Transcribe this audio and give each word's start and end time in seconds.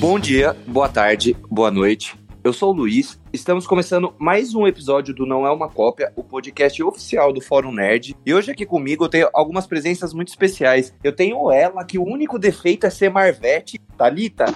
Bom 0.00 0.16
dia, 0.16 0.56
boa 0.64 0.88
tarde, 0.88 1.36
boa 1.50 1.72
noite. 1.72 2.14
Eu 2.44 2.52
sou 2.52 2.70
o 2.70 2.76
Luiz 2.76 3.18
Estamos 3.30 3.66
começando 3.66 4.14
mais 4.18 4.54
um 4.54 4.66
episódio 4.66 5.12
do 5.14 5.26
Não 5.26 5.46
É 5.46 5.50
Uma 5.50 5.68
Cópia, 5.68 6.10
o 6.16 6.24
podcast 6.24 6.82
oficial 6.82 7.30
do 7.30 7.42
Fórum 7.42 7.70
Nerd. 7.70 8.16
E 8.24 8.32
hoje 8.32 8.50
aqui 8.50 8.64
comigo 8.64 9.04
eu 9.04 9.08
tenho 9.08 9.28
algumas 9.34 9.66
presenças 9.66 10.14
muito 10.14 10.28
especiais. 10.28 10.94
Eu 11.04 11.12
tenho 11.12 11.50
ela, 11.52 11.84
que 11.84 11.98
o 11.98 12.02
único 12.02 12.38
defeito 12.38 12.86
é 12.86 12.90
ser 12.90 13.10
Marvete. 13.10 13.78
Thalita? 13.98 14.46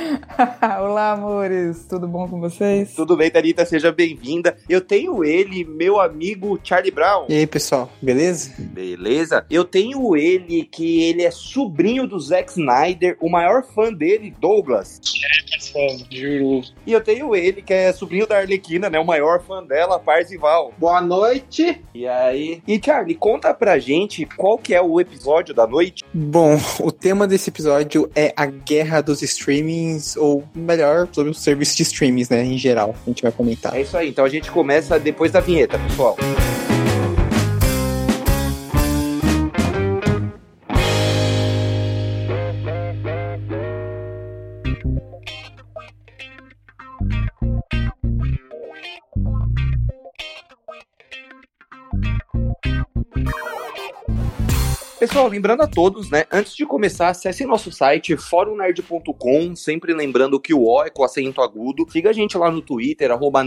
Olá, 0.80 1.12
amores. 1.12 1.84
Tudo 1.86 2.08
bom 2.08 2.26
com 2.26 2.40
vocês? 2.40 2.94
Tudo 2.94 3.14
bem, 3.14 3.30
Thalita? 3.30 3.66
Seja 3.66 3.92
bem-vinda. 3.92 4.56
Eu 4.68 4.80
tenho 4.80 5.22
ele, 5.22 5.62
meu 5.64 6.00
amigo 6.00 6.58
Charlie 6.62 6.92
Brown. 6.92 7.26
E 7.28 7.34
aí, 7.34 7.46
pessoal? 7.46 7.92
Beleza? 8.00 8.54
Beleza. 8.58 9.44
Eu 9.50 9.64
tenho 9.64 10.16
ele, 10.16 10.64
que 10.64 11.02
ele 11.02 11.24
é 11.24 11.30
sobrinho 11.30 12.06
do 12.06 12.18
Zack 12.18 12.52
Snyder, 12.52 13.18
o 13.20 13.28
maior 13.28 13.64
fã 13.64 13.92
dele, 13.92 14.34
Douglas. 14.40 15.00
É, 15.76 15.96
juro. 16.10 16.62
E 16.86 16.92
eu 16.92 17.02
tenho 17.02 17.34
ele, 17.34 17.60
que 17.60 17.72
é 17.72 17.92
sobrinho 17.92 18.13
sobrinho 18.14 18.26
da 18.26 18.38
Arlequina, 18.38 18.88
né? 18.88 18.98
O 18.98 19.04
maior 19.04 19.42
fã 19.42 19.62
dela, 19.62 19.98
Parzival. 19.98 20.72
Boa 20.78 21.00
noite. 21.00 21.82
E 21.92 22.06
aí? 22.06 22.62
E 22.66 22.80
Charlie, 22.82 23.14
conta 23.14 23.52
pra 23.52 23.78
gente 23.78 24.24
qual 24.36 24.56
que 24.56 24.72
é 24.72 24.80
o 24.80 25.00
episódio 25.00 25.52
da 25.52 25.66
noite. 25.66 26.04
Bom, 26.12 26.56
o 26.80 26.92
tema 26.92 27.26
desse 27.26 27.50
episódio 27.50 28.08
é 28.14 28.32
a 28.36 28.46
guerra 28.46 29.00
dos 29.00 29.22
streamings, 29.22 30.16
ou 30.16 30.44
melhor, 30.54 31.08
sobre 31.10 31.30
os 31.30 31.40
serviços 31.40 31.76
de 31.76 31.82
streamings, 31.82 32.28
né? 32.28 32.44
Em 32.44 32.56
geral, 32.56 32.94
a 33.04 33.08
gente 33.08 33.22
vai 33.22 33.32
comentar. 33.32 33.74
É 33.74 33.80
isso 33.80 33.96
aí. 33.96 34.08
Então 34.08 34.24
a 34.24 34.28
gente 34.28 34.50
começa 34.50 34.98
depois 34.98 35.32
da 35.32 35.40
vinheta, 35.40 35.78
pessoal. 35.78 36.16
Pessoal, 55.14 55.28
lembrando 55.28 55.62
a 55.62 55.68
todos, 55.68 56.10
né? 56.10 56.24
Antes 56.28 56.56
de 56.56 56.66
começar, 56.66 57.08
acesse 57.08 57.46
nosso 57.46 57.70
site 57.70 58.16
forumnerd.com, 58.16 59.54
sempre 59.54 59.94
lembrando 59.94 60.40
que 60.40 60.52
o 60.52 60.64
O 60.64 60.82
é 60.82 60.90
com 60.90 61.04
acento 61.04 61.40
agudo. 61.40 61.86
Siga 61.88 62.10
a 62.10 62.12
gente 62.12 62.36
lá 62.36 62.50
no 62.50 62.60
Twitter, 62.60 63.12
arroba. 63.12 63.44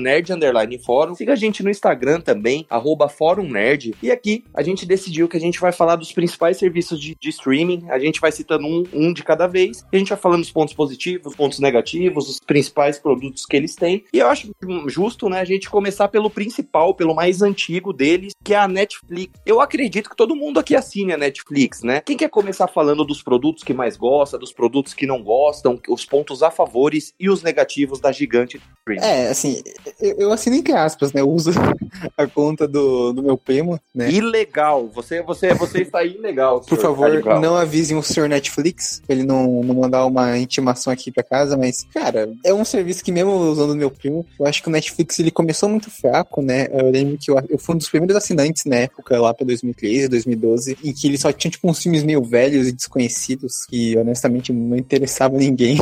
Siga 1.18 1.34
a 1.34 1.36
gente 1.36 1.62
no 1.62 1.70
Instagram 1.70 2.22
também, 2.22 2.66
arroba 2.70 3.10
fórum 3.10 3.50
nerd. 3.50 3.94
E 4.02 4.10
aqui 4.10 4.46
a 4.54 4.64
gente 4.64 4.86
decidiu 4.86 5.28
que 5.28 5.36
a 5.36 5.42
gente 5.42 5.60
vai 5.60 5.74
falar 5.74 5.98
dos 5.98 6.14
principais 6.14 6.56
serviços 6.56 7.02
de, 7.02 7.18
de 7.20 7.30
streaming. 7.32 7.84
A 7.90 8.00
gente 8.00 8.22
vai 8.22 8.32
citando 8.32 8.66
um, 8.66 8.86
um 8.94 9.12
de 9.12 9.22
cada 9.22 9.46
vez. 9.46 9.84
A 9.92 9.98
gente 9.98 10.08
vai 10.08 10.18
falando 10.18 10.44
os 10.44 10.52
pontos 10.52 10.74
positivos, 10.74 11.36
pontos 11.36 11.60
negativos, 11.60 12.30
os 12.30 12.40
principais 12.40 12.98
produtos 12.98 13.46
que 13.46 13.58
eles 13.58 13.76
têm. 13.76 14.06
E 14.14 14.20
eu 14.20 14.30
acho 14.30 14.50
justo, 14.88 15.28
né, 15.28 15.42
a 15.42 15.46
gente 15.46 15.70
começar 15.70 16.08
pelo 16.08 16.30
principal, 16.30 16.96
pelo 16.96 17.14
mais 17.14 17.42
antigo 17.42 17.92
deles, 17.92 18.32
que 18.42 18.54
é 18.54 18.58
a 18.58 18.70
Netflix. 18.70 19.34
Eu 19.46 19.60
acredito 19.60 20.10
que 20.10 20.16
todo 20.16 20.34
mundo 20.34 20.62
aqui 20.62 20.74
assine 20.74 21.12
a 21.12 21.18
Netflix 21.18 21.57
Netflix, 21.58 21.82
né? 21.82 22.02
Quem 22.02 22.16
quer 22.16 22.30
começar 22.30 22.68
falando 22.68 23.04
dos 23.04 23.22
produtos 23.22 23.64
que 23.64 23.74
mais 23.74 23.98
gosta, 23.98 24.38
dos 24.38 24.54
produtos 24.54 24.94
que 24.94 25.08
não 25.08 25.24
gostam, 25.24 25.80
os 25.90 26.06
pontos 26.06 26.44
a 26.44 26.52
favores 26.52 27.14
e 27.20 27.30
os 27.30 27.42
negativos 27.42 28.00
da 28.00 28.12
gigante 28.12 28.62
É, 29.02 29.30
assim, 29.30 29.62
eu, 30.00 30.16
eu 30.18 30.32
assino 30.32 30.56
entre 30.56 30.74
aspas, 30.74 31.12
né? 31.12 31.22
Eu 31.22 31.30
uso 31.30 31.52
a 32.16 32.28
conta 32.28 32.68
do, 32.68 33.12
do 33.12 33.24
meu 33.24 33.38
primo, 33.38 33.80
né? 33.94 34.10
Ilegal. 34.12 34.88
Você, 34.94 35.22
você, 35.22 35.54
você 35.54 35.82
está 35.82 36.04
ilegal. 36.04 36.62
Por 36.62 36.78
favor, 36.78 37.10
não 37.42 37.56
avisem 37.56 37.98
o 37.98 38.04
senhor 38.04 38.30
Netflix, 38.30 39.02
ele 39.10 39.24
não, 39.24 39.64
não 39.64 39.76
mandar 39.76 40.06
uma 40.06 40.38
intimação 40.38 40.94
aqui 40.94 41.12
pra 41.12 41.24
casa, 41.24 41.58
mas, 41.58 41.86
cara, 41.94 42.32
é 42.46 42.54
um 42.54 42.64
serviço 42.64 43.04
que 43.04 43.12
mesmo 43.12 43.32
usando 43.32 43.72
o 43.72 43.76
meu 43.76 43.90
primo, 43.90 44.26
eu 44.40 44.46
acho 44.46 44.62
que 44.62 44.70
o 44.70 44.72
Netflix 44.72 45.20
ele 45.20 45.32
começou 45.32 45.68
muito 45.68 45.90
fraco, 45.90 46.42
né? 46.42 46.68
Eu 46.72 46.92
lembro 46.92 47.18
que 47.18 47.32
eu, 47.32 47.38
eu 47.50 47.58
fui 47.58 47.76
um 47.76 47.78
dos 47.78 47.90
primeiros 47.90 48.16
assinantes 48.16 48.66
na 48.66 48.78
época, 48.78 49.20
lá 49.20 49.34
pra 49.34 49.46
2013, 49.46 50.08
2012, 50.08 50.78
em 50.84 50.94
que 50.94 51.08
ele 51.08 51.18
só 51.18 51.32
tinha 51.32 51.47
tipo 51.50 51.70
uns 51.70 51.82
filmes 51.82 52.04
meio 52.04 52.24
velhos 52.24 52.68
e 52.68 52.72
desconhecidos 52.72 53.66
que 53.68 53.98
honestamente 53.98 54.52
não 54.54 54.78
interessavam 54.78 55.38
ninguém. 55.40 55.78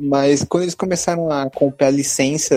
Mas 0.00 0.44
quando 0.44 0.64
eles 0.64 0.74
começaram 0.74 1.30
a 1.30 1.50
comprar 1.50 1.90
licença 1.90 2.56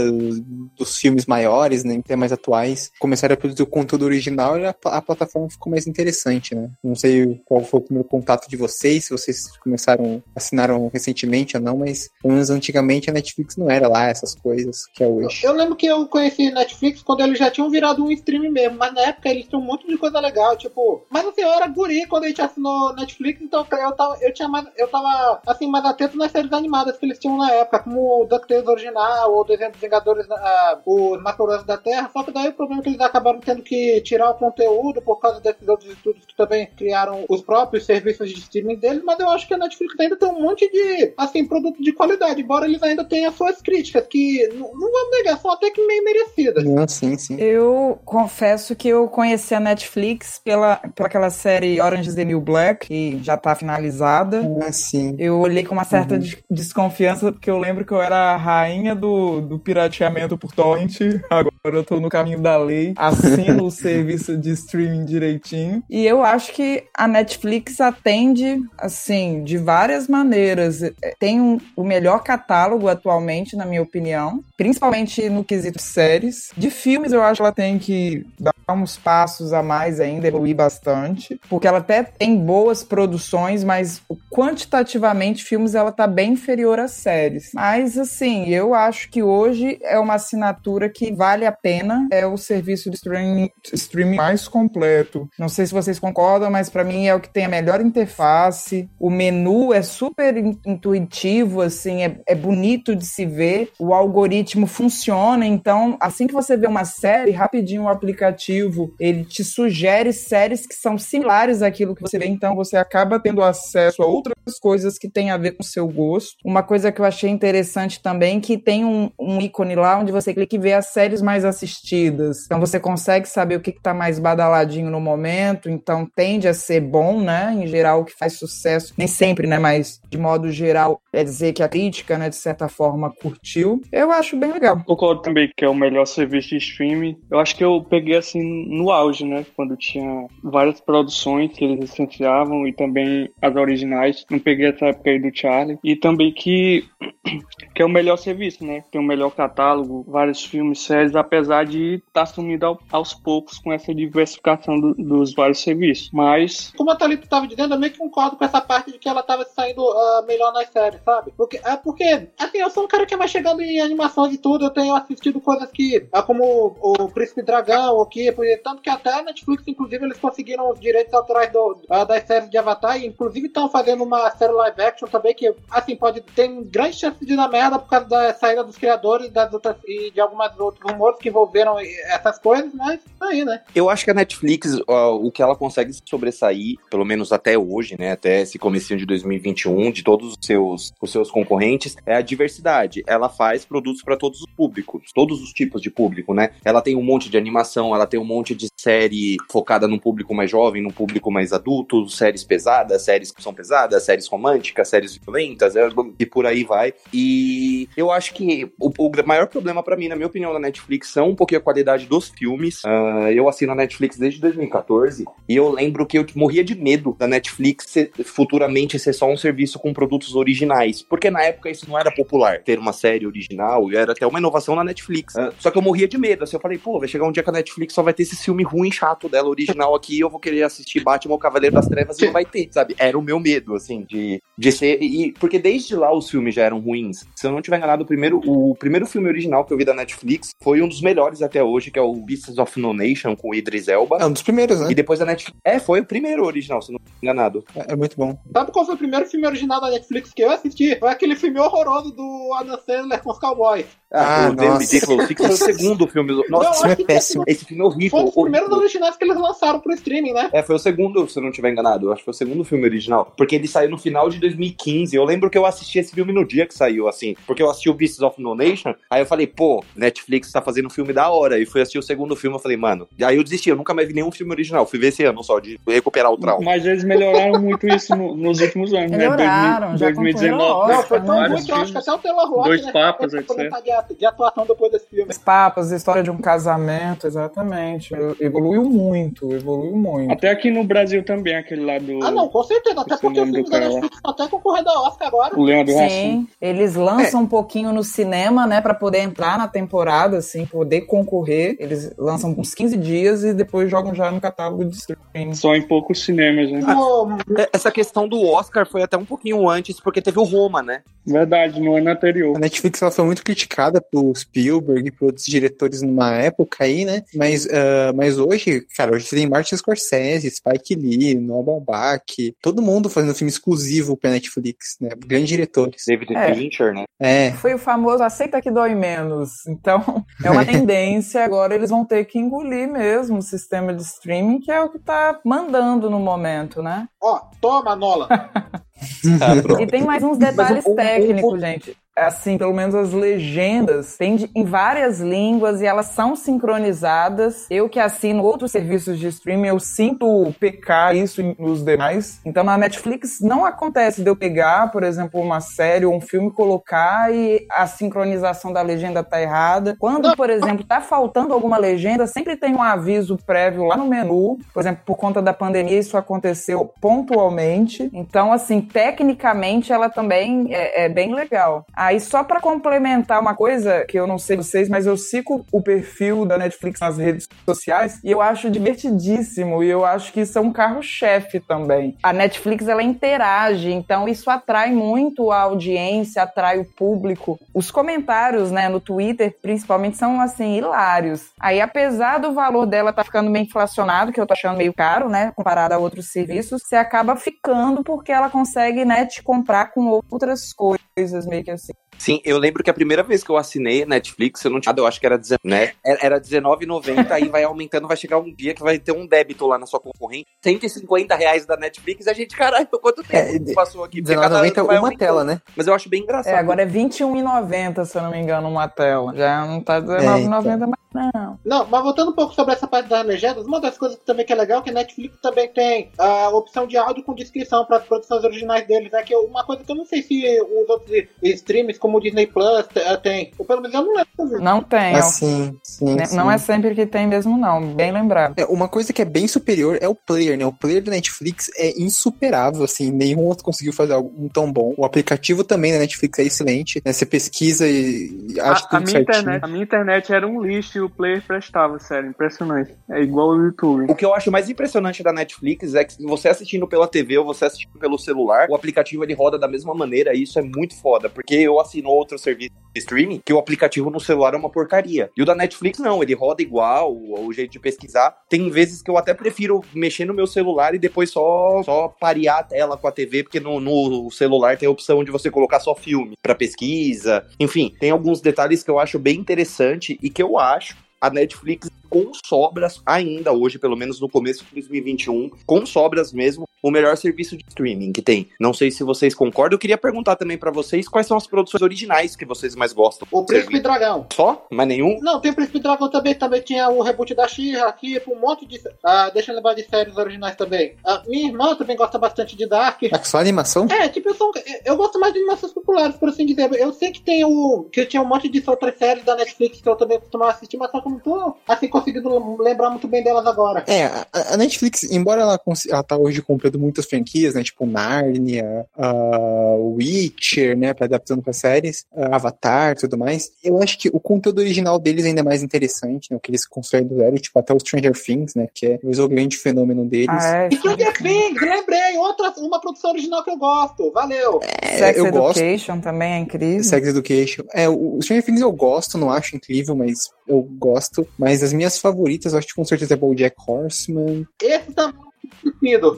dos 0.78 0.98
filmes 0.98 1.26
maiores, 1.26 1.84
né, 1.84 2.02
mais 2.18 2.32
atuais, 2.32 2.92
começaram 3.00 3.34
a 3.34 3.38
produzir 3.38 3.64
o 3.64 3.68
conteúdo 3.68 4.06
original 4.06 4.56
a, 4.66 4.76
a, 4.98 5.02
plataforma 5.02 5.50
ficou 5.50 5.72
mais 5.72 5.88
interessante, 5.88 6.56
né? 6.56 6.70
Não 6.84 6.96
sei 6.96 7.42
qual 7.46 7.62
foi 7.64 7.80
o 7.80 7.84
primeiro 7.84 8.08
contato 8.08 8.48
de 8.50 8.56
vocês, 8.56 9.06
se 9.06 9.12
vocês 9.12 9.58
começaram, 9.58 10.24
assinaram 10.36 10.90
recentemente 10.92 11.58
ou 11.58 11.64
não, 11.64 11.78
mas 11.78 12.10
menos 12.24 12.50
antigamente 12.50 13.10
a 13.10 13.14
Netflix 13.14 13.58
não 13.58 13.70
era 13.70 13.88
lá 13.88 14.08
essas 14.08 14.36
coisas 14.36 14.86
que 14.94 15.04
é 15.04 15.08
hoje. 15.08 15.42
Eu 15.44 15.54
lembro 15.54 15.76
que 15.76 15.86
eu 15.86 16.08
conheci 16.08 16.52
Netflix 16.52 17.02
quando 17.02 17.22
eles 17.22 17.40
já 17.40 17.50
tinham 17.52 17.70
virado 17.70 18.04
um 18.04 18.12
stream 18.12 18.52
mesmo, 18.52 18.78
mas 18.78 18.94
na 18.94 19.02
época 19.02 19.30
eles 19.30 19.48
tinham 19.48 19.62
um 19.62 19.66
monte 19.66 19.88
de 19.88 19.98
coisa 19.98 20.20
legal, 20.20 20.58
tipo, 20.58 21.06
mas 21.10 21.26
assim, 21.26 21.42
eu 21.42 21.50
era 21.50 21.68
guri 21.68 22.06
quando 22.08 22.25
a 22.26 22.30
gente 22.30 22.42
assinou 22.42 22.94
Netflix, 22.94 23.42
então 23.42 23.66
eu 23.72 23.92
tava, 23.94 24.18
eu 24.22 24.34
tinha 24.34 24.48
mais, 24.48 24.68
eu 24.78 24.88
tava 24.88 25.42
assim, 25.48 25.68
mais 25.68 25.84
atento 25.86 26.18
nas 26.18 26.32
séries 26.32 26.54
animadas 26.54 26.98
que 26.98 27.06
eles 27.06 27.20
tinham 27.20 27.38
na 27.38 27.52
época, 27.52 27.80
como 27.80 28.22
o 28.22 28.26
DuckTales 28.26 28.68
original, 28.68 29.34
ou 29.34 29.42
o 29.42 29.44
desenho 29.44 29.72
dos 29.72 29.82
Vingadores, 29.82 30.26
uh, 30.28 30.80
os 30.86 31.22
Matoranços 31.22 31.66
da 31.66 31.78
Terra, 31.78 32.10
só 32.12 32.24
que 32.24 32.32
daí 32.32 32.50
o 32.50 32.54
problema 32.54 32.82
é 32.82 32.84
que 32.84 32.90
eles 32.90 33.02
acabaram 33.02 33.40
tendo 33.40 33.62
que 33.62 34.02
tirar 34.02 34.30
o 34.30 34.36
conteúdo 34.36 35.02
por 35.02 35.18
causa 35.18 35.42
desses 35.42 35.68
outros 35.68 35.92
estúdios 35.92 36.26
que 36.26 36.36
também 36.36 36.68
criaram 36.68 37.26
os 37.30 37.42
próprios 37.42 37.86
serviços 37.86 38.30
de 38.30 38.40
streaming 38.40 38.78
deles, 38.78 39.04
mas 39.04 39.20
eu 39.20 39.30
acho 39.30 39.48
que 39.48 39.54
a 39.54 39.58
Netflix 39.58 40.00
ainda 40.00 40.16
tem 40.16 40.30
um 40.30 40.42
monte 40.42 40.70
de, 40.72 41.14
assim, 41.18 41.46
produto 41.46 41.82
de 41.82 41.92
qualidade, 41.94 42.42
embora 42.42 42.66
eles 42.66 42.82
ainda 42.84 43.04
tenham 43.04 43.32
suas 43.32 43.62
críticas, 43.62 44.06
que 44.08 44.48
não, 44.54 44.72
não 44.74 44.92
vamos 44.92 45.18
negar, 45.18 45.40
são 45.40 45.52
até 45.52 45.70
que 45.72 45.86
meio 45.86 46.04
merecidas. 46.04 46.64
Não, 46.64 46.88
sim, 46.88 47.18
sim. 47.18 47.36
Eu 47.40 48.00
confesso 48.06 48.76
que 48.76 48.88
eu 48.88 49.08
conheci 49.08 49.54
a 49.54 49.60
Netflix 49.60 50.40
pela, 50.44 50.78
pela 50.94 51.10
aquela 51.16 51.30
série 51.30 51.80
Orange 51.82 52.10
is 52.16 52.18
the 52.18 52.26
New 52.26 52.40
Black, 52.40 52.88
que 52.88 53.20
já 53.22 53.38
tá 53.38 53.54
finalizada. 53.54 54.42
Ah, 54.66 54.72
sim. 54.72 55.16
Eu 55.20 55.40
olhei 55.40 55.64
com 55.64 55.74
uma 55.74 55.84
certa 55.84 56.16
uhum. 56.16 56.22
desconfiança, 56.50 57.32
porque 57.32 57.50
eu 57.50 57.58
lembro 57.58 57.86
que 57.86 57.92
eu 57.92 58.02
era 58.02 58.34
a 58.34 58.38
rainha 58.38 58.96
do, 58.96 59.42
do 59.42 59.60
pirateamento 59.60 60.38
por 60.38 60.54
torrent. 60.54 61.00
Agora 61.30 61.78
eu 61.78 61.84
tô 61.84 62.00
no 62.00 62.10
caminho 62.10 62.40
da 62.40 62.58
lei, 62.58 62.94
assino 62.96 63.66
o 63.66 63.72
serviço 63.72 64.38
de 64.38 64.52
streaming 64.52 65.06
direitinho. 65.06 65.84
E 65.90 66.06
eu 66.06 66.24
acho 66.24 66.54
que 66.54 66.86
a 66.96 67.08
Netflix 67.08 67.82
atende, 67.82 68.60
assim, 68.78 69.44
de 69.44 69.58
várias 69.58 70.08
maneiras. 70.08 70.82
Tem 71.20 71.40
um, 71.40 71.60
o 71.76 71.84
melhor 71.84 72.24
catálogo 72.24 72.88
atualmente, 72.88 73.56
na 73.56 73.66
minha 73.66 73.82
opinião, 73.82 74.44
principalmente 74.58 75.30
no 75.30 75.44
quesito 75.44 75.82
séries. 75.82 76.50
De 76.56 76.70
filmes, 76.70 77.12
eu 77.12 77.22
acho 77.22 77.38
que 77.38 77.42
ela 77.42 77.52
tem 77.52 77.78
que 77.78 78.26
dar 78.40 78.54
uns 78.70 78.98
passos 78.98 79.54
a 79.54 79.62
mais 79.62 80.00
ainda, 80.00 80.28
evoluir 80.28 80.56
bastante, 80.56 81.40
porque 81.50 81.68
ela 81.68 81.80
até 81.80 82.05
tem 82.18 82.38
boas 82.38 82.84
produções, 82.84 83.64
mas 83.64 84.02
quantitativamente 84.30 85.44
filmes 85.44 85.76
ela 85.76 85.92
tá 85.92 86.08
bem 86.08 86.34
inferior 86.34 86.80
às 86.80 86.92
séries. 86.92 87.52
Mas 87.54 87.98
assim, 87.98 88.50
eu 88.50 88.74
acho 88.74 89.10
que 89.10 89.24
hoje 89.24 89.78
é 89.82 89.98
uma 90.00 90.16
assinatura 90.16 90.90
que 90.90 91.14
vale 91.14 91.46
a 91.46 91.52
pena, 91.52 92.08
é 92.12 92.26
o 92.26 92.38
serviço 92.38 92.90
de 92.90 92.96
streaming, 92.96 93.50
streaming 93.74 94.16
mais 94.16 94.48
completo. 94.48 95.30
Não 95.38 95.50
sei 95.50 95.66
se 95.66 95.74
vocês 95.74 96.00
concordam, 96.00 96.50
mas 96.50 96.70
para 96.70 96.84
mim 96.84 97.08
é 97.08 97.16
o 97.16 97.20
que 97.20 97.30
tem 97.30 97.46
a 97.46 97.50
melhor 97.50 97.82
interface. 97.82 98.90
O 99.00 99.10
menu 99.10 99.74
é 99.74 99.82
super 99.82 100.36
intuitivo, 100.66 101.62
assim, 101.62 102.04
é, 102.04 102.20
é 102.28 102.36
bonito 102.36 102.96
de 102.96 103.06
se 103.06 103.26
ver. 103.26 103.70
O 103.80 103.94
algoritmo 103.94 104.68
funciona, 104.68 105.46
então 105.46 105.98
assim 106.00 106.28
que 106.28 106.34
você 106.34 106.58
vê 106.58 106.68
uma 106.68 106.86
série, 106.86 107.32
rapidinho 107.32 107.84
o 107.84 107.90
aplicativo 107.90 108.94
ele 109.00 109.24
te 109.24 109.44
sugere 109.44 110.12
séries 110.12 110.66
que 110.66 110.74
são 110.74 110.98
similares 110.98 111.62
àquilo 111.62 111.85
que 111.94 112.02
você 112.02 112.18
vê, 112.18 112.26
então 112.26 112.56
você 112.56 112.78
acaba 112.78 113.20
tendo 113.20 113.44
acesso 113.44 114.02
a 114.02 114.06
outras 114.06 114.58
coisas 114.60 114.98
que 114.98 115.10
têm 115.10 115.30
a 115.30 115.38
ver 115.38 115.52
com 115.52 115.64
o 115.64 115.66
seu 115.66 115.86
gosto. 115.88 116.38
Uma 116.46 116.64
coisa 116.64 116.92
que 116.92 117.02
eu 117.02 117.06
achei 117.06 117.30
interessante 117.30 118.02
também 118.02 118.40
que 118.40 118.58
tem 118.58 118.86
um, 118.86 119.12
um 119.20 119.42
ícone 119.42 119.76
lá 119.76 120.00
onde 120.00 120.12
você 120.12 120.34
clica 120.34 120.56
e 120.56 120.60
vê 120.60 120.74
as 120.74 120.88
séries 120.88 121.22
mais 121.22 121.44
assistidas. 121.44 122.46
Então 122.46 122.60
você 122.60 122.80
consegue 122.80 123.28
saber 123.28 123.58
o 123.58 123.62
que 123.62 123.72
está 123.72 123.94
mais 123.94 124.20
badaladinho 124.20 124.90
no 124.90 125.02
momento, 125.02 125.70
então 125.70 126.08
tende 126.16 126.48
a 126.48 126.54
ser 126.54 126.80
bom, 126.80 127.20
né? 127.20 127.54
Em 127.54 127.68
geral, 127.68 128.02
o 128.02 128.06
que 128.06 128.18
faz 128.18 128.34
sucesso, 128.34 128.94
nem 128.98 129.08
sempre, 129.08 129.48
né? 129.48 129.60
Mas 129.60 130.00
de 130.10 130.18
modo 130.18 130.52
geral, 130.52 131.02
é 131.12 131.24
dizer 131.24 131.54
que 131.54 131.64
a 131.64 131.68
crítica, 131.68 132.18
né, 132.18 132.30
de 132.30 132.36
certa 132.36 132.70
forma, 132.70 133.12
curtiu. 133.12 133.82
Eu 133.92 134.12
acho 134.12 134.38
bem 134.38 134.52
legal. 134.52 134.82
Concordo 134.86 135.22
também 135.22 135.50
que 135.56 135.66
é 135.66 135.70
o 135.70 135.76
melhor 135.76 136.06
serviço 136.06 136.50
de 136.50 136.58
streaming. 136.58 137.18
Eu 137.30 137.40
acho 137.40 137.56
que 137.56 137.64
eu 137.64 137.84
peguei 137.84 138.18
assim 138.18 138.42
no 138.68 138.92
auge, 138.92 139.26
né? 139.26 139.46
Quando 139.56 139.76
tinha 139.76 140.28
várias 140.44 140.80
produções 140.80 141.52
que 141.52 141.64
eles 141.64 141.75
licenciavam 141.76 142.68
e 142.68 142.74
também 142.74 143.30
as 143.42 143.56
originais. 143.56 144.26
Não 144.30 144.40
peguei 144.40 144.68
essa 144.68 144.88
época 144.88 145.10
aí 145.10 145.20
do 145.20 145.36
Charlie. 145.36 145.80
E 145.84 145.96
também 145.96 146.32
que 146.32 146.84
que 147.74 147.82
é 147.82 147.86
o 147.86 147.90
melhor 147.90 148.18
serviço, 148.18 148.66
né? 148.66 148.84
Tem 148.92 149.02
o 149.02 149.04
melhor 149.04 149.32
catálogo, 149.32 150.06
vários 150.08 150.44
filmes, 150.44 150.82
séries, 150.82 151.16
apesar 151.16 151.66
de 151.66 151.96
estar 151.96 152.22
tá 152.22 152.26
sumindo 152.26 152.66
ao, 152.66 152.80
aos 152.92 153.14
poucos 153.14 153.60
com 153.60 153.74
essa 153.74 153.94
diversificação 153.94 154.80
do, 154.80 154.94
dos 154.94 155.34
vários 155.34 155.62
serviços. 155.62 156.10
Mas. 156.14 156.72
Como 156.78 156.92
a 156.92 156.96
Thalita 156.96 157.24
estava 157.24 157.48
dizendo, 157.48 157.74
eu 157.74 157.80
meio 157.80 157.92
que 157.92 157.98
concordo 157.98 158.38
com 158.38 158.46
essa 158.46 158.62
parte 158.62 158.92
de 158.92 159.00
que 159.00 159.10
ela 159.10 159.22
estava 159.22 159.44
saindo 159.46 159.82
uh, 159.82 160.26
melhor 160.26 160.54
nas 160.54 160.70
séries, 160.70 161.02
sabe? 161.04 161.34
Porque, 161.36 161.60
é 161.64 161.76
porque, 161.76 162.30
assim, 162.40 162.60
eu 162.60 162.70
sou 162.70 162.84
um 162.84 162.88
cara 162.88 163.06
que 163.06 163.18
vai 163.18 163.28
chegando 163.28 163.62
em 163.62 163.80
animações 163.80 164.34
e 164.34 164.38
tudo, 164.38 164.66
eu 164.66 164.70
tenho 164.70 164.96
assistido 164.96 165.42
coisas 165.42 165.70
que, 165.72 165.98
uh, 165.98 166.24
como 166.26 166.78
o, 166.80 167.10
Príncipe 167.10 167.42
Dragão, 167.42 167.98
o 167.98 168.06
que, 168.06 168.32
tanto 168.64 168.82
que 168.82 168.90
até 168.90 169.20
a 169.20 169.24
Netflix, 169.24 169.68
inclusive, 169.68 170.06
eles 170.06 170.20
conseguiram 170.20 170.70
os 170.72 170.80
direitos 170.80 171.14
autorais 171.14 171.52
do, 171.52 171.65
das 172.08 172.26
séries 172.26 172.50
de 172.50 172.58
Avatar, 172.58 173.00
e 173.00 173.06
inclusive 173.06 173.48
estão 173.48 173.70
fazendo 173.70 174.04
uma 174.04 174.30
série 174.32 174.54
live 174.54 174.82
action 174.82 175.08
também, 175.08 175.34
que, 175.34 175.54
assim, 175.70 175.96
pode 175.96 176.22
ter 176.22 176.48
grande 176.66 176.98
chance 176.98 177.26
de 177.26 177.36
dar 177.36 177.48
merda 177.48 177.80
por 177.80 177.90
causa 177.90 178.08
da 178.08 178.34
saída 178.34 178.64
dos 178.64 178.78
criadores 178.78 179.32
das 179.32 179.54
outras, 179.54 179.76
e 179.88 180.12
de 180.12 180.20
algumas 180.20 180.58
outros 180.60 180.84
rumores 180.84 181.20
que 181.20 181.30
envolveram 181.30 181.78
essas 181.80 182.40
coisas, 182.40 182.74
mas 182.74 183.00
tá 183.20 183.28
aí, 183.28 183.46
né? 183.46 183.62
Eu 183.74 183.90
acho 183.90 184.04
que 184.06 184.12
a 184.12 184.14
Netflix, 184.14 184.80
o 184.88 185.32
que 185.32 185.42
ela 185.42 185.56
consegue 185.56 185.92
sobressair, 186.06 186.76
pelo 186.90 187.06
menos 187.06 187.32
até 187.32 187.58
hoje, 187.58 187.96
né, 187.98 188.12
até 188.12 188.42
esse 188.42 188.58
comecinho 188.58 189.00
de 189.00 189.06
2021, 189.06 189.92
de 189.92 190.04
todos 190.04 190.34
os 190.34 190.38
seus, 190.42 190.94
os 191.02 191.12
seus 191.12 191.32
concorrentes, 191.32 191.96
é 192.06 192.16
a 192.16 192.22
diversidade. 192.22 193.04
Ela 193.08 193.30
faz 193.30 193.66
produtos 193.66 194.02
para 194.04 194.18
todos 194.18 194.42
os 194.42 194.52
públicos, 194.56 195.12
todos 195.14 195.42
os 195.42 195.52
tipos 195.52 195.82
de 195.82 195.90
público, 195.90 196.34
né? 196.34 196.52
Ela 196.64 196.82
tem 196.82 196.96
um 196.96 197.04
monte 197.04 197.30
de 197.30 197.38
animação, 197.38 197.94
ela 197.94 198.08
tem 198.08 198.20
um 198.20 198.26
monte 198.26 198.56
de 198.56 198.68
série 198.80 199.38
focada 199.50 199.88
num 199.88 200.00
público 200.00 200.34
mais 200.34 200.50
jovem, 200.50 200.82
num 200.82 200.92
público 200.92 201.32
mais 201.32 201.54
adulto, 201.56 202.08
séries 202.10 202.44
pesadas, 202.44 203.02
séries 203.02 203.32
que 203.32 203.42
são 203.42 203.54
pesadas, 203.54 204.04
séries 204.04 204.28
românticas, 204.28 204.88
séries 204.88 205.18
violentas, 205.18 205.76
é, 205.76 205.88
e 206.20 206.26
por 206.26 206.46
aí 206.46 206.64
vai. 206.64 206.94
E 207.14 207.88
eu 207.96 208.12
acho 208.12 208.34
que 208.34 208.72
o, 208.80 208.92
o 208.98 209.12
maior 209.26 209.48
problema 209.48 209.82
para 209.84 209.96
mim, 209.96 210.08
na 210.08 210.16
minha 210.16 210.28
opinião, 210.28 210.54
da 210.54 210.60
Netflix 210.60 211.10
são 211.10 211.30
um 211.30 211.36
pouquinho 211.36 211.60
a 211.60 211.64
qualidade 211.64 212.06
dos 212.06 212.30
filmes. 212.30 212.84
Uh, 212.84 213.30
eu 213.34 213.48
assino 213.48 213.72
a 213.72 213.76
Netflix 213.76 214.18
desde 214.18 214.40
2014 214.42 215.26
e 215.48 215.56
eu 215.56 215.70
lembro 215.70 216.06
que 216.06 216.18
eu 216.18 216.26
morria 216.36 216.64
de 216.64 216.76
medo 216.76 217.16
da 217.18 217.28
Netflix 217.28 217.86
ser, 217.90 218.12
futuramente 218.24 218.98
ser 219.00 219.14
só 219.14 219.30
um 219.30 219.38
serviço 219.38 219.80
com 219.80 219.94
produtos 219.94 220.36
originais, 220.36 221.02
porque 221.02 221.30
na 221.30 221.44
época 221.44 221.70
isso 221.70 221.88
não 221.90 221.98
era 221.98 222.12
popular, 222.12 222.62
ter 222.64 222.80
uma 222.80 222.94
série 222.94 223.26
original, 223.26 223.92
era 223.92 224.12
até 224.12 224.26
uma 224.26 224.40
inovação 224.40 224.76
na 224.76 224.84
Netflix. 224.84 225.36
Uh, 225.36 225.54
só 225.60 225.72
que 225.72 225.78
eu 225.78 225.82
morria 225.82 226.08
de 226.08 226.18
medo, 226.18 226.44
assim, 226.44 226.56
eu 226.56 226.62
falei, 226.62 226.78
pô, 226.78 227.00
vai 227.00 227.08
chegar 227.08 227.26
um 227.26 227.32
dia 227.32 227.44
que 227.44 227.50
a 227.50 227.54
Netflix 227.54 227.94
só 227.94 228.02
vai 228.02 228.14
ter 228.14 228.24
esse 228.24 228.36
filme 228.36 228.64
ruim, 228.64 228.92
chato 228.92 229.30
dela, 229.30 229.50
original 229.50 229.96
aqui, 229.96 230.18
e 230.18 230.20
eu 230.20 230.30
vou 230.30 230.40
querer 230.40 230.64
assistir 230.64 231.04
Batman, 231.04 231.38
Cavaleiro 231.46 231.76
das 231.76 231.88
Trevas, 231.88 232.18
não 232.18 232.32
vai 232.32 232.44
ter, 232.44 232.68
sabe? 232.72 232.96
Era 232.98 233.18
o 233.18 233.22
meu 233.22 233.40
medo, 233.40 233.76
assim, 233.76 234.04
de, 234.04 234.42
de 234.58 234.72
ser, 234.72 235.02
e, 235.02 235.32
porque 235.34 235.60
desde 235.60 235.96
lá 235.96 236.12
os 236.12 236.28
filmes 236.28 236.56
já 236.56 236.64
eram 236.64 236.80
ruins. 236.80 237.24
Se 237.36 237.46
eu 237.46 237.52
não 237.52 237.62
tiver 237.62 237.78
enganado, 237.78 238.04
o 238.04 238.08
primeiro, 238.08 238.42
o 238.46 238.76
primeiro 238.76 239.06
filme 239.06 239.28
original 239.28 239.64
que 239.64 239.72
eu 239.72 239.78
vi 239.78 239.86
da 239.86 239.94
Netflix 239.94 240.50
foi 240.62 240.82
um 240.82 240.88
dos 240.88 241.02
melhores 241.02 241.44
até 241.44 241.64
hoje, 241.64 241.92
que 241.92 242.00
é 242.00 242.02
o 242.02 242.14
Beasts 242.14 242.58
of 242.58 242.80
No 242.80 242.94
Nation, 242.94 243.36
com 243.36 243.50
o 243.50 243.56
Idris 243.56 243.88
Elba. 243.88 244.18
É 244.20 244.26
um 244.26 244.32
dos 244.32 244.42
primeiros, 244.42 244.80
né? 244.80 244.88
E 244.90 244.96
depois 244.96 245.20
da 245.20 245.26
Netflix. 245.26 245.60
É, 245.64 245.80
foi 245.80 246.00
o 246.00 246.06
primeiro 246.06 246.46
original, 246.46 246.82
se 246.82 246.92
não 246.92 247.00
me 247.00 247.12
enganado. 247.22 247.64
É, 247.76 247.94
é, 247.94 247.96
muito 247.96 248.18
bom. 248.18 248.36
Sabe 248.52 248.72
qual 248.72 248.86
foi 248.86 248.96
o 248.96 248.98
primeiro 248.98 249.28
filme 249.28 249.46
original 249.46 249.80
da 249.80 249.92
Netflix 249.92 250.34
que 250.34 250.44
eu 250.44 250.50
assisti? 250.50 250.98
Foi 250.98 251.10
aquele 251.10 251.36
filme 251.36 251.60
horroroso 251.60 252.12
do 252.12 252.54
Adam 252.58 252.80
Sandler 252.84 253.22
com 253.22 253.30
os 253.30 253.40
cowboys. 253.40 253.86
Ah, 254.12 254.46
ah 254.46 254.50
o 254.50 254.56
David 254.56 254.94
Nicholas 254.94 255.28
foi 255.28 255.50
o 255.50 255.58
segundo 255.58 256.08
filme. 256.08 256.34
Do... 256.34 256.44
Nossa, 256.50 256.70
esse 256.70 256.80
filme 256.80 257.04
é 257.04 257.06
péssimo. 257.06 257.44
Esse 257.46 257.66
filme 257.66 257.84
é 257.84 257.86
horrível. 257.86 258.10
Foi 258.10 258.22
um 258.22 258.26
dos 258.26 258.34
primeiros 258.34 258.72
originais 258.72 259.16
que 259.16 259.24
eles 259.24 259.38
lançaram 259.38 259.80
pro 259.80 259.94
streaming, 259.94 260.34
né? 260.34 260.50
É, 260.54 260.64
foi 260.64 260.76
o 260.76 260.80
segundo, 260.80 261.28
se 261.36 261.40
eu 261.40 261.44
não 261.44 261.50
estiver 261.50 261.72
enganado. 261.72 262.08
Eu 262.08 262.12
acho 262.12 262.20
que 262.20 262.26
foi 262.26 262.32
o 262.32 262.36
segundo 262.36 262.64
filme 262.64 262.86
original. 262.86 263.34
Porque 263.38 263.56
ele 263.56 263.68
saiu 263.68 263.90
no 263.90 263.98
final 263.98 264.30
de 264.30 264.40
2015. 264.40 265.16
Eu 265.16 265.24
lembro 265.24 265.50
que 265.50 265.58
eu 265.58 265.66
assisti 265.66 266.00
esse 266.00 266.14
filme 266.14 266.34
no 266.34 266.46
dia 266.46 266.66
que 266.66 266.74
saiu, 266.74 267.08
assim. 267.08 267.36
Porque 267.46 267.62
eu 267.62 267.70
assisti 267.70 267.90
o 267.90 267.94
Beasts 267.94 268.22
of 268.22 268.42
No 268.42 268.56
Nation. 268.56 268.96
Aí 269.10 269.22
eu 269.22 269.26
falei, 269.26 269.48
pô, 269.48 269.84
Netflix 269.96 270.52
tá 270.52 270.62
fazendo 270.62 270.88
um 270.88 270.90
filme 270.90 271.14
da 271.14 271.30
hora. 271.30 271.60
E 271.60 271.66
fui 271.66 271.82
assistir 271.82 272.00
o 272.00 272.04
segundo 272.04 272.36
filme. 272.36 272.56
Eu 272.56 272.62
falei, 272.62 272.78
mano. 272.78 273.08
Aí 273.22 273.38
eu 273.38 273.44
desisti. 273.44 273.70
Eu 273.70 273.76
nunca 273.76 273.94
mais 273.94 274.08
vi 274.08 274.14
nenhum 274.14 274.32
filme 274.32 274.52
original. 274.52 274.86
Fui 274.86 275.00
ver 275.00 275.08
esse 275.08 275.24
ano 275.24 275.44
só, 275.44 275.60
de 275.60 275.80
recuperar 275.88 276.32
o 276.32 276.38
trauma. 276.38 276.64
Mas 276.64 276.86
eles 276.86 277.04
melhoraram 277.04 277.62
muito 277.62 277.86
isso 277.88 278.16
no, 278.16 278.36
nos 278.36 278.60
últimos 278.62 278.94
anos, 278.94 279.12
né? 279.12 279.18
melhoraram, 279.18 279.92
né? 279.92 279.98
2019. 279.98 280.94
Não, 280.94 281.04
foi 281.04 281.22
tão 281.22 281.50
muito 281.50 281.66
que 281.66 281.72
eu 281.72 281.76
acho 281.76 281.92
que 281.92 281.98
até 281.98 282.12
o 282.12 282.18
Taylor 282.18 282.50
Rock, 282.50 282.68
Dois 282.70 282.86
né, 282.86 282.92
papas, 282.92 283.34
etc. 283.34 283.56
De, 283.58 284.16
de 284.16 284.26
atuação 284.26 284.66
depois 284.66 284.92
desse 284.92 285.08
filme. 285.08 285.30
Os 285.30 285.38
papas, 285.38 285.92
história 285.92 286.24
de 286.24 286.30
um 286.30 286.38
casamento, 286.38 287.28
exatamente. 287.28 288.14
Evoluiu 288.40 288.84
muito, 288.84 289.52
evoluiu 289.54 289.96
muito. 289.96 290.32
Até 290.32 290.50
aqui 290.50 290.70
no 290.70 290.84
Brasil 290.84 291.24
também, 291.26 291.56
aquele 291.56 291.84
lá 291.84 291.98
do. 291.98 292.24
Ah, 292.24 292.32
não, 292.32 292.48
com 292.48 292.64
certeza. 292.64 293.02
Até 293.02 293.18
porque 293.18 293.40
o 293.40 293.46
filme 293.46 293.70
da 293.70 293.80
Netflix 293.80 294.22
tá 294.22 294.30
até 294.30 294.48
concorrendo 294.48 294.90
ao 294.90 295.08
Oscar 295.08 295.28
agora. 295.28 295.60
O 295.60 295.64
Leandro 295.64 295.94
Sim, 295.94 296.48
eles 296.62 296.96
lançam 296.96 297.42
é. 297.42 297.44
um 297.44 297.48
pouquinho 297.48 297.92
no 297.92 298.04
cinema, 298.04 298.66
né, 298.68 298.82
pra 298.82 298.94
poder 298.94 299.20
entrar 299.20 299.58
na 299.58 299.68
temporada, 299.68 300.38
assim, 300.38 300.66
poder 300.66 301.02
concorrer. 301.02 301.76
Eles 301.80 302.14
lançam 302.18 302.56
uns 302.58 302.74
15 302.74 302.98
dias 302.98 303.44
e 303.44 303.54
depois 303.54 303.90
jogam 303.90 304.14
já 304.14 304.32
no 304.32 304.40
catálogo 304.40 304.86
de 304.86 304.96
streaming. 304.96 305.54
Só 305.54 305.76
em 305.76 305.82
poucos 305.82 306.24
cinemas, 306.24 306.72
né? 306.72 306.82
Ah, 306.86 307.68
essa 307.74 307.92
questão 307.92 308.28
do 308.28 308.42
Oscar 308.42 308.88
foi 308.88 309.02
até 309.04 309.18
um 309.18 309.26
pouquinho 309.26 309.68
antes, 309.68 310.00
porque 310.00 310.22
teve 310.22 310.40
o 310.40 310.44
Roma, 310.44 310.82
né? 310.82 311.02
Verdade, 311.26 311.82
no 311.82 311.96
ano 311.96 312.10
anterior. 312.10 312.56
A 312.56 312.60
Netflix 312.60 313.02
ela 313.02 313.12
foi 313.12 313.26
muito 313.26 313.44
criticada 313.44 314.00
por 314.00 314.36
Spielberg 314.38 315.08
e 315.08 315.12
por 315.12 315.28
outros 315.28 315.46
diretores 315.46 316.02
numa 316.02 316.36
época 316.36 316.84
aí, 316.84 317.04
né? 317.04 317.24
Mas, 317.34 317.66
uh, 317.66 318.14
mas 318.16 318.38
hoje, 318.38 318.86
cara, 318.96 319.12
hoje 319.12 319.30
tem 319.30 319.48
Martin 319.48 319.76
Scorsese, 319.76 320.50
Spike 320.50 320.96
Lee, 320.96 321.15
Noah 321.36 321.64
Baumbach, 321.64 322.56
todo 322.62 322.82
mundo 322.82 323.10
fazendo 323.10 323.36
filme 323.36 323.52
exclusivo 323.52 324.18
pra 324.18 324.32
Netflix, 324.32 324.98
né? 325.00 325.10
Grandes 325.18 325.50
diretores. 325.50 326.04
David 326.08 326.36
é. 326.36 326.54
Fincher, 326.54 326.94
né? 326.94 327.04
É. 327.20 327.52
Foi 327.54 327.74
o 327.74 327.80
famoso 327.80 328.24
aceita 328.24 328.62
que 328.62 328.72
dói 328.72 328.94
menos. 328.96 329.66
Então, 329.68 330.26
é 330.44 330.50
uma 330.50 330.64
tendência. 330.66 331.44
Agora 331.44 331.76
eles 331.76 331.90
vão 331.90 332.06
ter 332.06 332.26
que 332.26 332.40
engolir 332.40 332.92
mesmo 332.92 333.38
o 333.38 333.42
sistema 333.42 333.94
de 333.94 334.02
streaming, 334.02 334.60
que 334.60 334.72
é 334.72 334.82
o 334.82 334.90
que 334.90 335.00
tá 335.00 335.40
mandando 335.46 336.10
no 336.10 336.20
momento, 336.20 336.82
né? 336.82 337.08
Ó, 337.22 337.40
toma, 337.62 337.96
Nola! 337.96 338.28
Ah, 338.30 338.52
e 339.82 339.88
tem 339.88 340.04
mais 340.04 340.24
uns 340.24 340.38
detalhes 340.38 340.84
técnicos, 340.84 341.60
gente 341.60 341.96
assim, 342.16 342.58
pelo 342.58 342.74
menos 342.74 342.96
as 342.96 343.12
legendas 343.12 344.18
tem 344.18 344.36
de, 344.36 344.50
em 344.56 344.64
várias 344.64 345.20
línguas 345.20 345.82
e 345.82 345.86
elas 345.86 346.08
são 346.08 346.36
sincronizadas. 346.36 347.66
Eu 347.70 347.90
que 347.90 348.00
assino 348.00 348.44
outros 348.44 348.72
serviços 348.72 349.20
de 349.20 349.28
streaming, 349.28 349.68
eu 349.68 349.80
sinto 349.80 350.54
pecar 350.60 351.16
isso 351.16 351.42
nos 351.60 351.84
demais. 351.84 352.40
Então 352.46 352.64
na 352.64 352.78
Netflix 352.78 353.40
não 353.42 353.66
acontece 353.66 354.22
de 354.22 354.30
eu 354.30 354.36
pegar, 354.36 354.92
por 354.92 355.04
exemplo, 355.04 355.42
uma 355.42 355.60
série 355.60 356.06
ou 356.06 356.16
um 356.16 356.22
filme, 356.22 356.52
colocar 356.52 357.34
e 357.34 357.66
a 357.72 357.86
sincronização 357.86 358.72
da 358.72 358.82
legenda 358.82 359.24
tá 359.24 359.42
errada. 359.42 359.96
Quando, 360.00 360.36
por 360.36 360.50
exemplo, 360.50 360.86
tá 360.86 361.02
faltando 361.02 361.54
alguma 361.54 361.78
legenda, 361.78 362.28
sempre 362.28 362.56
tem 362.56 362.74
um 362.74 362.82
aviso 362.82 363.38
prévio 363.46 363.86
lá 363.86 363.98
no 363.98 364.08
menu. 364.08 364.58
Por 364.74 364.80
exemplo, 364.80 365.04
por 365.06 365.18
conta 365.18 365.42
da 365.42 365.54
pandemia, 365.54 366.00
isso 366.00 366.18
aconteceu 366.18 366.92
pontualmente. 367.02 368.10
Então, 368.14 368.52
assim, 368.52 368.82
tecnicamente 368.82 369.92
ela 369.92 370.10
também 370.10 370.68
é, 370.74 371.06
é 371.06 371.10
bem 371.10 371.34
legal. 371.34 371.86
Aí, 372.06 372.20
só 372.20 372.44
para 372.44 372.62
complementar 372.62 373.42
uma 373.42 373.56
coisa 373.56 374.06
que 374.06 374.20
eu 374.20 374.28
não 374.28 374.38
sei 374.38 374.58
vocês, 374.58 374.88
mas 374.88 375.08
eu 375.08 375.18
sigo 375.18 375.66
o 375.72 375.82
perfil 375.82 376.46
da 376.46 376.56
Netflix 376.56 377.00
nas 377.00 377.18
redes 377.18 377.48
sociais 377.66 378.20
e 378.24 378.30
eu 378.30 378.42
acho 378.42 378.70
divertidíssimo 378.70 379.84
e 379.84 379.90
eu 379.90 380.06
acho 380.06 380.32
que 380.32 380.42
isso 380.42 380.56
é 380.56 380.62
um 380.62 380.72
carro-chefe 380.72 381.60
também. 381.60 382.16
A 382.22 382.32
Netflix 382.32 382.88
ela 382.88 383.02
interage, 383.02 383.92
então 383.92 384.28
isso 384.28 384.52
atrai 384.52 384.92
muito 384.92 385.52
a 385.52 385.62
audiência, 385.62 386.44
atrai 386.44 386.78
o 386.78 386.86
público. 386.86 387.60
Os 387.74 387.90
comentários, 387.90 388.70
né, 388.70 388.88
no 388.88 389.00
Twitter, 389.00 389.56
principalmente, 389.60 390.16
são 390.16 390.40
assim 390.40 390.78
hilários. 390.78 391.50
Aí, 391.60 391.82
apesar 391.82 392.38
do 392.38 392.54
valor 392.54 392.86
dela 392.86 393.12
tá 393.12 393.24
ficando 393.24 393.50
meio 393.50 393.66
inflacionado, 393.66 394.32
que 394.32 394.40
eu 394.40 394.46
tô 394.46 394.54
achando 394.54 394.78
meio 394.78 394.94
caro, 394.94 395.28
né, 395.28 395.52
comparado 395.56 395.96
a 395.96 395.98
outros 395.98 396.32
serviços, 396.32 396.84
você 396.84 396.98
acaba 396.98 397.36
ficando 397.36 398.04
porque 398.04 398.32
ela 398.32 398.48
consegue, 398.48 399.04
né, 399.04 399.26
te 399.26 399.42
comprar 399.42 399.92
com 399.92 400.22
outras 400.30 400.72
coisas 400.72 401.05
meio 401.48 401.64
que 401.64 401.72
assim. 401.72 401.94
Sim, 402.18 402.42
eu 402.44 402.58
lembro 402.58 402.84
que 402.84 402.90
a 402.90 402.94
primeira 402.94 403.24
vez 403.24 403.44
que 403.44 403.50
eu 403.50 403.58
assinei 403.58 404.06
Netflix, 404.06 404.64
eu 404.64 404.72
não 404.72 404.80
tinha, 404.80 404.94
eu 404.98 405.06
acho 405.06 405.20
que 405.20 405.26
era, 405.26 405.40
né? 405.64 405.92
Era 406.04 406.36
R$19,90, 406.36 407.32
aí 407.32 407.48
vai 407.50 407.64
aumentando, 407.64 408.08
vai 408.08 408.18
chegar 408.18 408.38
um 408.38 408.54
dia 408.54 408.74
que 408.74 408.82
vai 408.82 408.98
ter 408.98 409.12
um 409.12 409.28
débito 409.28 409.68
lá 409.68 409.78
na 409.78 409.86
sua 409.86 410.00
concorrente, 410.00 410.48
150 410.64 411.36
reais 411.36 411.66
da 411.66 411.78
Netflix, 411.78 412.28
a 412.28 412.34
gente, 412.34 412.56
caralho, 412.56 412.88
quanto 412.88 413.24
tempo 413.24 413.70
é, 413.70 413.74
passou 413.74 414.04
aqui? 414.04 414.22
R$19,90 414.22 414.84
uma 414.84 414.98
aumentando. 414.98 415.18
tela, 415.18 415.44
né? 415.44 415.62
Mas 415.76 415.88
eu 415.88 415.94
acho 415.94 416.10
bem 416.10 416.24
engraçado. 416.24 416.54
É, 416.54 416.58
agora 416.58 416.82
é 416.82 416.86
R$21,90, 416.86 418.06
se 418.06 418.18
eu 418.18 418.24
não 418.24 418.32
me 418.32 418.40
engano, 418.40 418.68
uma 418.70 418.88
tela. 418.88 419.34
Já 419.36 419.66
não 419.66 419.82
tá 419.82 420.00
R$19,90 420.00 420.16
é, 420.20 420.74
então. 420.74 420.88
mais 420.88 421.06
Não. 421.34 421.60
Não, 421.64 421.86
mas 421.88 422.04
voltando 422.04 422.32
um 422.32 422.36
pouco 422.36 422.54
sobre 422.54 422.74
essa 422.74 422.88
parte 422.88 423.08
das 423.08 423.26
legendas, 423.26 423.66
uma 423.66 423.80
das 423.80 423.98
coisas 423.98 424.18
que 424.18 424.26
também 424.26 424.46
que 424.46 424.52
é 424.52 424.56
legal 424.56 424.82
é 424.82 424.84
que 424.84 424.90
a 424.90 424.94
Netflix 424.94 425.38
também 425.42 425.70
tem 425.70 426.12
a 426.18 426.50
opção 426.50 426.86
de 426.86 426.98
áudio 426.98 427.24
com 427.24 427.34
descrição 427.34 427.86
para 427.86 427.98
as 427.98 428.06
produções 428.06 428.44
originais 428.44 428.86
deles, 428.86 429.12
né? 429.12 429.24
Que 429.24 429.34
é 429.34 429.38
uma 429.38 429.64
coisa 429.64 429.84
que 429.84 429.92
eu 429.92 429.96
não 429.96 430.06
sei 430.06 430.22
se 430.22 430.44
os 430.62 430.90
outros 430.90 431.12
streams, 431.42 431.98
como 432.06 432.18
o 432.18 432.22
Disney 432.22 432.46
Plus, 432.46 432.86
eh, 432.96 433.18
tem. 433.18 433.52
Ou 433.58 433.66
pelo 433.66 433.82
menos 433.82 433.96
eu 433.96 434.04
não 434.06 434.14
lembro. 434.14 434.64
Não 434.64 434.82
tem. 434.84 435.16
Assim, 435.16 435.76
sim, 435.82 436.14
Né, 436.16 436.26
sim. 436.26 436.36
Não 436.36 436.52
é 436.52 436.58
sempre 436.60 436.94
que 436.94 437.06
tem 437.08 437.26
mesmo, 437.26 437.58
não. 437.58 437.94
Bem 437.96 438.12
lembrado. 438.12 438.54
É, 438.58 438.66
uma 438.66 438.88
coisa 438.88 439.12
que 439.12 439.22
é 439.22 439.26
bem 439.26 439.48
superior 439.48 439.98
é 440.00 440.08
o 440.08 440.14
player, 440.14 440.56
né? 440.58 440.66
O 440.66 440.72
player 440.72 441.02
da 441.04 441.12
Netflix 441.12 441.72
é 441.78 442.00
insuperável, 442.00 442.84
assim, 442.84 443.12
nenhum 443.12 443.46
outro 443.46 443.64
conseguiu 443.64 443.92
fazer 443.92 444.14
algo 444.14 444.50
tão 444.54 444.72
bom. 444.72 444.94
O 444.98 445.04
aplicativo 445.04 445.64
também 445.64 445.92
da 445.92 446.00
Netflix 446.00 446.38
é 446.38 446.44
excelente, 446.44 447.02
né? 447.04 447.12
Você 447.12 447.26
pesquisa 447.26 447.88
e 447.88 448.06
e 448.50 448.60
acha 448.60 448.84
A, 448.84 448.86
a 448.86 448.90
tudo 448.90 449.00
minha 449.00 449.12
certinho. 449.12 449.22
internet, 449.40 449.64
a 449.64 449.68
minha 449.68 449.84
internet 449.84 450.34
era 450.34 450.48
um 450.48 450.62
lixo 450.62 450.98
e 450.98 451.02
o 451.02 451.10
player 451.10 451.42
prestava, 451.42 451.98
sério, 452.00 452.30
impressionante. 452.30 452.94
É 453.10 453.22
igual 453.22 453.50
o 453.50 453.64
YouTube. 453.66 454.06
O 454.12 454.16
que 454.16 454.24
eu 454.26 454.34
acho 454.34 454.52
mais 454.52 454.70
impressionante 454.70 455.24
da 455.24 455.34
Netflix 455.34 455.96
é 455.96 456.04
que 456.04 456.24
você 456.24 456.50
assistindo 456.50 456.88
pela 456.88 457.08
TV 457.08 457.38
ou 457.38 457.46
você 457.46 457.66
assistindo 457.66 457.98
pelo 457.98 458.18
celular, 458.18 458.68
o 458.70 458.76
aplicativo 458.76 459.24
ele 459.24 459.34
roda 459.34 459.58
da 459.58 459.68
mesma 459.68 459.94
maneira 459.94 460.34
e 460.36 460.44
isso 460.44 460.60
é 460.60 460.62
muito 460.62 460.96
foda, 461.02 461.30
porque 461.30 461.56
eu 461.56 461.80
assino 461.96 462.10
outro 462.10 462.38
serviço 462.38 462.74
de 462.94 463.00
streaming 463.00 463.42
que 463.44 463.54
o 463.54 463.58
aplicativo 463.58 464.10
no 464.10 464.20
celular 464.20 464.54
é 464.54 464.58
uma 464.58 464.70
porcaria. 464.70 465.30
E 465.36 465.42
o 465.42 465.46
da 465.46 465.56
Netflix 465.56 466.00
não, 466.00 466.22
ele 466.22 466.34
roda 466.34 466.62
igual, 466.62 467.14
o, 467.14 467.48
o 467.48 467.54
jeito 467.54 467.72
de 467.72 467.80
pesquisar. 467.80 468.36
Tem 468.50 468.70
vezes 468.70 469.02
que 469.02 469.10
eu 469.10 469.18
até 469.18 469.34
prefiro 469.34 469.82
mexer 469.94 470.26
no 470.26 470.34
meu 470.34 470.48
celular 470.48 470.94
e 470.94 471.00
depois 471.00 471.30
só, 471.30 471.82
só 471.84 472.08
parear 472.08 472.60
a 472.60 472.64
tela 472.64 472.98
com 472.98 473.08
a 473.08 473.12
TV, 473.12 473.44
porque 473.44 473.60
no, 473.60 473.80
no 473.80 474.30
celular 474.32 474.78
tem 474.78 474.88
a 474.88 474.92
opção 474.92 475.24
de 475.24 475.32
você 475.32 475.50
colocar 475.50 475.80
só 475.80 475.96
filme 475.96 476.36
pra 476.42 476.56
pesquisa. 476.56 477.46
Enfim, 477.60 477.94
tem 478.00 478.12
alguns 478.12 478.42
detalhes 478.42 478.84
que 478.84 478.92
eu 478.92 479.00
acho 479.00 479.18
bem 479.18 479.40
interessante 479.40 480.18
e 480.22 480.30
que 480.30 480.42
eu 480.42 480.58
acho 480.58 480.98
a 481.20 481.30
Netflix 481.30 481.90
com 482.10 482.32
sobras 482.46 483.02
ainda 483.06 483.52
hoje, 483.52 483.80
pelo 483.80 483.96
menos 483.96 484.20
no 484.20 484.30
começo 484.30 484.64
de 484.64 484.74
2021, 484.76 485.50
com 485.66 485.86
sobras 485.86 486.32
mesmo, 486.32 486.66
o 486.86 486.92
melhor 486.92 487.18
serviço 487.18 487.58
de 487.58 487.66
streaming 487.68 488.14
que 488.14 488.22
tem. 488.22 488.48
Não 488.60 488.72
sei 488.72 488.92
se 488.92 489.04
vocês 489.04 489.34
concordam. 489.34 489.76
Eu 489.76 489.80
queria 489.80 489.98
perguntar 489.98 490.36
também 490.36 490.56
pra 490.56 490.70
vocês 490.70 491.08
quais 491.08 491.26
são 491.26 491.36
as 491.36 491.48
produções 491.48 491.82
originais 491.82 492.36
que 492.36 492.46
vocês 492.46 492.76
mais 492.76 492.94
gostam. 492.94 493.28
O 493.32 493.44
Príncipe 493.44 493.80
Dragão. 493.80 494.28
Só? 494.32 494.68
Mas 494.70 494.88
nenhum? 494.88 495.18
Não, 495.20 495.42
tem 495.42 495.50
o 495.50 495.56
Príncipe 495.56 495.80
Dragão 495.80 496.12
também. 496.12 496.36
Também 496.36 496.62
tinha 496.62 496.88
o 496.90 497.02
reboot 497.02 497.34
da 497.34 497.48
She-Ra 497.48 497.88
aqui, 497.88 498.22
um 498.28 498.40
monte 498.40 498.68
de. 498.68 498.80
Ah, 499.04 499.32
deixa 499.32 499.52
eu 499.52 499.56
lembrar 499.56 499.74
de 499.74 499.82
séries 499.82 500.16
originais 500.16 500.56
também. 500.56 500.94
Ah, 501.04 501.24
minha 501.26 501.48
irmã 501.48 501.74
também 501.74 501.98
gosta 501.98 502.20
bastante 502.20 502.56
de 502.56 502.68
Dark. 502.68 503.02
Ah, 503.12 503.24
só 503.24 503.40
animação? 503.40 503.88
É, 503.90 504.08
tipo, 504.08 504.30
eu, 504.30 504.36
sou, 504.36 504.52
eu 504.86 504.96
gosto 504.96 505.20
mais 505.20 505.34
de 505.34 505.40
animações 505.40 505.74
populares, 505.74 506.16
por 506.18 506.30
assim 506.30 506.46
dizer. 506.46 506.72
Eu 506.74 506.94
sei 506.94 507.12
que 507.12 507.22
tem 507.22 507.44
o. 507.44 507.88
que 507.92 508.06
tinha 508.06 508.22
um 508.22 508.28
monte 508.28 508.48
de 508.48 508.64
outras 508.70 508.96
séries 508.96 509.26
da 509.26 509.36
Netflix 509.36 509.82
que 509.82 509.90
eu 509.90 509.96
também 509.96 510.20
costumava 510.20 510.52
assistir, 510.52 510.78
mas 510.78 510.92
só 510.92 511.02
que 511.02 511.08
eu 511.08 511.14
não 511.14 511.20
tô 511.20 511.56
assim 511.68 511.88
conseguindo 511.88 512.62
lembrar 512.62 512.92
muito 512.92 513.08
bem 513.08 513.24
delas 513.24 513.48
agora. 513.48 513.84
É, 513.88 514.06
a, 514.06 514.54
a 514.54 514.58
Netflix, 514.58 515.02
embora 515.02 515.42
ela, 515.42 515.60
ela 515.90 516.04
tá 516.04 516.16
hoje 516.16 516.44
comprando 516.44 516.75
muitas 516.78 517.06
franquias, 517.06 517.54
né? 517.54 517.64
Tipo 517.64 517.86
Narnia, 517.86 518.86
uh, 518.98 519.96
Witcher, 519.96 520.78
né? 520.78 520.94
Pra 520.94 521.06
adaptando 521.06 521.42
pra 521.42 521.54
séries, 521.54 522.06
ah, 522.16 522.36
Avatar 522.36 522.94
e 522.94 522.96
tudo 522.96 523.18
mais. 523.18 523.52
Eu 523.64 523.82
acho 523.82 523.98
que 523.98 524.10
o 524.10 524.20
conteúdo 524.20 524.60
original 524.60 524.98
deles 524.98 525.26
ainda 525.26 525.42
é 525.42 525.44
mais 525.44 525.62
interessante, 525.62 526.32
né? 526.32 526.38
O 526.38 526.40
que 526.40 526.50
eles 526.50 526.66
constroem 526.66 527.06
do 527.06 527.16
zero, 527.16 527.38
tipo 527.38 527.60
até 527.60 527.74
o 527.74 527.80
Stranger 527.80 528.14
Things, 528.14 528.56
né? 528.56 528.68
Que 528.74 528.88
é 528.88 529.00
o 529.04 529.28
grande 529.28 529.58
fenômeno 529.58 530.06
deles. 530.06 530.30
Ah, 530.30 530.64
é. 530.64 530.72
Stranger 530.72 531.14
Things, 531.14 531.62
lembrei! 531.62 532.18
Outra, 532.18 532.54
uma 532.58 532.80
produção 532.80 533.12
original 533.12 533.44
que 533.44 533.52
eu 533.52 533.58
gosto. 533.58 534.12
Valeu! 534.12 534.60
É, 534.82 534.98
Sex 534.98 535.18
eu 535.20 535.32
gosto. 535.32 535.60
Education 535.60 536.00
também 536.00 536.34
é 536.34 536.40
incrível. 536.40 536.84
Sex 536.84 537.08
Education. 537.08 537.64
É, 537.74 537.88
o 537.88 538.16
o 538.16 538.22
Stranger 538.22 538.46
Things 538.46 538.62
eu 538.62 538.72
gosto, 538.72 539.18
não 539.18 539.32
acho 539.32 539.56
incrível, 539.56 539.96
mas 539.96 540.30
eu 540.48 540.62
gosto. 540.62 541.28
Mas 541.38 541.64
as 541.64 541.74
minhas 541.74 541.98
favoritas, 541.98 542.54
eu 542.54 542.60
acho 542.60 542.68
que 542.68 542.74
com 542.74 542.86
certeza 542.86 543.14
é 543.14 543.18
BoJack 543.18 543.56
Horseman. 543.68 544.46
Esse 544.62 544.92
também 544.94 545.26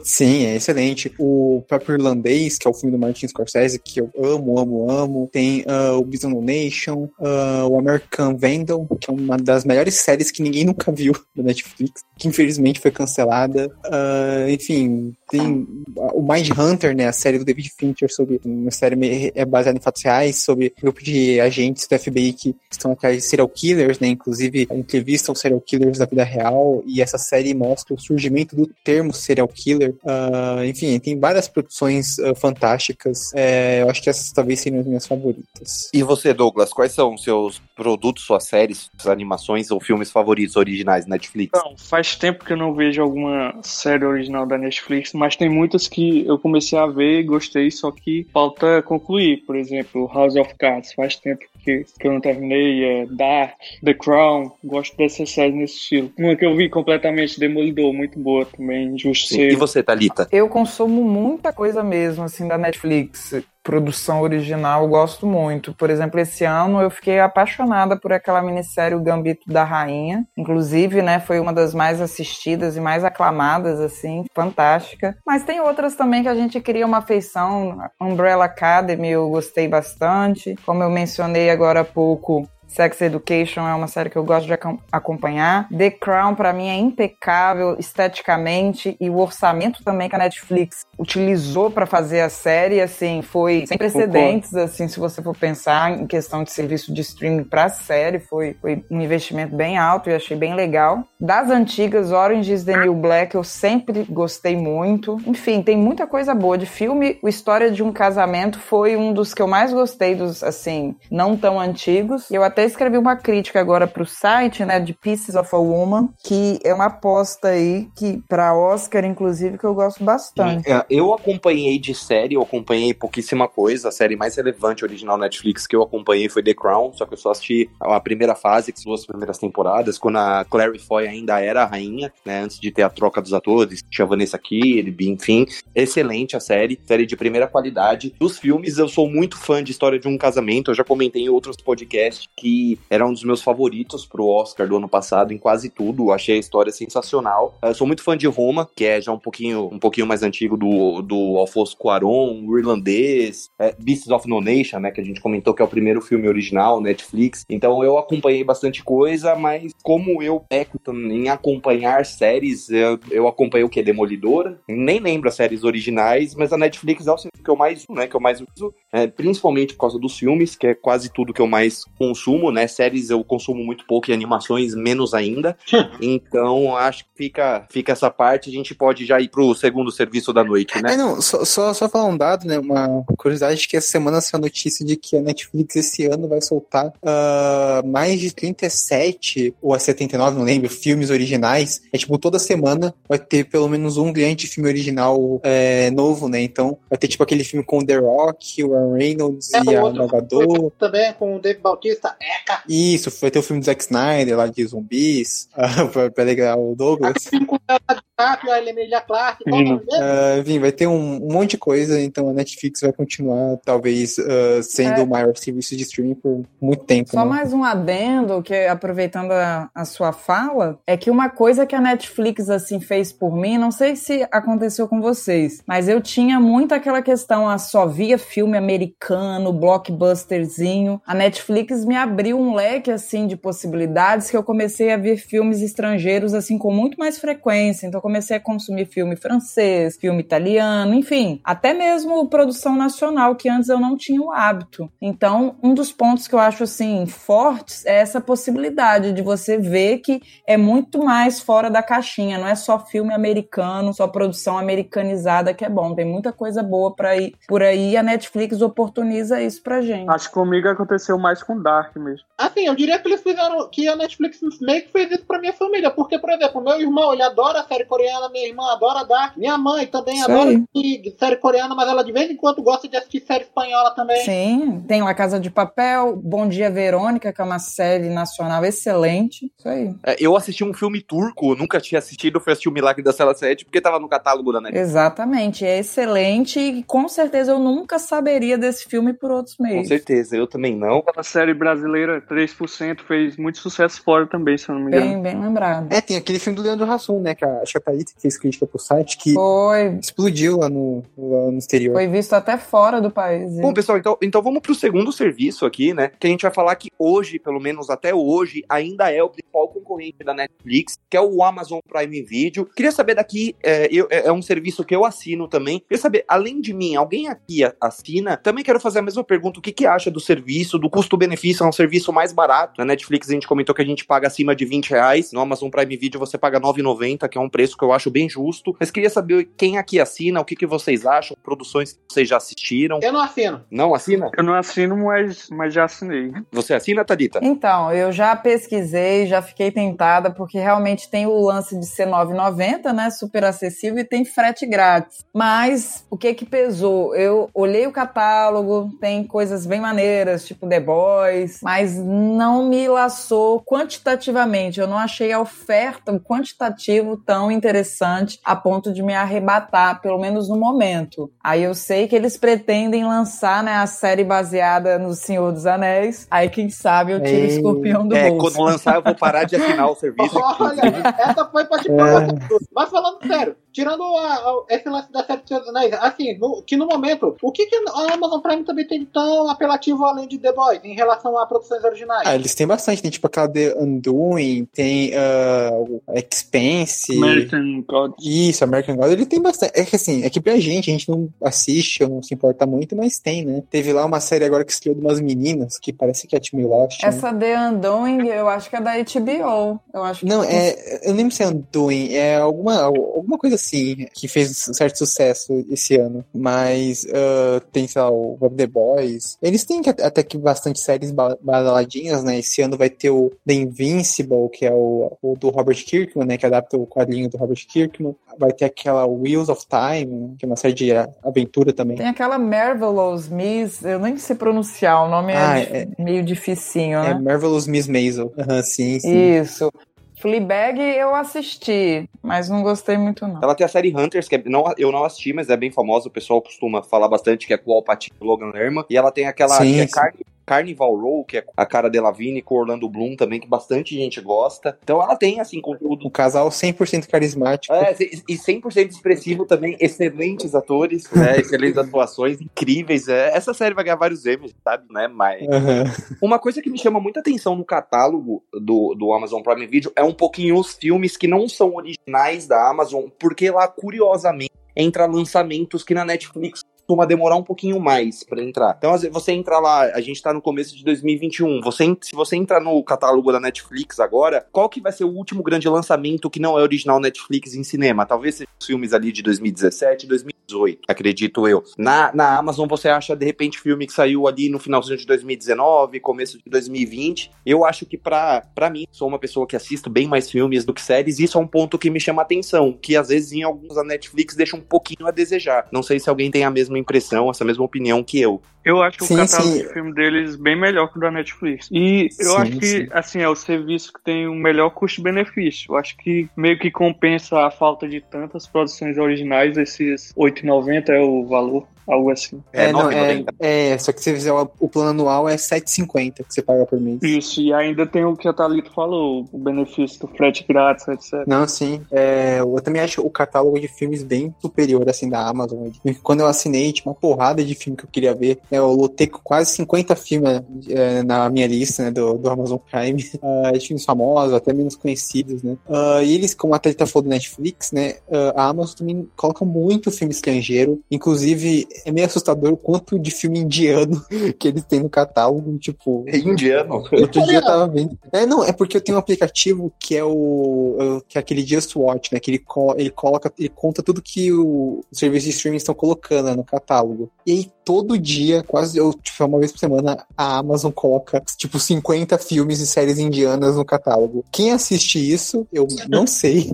Sim, 0.03 0.45
é 0.45 0.55
excelente. 0.55 1.13
O 1.19 1.63
próprio 1.67 1.95
Irlandês, 1.95 2.57
que 2.57 2.67
é 2.67 2.71
o 2.71 2.73
filme 2.73 2.95
do 2.95 2.99
Martin 2.99 3.27
Scorsese, 3.27 3.79
que 3.79 3.99
eu 3.99 4.11
amo, 4.17 4.59
amo, 4.59 4.91
amo. 4.91 5.29
Tem 5.31 5.63
ah, 5.67 5.93
o 5.93 6.03
Bison 6.03 6.41
Nation, 6.41 7.09
ah, 7.19 7.65
o 7.67 7.77
American 7.77 8.37
Vandal, 8.37 8.87
que 8.99 9.09
é 9.09 9.13
uma 9.13 9.37
das 9.37 9.65
melhores 9.65 9.95
séries 9.95 10.31
que 10.31 10.41
ninguém 10.41 10.63
nunca 10.65 10.91
viu 10.91 11.13
da 11.35 11.43
Netflix, 11.43 12.03
que 12.17 12.27
infelizmente 12.27 12.79
foi 12.79 12.91
cancelada. 12.91 13.71
Ah, 13.85 14.45
enfim, 14.49 15.15
tem 15.29 15.67
o 16.13 16.21
Mind 16.21 16.49
Hunter, 16.57 16.95
né, 16.95 17.07
a 17.07 17.11
série 17.11 17.37
do 17.37 17.45
David 17.45 17.71
Fincher 17.77 18.11
sobre 18.11 18.39
uma 18.45 18.71
série 18.71 19.31
é 19.35 19.45
baseada 19.45 19.77
em 19.77 19.81
fatos 19.81 20.03
reais 20.03 20.37
sobre 20.37 20.73
um 20.77 20.81
grupo 20.81 21.03
de 21.03 21.39
agentes 21.39 21.87
do 21.87 21.99
FBI 21.99 22.33
que 22.33 22.55
estão 22.71 22.91
atrás 22.91 23.17
de 23.17 23.21
serial 23.21 23.49
killers, 23.49 23.99
né, 23.99 24.07
inclusive 24.07 24.67
entrevistam 24.71 25.35
serial 25.35 25.59
killers 25.59 25.97
da 25.97 26.05
vida 26.05 26.23
real 26.23 26.81
e 26.85 27.01
essa 27.01 27.17
série 27.17 27.53
mostra 27.53 27.93
o 27.93 27.99
surgimento 27.99 28.55
do 28.55 28.69
termo 28.83 29.13
serial 29.17 29.47
killer. 29.47 29.95
Ah, 30.05 30.65
enfim, 30.65 30.99
tem 30.99 31.19
várias 31.19 31.47
produções 31.47 32.19
ah, 32.19 32.35
fantásticas. 32.35 33.31
É, 33.33 33.81
eu 33.81 33.89
acho 33.89 34.01
que 34.01 34.09
essas 34.09 34.31
talvez 34.31 34.59
seriam 34.59 34.81
as 34.81 34.87
minhas 34.87 35.07
favoritas. 35.07 35.89
E 35.93 36.03
você, 36.03 36.33
Douglas, 36.33 36.73
quais 36.73 36.91
são 36.91 37.13
os 37.13 37.23
seus 37.23 37.61
produtos, 37.75 38.23
suas 38.23 38.45
séries, 38.45 38.89
suas 38.97 39.11
animações 39.11 39.71
ou 39.71 39.79
filmes 39.79 40.11
favoritos 40.11 40.55
originais 40.55 41.05
Netflix? 41.05 41.51
Não, 41.53 41.77
faz 41.77 42.15
tempo 42.15 42.45
que 42.45 42.53
eu 42.53 42.57
não 42.57 42.73
vejo 42.73 43.01
alguma 43.01 43.55
série 43.61 44.05
original 44.05 44.45
da 44.45 44.57
Netflix, 44.57 45.13
mas 45.13 45.35
tem 45.35 45.49
muitas 45.49 45.87
que 45.87 46.25
eu 46.25 46.37
comecei 46.39 46.77
a 46.77 46.87
ver 46.87 47.19
e 47.19 47.23
gostei, 47.23 47.69
só 47.71 47.91
que 47.91 48.25
falta 48.33 48.81
concluir. 48.81 49.43
Por 49.45 49.55
exemplo, 49.55 50.09
House 50.13 50.35
of 50.35 50.53
Cards, 50.55 50.93
faz 50.93 51.15
tempo 51.15 51.45
que, 51.63 51.85
que 51.99 52.07
eu 52.07 52.13
não 52.13 52.21
terminei, 52.21 52.83
é 52.83 53.05
Dark, 53.05 53.55
The 53.83 53.93
Crown, 53.93 54.51
gosto 54.63 54.95
dessas 54.97 55.29
séries 55.29 55.55
nesse 55.55 55.75
estilo. 55.75 56.11
Uma 56.17 56.35
que 56.35 56.45
eu 56.45 56.55
vi 56.55 56.69
completamente 56.69 57.39
Demolidor, 57.39 57.93
muito 57.93 58.17
boa 58.19 58.45
também, 58.45 58.97
Sim. 59.13 59.41
E 59.41 59.55
você, 59.55 59.83
Thalita? 59.83 60.27
Eu 60.31 60.47
consumo 60.49 61.03
muita 61.03 61.53
coisa 61.53 61.83
mesmo, 61.83 62.23
assim, 62.23 62.47
da 62.47 62.57
Netflix. 62.57 63.35
Produção 63.63 64.21
original, 64.21 64.83
eu 64.83 64.87
gosto 64.87 65.27
muito. 65.27 65.73
Por 65.73 65.89
exemplo, 65.89 66.19
esse 66.21 66.45
ano 66.45 66.81
eu 66.81 66.89
fiquei 66.89 67.19
apaixonada 67.19 67.99
por 67.99 68.13
aquela 68.13 68.41
minissérie 68.41 68.95
O 68.95 69.01
Gambito 69.01 69.43
da 69.45 69.65
Rainha. 69.65 70.25
Inclusive, 70.37 71.01
né, 71.01 71.19
foi 71.19 71.37
uma 71.39 71.51
das 71.51 71.73
mais 71.73 71.99
assistidas 71.99 72.77
e 72.77 72.79
mais 72.79 73.03
aclamadas, 73.03 73.81
assim, 73.81 74.23
fantástica. 74.33 75.17
Mas 75.25 75.43
tem 75.43 75.59
outras 75.59 75.95
também 75.95 76.23
que 76.23 76.29
a 76.29 76.35
gente 76.35 76.61
cria 76.61 76.85
uma 76.85 76.99
afeição. 76.99 77.77
Umbrella 77.99 78.45
Academy 78.45 79.09
eu 79.09 79.29
gostei 79.29 79.67
bastante. 79.67 80.55
Como 80.65 80.81
eu 80.81 80.89
mencionei 80.89 81.49
agora 81.49 81.81
há 81.81 81.85
pouco, 81.85 82.47
Sex 82.67 83.01
Education 83.01 83.67
é 83.67 83.73
uma 83.73 83.87
série 83.87 84.09
que 84.09 84.17
eu 84.17 84.23
gosto 84.23 84.45
de 84.45 84.53
acom- 84.53 84.79
acompanhar. 84.91 85.67
The 85.69 85.89
Crown, 85.91 86.35
pra 86.35 86.53
mim, 86.53 86.67
é 86.67 86.75
impecável 86.75 87.75
esteticamente 87.79 88.95
e 88.99 89.09
o 89.09 89.17
orçamento 89.17 89.83
também 89.83 90.09
que 90.09 90.15
a 90.15 90.19
Netflix 90.19 90.85
utilizou 90.99 91.69
pra 91.69 91.85
fazer 91.85 92.21
a 92.21 92.29
série, 92.29 92.81
assim, 92.81 93.21
foi 93.21 93.65
sem 93.67 93.77
precedentes, 93.77 94.55
assim, 94.55 94.87
se 94.87 94.99
você 94.99 95.21
for 95.21 95.35
pensar 95.35 95.91
em 95.91 96.07
questão 96.07 96.43
de 96.43 96.51
serviço 96.51 96.93
de 96.93 97.01
streaming 97.01 97.43
pra 97.43 97.69
série, 97.69 98.19
foi, 98.19 98.55
foi 98.59 98.83
um 98.89 99.01
investimento 99.01 99.55
bem 99.55 99.77
alto 99.77 100.09
e 100.09 100.13
achei 100.13 100.35
bem 100.35 100.55
legal. 100.55 101.03
Das 101.19 101.49
antigas, 101.49 102.11
Orange 102.11 102.51
is 102.51 102.63
the 102.63 102.77
New 102.77 102.93
Black, 102.93 103.35
eu 103.35 103.43
sempre 103.43 104.05
gostei 104.09 104.55
muito. 104.55 105.17
Enfim, 105.25 105.61
tem 105.61 105.77
muita 105.77 106.07
coisa 106.07 106.33
boa 106.33 106.57
de 106.57 106.65
filme. 106.65 107.17
O 107.23 107.27
História 107.27 107.71
de 107.71 107.83
um 107.83 107.91
Casamento 107.91 108.59
foi 108.59 108.95
um 108.95 109.13
dos 109.13 109.33
que 109.33 109.41
eu 109.41 109.47
mais 109.47 109.73
gostei 109.73 110.15
dos, 110.15 110.43
assim, 110.43 110.95
não 111.11 111.35
tão 111.35 111.59
antigos. 111.59 112.29
E 112.29 112.35
eu 112.35 112.43
até 112.43 112.65
escrevi 112.65 112.97
uma 112.97 113.15
crítica 113.15 113.59
agora 113.59 113.87
pro 113.87 114.05
site, 114.05 114.65
né, 114.65 114.79
de 114.79 114.93
Pieces 114.93 115.35
of 115.35 115.49
a 115.53 115.57
Woman, 115.57 116.09
que 116.23 116.59
é 116.63 116.73
uma 116.73 116.85
aposta 116.85 117.49
aí 117.49 117.87
que 117.95 118.21
para 118.27 118.55
Oscar 118.55 119.05
inclusive 119.05 119.57
que 119.57 119.63
eu 119.63 119.73
gosto 119.73 120.03
bastante. 120.03 120.69
É, 120.69 120.85
Eu 120.89 121.13
acompanhei 121.13 121.77
de 121.77 121.93
série, 121.93 122.35
eu 122.35 122.41
acompanhei 122.41 122.93
pouquíssima 122.93 123.47
coisa. 123.47 123.89
A 123.89 123.91
série 123.91 124.15
mais 124.15 124.37
relevante 124.37 124.85
original 124.85 125.17
Netflix 125.17 125.67
que 125.67 125.75
eu 125.75 125.81
acompanhei 125.81 126.29
foi 126.29 126.41
The 126.41 126.53
Crown, 126.53 126.93
só 126.93 127.05
que 127.05 127.13
eu 127.13 127.17
só 127.17 127.31
assisti 127.31 127.69
a 127.79 127.99
primeira 127.99 128.35
fase, 128.35 128.71
que 128.71 128.79
são 128.79 128.93
as 128.93 129.05
primeiras 129.05 129.37
temporadas, 129.37 129.97
quando 129.97 130.17
a 130.17 130.45
Clary 130.45 130.79
Foy 130.79 131.05
ainda 131.05 131.39
era 131.41 131.63
a 131.63 131.65
rainha, 131.65 132.11
né? 132.25 132.41
Antes 132.41 132.57
de 132.57 132.71
ter 132.71 132.83
a 132.83 132.89
troca 132.89 133.21
dos 133.21 133.33
atores, 133.33 133.83
tinha 133.89 134.05
a 134.05 134.07
Vanessa 134.07 134.37
Kirby, 134.37 135.09
enfim. 135.09 135.45
Excelente 135.75 136.37
a 136.37 136.39
série, 136.39 136.79
série 136.85 137.05
de 137.05 137.17
primeira 137.17 137.47
qualidade. 137.47 138.13
Dos 138.17 138.39
filmes, 138.39 138.77
eu 138.77 138.87
sou 138.87 139.09
muito 139.09 139.37
fã 139.37 139.61
de 139.61 139.71
História 139.71 139.99
de 139.99 140.07
um 140.07 140.17
Casamento. 140.17 140.71
Eu 140.71 140.75
já 140.75 140.85
comentei 140.85 141.23
em 141.23 141.29
outros 141.29 141.57
podcasts 141.57 142.29
que 142.35 142.79
era 142.89 143.05
um 143.05 143.11
dos 143.11 143.23
meus 143.25 143.41
favoritos 143.41 144.05
pro 144.05 144.25
Oscar 144.25 144.67
do 144.67 144.77
ano 144.77 144.87
passado, 144.87 145.33
em 145.33 145.37
quase 145.37 145.69
tudo. 145.69 146.13
Achei 146.13 146.37
a 146.37 146.39
história 146.39 146.71
sensacional. 146.71 147.57
Eu 147.61 147.75
sou 147.75 147.85
muito 147.85 148.03
fã 148.03 148.15
de 148.15 148.27
Roma, 148.27 148.69
que 148.73 148.85
é 148.85 149.01
já 149.01 149.11
um 149.11 149.19
pouquinho, 149.19 149.69
um 149.71 149.79
pouquinho 149.79 150.07
mais 150.07 150.23
antigo 150.23 150.55
do, 150.55 150.76
do 151.01 151.37
Alfonso 151.37 151.75
Cuarón, 151.77 152.45
o 152.45 152.57
irlandês, 152.57 153.49
é, 153.59 153.75
Beasts 153.77 154.09
of 154.09 154.27
No 154.27 154.41
Nation, 154.41 154.79
né, 154.79 154.91
que 154.91 155.01
a 155.01 155.03
gente 155.03 155.21
comentou 155.21 155.53
que 155.53 155.61
é 155.61 155.65
o 155.65 155.67
primeiro 155.67 156.01
filme 156.01 156.27
original, 156.27 156.81
Netflix. 156.81 157.45
Então 157.49 157.83
eu 157.83 157.97
acompanhei 157.97 158.43
bastante 158.43 158.83
coisa, 158.83 159.35
mas 159.35 159.71
como 159.83 160.21
eu 160.21 160.43
peco 160.47 160.79
em 160.87 161.29
acompanhar 161.29 162.05
séries, 162.05 162.69
eu, 162.69 162.99
eu 163.11 163.27
acompanhei 163.27 163.65
o 163.65 163.69
que? 163.69 163.81
Demolidora. 163.81 164.59
Nem 164.67 164.99
lembro 164.99 165.29
as 165.29 165.35
séries 165.35 165.63
originais, 165.63 166.35
mas 166.35 166.51
a 166.51 166.57
Netflix 166.57 167.07
é 167.07 167.11
o 167.11 167.15
que 167.15 167.49
eu 167.49 167.55
mais 167.55 167.79
uso, 167.79 167.93
né, 167.97 168.07
que 168.07 168.15
eu 168.15 168.19
mais 168.19 168.41
uso, 168.41 168.73
é, 168.91 169.07
principalmente 169.07 169.73
por 169.73 169.81
causa 169.81 169.99
dos 169.99 170.17
filmes, 170.17 170.55
que 170.55 170.67
é 170.67 170.73
quase 170.73 171.11
tudo 171.11 171.33
que 171.33 171.41
eu 171.41 171.47
mais 171.47 171.83
consumo. 171.97 172.37
consumo, 172.37 172.51
né? 172.51 172.67
Séries 172.67 173.09
eu 173.09 173.23
consumo 173.23 173.63
muito 173.63 173.85
pouco 173.85 174.09
e 174.09 174.13
animações 174.13 174.73
menos 174.75 175.13
ainda. 175.13 175.57
então, 176.01 176.75
acho 176.75 177.05
que 177.05 177.09
fica, 177.15 177.67
fica 177.71 177.91
essa 177.91 178.09
parte. 178.09 178.49
A 178.49 178.53
gente 178.53 178.75
pode 178.75 179.05
já 179.05 179.19
ir 179.19 179.29
pro 179.29 179.53
segundo 179.55 179.91
serviço 179.91 180.33
da 180.33 180.43
noite, 180.43 180.66
né? 180.75 180.93
É, 180.93 180.97
não, 180.97 181.21
só, 181.21 181.43
só, 181.45 181.73
só 181.73 181.89
falar 181.89 182.05
um 182.05 182.17
dado, 182.17 182.45
né? 182.45 182.59
Uma 182.59 183.03
curiosidade 183.17 183.67
que 183.67 183.77
essa 183.77 183.87
semana 183.87 184.21
saiu 184.21 184.39
a 184.39 184.41
notícia 184.41 184.85
de 184.85 184.95
que 184.95 185.17
a 185.17 185.21
Netflix 185.21 185.75
esse 185.75 186.05
ano 186.05 186.27
vai 186.27 186.41
soltar 186.41 186.87
uh, 186.87 187.87
mais 187.87 188.19
de 188.19 188.33
37 188.33 189.55
ou 189.61 189.73
a 189.73 189.79
79, 189.79 190.37
não 190.37 190.45
lembro, 190.45 190.69
filmes 190.69 191.09
originais. 191.09 191.81
É 191.91 191.97
tipo, 191.97 192.17
toda 192.17 192.39
semana 192.39 192.93
vai 193.07 193.19
ter 193.19 193.45
pelo 193.45 193.67
menos 193.67 193.97
um 193.97 194.11
grande 194.11 194.47
filme 194.47 194.69
original 194.69 195.39
é, 195.43 195.89
novo, 195.91 196.27
né? 196.27 196.41
Então 196.41 196.77
vai 196.89 196.97
ter 196.97 197.07
tipo 197.07 197.23
aquele 197.23 197.43
filme 197.43 197.65
com 197.65 197.79
o 197.79 197.85
The 197.85 197.97
Rock, 197.97 198.63
o 198.63 198.71
Ryan 198.71 198.93
Reynolds 198.97 199.53
É, 199.53 199.59
e 199.59 199.77
o 199.77 199.87
a 199.87 199.93
Nagador. 199.93 200.71
Também 200.71 201.13
com 201.13 201.35
o 201.35 201.39
Dave 201.39 201.59
Bautista. 201.59 202.15
Eca! 202.19 202.63
Isso, 202.67 203.11
vai 203.21 203.31
ter 203.31 203.39
o 203.39 203.43
filme 203.43 203.61
do 203.61 203.65
Zack 203.65 203.83
Snyder 203.83 204.37
lá 204.37 204.47
de 204.47 204.65
zumbis, 204.65 205.49
pra, 205.91 206.11
pra 206.11 206.57
o 206.57 206.75
Douglas. 206.75 207.11
Aquele 207.11 207.29
filme 207.29 207.45
com 207.45 207.55
o 207.55 207.59
Leonardo 207.67 208.07
DiCaprio, 208.17 208.51
a 208.51 208.59
Emilia 208.59 209.01
Clarke. 209.01 209.43
O 209.45 209.49
nome 209.49 209.85
dele? 209.85 210.03
Uh, 210.39 210.43
enfim, 210.57 210.59
vai 210.59 210.71
ter 210.71 210.87
um, 210.87 211.23
um 211.23 211.31
monte 211.31 211.51
de 211.51 211.57
coisa, 211.57 212.01
então 212.01 212.29
a 212.29 212.33
Netflix 212.33 212.81
vai 212.81 212.91
continuar, 212.91 213.57
talvez, 213.63 214.17
uh, 214.17 214.61
sendo 214.61 214.99
É. 214.99 215.03
o 215.03 215.07
maior 215.07 215.35
serviço 215.37 215.75
de 215.75 215.83
streaming 215.83 216.15
por 216.15 216.43
muito 216.59 216.83
tempo. 216.83 217.11
Só 217.11 217.23
né? 217.23 217.29
mais 217.29 217.53
um 217.53 217.63
adendo, 217.63 218.41
que 218.41 218.53
aproveitando 218.65 219.31
a, 219.31 219.69
a 219.73 219.85
sua 219.85 220.11
fala, 220.11 220.79
é 220.85 220.97
que 220.97 221.09
uma 221.09 221.29
coisa 221.29 221.65
que 221.65 221.75
a 221.75 221.81
Netflix 221.81 222.49
assim 222.49 222.79
fez 222.79 223.11
por 223.11 223.35
mim, 223.35 223.57
não 223.57 223.71
sei 223.71 223.95
se 223.95 224.27
aconteceu 224.31 224.87
com 224.87 225.01
vocês, 225.01 225.61
mas 225.65 225.87
eu 225.87 226.01
tinha 226.01 226.39
muito 226.39 226.73
aquela 226.73 227.01
questão, 227.01 227.47
a 227.47 227.57
só 227.57 227.85
via 227.85 228.17
filme 228.17 228.57
americano, 228.57 229.53
blockbusterzinho. 229.53 231.01
A 231.05 231.13
Netflix 231.13 231.85
me 231.85 231.95
abriu 231.95 232.39
um 232.39 232.53
leque 232.53 232.91
assim 232.91 233.27
de 233.27 233.35
possibilidades 233.35 234.29
que 234.29 234.37
eu 234.37 234.43
comecei 234.43 234.91
a 234.91 234.97
ver 234.97 235.17
filmes 235.17 235.61
estrangeiros 235.61 236.33
assim 236.33 236.57
com 236.57 236.71
muito 236.71 236.97
mais 236.97 237.17
frequência. 237.17 237.87
Então 237.87 237.97
eu 237.99 238.01
comecei 238.01 238.37
a 238.37 238.39
consumir 238.39 238.85
filme 238.85 239.15
francês, 239.15 239.97
filme 239.97 240.19
italiano, 240.19 240.46
enfim, 240.93 241.41
até 241.43 241.73
mesmo 241.73 242.27
produção 242.27 242.75
nacional 242.75 243.35
que 243.35 243.49
antes 243.49 243.69
eu 243.69 243.79
não 243.79 243.97
tinha 243.97 244.21
o 244.21 244.31
hábito. 244.31 244.89
Então, 245.01 245.55
um 245.61 245.73
dos 245.73 245.91
pontos 245.91 246.27
que 246.27 246.35
eu 246.35 246.39
acho 246.39 246.63
assim 246.63 247.05
fortes 247.05 247.85
é 247.85 247.99
essa 247.99 248.21
possibilidade 248.21 249.11
de 249.11 249.21
você 249.21 249.57
ver 249.57 249.99
que 249.99 250.21
é 250.45 250.55
muito 250.57 251.03
mais 251.03 251.41
fora 251.41 251.69
da 251.69 251.83
caixinha, 251.83 252.37
não 252.37 252.47
é 252.47 252.55
só 252.55 252.79
filme 252.79 253.13
americano, 253.13 253.93
só 253.93 254.07
produção 254.07 254.57
americanizada 254.57 255.53
que 255.53 255.65
é 255.65 255.69
bom, 255.69 255.95
tem 255.95 256.05
muita 256.05 256.31
coisa 256.31 256.61
boa 256.61 256.95
para 256.95 257.17
ir 257.17 257.33
por 257.47 257.63
aí 257.63 257.91
e 257.91 257.97
a 257.97 258.03
Netflix 258.03 258.61
oportuniza 258.61 259.41
isso 259.41 259.63
pra 259.63 259.81
gente. 259.81 260.09
Acho 260.09 260.27
que 260.27 260.33
comigo 260.33 260.67
aconteceu 260.67 261.17
mais 261.17 261.41
com 261.41 261.61
Dark 261.61 261.95
mesmo. 261.95 262.25
Assim, 262.37 262.67
eu 262.67 262.75
diria 262.75 262.99
que 262.99 263.07
eles 263.07 263.21
fizeram. 263.23 263.67
Que 263.69 263.87
a 263.87 263.95
Netflix 263.95 264.39
meio 264.61 264.83
que 264.83 264.91
fez 264.91 265.11
isso 265.11 265.25
pra 265.25 265.39
minha 265.39 265.53
família. 265.53 265.89
Porque, 265.89 266.19
por 266.19 266.29
exemplo, 266.29 266.61
meu 266.61 266.79
irmão, 266.79 267.13
ele 267.13 267.23
adora 267.23 267.63
série 267.63 267.85
coreana, 267.85 268.29
minha 268.29 268.47
irmã 268.47 268.71
adora 268.71 269.03
Dark. 269.05 269.35
Minha 269.37 269.57
mãe 269.57 269.87
também 269.87 270.15
Isso 270.15 270.25
adora 270.25 270.36
aí. 270.41 270.63
assistir 270.75 271.15
série 271.17 271.35
coreana, 271.37 271.73
mas 271.75 271.87
ela 271.87 272.03
de 272.03 272.11
vez 272.11 272.29
em 272.29 272.35
quando 272.35 272.61
gosta 272.61 272.87
de 272.87 272.97
assistir 272.97 273.21
série 273.25 273.43
espanhola 273.43 273.91
também. 273.91 274.23
Sim, 274.23 274.83
tem 274.87 275.01
La 275.01 275.13
Casa 275.13 275.39
de 275.39 275.49
Papel, 275.49 276.15
Bom 276.15 276.47
Dia 276.47 276.69
Verônica, 276.69 277.31
que 277.31 277.41
é 277.41 277.43
uma 277.43 277.59
série 277.59 278.09
nacional 278.09 278.63
excelente. 278.65 279.51
Isso 279.57 279.67
aí. 279.67 279.93
É, 280.03 280.15
eu 280.19 280.35
assisti 280.35 280.63
um 280.63 280.73
filme 280.73 281.01
turco, 281.01 281.55
nunca 281.55 281.79
tinha 281.79 281.99
assistido, 281.99 282.39
foi 282.39 282.53
assistir 282.53 282.69
o 282.69 282.71
Milagre 282.71 283.03
da 283.03 283.11
Cela 283.13 283.33
7, 283.33 283.65
porque 283.65 283.81
tava 283.81 283.99
no 283.99 284.07
catálogo 284.07 284.51
da 284.51 284.61
Netflix. 284.61 284.89
Exatamente, 284.89 285.65
é 285.65 285.79
excelente 285.79 286.59
e 286.59 286.83
com 286.83 287.07
certeza 287.07 287.51
eu 287.51 287.59
nunca 287.59 287.99
saberia 287.99 288.57
desse 288.57 288.85
filme 288.85 289.13
por 289.13 289.31
outros 289.31 289.55
Com 289.55 289.63
meios. 289.63 289.87
certeza, 289.87 290.35
eu 290.35 290.47
também 290.47 290.75
não. 290.75 291.03
A 291.15 291.23
série 291.23 291.53
brasileira, 291.53 292.21
3%, 292.21 293.01
fez 293.07 293.37
muito 293.37 293.57
sucesso 293.57 294.01
fora 294.03 294.27
também, 294.27 294.57
se 294.57 294.69
eu 294.69 294.75
não 294.75 294.81
me 294.83 294.87
engano. 294.91 295.05
Bem, 295.05 295.21
bem 295.21 295.41
lembrado. 295.41 295.91
É, 295.91 296.01
tem 296.01 296.17
aquele 296.17 296.39
filme 296.39 296.55
do 296.55 296.61
Leandro 296.61 296.89
Hassum, 296.89 297.19
né? 297.19 297.35
Que 297.35 297.45
a, 297.45 297.61
acho 297.61 297.71
que 297.73 297.77
a 297.77 297.81
Thalita 297.81 298.13
que 298.15 298.21
fez 298.21 298.37
crítica 298.37 298.65
pro 298.65 298.79
site, 298.79 299.17
que 299.17 299.33
Foi, 299.33 299.99
explodiu 300.17 300.57
lá 300.57 300.67
no, 300.67 301.03
lá 301.15 301.51
no 301.51 301.57
exterior. 301.59 301.93
foi 301.93 302.07
visto 302.07 302.33
até 302.33 302.57
fora 302.57 302.99
do 302.99 303.11
país. 303.11 303.55
Bom, 303.59 303.71
pessoal, 303.71 303.99
então, 303.99 304.17
então 304.21 304.41
vamos 304.41 304.61
pro 304.61 304.73
segundo 304.73 305.11
serviço 305.11 305.65
aqui, 305.65 305.93
né? 305.93 306.11
Que 306.19 306.25
a 306.25 306.29
gente 306.29 306.41
vai 306.41 306.51
falar 306.51 306.75
que 306.75 306.89
hoje, 306.97 307.37
pelo 307.37 307.59
menos 307.59 307.89
até 307.89 308.13
hoje, 308.15 308.63
ainda 308.67 309.11
é 309.11 309.21
o 309.21 309.29
principal 309.29 309.67
concorrente 309.69 310.23
da 310.23 310.33
Netflix, 310.33 310.97
que 311.09 311.15
é 311.15 311.21
o 311.21 311.43
Amazon 311.43 311.79
Prime 311.87 312.23
Video. 312.23 312.65
Queria 312.75 312.91
saber 312.91 313.13
daqui, 313.15 313.55
é, 313.61 313.87
eu- 313.91 314.07
é 314.09 314.27
é 314.27 314.31
um 314.31 314.41
serviço 314.41 314.83
que 314.83 314.93
eu 314.95 315.05
assino 315.05 315.47
também. 315.47 315.79
Queria 315.79 316.01
saber, 316.01 316.25
além 316.27 316.59
de 316.59 316.73
mim, 316.73 316.95
alguém 316.95 317.27
aqui 317.29 317.61
assina? 317.79 318.35
Também 318.35 318.63
quero 318.63 318.79
fazer 318.79 318.99
a 318.99 319.01
mesma 319.03 319.23
pergunta: 319.23 319.59
o 319.59 319.61
que, 319.61 319.71
que 319.71 319.85
acha 319.85 320.09
do 320.09 320.19
serviço, 320.19 320.77
do 320.79 320.89
custo-benefício? 320.89 321.63
É 321.63 321.67
um 321.67 321.71
serviço 321.71 322.11
mais 322.11 322.33
barato. 322.33 322.73
Na 322.79 322.85
Netflix 322.85 323.29
a 323.29 323.33
gente 323.33 323.47
comentou 323.47 323.73
que 323.75 323.81
a 323.81 323.85
gente 323.85 324.03
paga 324.05 324.27
acima 324.27 324.55
de 324.55 324.65
20 324.65 324.89
reais. 324.89 325.31
No 325.31 325.39
Amazon 325.39 325.69
Prime 325.69 325.95
Video 325.95 326.19
você 326.19 326.37
paga 326.37 326.59
9,90, 326.59 327.29
que 327.29 327.37
é 327.37 327.41
um 327.41 327.47
preço 327.49 327.77
que 327.77 327.83
eu 327.85 327.93
acho 327.93 328.09
bem 328.09 328.27
justo. 328.27 328.75
Mas 328.79 328.91
queria 328.91 329.09
saber 329.09 329.47
quem 329.55 329.77
aqui 329.77 329.99
assina, 329.99 330.06
o 330.39 330.45
que, 330.45 330.55
que 330.55 330.65
vocês 330.65 331.05
acham, 331.05 331.35
produções 331.43 331.93
que 331.93 331.99
vocês 332.13 332.27
já 332.27 332.37
assistiram. 332.37 332.99
Eu 333.01 333.13
não 333.13 333.21
assino. 333.21 333.63
Não 333.69 333.93
assina? 333.93 334.29
Eu 334.37 334.43
não 334.43 334.53
assino, 334.53 334.97
mas, 334.97 335.49
mas 335.49 335.73
já 335.73 335.85
assinei. 335.85 336.31
Você 336.51 336.73
assina, 336.73 337.05
Thalita? 337.05 337.39
Então, 337.41 337.91
eu 337.91 338.11
já 338.11 338.35
pesquisei, 338.35 339.27
já 339.27 339.41
fiquei 339.41 339.71
tentada, 339.71 340.31
porque 340.31 340.57
realmente 340.59 341.09
tem 341.09 341.25
o 341.25 341.39
lance 341.39 341.79
de 341.79 341.85
ser 341.85 342.07
9,90, 342.07 342.93
né? 342.93 343.09
Super 343.09 343.45
acessível 343.45 343.99
e 343.99 344.03
tem 344.03 344.25
frete 344.25 344.65
grátis. 344.65 345.25
Mas 345.33 346.05
o 346.09 346.17
que 346.17 346.33
que 346.33 346.45
pesou? 346.45 347.15
Eu 347.15 347.49
olhei 347.53 347.87
o 347.87 347.91
catálogo, 347.91 348.91
tem 348.99 349.23
coisas 349.23 349.65
bem 349.65 349.79
maneiras, 349.79 350.45
tipo 350.45 350.67
The 350.67 350.79
Boys, 350.79 351.59
mas 351.61 351.97
não 351.97 352.67
me 352.69 352.87
laçou 352.87 353.61
quantitativamente. 353.61 354.79
Eu 354.79 354.87
não 354.87 354.97
achei 354.97 355.31
a 355.31 355.39
oferta, 355.39 356.11
o 356.11 356.19
quantitativo 356.19 357.17
tão 357.17 357.51
interessante 357.51 358.39
a 358.43 358.55
ponto 358.55 358.93
de 358.93 359.03
me 359.03 359.13
arrebatar, 359.13 359.96
pelo 360.01 360.17
menos 360.19 360.47
no 360.49 360.57
momento. 360.57 361.31
Aí 361.43 361.63
eu 361.63 361.73
sei 361.75 362.07
que 362.07 362.15
eles 362.15 362.37
pretendem 362.37 363.05
lançar 363.05 363.63
né, 363.63 363.73
a 363.75 363.87
série 363.87 364.23
baseada 364.23 364.97
no 364.99 365.13
Senhor 365.13 365.51
dos 365.51 365.65
Anéis. 365.65 366.27
Aí, 366.29 366.49
quem 366.49 366.69
sabe, 366.69 367.11
eu 367.11 367.19
tiro 367.23 367.37
o 367.37 367.43
Ei. 367.43 367.47
escorpião 367.47 368.07
do 368.07 368.15
É, 368.15 368.29
bolso. 368.29 368.55
quando 368.55 368.65
lançar 368.65 368.95
eu 368.95 369.03
vou 369.03 369.15
parar 369.15 369.43
de 369.43 369.55
assinar 369.55 369.89
o 369.89 369.95
serviço. 369.95 370.37
Olha, 370.59 370.81
essa 371.17 371.45
foi 371.45 371.65
pra 371.65 371.79
te 371.79 371.87
falar. 371.89 372.27
Mas 372.73 372.89
falando 372.89 373.17
sério, 373.27 373.55
tirando 373.77 374.01
a- 374.01 374.33
a- 374.33 374.63
esse 374.71 374.89
lance 374.89 375.11
da 375.11 375.23
série 375.23 375.41
de 375.43 375.47
Senhor 375.49 375.59
dos 375.59 375.69
Anéis, 375.69 375.93
assim, 375.93 376.35
no- 376.39 376.63
que 376.63 376.75
no 376.75 376.87
momento, 376.87 377.35
o 377.43 377.51
que, 377.51 377.67
que 377.67 377.75
a 377.75 378.13
Amazon 378.15 378.39
Prime 378.41 378.63
também 378.63 378.87
tem 378.87 379.05
tão 379.05 379.47
apelativo 379.47 380.03
além 380.03 380.27
de 380.27 380.39
The 380.39 380.51
Boys, 380.51 380.79
em 380.83 380.95
relação 380.95 381.37
a 381.37 381.45
produções 381.45 381.83
originais? 381.83 382.23
Ah, 382.27 382.33
eles 382.33 382.55
têm 382.55 382.65
bastante, 382.65 383.03
tem 383.03 383.11
tipo 383.11 383.27
aquela 383.27 383.47
The 383.47 383.75
Undoing, 383.77 384.65
tem 384.73 385.11
o 385.15 386.01
Expense. 386.15 387.15
American 387.15 387.83
God. 387.87 388.13
Isso, 388.19 388.63
American 388.63 388.95
God, 388.95 389.11
ele 389.11 389.27
tem 389.27 389.39
bastante. 389.39 389.73
É 389.79 389.85
que 389.85 389.95
assim, 389.95 390.23
é 390.23 390.29
que 390.31 390.41
pra 390.41 390.57
gente, 390.57 390.89
a 390.89 390.93
gente 390.93 391.07
não 391.09 391.29
assiste 391.43 392.03
ou 392.03 392.09
não 392.09 392.23
se 392.23 392.33
importa 392.33 392.65
muito, 392.65 392.95
mas 392.95 393.19
tem, 393.19 393.45
né? 393.45 393.61
Teve 393.69 393.93
lá 393.93 394.03
uma 394.05 394.19
série 394.19 394.43
agora 394.45 394.65
que 394.65 394.71
estreou 394.71 394.95
de 394.95 395.01
umas 395.01 395.19
meninas, 395.19 395.77
que 395.77 395.93
parece 395.93 396.25
que 396.27 396.35
é 396.35 396.39
Timmy 396.39 396.63
Lost. 396.65 397.03
né? 397.03 397.09
Essa 397.09 397.31
The 397.31 397.59
Undoing, 397.69 398.27
eu 398.27 398.47
acho 398.47 398.69
que 398.71 398.75
é 398.75 398.81
da 398.81 398.93
HBO. 398.97 399.79
Eu 399.93 400.03
acho 400.03 400.21
que 400.21 400.25
Não, 400.25 400.43
é. 400.43 400.99
Eu 401.03 401.13
nem 401.13 401.17
lembro 401.27 401.35
se 401.35 401.43
é 401.43 401.47
Undoing, 401.47 402.13
é 402.13 402.37
alguma, 402.37 402.81
alguma 402.81 403.37
coisa 403.37 403.55
assim 403.55 403.66
que 404.13 404.27
fez 404.27 404.67
um 404.69 404.73
certo 404.73 404.97
sucesso 404.97 405.65
esse 405.69 405.95
ano. 405.97 406.23
Mas 406.33 407.05
ah, 407.13 407.61
tem, 407.71 407.87
sei 407.87 408.01
lá, 408.01 408.09
o 408.11 408.37
The 408.55 408.67
Boys. 408.67 409.37
Eles 409.41 409.63
têm 409.65 409.81
até 409.85 410.23
que 410.23 410.37
bastante 410.37 410.79
séries 410.79 411.11
ba- 411.11 411.37
baladinhas, 411.41 412.23
né? 412.23 412.39
Esse 412.39 412.61
ano 412.61 412.77
vai 412.77 412.89
ter 412.89 413.09
o 413.09 413.31
The 413.45 413.53
Invincible, 413.53 414.49
que 414.51 414.65
é 414.65 414.71
o, 414.73 415.17
o 415.21 415.35
do 415.37 415.49
Robert 415.49 415.83
Kirkman, 415.85 416.27
né? 416.27 416.37
Que 416.37 416.45
adapta 416.45 416.77
o 416.77 416.85
quadrinho 416.87 417.29
do 417.29 417.37
Robert 417.37 417.65
Kirkman. 417.67 418.15
Vai 418.39 418.51
ter 418.51 418.65
aquela 418.65 419.05
Wheels 419.05 419.49
of 419.49 419.63
Time, 419.67 420.35
que 420.37 420.45
é 420.45 420.47
uma 420.47 420.55
série 420.55 420.73
de 420.73 420.91
aventura 421.23 421.73
também. 421.73 421.97
Tem 421.97 422.07
aquela 422.07 422.37
Marvelous 422.37 423.27
Miss, 423.29 423.83
eu 423.83 423.99
nem 423.99 424.17
sei 424.17 424.35
pronunciar, 424.35 425.05
o 425.05 425.09
nome 425.09 425.33
Ah, 425.33 425.59
é, 425.59 425.87
é- 425.97 426.03
meio 426.03 426.23
dificinho, 426.23 426.99
É 426.99 427.13
né? 427.13 427.19
Marvelous 427.19 427.67
Miss 427.67 427.87
Maisel. 427.87 428.31
Aham, 428.37 428.61
sim, 428.63 428.99
sim. 428.99 429.39
Isso. 429.41 429.71
Fleabag 430.19 430.79
eu 430.79 431.13
assisti, 431.13 432.09
mas 432.23 432.49
não 432.49 432.63
gostei 432.63 432.97
muito 432.97 433.27
não. 433.27 433.41
Ela 433.41 433.53
tem 433.53 433.65
a 433.65 433.69
série 433.69 433.95
Hunters, 433.95 434.27
que 434.27 434.35
é- 434.35 434.43
não, 434.45 434.65
eu 434.77 434.91
não 434.91 435.03
assisti, 435.03 435.31
mas 435.31 435.49
é 435.49 435.55
bem 435.55 435.71
famosa. 435.71 436.07
O 436.07 436.11
pessoal 436.11 436.41
costuma 436.41 436.81
falar 436.81 437.07
bastante, 437.07 437.45
que 437.45 437.53
é 437.53 437.57
com 437.57 437.71
o 437.71 437.75
Al 437.75 437.83
Pacino 437.83 438.15
e 438.19 438.23
o 438.23 438.27
Logan 438.27 438.51
Lerman. 438.51 438.83
E 438.89 438.97
ela 438.97 439.11
tem 439.11 439.27
aquela 439.27 439.55
Sim, 439.61 439.73
que 439.73 439.79
é 439.79 439.87
sim. 439.87 439.93
Carni- 439.93 440.25
Carnival 440.47 440.95
Row, 440.95 441.25
que 441.25 441.37
é 441.37 441.45
a 441.57 441.65
cara 441.65 441.89
de 441.89 441.99
Lavigne 441.99 442.41
com 442.41 442.55
o 442.55 442.59
Orlando 442.59 442.87
Bloom 442.87 443.17
também, 443.17 443.37
que 443.37 443.47
bastante 443.47 443.93
gente 443.95 444.21
gosta. 444.21 444.77
Então 444.81 445.03
ela 445.03 445.17
tem, 445.17 445.41
assim, 445.41 445.59
conteúdo 445.59 446.07
Um 446.07 446.09
casal 446.09 446.47
100% 446.47 447.07
carismático. 447.07 447.73
É, 447.73 447.93
e 447.99 448.35
100% 448.35 448.89
expressivo 448.89 449.45
também, 449.45 449.75
excelentes 449.79 450.55
atores, 450.55 451.11
né? 451.11 451.37
Excelentes 451.47 451.77
atuações, 451.77 452.39
incríveis. 452.39 453.09
É, 453.09 453.35
essa 453.35 453.53
série 453.53 453.75
vai 453.75 453.83
ganhar 453.83 453.97
vários 453.97 454.25
Emmys, 454.25 454.55
sabe, 454.63 454.85
né? 454.89 455.07
Mas 455.07 455.45
Aham. 455.49 455.83
uma 456.21 456.39
coisa 456.39 456.61
que 456.61 456.69
me 456.69 456.77
chama 456.77 456.99
muita 456.99 457.19
atenção 457.19 457.55
no 457.55 457.65
catálogo 457.65 458.41
do, 458.53 458.95
do 458.95 459.11
Amazon 459.11 459.41
Prime 459.41 459.67
Video 459.67 459.91
é 459.95 460.03
um 460.03 460.13
pouquinho 460.13 460.57
os 460.57 460.73
filmes 460.73 461.17
que 461.17 461.27
não 461.27 461.49
são 461.49 461.75
originais 461.75 462.47
da 462.47 462.69
Amazon, 462.69 463.05
porque 463.19 463.51
lá, 463.51 463.67
curiosamente, 463.67 464.51
entra 464.77 465.05
lançamentos 465.05 465.83
que 465.83 465.93
na 465.93 466.05
Netflix 466.05 466.61
costuma 466.87 467.05
demorar 467.05 467.35
um 467.35 467.43
pouquinho 467.43 467.79
mais 467.81 468.23
pra 468.23 468.41
entrar. 468.41 468.73
Então, 468.77 468.97
você 469.11 469.33
entra 469.33 469.59
lá, 469.59 469.81
a 469.93 469.99
gente 469.99 470.21
tá 470.21 470.33
no 470.33 470.41
começo 470.41 470.75
de 470.75 470.85
2021, 470.85 471.59
você, 471.61 471.97
se 472.01 472.15
você 472.15 472.37
entrar 472.37 472.61
no 472.61 472.81
catálogo 472.81 473.29
da 473.29 473.41
Netflix 473.41 473.99
agora, 473.99 474.47
qual 474.53 474.69
que 474.69 474.79
vai 474.79 474.93
ser 474.93 475.03
o 475.03 475.09
último 475.09 475.43
grande 475.43 475.67
lançamento 475.67 476.29
que 476.29 476.39
não 476.39 476.57
é 476.57 476.61
original 476.61 477.01
Netflix 477.01 477.53
em 477.55 477.63
cinema? 477.63 478.05
Talvez 478.05 478.35
sejam 478.35 478.53
os 478.57 478.65
filmes 478.65 478.93
ali 478.93 479.11
de 479.11 479.21
2017, 479.21 480.07
2018, 480.07 480.81
acredito 480.87 481.45
eu. 481.45 481.61
Na, 481.77 482.09
na 482.13 482.37
Amazon 482.37 482.67
você 482.69 482.87
acha, 482.87 483.15
de 483.15 483.25
repente, 483.25 483.59
filme 483.59 483.85
que 483.85 483.91
saiu 483.91 484.25
ali 484.25 484.47
no 484.49 484.57
finalzinho 484.57 484.97
de 484.97 485.05
2019, 485.05 485.99
começo 485.99 486.37
de 486.37 486.49
2020. 486.49 487.31
Eu 487.45 487.65
acho 487.65 487.85
que 487.85 487.97
pra 487.97 488.69
mim, 488.71 488.85
sou 488.91 489.09
uma 489.09 489.19
pessoa 489.19 489.45
que 489.45 489.57
assisto 489.57 489.89
bem 489.89 490.07
mais 490.07 490.31
filmes 490.31 490.63
do 490.63 490.73
que 490.73 490.81
séries, 490.81 491.19
isso 491.19 491.37
é 491.37 491.41
um 491.41 491.47
ponto 491.47 491.77
que 491.77 491.89
me 491.89 491.99
chama 491.99 492.21
atenção, 492.21 492.71
que 492.81 492.95
às 492.95 493.09
vezes 493.09 493.33
em 493.33 493.43
alguns 493.43 493.75
da 493.75 493.83
Netflix 493.83 494.35
deixa 494.35 494.55
um 494.55 494.61
pouquinho 494.61 495.05
a 495.05 495.11
desejar. 495.11 495.67
Não 495.69 495.83
sei 495.83 495.99
se 495.99 496.09
alguém 496.09 496.31
tem 496.31 496.45
a 496.45 496.49
mesma 496.49 496.76
impressão, 496.77 497.29
essa 497.29 497.45
mesma 497.45 497.63
opinião 497.63 498.03
que 498.03 498.19
eu. 498.19 498.41
Eu 498.67 498.81
acho 498.81 499.03
Sim, 499.03 499.13
o 499.13 499.17
catálogo 499.17 499.53
sim. 499.53 499.61
de 499.61 499.73
filme 499.73 499.93
deles 499.93 500.35
bem 500.35 500.55
melhor 500.55 500.91
que 500.91 500.97
o 500.97 501.01
da 501.01 501.09
Netflix. 501.09 501.69
E 501.71 502.09
eu 502.19 502.31
Sim, 502.31 502.37
acho 502.37 502.51
que, 502.57 502.65
sim. 502.65 502.87
assim, 502.91 503.19
é 503.21 503.29
o 503.29 503.35
serviço 503.35 503.93
que 503.93 504.03
tem 504.03 504.27
o 504.27 504.35
melhor 504.35 504.69
custo-benefício. 504.71 505.71
Eu 505.71 505.77
acho 505.77 505.95
que 505.97 506.29
meio 506.35 506.59
que 506.59 506.69
compensa 506.69 507.45
a 507.45 507.51
falta 507.51 507.87
de 507.87 508.01
tantas 508.01 508.45
produções 508.47 508.97
originais, 508.97 509.57
esses 509.57 510.13
R$ 510.17 510.31
8,90 510.31 510.89
é 510.89 510.99
o 510.99 511.25
valor, 511.25 511.65
algo 511.87 512.11
assim. 512.11 512.41
É, 512.51 512.71
não, 512.71 512.91
é, 512.91 513.15
9,90. 513.15 513.33
é, 513.39 513.77
só 513.77 513.91
que 513.91 513.99
se 513.99 514.05
você 514.05 514.13
fizer 514.15 514.33
o, 514.33 514.49
o 514.59 514.67
plano 514.67 514.89
anual 514.89 515.29
é 515.29 515.35
7,50 515.35 516.13
que 516.17 516.33
você 516.33 516.41
paga 516.41 516.65
por 516.65 516.79
mês. 516.79 516.99
Isso, 517.01 517.41
e 517.41 517.53
ainda 517.53 517.85
tem 517.85 518.03
o 518.03 518.15
que 518.15 518.27
a 518.27 518.33
Thalita 518.33 518.69
falou, 518.71 519.25
o 519.31 519.37
benefício 519.37 519.99
do 520.01 520.07
frete 520.07 520.45
grátis, 520.47 520.87
etc. 520.87 521.25
Não, 521.25 521.47
sim. 521.47 521.81
É, 521.91 522.39
eu 522.39 522.61
também 522.61 522.81
acho 522.81 523.01
o 523.01 523.09
catálogo 523.09 523.59
de 523.59 523.67
filmes 523.67 524.03
bem 524.03 524.33
superior, 524.41 524.89
assim, 524.89 525.09
da 525.09 525.25
Amazon. 525.27 525.69
Quando 526.03 526.21
eu 526.21 526.27
assinei, 526.27 526.73
tinha 526.73 526.91
uma 526.91 526.95
porrada 526.95 527.43
de 527.43 527.55
filme 527.55 527.77
que 527.77 527.85
eu 527.85 527.89
queria 527.89 528.13
ver. 528.13 528.39
né, 528.51 528.56
Eu 528.57 528.71
lotei 528.71 529.07
com 529.07 529.19
quase 529.23 529.51
50 529.51 529.95
filmes 529.95 530.41
é, 530.69 531.03
na 531.03 531.29
minha 531.29 531.47
lista, 531.47 531.83
né, 531.83 531.91
do, 531.91 532.17
do 532.17 532.29
Amazon 532.29 532.57
Prime. 532.57 533.03
De 533.53 533.59
filmes 533.67 533.85
famosos, 533.85 534.33
até 534.33 534.53
menos 534.53 534.75
conhecidos, 534.75 535.41
né. 535.43 535.57
Ah, 535.69 536.01
e 536.03 536.13
eles, 536.13 536.33
como 536.33 536.53
a 536.53 536.59
Thalita 536.59 536.85
falou 536.85 537.03
do 537.03 537.09
Netflix, 537.09 537.71
né, 537.71 537.95
ah, 538.11 538.33
a 538.35 538.47
Amazon 538.49 538.75
também 538.77 539.09
coloca 539.15 539.43
muito 539.45 539.91
filme 539.91 540.13
estrangeiro. 540.13 540.81
Inclusive, 540.91 541.67
é 541.85 541.91
meio 541.91 542.05
assustador 542.07 542.51
o 542.53 542.57
quanto 542.57 542.99
de 542.99 543.11
filme 543.11 543.39
indiano 543.39 544.03
que 544.39 544.47
eles 544.47 544.63
têm 544.63 544.81
no 544.81 544.89
catálogo. 544.89 545.57
Tipo, 545.57 546.03
É 546.07 546.17
indiano. 546.17 546.75
Outro 546.75 547.23
dia 547.23 547.35
eu 547.37 547.43
tava 547.43 547.67
vendo. 547.67 547.97
É, 548.11 548.25
não, 548.25 548.43
é 548.43 548.51
porque 548.51 548.77
eu 548.77 548.81
tenho 548.81 548.97
um 548.97 548.99
aplicativo 548.99 549.71
que 549.79 549.95
é 549.95 550.03
o. 550.03 551.01
que 551.07 551.17
é 551.17 551.21
aquele 551.21 551.45
Just 551.45 551.75
Watch, 551.75 552.13
né? 552.13 552.19
Que 552.19 552.31
ele, 552.31 552.39
co- 552.39 552.75
ele 552.77 552.89
coloca, 552.89 553.31
ele 553.37 553.49
conta 553.49 553.81
tudo 553.83 554.01
que 554.01 554.31
o, 554.31 554.83
os 554.91 554.99
serviços 554.99 555.25
de 555.25 555.35
streaming 555.35 555.57
estão 555.57 555.75
colocando 555.75 556.25
né, 556.25 556.35
no 556.35 556.43
catálogo. 556.43 557.09
E 557.25 557.31
aí, 557.31 557.51
todo 557.63 557.97
dia, 557.97 558.36
quase 558.43 558.77
eu, 558.77 558.93
tipo, 558.93 559.25
uma 559.25 559.39
vez 559.39 559.51
por 559.51 559.59
semana, 559.59 560.05
a 560.17 560.37
Amazon 560.37 560.71
coloca, 560.71 561.21
tipo, 561.37 561.59
50 561.59 562.17
filmes 562.17 562.59
e 562.59 562.67
séries 562.67 562.97
indianas 562.99 563.55
no 563.55 563.65
catálogo. 563.65 564.23
Quem 564.31 564.51
assiste 564.51 564.97
isso, 565.11 565.47
eu 565.51 565.67
não 565.89 566.05
sei, 566.07 566.51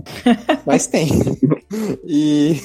mas 0.66 0.88
tem. 0.88 1.10
E. 2.06 2.60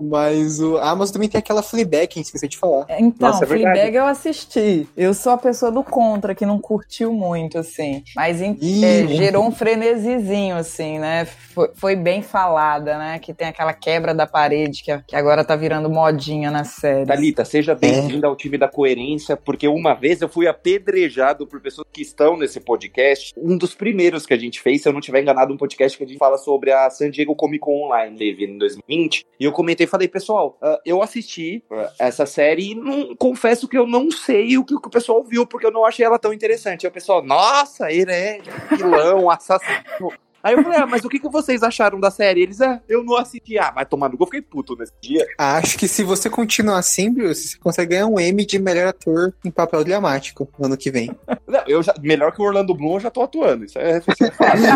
Mas 0.00 0.60
o, 0.60 0.76
a 0.78 0.90
Amazon 0.90 1.14
também 1.14 1.28
tem 1.28 1.38
aquela 1.38 1.62
Fleabag, 1.62 2.06
que 2.08 2.20
esqueci 2.20 2.48
de 2.48 2.56
falar. 2.56 2.86
Então, 2.98 3.30
Nossa, 3.30 3.44
é. 3.44 3.46
Fleabag 3.46 3.94
eu 3.96 4.06
assisti. 4.06 4.86
Eu 4.96 5.14
sou 5.14 5.32
a 5.32 5.38
pessoa 5.38 5.70
do 5.72 5.82
contra, 5.82 6.34
que 6.34 6.46
não 6.46 6.58
curtiu 6.58 7.12
muito, 7.12 7.58
assim. 7.58 8.02
Mas 8.14 8.40
em- 8.40 8.56
Ih, 8.60 8.84
é, 8.84 9.06
gerou 9.08 9.44
um 9.46 9.50
frenesizinho, 9.50 10.56
assim, 10.56 10.98
né? 10.98 11.24
Foi, 11.24 11.70
foi 11.74 11.96
bem 11.96 12.22
falada, 12.22 12.98
né? 12.98 13.18
Que 13.18 13.32
tem 13.34 13.48
aquela 13.48 13.72
quebra 13.72 14.14
da 14.14 14.26
parede 14.26 14.82
que, 14.82 14.96
que 15.06 15.16
agora 15.16 15.44
tá 15.44 15.56
virando 15.56 15.88
modinha 15.90 16.50
na 16.50 16.64
série. 16.64 17.06
Thalita, 17.06 17.44
seja 17.44 17.74
bem-vinda 17.74 18.27
ao 18.28 18.36
time 18.36 18.56
da 18.56 18.68
coerência, 18.68 19.36
porque 19.36 19.66
uma 19.66 19.94
vez 19.94 20.20
eu 20.20 20.28
fui 20.28 20.46
apedrejado 20.46 21.46
por 21.46 21.60
pessoas 21.60 21.86
que 21.92 22.02
estão 22.02 22.36
nesse 22.36 22.60
podcast. 22.60 23.32
Um 23.36 23.56
dos 23.56 23.74
primeiros 23.74 24.26
que 24.26 24.34
a 24.34 24.38
gente 24.38 24.60
fez, 24.60 24.82
se 24.82 24.88
eu 24.88 24.92
não 24.92 25.00
tiver 25.00 25.20
enganado, 25.20 25.52
um 25.52 25.56
podcast 25.56 25.96
que 25.96 26.04
a 26.04 26.06
gente 26.06 26.18
fala 26.18 26.38
sobre 26.38 26.72
a 26.72 26.88
San 26.90 27.10
Diego 27.10 27.34
Comic 27.34 27.60
Con 27.60 27.86
Online, 27.86 28.16
teve 28.16 28.44
em 28.44 28.58
2020. 28.58 29.26
E 29.40 29.44
eu 29.44 29.52
comentei 29.52 29.84
e 29.84 29.88
falei, 29.88 30.08
pessoal, 30.08 30.56
ah, 30.62 30.80
eu 30.84 31.02
assisti 31.02 31.62
ah, 31.70 31.92
essa 31.98 32.26
série 32.26 32.72
e 32.72 32.74
não, 32.74 33.14
confesso 33.16 33.68
que 33.68 33.76
eu 33.76 33.86
não 33.86 34.10
sei 34.10 34.58
o 34.58 34.64
que, 34.64 34.74
o 34.74 34.80
que 34.80 34.88
o 34.88 34.90
pessoal 34.90 35.22
viu, 35.24 35.46
porque 35.46 35.66
eu 35.66 35.72
não 35.72 35.84
achei 35.84 36.04
ela 36.04 36.18
tão 36.18 36.32
interessante. 36.32 36.86
Aí 36.86 36.90
o 36.90 36.92
pessoal, 36.92 37.22
nossa, 37.22 37.92
herético, 37.92 38.76
vilão, 38.76 39.30
assassino. 39.30 40.12
Aí 40.42 40.54
eu 40.54 40.62
falei, 40.62 40.78
ah, 40.78 40.86
mas 40.86 41.04
o 41.04 41.08
que, 41.08 41.18
que 41.18 41.28
vocês 41.28 41.62
acharam 41.62 41.98
da 41.98 42.10
série? 42.10 42.42
Eles, 42.42 42.60
ah, 42.60 42.80
eu 42.88 43.02
não 43.02 43.16
assisti. 43.16 43.58
Ah, 43.58 43.70
vai 43.70 43.84
tomar 43.84 44.08
no 44.08 44.16
gol. 44.16 44.24
Eu 44.26 44.30
fiquei 44.30 44.42
puto 44.42 44.76
nesse 44.76 44.92
dia. 45.00 45.26
Acho 45.36 45.76
que 45.76 45.88
se 45.88 46.04
você 46.04 46.30
continuar 46.30 46.78
assim, 46.78 47.12
Bruce, 47.12 47.48
você 47.48 47.58
consegue 47.58 47.90
ganhar 47.90 48.06
um 48.06 48.20
M 48.20 48.44
de 48.44 48.58
melhor 48.58 48.88
ator 48.88 49.34
em 49.44 49.50
papel 49.50 49.82
dramático 49.84 50.48
no 50.58 50.66
ano 50.66 50.76
que 50.76 50.90
vem. 50.90 51.10
Não, 51.46 51.62
eu 51.66 51.82
já, 51.82 51.94
melhor 52.00 52.32
que 52.32 52.40
o 52.40 52.44
Orlando 52.44 52.74
Bloom, 52.74 52.94
eu 52.94 53.00
já 53.00 53.10
tô 53.10 53.22
atuando. 53.22 53.64
Isso 53.64 53.78
é, 53.78 53.98
isso 53.98 54.24
é 54.24 54.30
fácil. 54.30 54.66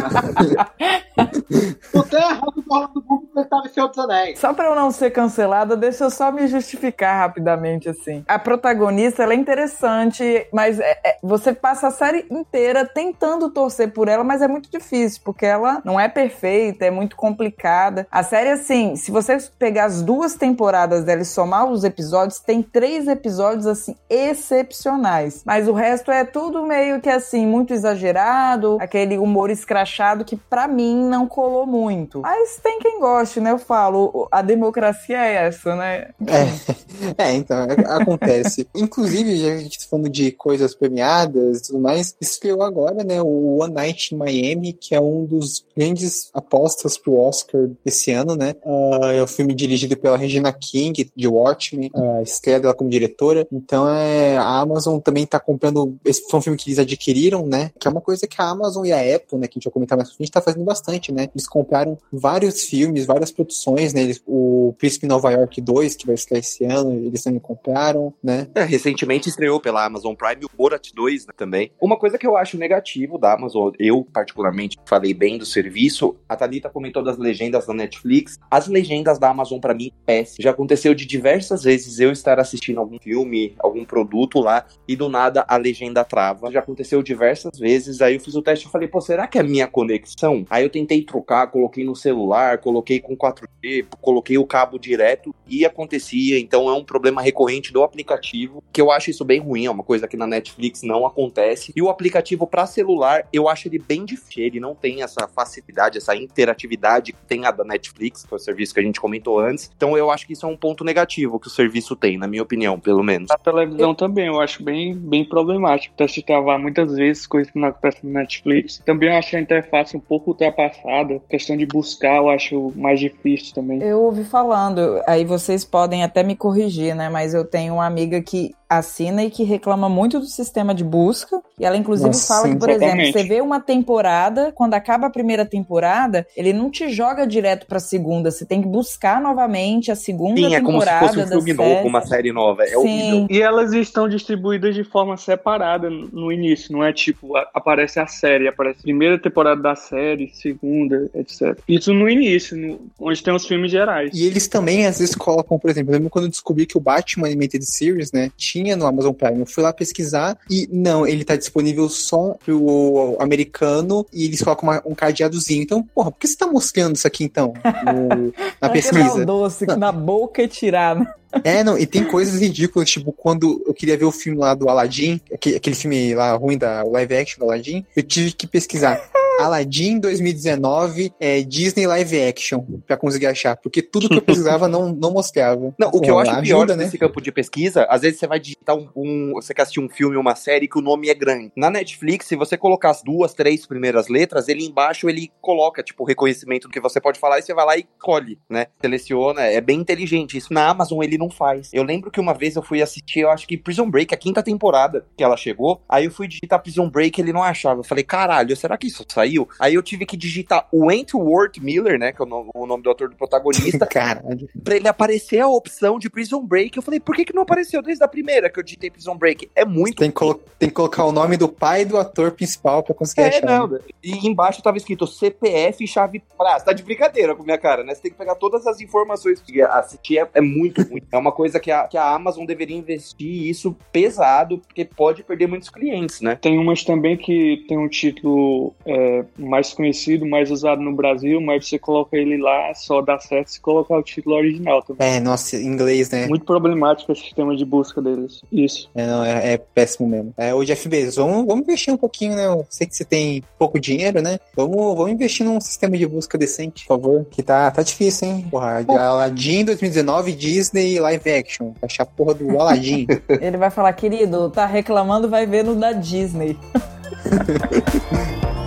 tem 2.10 2.20
errado 2.20 2.52
do 2.56 2.72
Orlando 2.72 3.00
Bloom 3.00 3.18
porque 3.20 3.38
ele 3.38 3.48
tava 3.48 3.66
em 3.66 3.68
Senhor 3.70 3.88
dos 3.88 3.98
Anéis. 3.98 4.38
Só 4.38 4.52
pra 4.52 4.66
eu 4.66 4.74
não 4.74 4.90
ser 4.90 5.10
cancelada, 5.10 5.76
deixa 5.76 6.04
eu 6.04 6.10
só 6.10 6.32
me 6.32 6.46
justificar 6.46 7.18
rapidamente, 7.18 7.88
assim. 7.88 8.24
A 8.26 8.38
protagonista, 8.38 9.22
ela 9.22 9.32
é 9.32 9.36
interessante, 9.36 10.46
mas 10.52 10.80
é- 10.80 11.00
é- 11.04 11.18
você 11.22 11.52
passa 11.52 11.88
a 11.88 11.90
série 11.90 12.26
inteira 12.30 12.84
tentando 12.84 13.50
torcer 13.50 13.92
por 13.92 14.08
ela, 14.08 14.24
mas 14.24 14.42
é 14.42 14.48
muito 14.48 14.70
difícil, 14.70 15.20
porque 15.24 15.46
ela 15.52 15.82
não 15.84 15.98
é 15.98 16.08
perfeita, 16.08 16.84
é 16.84 16.90
muito 16.90 17.16
complicada. 17.16 18.06
A 18.10 18.22
série, 18.22 18.50
assim, 18.50 18.96
se 18.96 19.10
você 19.10 19.38
pegar 19.58 19.84
as 19.84 20.02
duas 20.02 20.34
temporadas 20.34 21.04
dela 21.04 21.22
e 21.22 21.24
somar 21.24 21.66
os 21.66 21.84
episódios, 21.84 22.40
tem 22.40 22.62
três 22.62 23.06
episódios, 23.06 23.66
assim, 23.66 23.94
excepcionais. 24.08 25.42
Mas 25.44 25.68
o 25.68 25.72
resto 25.72 26.10
é 26.10 26.24
tudo 26.24 26.64
meio 26.64 27.00
que, 27.00 27.08
assim, 27.08 27.46
muito 27.46 27.72
exagerado, 27.72 28.78
aquele 28.80 29.18
humor 29.18 29.50
escrachado 29.50 30.24
que, 30.24 30.36
pra 30.36 30.66
mim, 30.66 31.04
não 31.04 31.26
colou 31.26 31.66
muito. 31.66 32.20
Mas 32.20 32.58
tem 32.62 32.78
quem 32.78 33.00
goste, 33.00 33.40
né? 33.40 33.50
Eu 33.50 33.58
falo, 33.58 34.28
a 34.30 34.42
democracia 34.42 35.18
é 35.18 35.46
essa, 35.46 35.74
né? 35.76 36.08
É, 36.26 37.18
é 37.22 37.34
então, 37.34 37.58
é- 37.64 37.94
acontece. 37.94 38.66
Inclusive, 38.74 39.36
já 39.36 39.48
que 39.48 39.54
a 39.54 39.58
gente 39.58 39.78
tá 39.78 39.86
falando 39.90 40.08
de 40.08 40.30
coisas 40.32 40.74
premiadas 40.74 41.58
e 41.58 41.62
tudo 41.64 41.78
mais, 41.78 42.14
estreou 42.20 42.62
agora, 42.62 43.04
né, 43.04 43.20
o 43.20 43.58
One 43.60 43.74
Night 43.74 44.14
in 44.14 44.18
Miami, 44.18 44.72
que 44.72 44.94
é 44.94 45.00
um 45.00 45.24
dos 45.24 45.41
grandes 45.76 46.30
apostas 46.34 46.96
pro 46.96 47.16
Oscar 47.16 47.68
esse 47.84 48.10
ano, 48.12 48.36
né? 48.36 48.54
Ah, 48.64 49.12
é 49.12 49.22
um 49.22 49.26
filme 49.26 49.54
dirigido 49.54 49.96
pela 49.96 50.16
Regina 50.16 50.52
King, 50.52 51.10
de 51.14 51.28
Watchmen, 51.28 51.90
a 51.94 52.22
estreia 52.22 52.60
dela 52.60 52.74
como 52.74 52.90
diretora. 52.90 53.46
Então, 53.52 53.88
é, 53.88 54.36
a 54.36 54.60
Amazon 54.60 54.98
também 54.98 55.26
tá 55.26 55.38
comprando, 55.38 55.96
esse 56.04 56.28
foi 56.28 56.38
um 56.38 56.42
filme 56.42 56.58
que 56.58 56.68
eles 56.68 56.78
adquiriram, 56.78 57.46
né? 57.46 57.70
Que 57.78 57.88
é 57.88 57.90
uma 57.90 58.00
coisa 58.00 58.26
que 58.26 58.40
a 58.40 58.48
Amazon 58.48 58.84
e 58.84 58.92
a 58.92 59.16
Apple, 59.16 59.38
né, 59.38 59.46
que 59.46 59.54
a 59.54 59.58
gente 59.58 59.64
vai 59.64 59.72
comentar 59.72 59.96
mais 59.96 60.08
pra 60.08 60.16
frente, 60.16 60.30
tá 60.30 60.40
fazendo 60.40 60.64
bastante, 60.64 61.12
né? 61.12 61.28
Eles 61.34 61.46
compraram 61.46 61.98
vários 62.12 62.62
filmes, 62.62 63.06
várias 63.06 63.30
produções, 63.30 63.92
né? 63.92 64.02
Eles, 64.02 64.22
o 64.26 64.74
Príncipe 64.78 65.06
Nova 65.06 65.30
York 65.30 65.60
2, 65.60 65.96
que 65.96 66.06
vai 66.06 66.14
estrear 66.14 66.40
esse 66.40 66.64
ano, 66.64 66.92
eles 66.92 67.22
também 67.22 67.40
compraram, 67.40 68.12
né? 68.22 68.48
É, 68.54 68.62
recentemente 68.62 69.28
estreou 69.28 69.60
pela 69.60 69.84
Amazon 69.84 70.14
Prime 70.14 70.44
o 70.44 70.56
Borat 70.56 70.92
2 70.94 71.26
né, 71.26 71.32
também. 71.36 71.72
Uma 71.80 71.98
coisa 71.98 72.18
que 72.18 72.26
eu 72.26 72.36
acho 72.36 72.56
negativo 72.56 73.18
da 73.18 73.34
Amazon, 73.34 73.72
eu 73.78 74.06
particularmente 74.12 74.76
falei 74.86 75.14
bem 75.14 75.31
do 75.38 75.46
serviço, 75.46 76.16
a 76.28 76.36
Thalita 76.36 76.68
comentou 76.68 77.02
das 77.02 77.18
legendas 77.18 77.66
da 77.66 77.74
Netflix. 77.74 78.38
As 78.50 78.66
legendas 78.66 79.18
da 79.18 79.30
Amazon, 79.30 79.58
pra 79.58 79.74
mim, 79.74 79.90
péssimas. 80.04 80.36
Já 80.40 80.50
aconteceu 80.50 80.94
de 80.94 81.06
diversas 81.06 81.64
vezes 81.64 82.00
eu 82.00 82.12
estar 82.12 82.38
assistindo 82.40 82.78
algum 82.78 82.98
filme, 82.98 83.54
algum 83.58 83.84
produto 83.84 84.40
lá, 84.40 84.66
e 84.86 84.96
do 84.96 85.08
nada 85.08 85.44
a 85.48 85.56
legenda 85.56 86.04
trava. 86.04 86.50
Já 86.50 86.60
aconteceu 86.60 87.02
diversas 87.02 87.58
vezes, 87.58 88.00
aí 88.00 88.14
eu 88.14 88.20
fiz 88.20 88.34
o 88.34 88.42
teste 88.42 88.66
e 88.66 88.70
falei, 88.70 88.88
pô, 88.88 89.00
será 89.00 89.26
que 89.26 89.38
é 89.38 89.40
a 89.40 89.44
minha 89.44 89.66
conexão? 89.66 90.44
Aí 90.50 90.64
eu 90.64 90.70
tentei 90.70 91.02
trocar, 91.02 91.46
coloquei 91.48 91.84
no 91.84 91.94
celular, 91.94 92.58
coloquei 92.58 93.00
com 93.00 93.16
4G, 93.16 93.86
coloquei 94.00 94.38
o 94.38 94.46
cabo 94.46 94.78
direto 94.78 95.34
e 95.46 95.64
acontecia. 95.64 96.38
Então 96.38 96.68
é 96.68 96.72
um 96.72 96.84
problema 96.84 97.22
recorrente 97.22 97.72
do 97.72 97.82
aplicativo, 97.82 98.62
que 98.72 98.80
eu 98.80 98.90
acho 98.90 99.10
isso 99.10 99.24
bem 99.24 99.40
ruim, 99.40 99.66
é 99.66 99.70
uma 99.70 99.84
coisa 99.84 100.08
que 100.08 100.16
na 100.16 100.26
Netflix 100.26 100.82
não 100.82 101.06
acontece. 101.06 101.72
E 101.74 101.82
o 101.82 101.88
aplicativo 101.88 102.46
para 102.46 102.66
celular, 102.66 103.26
eu 103.32 103.48
acho 103.48 103.68
ele 103.68 103.78
bem 103.78 104.04
difícil, 104.04 104.44
ele 104.44 104.60
não 104.60 104.74
tem 104.74 105.02
essa 105.02 105.21
facilidade, 105.28 105.98
essa 105.98 106.14
interatividade 106.14 107.12
que 107.12 107.24
tem 107.26 107.46
a 107.46 107.50
da 107.50 107.64
Netflix, 107.64 108.24
que 108.24 108.32
é 108.32 108.36
o 108.36 108.38
serviço 108.38 108.74
que 108.74 108.80
a 108.80 108.82
gente 108.82 109.00
comentou 109.00 109.38
antes. 109.38 109.70
Então 109.76 109.96
eu 109.96 110.10
acho 110.10 110.26
que 110.26 110.32
isso 110.32 110.46
é 110.46 110.48
um 110.48 110.56
ponto 110.56 110.84
negativo 110.84 111.38
que 111.38 111.46
o 111.46 111.50
serviço 111.50 111.96
tem, 111.96 112.18
na 112.18 112.26
minha 112.26 112.42
opinião, 112.42 112.78
pelo 112.78 113.02
menos. 113.02 113.30
A 113.30 113.38
televisão 113.38 113.94
também, 113.94 114.26
eu 114.26 114.40
acho 114.40 114.62
bem, 114.62 114.94
bem 114.94 115.24
problemático. 115.24 115.94
Tá 115.96 116.06
se 116.06 116.22
travar 116.22 116.58
muitas 116.58 116.94
vezes, 116.94 117.26
coisas 117.26 117.52
que 117.52 117.58
não 117.58 117.68
acontecem 117.68 118.00
no 118.04 118.12
Netflix. 118.12 118.78
Também 118.84 119.08
eu 119.08 119.16
acho 119.16 119.36
a 119.36 119.40
interface 119.40 119.96
um 119.96 120.00
pouco 120.00 120.30
ultrapassada. 120.30 121.20
questão 121.28 121.56
de 121.56 121.66
buscar, 121.66 122.16
eu 122.16 122.30
acho 122.30 122.72
mais 122.76 123.00
difícil 123.00 123.54
também. 123.54 123.82
Eu 123.82 124.02
ouvi 124.02 124.24
falando, 124.24 125.02
aí 125.06 125.24
vocês 125.24 125.64
podem 125.64 126.02
até 126.02 126.22
me 126.22 126.36
corrigir, 126.36 126.94
né? 126.94 127.08
Mas 127.08 127.34
eu 127.34 127.44
tenho 127.44 127.74
uma 127.74 127.86
amiga 127.86 128.20
que 128.22 128.52
assina 128.78 129.24
e 129.24 129.30
que 129.30 129.42
reclama 129.44 129.88
muito 129.88 130.18
do 130.18 130.26
sistema 130.26 130.74
de 130.74 130.84
busca. 130.84 131.40
E 131.58 131.64
ela, 131.64 131.76
inclusive, 131.76 132.08
Nossa, 132.08 132.26
fala 132.26 132.48
que, 132.48 132.56
por 132.56 132.68
exatamente. 132.70 133.00
exemplo, 133.08 133.20
você 133.20 133.28
vê 133.34 133.40
uma 133.40 133.60
temporada, 133.60 134.52
quando 134.54 134.74
acaba 134.74 135.06
a 135.06 135.10
primeira 135.10 135.44
temporada, 135.44 136.26
ele 136.36 136.52
não 136.52 136.70
te 136.70 136.88
joga 136.88 137.26
direto 137.26 137.66
pra 137.66 137.78
segunda. 137.78 138.30
Você 138.30 138.44
tem 138.46 138.62
que 138.62 138.68
buscar 138.68 139.20
novamente 139.20 139.90
a 139.90 139.96
segunda 139.96 140.40
Sim, 140.40 140.54
é 140.54 140.60
como 140.60 140.80
se 140.80 140.86
temporada 140.86 141.06
fosse 141.06 141.20
um 141.20 141.28
filme 141.28 141.54
série. 141.54 141.74
novo, 141.74 141.88
uma 141.88 142.00
série 142.06 142.32
nova. 142.32 142.62
É 142.64 142.68
Sim. 142.68 142.76
horrível. 142.76 143.26
E 143.30 143.40
elas 143.42 143.72
estão 143.72 144.08
distribuídas 144.08 144.74
de 144.74 144.84
forma 144.84 145.16
separada 145.16 145.88
no 145.90 146.32
início, 146.32 146.72
não 146.72 146.82
é 146.84 146.92
tipo, 146.92 147.36
aparece 147.54 148.00
a 148.00 148.06
série, 148.06 148.48
aparece 148.48 148.78
a 148.80 148.82
primeira 148.82 149.18
temporada 149.18 149.60
da 149.60 149.74
série, 149.74 150.30
segunda, 150.34 151.10
etc. 151.14 151.58
Isso 151.68 151.92
no 151.92 152.08
início, 152.08 152.56
no- 152.56 152.80
onde 152.98 153.22
tem 153.22 153.34
os 153.34 153.46
filmes 153.46 153.70
gerais. 153.70 154.10
E 154.14 154.24
eles 154.26 154.46
também, 154.48 154.86
às 154.86 154.98
vezes, 154.98 155.14
colocam, 155.14 155.58
por 155.58 155.70
exemplo, 155.70 155.90
eu 155.92 155.96
lembro 155.96 156.10
quando 156.10 156.24
eu 156.26 156.30
descobri 156.30 156.66
que 156.66 156.76
o 156.76 156.80
Batman 156.80 157.26
Animated 157.26 157.64
Series, 157.64 158.12
né, 158.12 158.30
tinha 158.36 158.61
no 158.76 158.86
Amazon 158.86 159.12
Prime. 159.12 159.40
Eu 159.40 159.46
fui 159.46 159.62
lá 159.62 159.72
pesquisar 159.72 160.38
e 160.48 160.68
não, 160.72 161.06
ele 161.06 161.24
tá 161.24 161.36
disponível 161.36 161.88
só 161.88 162.36
pro 162.44 163.16
americano 163.20 164.06
e 164.12 164.24
eles 164.24 164.40
colocam 164.42 164.68
uma- 164.68 164.82
um 164.86 164.94
cadeadozinho. 164.94 165.62
Então, 165.62 165.82
porra, 165.82 166.10
por 166.10 166.18
que 166.18 166.28
você 166.28 166.36
tá 166.36 166.46
mostrando 166.46 166.96
isso 166.96 167.06
aqui 167.06 167.24
então? 167.24 167.52
no- 167.84 168.32
na 168.60 168.68
que 168.68 168.74
pesquisa? 168.74 169.24
doce 169.24 169.66
Não. 169.66 169.76
na 169.76 169.92
boca 169.92 170.42
e 170.42 170.48
tirar. 170.48 170.96
né? 170.96 171.06
É, 171.44 171.64
não, 171.64 171.78
e 171.78 171.86
tem 171.86 172.04
coisas 172.04 172.40
ridículas, 172.40 172.90
tipo, 172.90 173.10
quando 173.10 173.62
eu 173.66 173.72
queria 173.72 173.96
ver 173.96 174.04
o 174.04 174.12
filme 174.12 174.38
lá 174.38 174.54
do 174.54 174.68
Aladdin, 174.68 175.18
aquele, 175.32 175.56
aquele 175.56 175.74
filme 175.76 176.14
lá 176.14 176.32
ruim 176.36 176.58
da 176.58 176.82
live 176.82 177.16
action 177.16 177.38
do 177.38 177.44
Aladdin, 177.50 177.86
eu 177.96 178.02
tive 178.02 178.32
que 178.32 178.46
pesquisar. 178.46 179.00
Aladdin 179.44 179.98
2019 180.00 181.12
é 181.20 181.42
Disney 181.42 181.86
live 181.86 182.22
action 182.22 182.64
pra 182.86 182.96
conseguir 182.96 183.26
achar, 183.26 183.56
porque 183.56 183.82
tudo 183.82 184.08
que 184.08 184.16
eu 184.16 184.22
pesquisava 184.22 184.68
não, 184.68 184.92
não 184.92 185.12
mostrava. 185.12 185.74
Não, 185.78 185.88
o 185.88 186.00
que 186.00 186.10
eu 186.10 186.18
acho 186.18 186.30
ajuda, 186.30 186.42
pior 186.44 186.66
né? 186.68 186.84
nesse 186.84 186.98
campo 186.98 187.20
de 187.20 187.30
pesquisa, 187.32 187.84
às 187.88 188.02
vezes 188.02 188.18
você 188.18 188.26
vai 188.26 188.38
digitar 188.40 188.76
um, 188.76 188.88
um- 188.96 189.32
Você 189.34 189.54
quer 189.54 189.62
assistir 189.62 189.80
um 189.80 189.88
filme, 189.88 190.16
uma 190.16 190.34
série 190.34 190.68
que 190.68 190.78
o 190.78 190.82
nome 190.82 191.08
é 191.08 191.14
grande. 191.14 191.52
Na 191.56 191.70
Netflix, 191.70 192.26
se 192.26 192.36
você 192.36 192.56
colocar 192.56 192.90
as 192.90 193.02
duas, 193.02 193.34
três 193.34 193.66
primeiras 193.66 194.08
letras, 194.08 194.48
ele 194.48 194.64
embaixo 194.64 195.08
ele 195.08 195.30
coloca, 195.40 195.82
tipo, 195.82 196.02
o 196.02 196.06
reconhecimento 196.06 196.68
do 196.68 196.72
que 196.72 196.80
você 196.80 197.00
pode 197.00 197.18
falar 197.18 197.38
e 197.38 197.42
você 197.42 197.54
vai 197.54 197.64
lá 197.64 197.76
e 197.76 197.86
colhe, 198.00 198.38
né? 198.48 198.66
Seleciona, 198.80 199.42
é 199.42 199.60
bem 199.60 199.80
inteligente. 199.80 200.36
Isso 200.36 200.52
na 200.52 200.68
Amazon 200.68 201.02
ele 201.02 201.16
não 201.18 201.30
faz. 201.30 201.70
Eu 201.72 201.82
lembro 201.82 202.10
que 202.10 202.20
uma 202.20 202.34
vez 202.34 202.56
eu 202.56 202.62
fui 202.62 202.82
assistir, 202.82 203.20
eu 203.20 203.30
acho 203.30 203.46
que 203.46 203.56
Prison 203.56 203.88
Break, 203.90 204.14
a 204.14 204.16
quinta 204.18 204.42
temporada 204.42 205.04
que 205.16 205.22
ela 205.24 205.36
chegou. 205.36 205.80
Aí 205.88 206.04
eu 206.04 206.10
fui 206.10 206.28
digitar 206.28 206.62
Prison 206.62 206.88
Break 206.88 207.20
ele 207.20 207.32
não 207.32 207.42
achava. 207.42 207.80
Eu 207.80 207.84
falei, 207.84 208.04
caralho, 208.04 208.54
será 208.56 208.76
que 208.76 208.86
isso 208.86 209.04
saiu? 209.08 209.31
Aí 209.58 209.74
eu 209.74 209.82
tive 209.82 210.06
que 210.06 210.16
digitar 210.16 210.66
Wentworth 210.72 211.58
Miller, 211.60 211.98
né? 211.98 212.12
Que 212.12 212.22
é 212.22 212.24
o 212.24 212.28
nome, 212.28 212.50
o 212.54 212.66
nome 212.66 212.82
do 212.82 212.90
ator 212.90 213.08
do 213.08 213.16
protagonista. 213.16 213.86
Caralho. 213.92 214.48
pra 214.62 214.76
ele 214.76 214.88
aparecer 214.88 215.40
a 215.40 215.48
opção 215.48 215.98
de 215.98 216.08
Prison 216.10 216.44
Break. 216.44 216.76
Eu 216.76 216.82
falei, 216.82 217.00
por 217.00 217.14
que, 217.14 217.24
que 217.24 217.34
não 217.34 217.42
apareceu 217.42 217.82
desde 217.82 218.02
a 218.04 218.08
primeira 218.08 218.50
que 218.50 218.58
eu 218.58 218.62
digitei 218.62 218.90
Prison 218.90 219.16
Break? 219.16 219.50
É 219.54 219.64
muito. 219.64 219.96
Tem 219.98 220.10
que, 220.10 220.34
tem 220.58 220.68
que 220.68 220.74
colocar 220.74 221.04
o 221.04 221.12
nome 221.12 221.36
do 221.36 221.48
pai 221.48 221.84
do 221.84 221.96
ator 221.98 222.32
principal 222.32 222.82
pra 222.82 222.94
conseguir 222.94 223.22
É, 223.22 223.28
achar. 223.28 223.46
não. 223.46 223.78
E 224.02 224.26
embaixo 224.26 224.62
tava 224.62 224.76
escrito 224.76 225.06
CPF 225.06 225.86
chave. 225.86 226.22
Ah, 226.40 226.58
você 226.58 226.64
tá 226.64 226.72
de 226.72 226.82
brincadeira 226.82 227.34
com 227.34 227.42
a 227.42 227.44
minha 227.44 227.58
cara, 227.58 227.82
né? 227.84 227.94
Você 227.94 228.02
tem 228.02 228.10
que 228.10 228.18
pegar 228.18 228.34
todas 228.34 228.66
as 228.66 228.80
informações. 228.80 229.40
Porque 229.40 229.60
assistir 229.62 230.18
é, 230.18 230.28
é 230.34 230.40
muito 230.40 230.82
ruim. 230.88 231.02
É 231.10 231.16
uma 231.18 231.32
coisa 231.32 231.58
que 231.60 231.70
a, 231.70 231.86
que 231.86 231.96
a 231.96 232.14
Amazon 232.14 232.44
deveria 232.44 232.76
investir 232.76 233.46
isso 233.48 233.76
pesado, 233.92 234.58
porque 234.58 234.84
pode 234.84 235.22
perder 235.22 235.46
muitos 235.46 235.68
clientes, 235.70 236.20
né? 236.20 236.36
Tem 236.40 236.58
umas 236.58 236.84
também 236.84 237.16
que 237.16 237.64
tem 237.68 237.78
um 237.78 237.88
título 237.88 238.74
é, 238.86 239.21
mais 239.38 239.72
conhecido, 239.72 240.26
mais 240.26 240.50
usado 240.50 240.80
no 240.80 240.94
Brasil, 240.94 241.40
mas 241.40 241.68
você 241.68 241.78
coloca 241.78 242.16
ele 242.16 242.36
lá, 242.36 242.72
só 242.74 243.00
dá 243.00 243.18
certo 243.18 243.48
se 243.48 243.60
colocar 243.60 243.96
o 243.96 244.02
título 244.02 244.36
original 244.36 244.82
também. 244.82 245.16
É, 245.16 245.20
nossa, 245.20 245.56
em 245.56 245.66
inglês, 245.66 246.10
né? 246.10 246.26
Muito 246.26 246.44
problemático 246.44 247.12
esse 247.12 247.22
sistema 247.22 247.56
de 247.56 247.64
busca 247.64 248.00
deles. 248.00 248.42
Isso. 248.50 248.90
É, 248.94 249.06
não, 249.06 249.24
é, 249.24 249.54
é 249.54 249.56
péssimo 249.56 250.08
mesmo. 250.08 250.32
É, 250.36 250.54
o 250.54 250.64
Jeff 250.64 250.88
Bezos, 250.88 251.16
vamos, 251.16 251.46
vamos 251.46 251.62
investir 251.62 251.92
um 251.92 251.96
pouquinho, 251.96 252.34
né? 252.34 252.46
Eu 252.46 252.66
sei 252.68 252.86
que 252.86 252.94
você 252.94 253.04
tem 253.04 253.42
pouco 253.58 253.78
dinheiro, 253.78 254.22
né? 254.22 254.38
Vamos, 254.56 254.96
vamos 254.96 255.12
investir 255.12 255.44
num 255.44 255.60
sistema 255.60 255.96
de 255.96 256.06
busca 256.06 256.38
decente, 256.38 256.86
por 256.86 256.96
favor. 256.96 257.26
Que 257.30 257.42
tá, 257.42 257.70
tá 257.70 257.82
difícil, 257.82 258.28
hein? 258.28 258.46
Porra, 258.50 258.84
Aladdin 258.88 259.64
2019, 259.64 260.32
Disney 260.32 260.98
live 260.98 261.30
action. 261.30 261.72
Achar 261.82 262.04
a 262.04 262.06
porra 262.06 262.34
do 262.34 262.58
Aladdin. 262.58 263.06
Ele 263.40 263.56
vai 263.56 263.70
falar, 263.70 263.92
querido, 263.92 264.50
tá 264.50 264.66
reclamando, 264.66 265.28
vai 265.28 265.46
ver 265.46 265.64
no 265.64 265.74
da 265.74 265.92
Disney. 265.92 266.56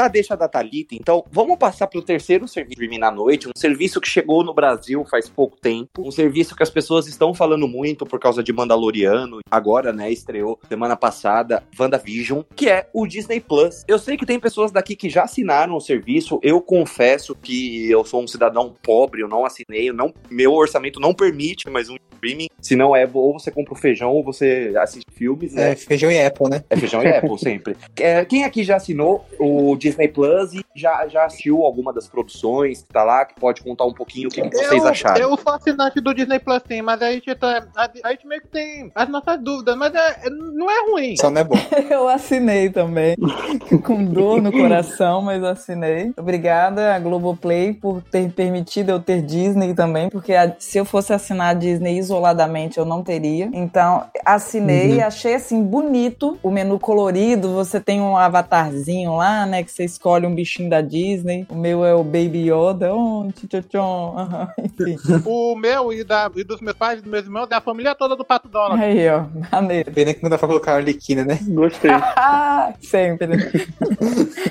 aproveitar 0.00 0.04
a 0.04 0.08
deixa 0.08 0.36
da 0.36 0.48
Thalita, 0.48 0.94
então 0.94 1.24
vamos 1.30 1.58
passar 1.58 1.86
pro 1.86 2.02
terceiro 2.02 2.48
serviço 2.48 2.80
de 2.80 2.98
na 2.98 3.10
noite, 3.10 3.48
um 3.48 3.52
serviço 3.56 4.00
que 4.00 4.08
chegou 4.08 4.44
no 4.44 4.54
Brasil 4.54 5.04
faz 5.04 5.28
pouco 5.28 5.56
tempo, 5.58 6.06
um 6.06 6.10
serviço 6.10 6.56
que 6.56 6.62
as 6.62 6.70
pessoas 6.70 7.06
estão 7.06 7.32
falando 7.34 7.66
muito 7.68 8.04
por 8.04 8.18
causa 8.18 8.42
de 8.42 8.52
Mandaloriano, 8.52 9.40
agora, 9.50 9.92
né, 9.92 10.10
estreou 10.10 10.58
semana 10.68 10.96
passada, 10.96 11.62
WandaVision, 11.78 12.42
que 12.54 12.68
é 12.68 12.88
o 12.92 13.06
Disney 13.06 13.40
Plus. 13.40 13.84
Eu 13.86 13.98
sei 13.98 14.16
que 14.16 14.26
tem 14.26 14.38
pessoas 14.38 14.70
daqui 14.70 14.96
que 14.96 15.08
já 15.08 15.22
assinaram 15.22 15.76
o 15.76 15.80
serviço, 15.80 16.38
eu 16.42 16.60
confesso 16.60 17.34
que 17.34 17.90
eu 17.90 18.04
sou 18.04 18.22
um 18.22 18.26
cidadão 18.26 18.74
pobre, 18.82 19.22
eu 19.22 19.28
não 19.28 19.44
assinei, 19.44 19.88
eu 19.88 19.94
não, 19.94 20.12
meu 20.30 20.52
orçamento 20.52 21.00
não 21.00 21.14
permite 21.14 21.70
mais 21.70 21.88
um 21.88 21.96
streaming, 22.14 22.48
se 22.60 22.76
não 22.76 22.94
é, 22.94 23.08
ou 23.12 23.32
você 23.32 23.50
compra 23.50 23.72
o 23.72 23.76
feijão 23.76 24.10
ou 24.10 24.22
você 24.22 24.72
assiste 24.76 25.06
filmes, 25.12 25.54
né? 25.54 25.72
é, 25.72 25.76
feijão 25.76 26.10
e 26.10 26.20
Apple, 26.22 26.48
né? 26.50 26.64
É 26.68 26.76
feijão 26.76 27.02
e 27.02 27.08
Apple, 27.08 27.38
sempre. 27.40 27.76
É, 27.96 28.24
quem 28.24 28.44
aqui 28.44 28.62
já 28.62 28.76
assinou 28.76 29.24
o 29.38 29.74
Disney 29.76 29.89
Plus 30.08 30.54
e 30.54 30.64
já, 30.74 31.06
já 31.08 31.24
assistiu 31.24 31.62
alguma 31.64 31.92
das 31.92 32.08
produções 32.08 32.82
que 32.82 32.92
tá 32.92 33.02
lá, 33.04 33.24
que 33.24 33.34
pode 33.38 33.62
contar 33.62 33.84
um 33.84 33.92
pouquinho 33.92 34.28
o 34.28 34.30
que, 34.30 34.42
que 34.42 34.56
vocês 34.56 34.82
eu, 34.82 34.88
acharam? 34.88 35.20
Eu 35.20 35.36
sou 35.36 35.52
assinante 35.52 36.00
do 36.00 36.14
Disney 36.14 36.38
Plus, 36.38 36.62
sim, 36.66 36.82
mas 36.82 37.00
a 37.02 37.10
gente, 37.12 37.34
tá, 37.34 37.66
a, 37.76 37.90
a 38.04 38.10
gente 38.10 38.26
meio 38.26 38.40
que 38.42 38.48
tem 38.48 38.90
as 38.94 39.08
nossas 39.08 39.38
dúvidas, 39.40 39.76
mas 39.76 39.94
é, 39.94 40.26
é- 40.26 40.30
não 40.30 40.70
é 40.70 40.90
ruim. 40.90 41.16
Só 41.16 41.30
não 41.30 41.40
é 41.40 41.44
bom. 41.44 41.54
Eu 41.90 42.08
assinei 42.08 42.70
também. 42.70 43.16
Com 43.84 44.04
dor 44.04 44.40
no 44.42 44.52
coração, 44.52 45.22
mas 45.22 45.42
assinei. 45.42 46.12
Obrigada 46.16 46.94
a 46.94 46.98
Globoplay 46.98 47.72
por 47.74 48.02
ter 48.02 48.30
permitido 48.32 48.90
eu 48.90 49.00
ter 49.00 49.22
Disney 49.22 49.74
também, 49.74 50.08
porque 50.10 50.32
a- 50.34 50.54
se 50.58 50.78
eu 50.78 50.84
fosse 50.84 51.12
assinar 51.12 51.50
a 51.50 51.54
Disney 51.54 51.98
isoladamente, 51.98 52.78
eu 52.78 52.84
não 52.84 53.02
teria. 53.02 53.48
Então, 53.52 54.04
assinei, 54.24 54.98
Uhum. 54.98 55.06
achei 55.06 55.34
assim 55.34 55.62
bonito 55.62 56.38
o 56.42 56.50
menu 56.50 56.78
colorido. 56.78 57.54
Você 57.54 57.80
tem 57.80 58.00
um 58.00 58.16
avatarzinho 58.16 59.16
lá, 59.16 59.46
né? 59.46 59.62
Que 59.62 59.70
você 59.80 59.84
escolhe 59.84 60.26
um 60.26 60.34
bichinho 60.34 60.68
da 60.68 60.80
Disney. 60.82 61.46
O 61.48 61.54
meu 61.54 61.84
é 61.84 61.94
o 61.94 62.04
Baby 62.04 62.50
Yoda. 62.50 62.94
Oh, 62.94 63.26
Enfim. 64.58 64.96
O 65.24 65.56
meu 65.56 65.92
e, 65.92 66.04
da, 66.04 66.30
e 66.36 66.44
dos 66.44 66.60
meus 66.60 66.76
pais 66.76 66.98
e 66.98 67.02
dos 67.02 67.10
meus 67.10 67.24
irmãos 67.24 67.48
é 67.50 67.54
a 67.54 67.60
família 67.60 67.94
toda 67.94 68.14
do 68.14 68.24
Pato 68.24 68.48
Donald. 68.48 68.82
Aí, 68.82 69.08
ó, 69.08 69.24
maneiro. 69.50 69.90
Pena 69.92 70.12
que 70.12 70.22
não 70.22 70.28
dá 70.30 70.36
pra 70.38 70.48
colocar 70.48 70.72
a 70.72 70.76
Arlequina, 70.76 71.24
né? 71.24 71.38
Gostei. 71.48 71.90
Sempre. 72.82 73.30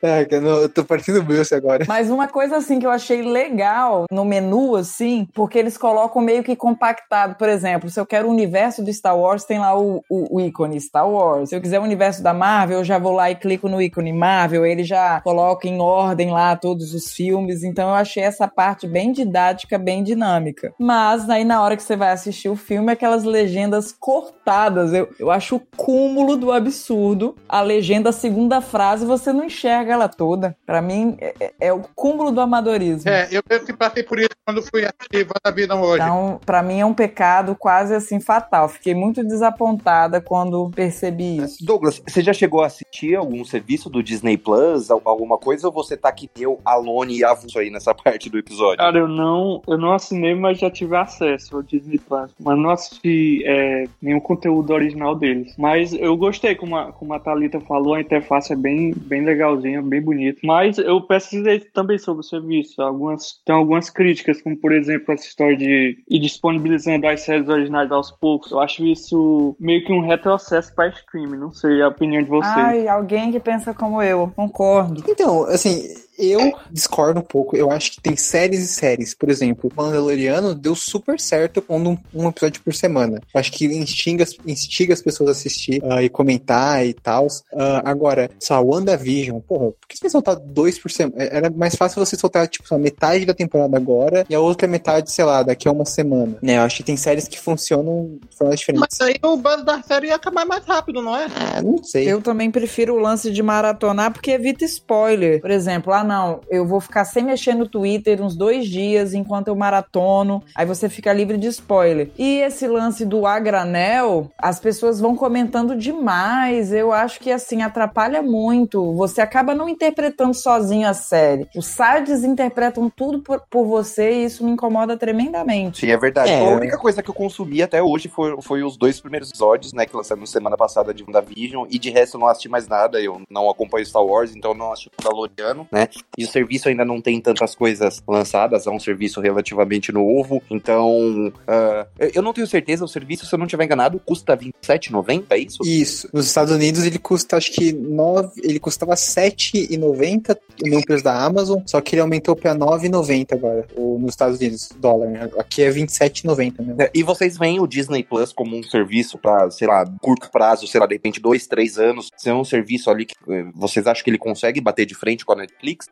É, 0.00 0.24
que 0.24 0.36
eu, 0.36 0.40
não- 0.40 0.58
eu 0.58 0.68
tô 0.68 0.84
partindo 0.84 1.18
o 1.18 1.22
Bruce 1.24 1.52
agora. 1.52 1.84
Mas 1.88 2.08
uma 2.08 2.28
coisa 2.28 2.56
assim 2.56 2.78
que 2.78 2.86
eu 2.86 2.90
achei 2.90 3.22
legal 3.22 4.04
no 4.12 4.24
menu, 4.24 4.76
assim, 4.76 5.26
porque 5.34 5.58
eles 5.58 5.76
colocam 5.76 6.22
meio 6.22 6.44
que 6.44 6.54
compactado. 6.54 7.34
Por 7.34 7.48
exemplo, 7.48 7.90
se 7.90 7.98
eu 7.98 8.06
quero 8.06 8.28
o 8.28 8.30
universo 8.30 8.80
do 8.84 8.92
Star 8.92 9.18
Wars, 9.18 9.42
tem 9.42 9.58
lá 9.58 9.76
o, 9.76 10.04
o- 10.08 10.36
o 10.36 10.40
ícone 10.40 10.80
Star 10.80 11.08
Wars. 11.10 11.48
Se 11.48 11.56
eu 11.56 11.60
quiser 11.60 11.80
o 11.80 11.82
universo 11.82 12.22
da 12.22 12.32
Marvel, 12.32 12.78
eu 12.78 12.84
já 12.84 12.96
vou 12.96 13.12
lá 13.12 13.28
e 13.30 13.34
clico 13.34 13.68
no 13.68 13.82
ícone 13.82 14.12
Marvel, 14.12 14.45
ele 14.54 14.84
já 14.84 15.20
coloca 15.22 15.66
em 15.66 15.80
ordem 15.80 16.30
lá 16.30 16.54
todos 16.56 16.94
os 16.94 17.12
filmes. 17.12 17.62
Então 17.64 17.88
eu 17.88 17.94
achei 17.94 18.22
essa 18.22 18.46
parte 18.46 18.86
bem 18.86 19.12
didática, 19.12 19.78
bem 19.78 20.02
dinâmica. 20.04 20.72
Mas 20.78 21.28
aí 21.28 21.44
na 21.44 21.62
hora 21.62 21.76
que 21.76 21.82
você 21.82 21.96
vai 21.96 22.10
assistir 22.12 22.48
o 22.48 22.56
filme, 22.56 22.92
aquelas 22.92 23.24
legendas 23.24 23.92
cortadas. 23.92 24.92
Eu, 24.92 25.08
eu 25.18 25.30
acho 25.30 25.56
o 25.56 25.60
cúmulo 25.76 26.36
do 26.36 26.52
absurdo. 26.52 27.34
A 27.48 27.60
legenda, 27.60 28.10
a 28.10 28.12
segunda 28.12 28.60
frase, 28.60 29.04
você 29.06 29.32
não 29.32 29.44
enxerga 29.44 29.92
ela 29.92 30.08
toda. 30.08 30.56
Pra 30.64 30.80
mim, 30.82 31.16
é, 31.20 31.34
é- 31.40 31.52
é 31.60 31.72
o 31.72 31.80
cúmulo 31.94 32.30
do 32.30 32.40
amadorismo. 32.40 33.10
É, 33.10 33.28
eu 33.30 33.42
mesmo 33.48 33.66
que 33.66 33.72
passei 33.72 34.02
por 34.02 34.18
isso 34.18 34.28
quando 34.44 34.62
fui 34.62 34.84
assistir 34.84 35.26
WandaVision 35.26 35.80
hoje. 35.82 36.02
Então, 36.02 36.40
pra 36.44 36.62
mim 36.62 36.80
é 36.80 36.86
um 36.86 36.94
pecado 36.94 37.56
quase 37.58 37.94
assim 37.94 38.20
fatal. 38.20 38.68
Fiquei 38.68 38.94
muito 38.94 39.24
desapontada 39.24 40.20
quando 40.20 40.70
percebi 40.70 41.38
isso. 41.38 41.64
Douglas, 41.64 42.00
você 42.06 42.22
já 42.22 42.32
chegou 42.32 42.62
a 42.62 42.66
assistir 42.66 43.14
algum 43.16 43.44
serviço 43.44 43.88
do 43.90 44.02
Disney 44.02 44.35
Plus, 44.36 44.90
al- 44.90 45.02
alguma 45.04 45.38
coisa, 45.38 45.66
ou 45.68 45.72
você 45.72 45.96
tá 45.96 46.12
que 46.12 46.28
eu, 46.38 46.58
Alone 46.64 47.18
e 47.18 47.24
avulso 47.24 47.58
aí 47.58 47.70
nessa 47.70 47.94
parte 47.94 48.28
do 48.28 48.38
episódio? 48.38 48.78
Cara, 48.78 48.98
eu 48.98 49.08
não, 49.08 49.62
eu 49.66 49.78
não 49.78 49.92
assinei, 49.92 50.34
mas 50.34 50.58
já 50.58 50.70
tive 50.70 50.96
acesso 50.96 51.56
ao 51.56 51.62
Disney 51.62 51.98
Plus. 51.98 52.30
Mas 52.40 52.58
não 52.58 52.70
assisti 52.70 53.42
é, 53.44 53.84
nenhum 54.02 54.20
conteúdo 54.20 54.72
original 54.72 55.14
deles. 55.14 55.54
Mas 55.56 55.92
eu 55.94 56.16
gostei, 56.16 56.54
como 56.54 56.76
a, 56.76 56.92
como 56.92 57.14
a 57.14 57.18
Thalita 57.20 57.36
Thalita 57.46 57.60
falou, 57.60 57.94
a 57.94 58.00
interface 58.00 58.52
é 58.52 58.56
bem, 58.56 58.92
bem 58.96 59.24
legalzinha, 59.24 59.82
bem 59.82 60.00
bonita. 60.00 60.40
Mas 60.42 60.78
eu 60.78 61.00
pesquisei 61.02 61.60
também 61.60 61.98
sobre 61.98 62.20
o 62.20 62.24
serviço. 62.24 62.80
Algumas, 62.82 63.40
tem 63.44 63.54
algumas 63.54 63.90
críticas, 63.90 64.40
como 64.42 64.56
por 64.56 64.72
exemplo 64.72 65.12
essa 65.12 65.26
história 65.26 65.56
de 65.56 65.98
ir 66.08 66.18
disponibilizando 66.18 67.06
as 67.06 67.20
séries 67.20 67.48
originais 67.48 67.90
aos 67.92 68.10
poucos. 68.10 68.50
Eu 68.50 68.60
acho 68.60 68.84
isso 68.86 69.56
meio 69.60 69.84
que 69.84 69.92
um 69.92 70.00
retrocesso 70.06 70.74
para 70.74 70.88
streaming. 70.88 71.36
Não 71.36 71.52
sei 71.52 71.82
a 71.82 71.88
opinião 71.88 72.22
de 72.22 72.28
vocês. 72.28 72.54
Ai, 72.56 72.88
alguém 72.88 73.30
que 73.30 73.40
pensa 73.40 73.74
como 73.74 74.02
eu, 74.02 74.25
concordo. 74.30 75.04
Então, 75.08 75.44
assim, 75.44 75.88
eu 76.18 76.54
discordo 76.70 77.20
um 77.20 77.22
pouco. 77.22 77.56
Eu 77.56 77.70
acho 77.70 77.92
que 77.92 78.00
tem 78.00 78.16
séries 78.16 78.60
e 78.60 78.68
séries. 78.68 79.14
Por 79.14 79.30
exemplo, 79.30 79.70
Mandaloriano 79.74 80.54
deu 80.54 80.74
super 80.74 81.20
certo 81.20 81.62
pondo 81.62 81.90
um, 81.90 81.98
um 82.14 82.28
episódio 82.28 82.62
por 82.62 82.74
semana. 82.74 83.20
Eu 83.34 83.40
acho 83.40 83.52
que 83.52 83.66
instiga, 83.66 84.24
instiga 84.46 84.94
as 84.94 85.02
pessoas 85.02 85.28
a 85.28 85.32
assistir 85.32 85.82
uh, 85.82 86.00
e 86.00 86.08
comentar 86.08 86.86
e 86.86 86.94
tal. 86.94 87.26
Uh, 87.26 87.82
agora, 87.84 88.30
só 88.38 88.62
WandaVision, 88.62 89.40
porra, 89.40 89.72
por 89.72 89.88
que 89.88 89.96
você 89.96 90.10
soltar 90.10 90.36
dois 90.36 90.78
por 90.78 90.90
semana? 90.90 91.22
Era 91.22 91.50
mais 91.50 91.74
fácil 91.74 92.04
você 92.04 92.16
soltar, 92.16 92.48
tipo, 92.48 92.74
a 92.74 92.78
metade 92.78 93.24
da 93.24 93.34
temporada 93.34 93.76
agora 93.76 94.24
e 94.28 94.34
a 94.34 94.40
outra 94.40 94.66
metade, 94.66 95.10
sei 95.10 95.24
lá, 95.24 95.42
daqui 95.42 95.68
a 95.68 95.72
uma 95.72 95.84
semana. 95.84 96.36
Né? 96.42 96.56
Eu 96.56 96.62
acho 96.62 96.78
que 96.78 96.82
tem 96.82 96.96
séries 96.96 97.28
que 97.28 97.38
funcionam 97.38 98.18
de 98.28 98.36
formas 98.36 98.58
diferentes. 98.58 98.88
Mas 98.90 99.00
aí 99.00 99.16
o 99.22 99.36
buzz 99.36 99.64
da 99.64 99.82
série 99.82 100.08
ia 100.08 100.16
acabar 100.16 100.46
mais 100.46 100.64
rápido, 100.64 101.02
não 101.02 101.16
é? 101.16 101.26
Ah, 101.34 101.62
não 101.62 101.82
sei. 101.82 102.10
Eu 102.10 102.20
também 102.20 102.50
prefiro 102.50 102.94
o 102.94 102.98
lance 102.98 103.30
de 103.30 103.42
maratonar 103.42 104.12
porque 104.12 104.30
evita 104.30 104.64
spoiler. 104.64 105.40
Por 105.40 105.50
exemplo, 105.50 105.92
ah, 105.92 106.04
não, 106.06 106.40
eu 106.48 106.66
vou 106.66 106.80
ficar 106.80 107.04
sem 107.04 107.24
mexer 107.24 107.54
no 107.54 107.68
Twitter 107.68 108.22
uns 108.22 108.36
dois 108.36 108.66
dias 108.66 109.14
enquanto 109.14 109.48
eu 109.48 109.56
maratono. 109.56 110.42
Aí 110.54 110.64
você 110.64 110.88
fica 110.88 111.12
livre 111.12 111.36
de 111.36 111.48
spoiler. 111.48 112.10
E 112.18 112.38
esse 112.38 112.66
lance 112.66 113.04
do 113.04 113.26
agranel, 113.26 114.30
as 114.38 114.60
pessoas 114.60 115.00
vão 115.00 115.16
comentando 115.16 115.76
demais. 115.76 116.72
Eu 116.72 116.92
acho 116.92 117.20
que 117.20 117.30
assim 117.30 117.62
atrapalha 117.62 118.22
muito. 118.22 118.94
Você 118.94 119.20
acaba 119.20 119.54
não 119.54 119.68
interpretando 119.68 120.34
sozinho 120.34 120.88
a 120.88 120.94
série. 120.94 121.48
Os 121.56 121.66
sites 121.66 122.24
interpretam 122.24 122.90
tudo 122.90 123.20
por, 123.20 123.42
por 123.50 123.64
você 123.66 124.12
e 124.12 124.24
isso 124.24 124.44
me 124.44 124.50
incomoda 124.50 124.96
tremendamente. 124.96 125.80
Sim, 125.80 125.90
é 125.90 125.96
verdade. 125.96 126.30
É. 126.30 126.40
A 126.40 126.54
única 126.54 126.78
coisa 126.78 127.02
que 127.02 127.10
eu 127.10 127.14
consumi 127.14 127.62
até 127.62 127.82
hoje 127.82 128.08
foi, 128.08 128.40
foi 128.42 128.62
os 128.62 128.76
dois 128.76 129.00
primeiros 129.00 129.30
episódios, 129.30 129.72
né, 129.72 129.86
que 129.86 129.96
lançaram 129.96 130.24
semana 130.26 130.56
passada 130.56 130.92
de 130.92 131.02
WandaVision, 131.02 131.66
e 131.70 131.78
de 131.78 131.90
resto 131.90 132.16
eu 132.16 132.20
não 132.20 132.28
assisti 132.28 132.48
mais 132.48 132.68
nada, 132.68 133.00
eu 133.00 133.22
não 133.30 133.48
acompanho 133.48 133.86
Star 133.86 134.04
Wars, 134.04 134.34
então 134.34 134.52
eu 134.52 134.56
não 134.56 134.72
assisti 134.72 134.88
o 134.88 135.02
Mandaloriano, 135.02 135.66
né, 135.70 135.86
e 136.16 136.24
o 136.24 136.28
serviço 136.28 136.68
ainda 136.68 136.84
não 136.84 137.00
tem 137.00 137.20
tantas 137.20 137.54
coisas 137.54 138.02
lançadas, 138.06 138.66
é 138.66 138.70
um 138.70 138.80
serviço 138.80 139.20
relativamente 139.20 139.92
novo, 139.92 140.42
então 140.50 141.28
uh, 141.28 141.86
eu 142.14 142.22
não 142.22 142.32
tenho 142.32 142.46
certeza, 142.46 142.84
o 142.84 142.88
serviço, 142.88 143.26
se 143.26 143.34
eu 143.34 143.38
não 143.38 143.46
estiver 143.46 143.64
enganado, 143.64 144.00
custa 144.04 144.34
R$27,90, 144.34 145.24
é 145.30 145.38
isso? 145.38 145.62
Isso. 145.64 146.08
Nos 146.12 146.26
Estados 146.26 146.52
Unidos 146.52 146.84
ele 146.84 146.98
custa, 146.98 147.36
acho 147.36 147.52
que 147.52 147.72
9, 147.72 148.40
ele 148.42 148.58
custava 148.58 148.92
R$7,90 148.92 150.36
no 150.64 150.82
preço 150.84 151.04
da 151.04 151.24
Amazon, 151.24 151.60
só 151.66 151.80
que 151.80 151.94
ele 151.94 152.02
aumentou 152.02 152.34
para 152.34 152.52
R$9,90 152.52 153.32
agora, 153.32 153.66
nos 153.76 154.10
Estados 154.10 154.38
Unidos, 154.38 154.70
dólar. 154.78 155.08
né? 155.08 155.30
Aqui 155.38 155.62
é 155.62 155.70
R$27,90 155.70 156.64
mesmo. 156.64 156.82
É, 156.82 156.90
E 156.94 157.02
vocês 157.02 157.36
veem 157.36 157.60
o 157.60 157.66
Disney 157.66 158.02
Plus 158.02 158.32
como 158.32 158.56
um 158.56 158.62
serviço 158.62 159.18
para, 159.18 159.50
sei 159.50 159.68
lá, 159.68 159.84
curto 160.00 160.30
prazo, 160.30 160.66
sei 160.66 160.80
lá, 160.80 160.86
de 160.86 160.94
repente 160.94 161.20
dois, 161.20 161.46
três 161.46 161.78
anos, 161.78 162.10
ser 162.16 162.32
um 162.32 162.44
serviço 162.44 162.90
ali 162.90 163.06
que 163.06 163.14
eh, 163.28 163.46
vocês 163.54 163.86
acham 163.86 164.02
que 164.02 164.10
ele 164.10 164.18
consegue 164.18 164.60
bater 164.60 164.86
de 164.86 164.94
frente 164.94 165.24
com 165.24 165.32
a 165.32 165.36
Netflix? 165.36 165.85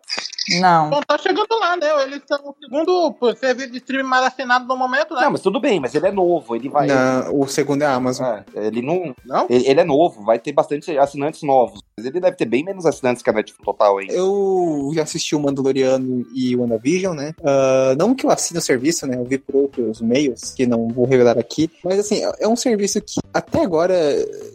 Não. 0.60 0.90
Bom, 0.90 1.00
tá 1.00 1.16
chegando 1.16 1.58
lá, 1.58 1.76
né? 1.76 1.86
Eles 2.02 2.22
são 2.26 2.38
o 2.44 2.54
segundo 2.60 3.36
serviço 3.36 3.70
de 3.70 3.78
streaming 3.78 4.08
mais 4.08 4.26
assinado 4.26 4.66
no 4.66 4.76
momento, 4.76 5.14
né? 5.14 5.22
Não, 5.22 5.30
mas 5.30 5.40
tudo 5.40 5.58
bem, 5.58 5.80
mas 5.80 5.94
ele 5.94 6.06
é 6.06 6.12
novo, 6.12 6.54
ele 6.54 6.68
vai. 6.68 6.86
Não, 6.86 7.40
o 7.40 7.48
segundo 7.48 7.82
é 7.82 7.86
a 7.86 7.94
Amazon. 7.94 8.40
É, 8.54 8.66
ele 8.66 8.82
não. 8.82 9.14
Não? 9.24 9.46
Ele, 9.48 9.66
ele 9.66 9.80
é 9.80 9.84
novo, 9.84 10.22
vai 10.22 10.38
ter 10.38 10.52
bastante 10.52 10.96
assinantes 10.98 11.42
novos. 11.42 11.80
Mas 11.96 12.06
ele 12.06 12.20
deve 12.20 12.36
ter 12.36 12.44
bem 12.44 12.64
menos 12.64 12.84
assinantes 12.84 13.22
que 13.22 13.30
a 13.30 13.32
Netflix 13.32 13.64
total 13.64 13.98
ainda. 13.98 14.12
Eu 14.12 14.90
já 14.94 15.02
assisti 15.02 15.34
o 15.34 15.40
Mandaloriano 15.40 16.26
e 16.34 16.54
o 16.54 16.60
WandaVision, 16.60 17.14
né? 17.14 17.32
Ah, 17.42 17.94
não 17.96 18.14
que 18.14 18.26
eu 18.26 18.30
assine 18.30 18.58
o 18.58 18.62
serviço, 18.62 19.06
né? 19.06 19.16
Eu 19.16 19.24
vi 19.24 19.38
por 19.38 19.56
outros 19.56 20.00
meios, 20.00 20.52
que 20.52 20.66
não 20.66 20.88
vou 20.88 21.06
revelar 21.06 21.38
aqui. 21.38 21.70
Mas, 21.84 21.98
assim, 21.98 22.20
é 22.38 22.46
um 22.46 22.56
serviço 22.56 23.00
que, 23.00 23.20
até 23.34 23.62
agora, 23.62 23.94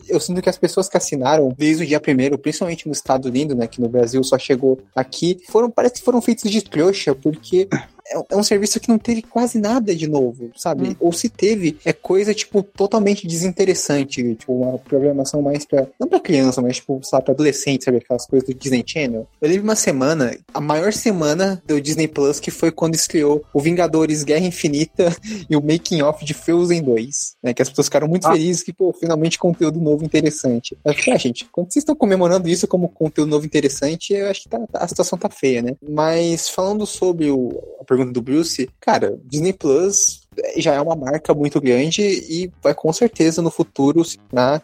eu 0.07 0.19
sinto 0.21 0.41
que 0.41 0.49
as 0.49 0.57
pessoas 0.57 0.87
que 0.87 0.95
assinaram 0.95 1.53
desde 1.57 1.83
o 1.83 1.85
dia 1.85 1.99
primeiro, 1.99 2.37
principalmente 2.37 2.87
no 2.87 2.93
Estado 2.93 3.25
Unido, 3.27 3.53
né? 3.53 3.67
Que 3.67 3.81
no 3.81 3.89
Brasil 3.89 4.23
só 4.23 4.37
chegou 4.39 4.79
aqui, 4.95 5.41
foram, 5.49 5.69
parece 5.69 5.95
que 5.95 6.01
foram 6.01 6.21
feitos 6.21 6.49
de 6.49 6.61
trouxa, 6.61 7.13
porque 7.13 7.67
é, 8.09 8.21
é 8.29 8.35
um 8.35 8.43
serviço 8.43 8.79
que 8.79 8.89
não 8.89 8.97
teve 8.97 9.21
quase 9.21 9.57
nada 9.59 9.95
de 9.95 10.07
novo, 10.07 10.49
sabe? 10.55 10.95
Ou 10.99 11.11
se 11.13 11.29
teve, 11.29 11.77
é 11.85 11.93
coisa, 11.93 12.33
tipo, 12.33 12.63
totalmente 12.63 13.27
desinteressante. 13.27 14.35
Tipo, 14.35 14.53
uma 14.53 14.77
programação 14.77 15.41
mais 15.41 15.65
pra. 15.65 15.87
Não 15.99 16.07
pra 16.07 16.19
criança, 16.19 16.61
mas, 16.61 16.77
tipo, 16.77 16.99
sabe, 17.03 17.25
pra 17.25 17.33
adolescente, 17.33 17.83
sabe? 17.85 17.97
Aquelas 17.97 18.25
coisas 18.25 18.47
do 18.47 18.53
Disney 18.55 18.83
Channel. 18.85 19.27
Eu 19.41 19.49
lembro 19.49 19.63
uma 19.63 19.75
semana, 19.75 20.35
a 20.53 20.61
maior 20.61 20.93
semana 20.93 21.61
do 21.65 21.79
Disney 21.81 22.07
Plus, 22.07 22.39
que 22.39 22.51
foi 22.51 22.71
quando 22.71 22.95
estreou 22.95 23.43
o 23.53 23.59
Vingadores 23.59 24.23
Guerra 24.23 24.45
Infinita 24.45 25.15
e 25.49 25.55
o 25.55 25.61
Making 25.61 26.01
Off 26.01 26.23
de 26.25 26.33
Frozen 26.33 26.81
2. 26.83 27.35
Né? 27.43 27.53
Que 27.53 27.61
as 27.61 27.69
pessoas 27.69 27.87
ficaram 27.87 28.07
muito 28.07 28.27
Ah. 28.27 28.31
felizes 28.31 28.63
que, 28.63 28.73
pô, 28.73 28.93
finalmente 28.93 29.37
conteúdo 29.37 29.79
novo 29.79 30.03
interessante. 30.03 30.77
Eu 30.83 30.91
acho 30.91 31.03
que, 31.03 31.11
ah, 31.11 31.17
gente, 31.17 31.45
quando 31.51 31.71
vocês 31.71 31.81
estão 31.83 31.95
comemorando 31.95 32.47
isso 32.49 32.67
como 32.67 32.89
conteúdo 32.89 33.29
novo 33.29 33.45
interessante, 33.45 34.13
eu 34.13 34.29
acho 34.29 34.43
que 34.43 34.49
tá- 34.49 34.65
a 34.73 34.87
situação 34.87 35.17
tá 35.17 35.29
feia, 35.29 35.61
né? 35.61 35.75
Mas 35.87 36.49
falando 36.49 36.85
sobre 36.85 37.29
o, 37.31 37.49
a 37.79 37.83
pergunta 37.83 37.98
do 38.05 38.21
Bruce, 38.21 38.69
cara, 38.79 39.17
Disney 39.23 39.53
Plus 39.53 40.18
já 40.57 40.73
é 40.73 40.81
uma 40.81 40.95
marca 40.95 41.33
muito 41.33 41.59
grande 41.59 42.01
e 42.01 42.51
vai 42.61 42.73
com 42.73 42.91
certeza 42.93 43.41
no 43.41 43.51
futuro 43.51 44.03
se 44.03 44.17
tornar 44.17 44.61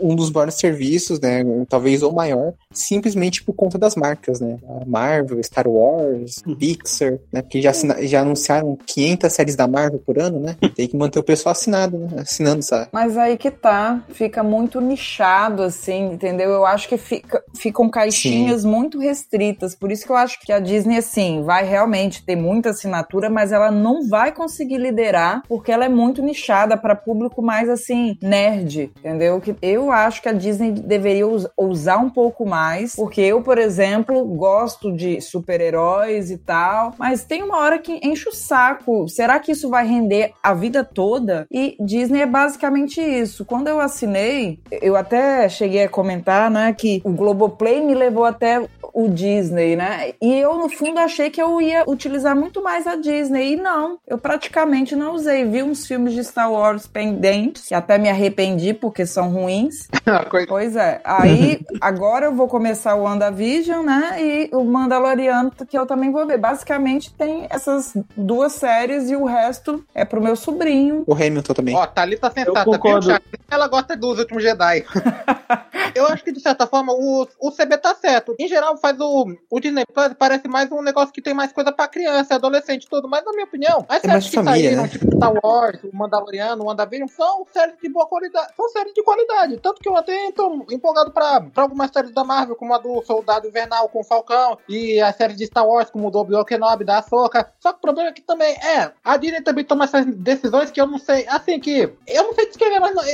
um 0.00 0.14
dos 0.14 0.30
maiores 0.30 0.54
serviços, 0.54 1.20
né? 1.20 1.44
Talvez 1.68 2.02
o 2.02 2.12
maior, 2.12 2.52
simplesmente 2.72 3.42
por 3.42 3.52
conta 3.52 3.78
das 3.78 3.96
marcas, 3.96 4.40
né? 4.40 4.58
Marvel, 4.86 5.42
Star 5.42 5.66
Wars, 5.68 6.42
Pixar, 6.58 7.18
né? 7.32 7.42
Porque 7.42 7.60
já, 7.60 7.72
já 8.02 8.20
anunciaram 8.20 8.78
500 8.86 9.32
séries 9.32 9.56
da 9.56 9.66
Marvel 9.66 9.98
por 9.98 10.18
ano, 10.18 10.40
né? 10.40 10.56
Tem 10.74 10.88
que 10.88 10.96
manter 10.96 11.18
o 11.18 11.22
pessoal 11.24 11.52
assinado, 11.52 11.98
né? 11.98 12.08
Assinando 12.18 12.60
essa. 12.60 12.88
Mas 12.92 13.16
aí 13.16 13.36
que 13.36 13.50
tá, 13.50 14.02
fica 14.10 14.42
muito 14.42 14.80
nichado, 14.80 15.62
assim, 15.62 16.12
entendeu? 16.12 16.50
Eu 16.50 16.66
acho 16.66 16.88
que 16.88 16.96
fica, 16.96 17.42
ficam 17.54 17.88
caixinhas 17.88 18.64
muito 18.64 18.98
restritas. 18.98 19.74
Por 19.74 19.90
isso 19.90 20.04
que 20.04 20.12
eu 20.12 20.16
acho 20.16 20.40
que 20.40 20.52
a 20.52 20.58
Disney, 20.58 20.98
assim, 20.98 21.42
vai 21.42 21.64
realmente 21.64 22.24
ter 22.24 22.36
muita 22.36 22.70
assinatura, 22.70 23.28
mas 23.28 23.52
ela 23.52 23.70
não 23.70 24.08
vai 24.08 24.32
conseguir 24.32 24.78
liderar, 24.78 25.07
porque 25.48 25.72
ela 25.72 25.84
é 25.84 25.88
muito 25.88 26.22
nichada 26.22 26.76
para 26.76 26.94
público 26.94 27.40
mais, 27.42 27.68
assim, 27.68 28.16
nerd, 28.22 28.90
entendeu? 28.98 29.40
Que 29.40 29.54
eu 29.62 29.90
acho 29.90 30.20
que 30.22 30.28
a 30.28 30.32
Disney 30.32 30.72
deveria 30.72 31.26
us- 31.26 31.48
ousar 31.56 31.98
um 32.02 32.10
pouco 32.10 32.46
mais, 32.46 32.94
porque 32.94 33.20
eu, 33.20 33.42
por 33.42 33.58
exemplo, 33.58 34.24
gosto 34.24 34.92
de 34.92 35.20
super-heróis 35.20 36.30
e 36.30 36.38
tal, 36.38 36.94
mas 36.98 37.24
tem 37.24 37.42
uma 37.42 37.58
hora 37.58 37.78
que 37.78 38.00
enche 38.02 38.28
o 38.28 38.32
saco. 38.34 39.08
Será 39.08 39.38
que 39.38 39.52
isso 39.52 39.68
vai 39.68 39.86
render 39.86 40.32
a 40.42 40.54
vida 40.54 40.84
toda? 40.84 41.46
E 41.50 41.76
Disney 41.80 42.22
é 42.22 42.26
basicamente 42.26 43.00
isso. 43.00 43.44
Quando 43.44 43.68
eu 43.68 43.80
assinei, 43.80 44.60
eu 44.70 44.96
até 44.96 45.48
cheguei 45.48 45.84
a 45.84 45.88
comentar, 45.88 46.50
né, 46.50 46.72
que 46.76 47.00
o 47.04 47.10
Globoplay 47.10 47.80
me 47.80 47.94
levou 47.94 48.24
até 48.24 48.66
o 48.94 49.08
Disney, 49.08 49.76
né? 49.76 50.12
E 50.20 50.34
eu, 50.34 50.56
no 50.58 50.68
fundo, 50.68 50.98
achei 50.98 51.30
que 51.30 51.40
eu 51.40 51.60
ia 51.60 51.84
utilizar 51.86 52.34
muito 52.34 52.62
mais 52.62 52.86
a 52.86 52.96
Disney. 52.96 53.52
E 53.52 53.56
não, 53.56 53.98
eu 54.06 54.18
praticamente 54.18 54.96
não 54.98 55.14
usei. 55.14 55.44
Vi 55.44 55.62
uns 55.62 55.86
filmes 55.86 56.12
de 56.14 56.22
Star 56.24 56.50
Wars 56.52 56.86
pendentes, 56.86 57.66
que 57.66 57.74
até 57.74 57.96
me 57.98 58.08
arrependi 58.08 58.74
porque 58.74 59.06
são 59.06 59.30
ruins. 59.30 59.88
Coisa- 60.30 60.46
Pois 60.48 60.76
é. 60.76 61.00
Aí, 61.04 61.60
agora 61.80 62.26
eu 62.26 62.34
vou 62.34 62.48
começar 62.48 62.94
o 62.94 63.02
WandaVision, 63.02 63.84
né? 63.84 64.16
E 64.20 64.50
o 64.52 64.64
Mandaloriano, 64.64 65.50
que 65.68 65.78
eu 65.78 65.86
também 65.86 66.10
vou 66.10 66.26
ver. 66.26 66.38
Basicamente, 66.38 67.12
tem 67.14 67.46
essas 67.50 67.92
duas 68.16 68.52
séries 68.52 69.08
e 69.10 69.16
o 69.16 69.24
resto 69.24 69.84
é 69.94 70.04
pro 70.04 70.20
meu 70.20 70.34
sobrinho. 70.36 71.04
O 71.06 71.14
Hamilton 71.14 71.54
também. 71.54 71.74
Ó, 71.76 71.86
Thalita 71.86 72.30
sentada, 72.30 72.64
viu, 72.70 72.72
concordo. 72.72 73.06
Thiago? 73.06 73.24
Ela 73.50 73.68
gosta 73.68 73.96
dos 73.96 74.18
últimos 74.18 74.42
Jedi. 74.42 74.84
Eu 75.94 76.06
acho 76.06 76.22
que, 76.22 76.32
de 76.32 76.40
certa 76.40 76.66
forma, 76.66 76.92
o, 76.92 77.26
o 77.40 77.50
CB 77.50 77.78
tá 77.78 77.94
certo. 77.94 78.34
Em 78.38 78.46
geral, 78.46 78.76
faz 78.76 78.98
o, 79.00 79.34
o 79.50 79.60
Disney 79.60 79.84
Plus 79.92 80.12
parece 80.18 80.46
mais 80.46 80.70
um 80.70 80.82
negócio 80.82 81.12
que 81.12 81.22
tem 81.22 81.32
mais 81.32 81.50
coisa 81.52 81.72
pra 81.72 81.88
criança, 81.88 82.34
adolescente 82.34 82.84
e 82.84 82.88
tudo. 82.88 83.08
Mas, 83.08 83.24
na 83.24 83.32
minha 83.32 83.44
opinião, 83.44 83.84
as 83.88 84.04
É 84.04 84.08
mais 84.08 84.24
séries 84.24 84.28
que 84.30 84.36
família, 84.36 84.68
saíram, 84.70 84.82
né? 84.82 84.87
Star 84.88 85.32
Wars, 85.42 85.78
o 85.84 85.94
Mandaloriano, 85.96 86.62
o 86.62 86.66
WandaVision, 86.66 87.08
são 87.08 87.44
séries 87.52 87.76
de 87.82 87.88
boa 87.88 88.06
qualidade. 88.06 88.52
São 88.56 88.68
séries 88.68 88.92
de 88.94 89.02
qualidade. 89.02 89.56
Tanto 89.58 89.80
que 89.80 89.88
eu 89.88 89.96
até 89.96 90.30
tô 90.32 90.64
empolgado 90.70 91.10
pra, 91.10 91.40
pra 91.40 91.62
algumas 91.64 91.90
séries 91.90 92.12
da 92.12 92.24
Marvel, 92.24 92.56
como 92.56 92.74
a 92.74 92.78
do 92.78 93.02
Soldado 93.02 93.46
Invernal 93.46 93.88
com 93.88 94.00
o 94.00 94.04
Falcão, 94.04 94.58
e 94.68 95.00
as 95.00 95.16
séries 95.16 95.36
de 95.36 95.46
Star 95.46 95.66
Wars, 95.66 95.90
como 95.90 96.08
o 96.08 96.16
Obi-Wan 96.18 96.44
Kenobi, 96.44 96.84
da 96.84 96.98
Ahsoka. 96.98 97.52
Só 97.60 97.72
que 97.72 97.78
o 97.78 97.82
problema 97.82 98.10
é 98.10 98.12
que 98.12 98.22
também, 98.22 98.54
é, 98.54 98.92
a 99.04 99.16
Disney 99.16 99.42
também 99.42 99.64
toma 99.64 99.84
essas 99.84 100.06
decisões 100.06 100.70
que 100.70 100.80
eu 100.80 100.86
não 100.86 100.98
sei, 100.98 101.26
assim, 101.28 101.58
que 101.60 101.92
eu 102.06 102.22
não 102.24 102.34
sei 102.34 102.46
descrever, 102.46 102.80
mas 102.80 102.94
não, 102.94 103.04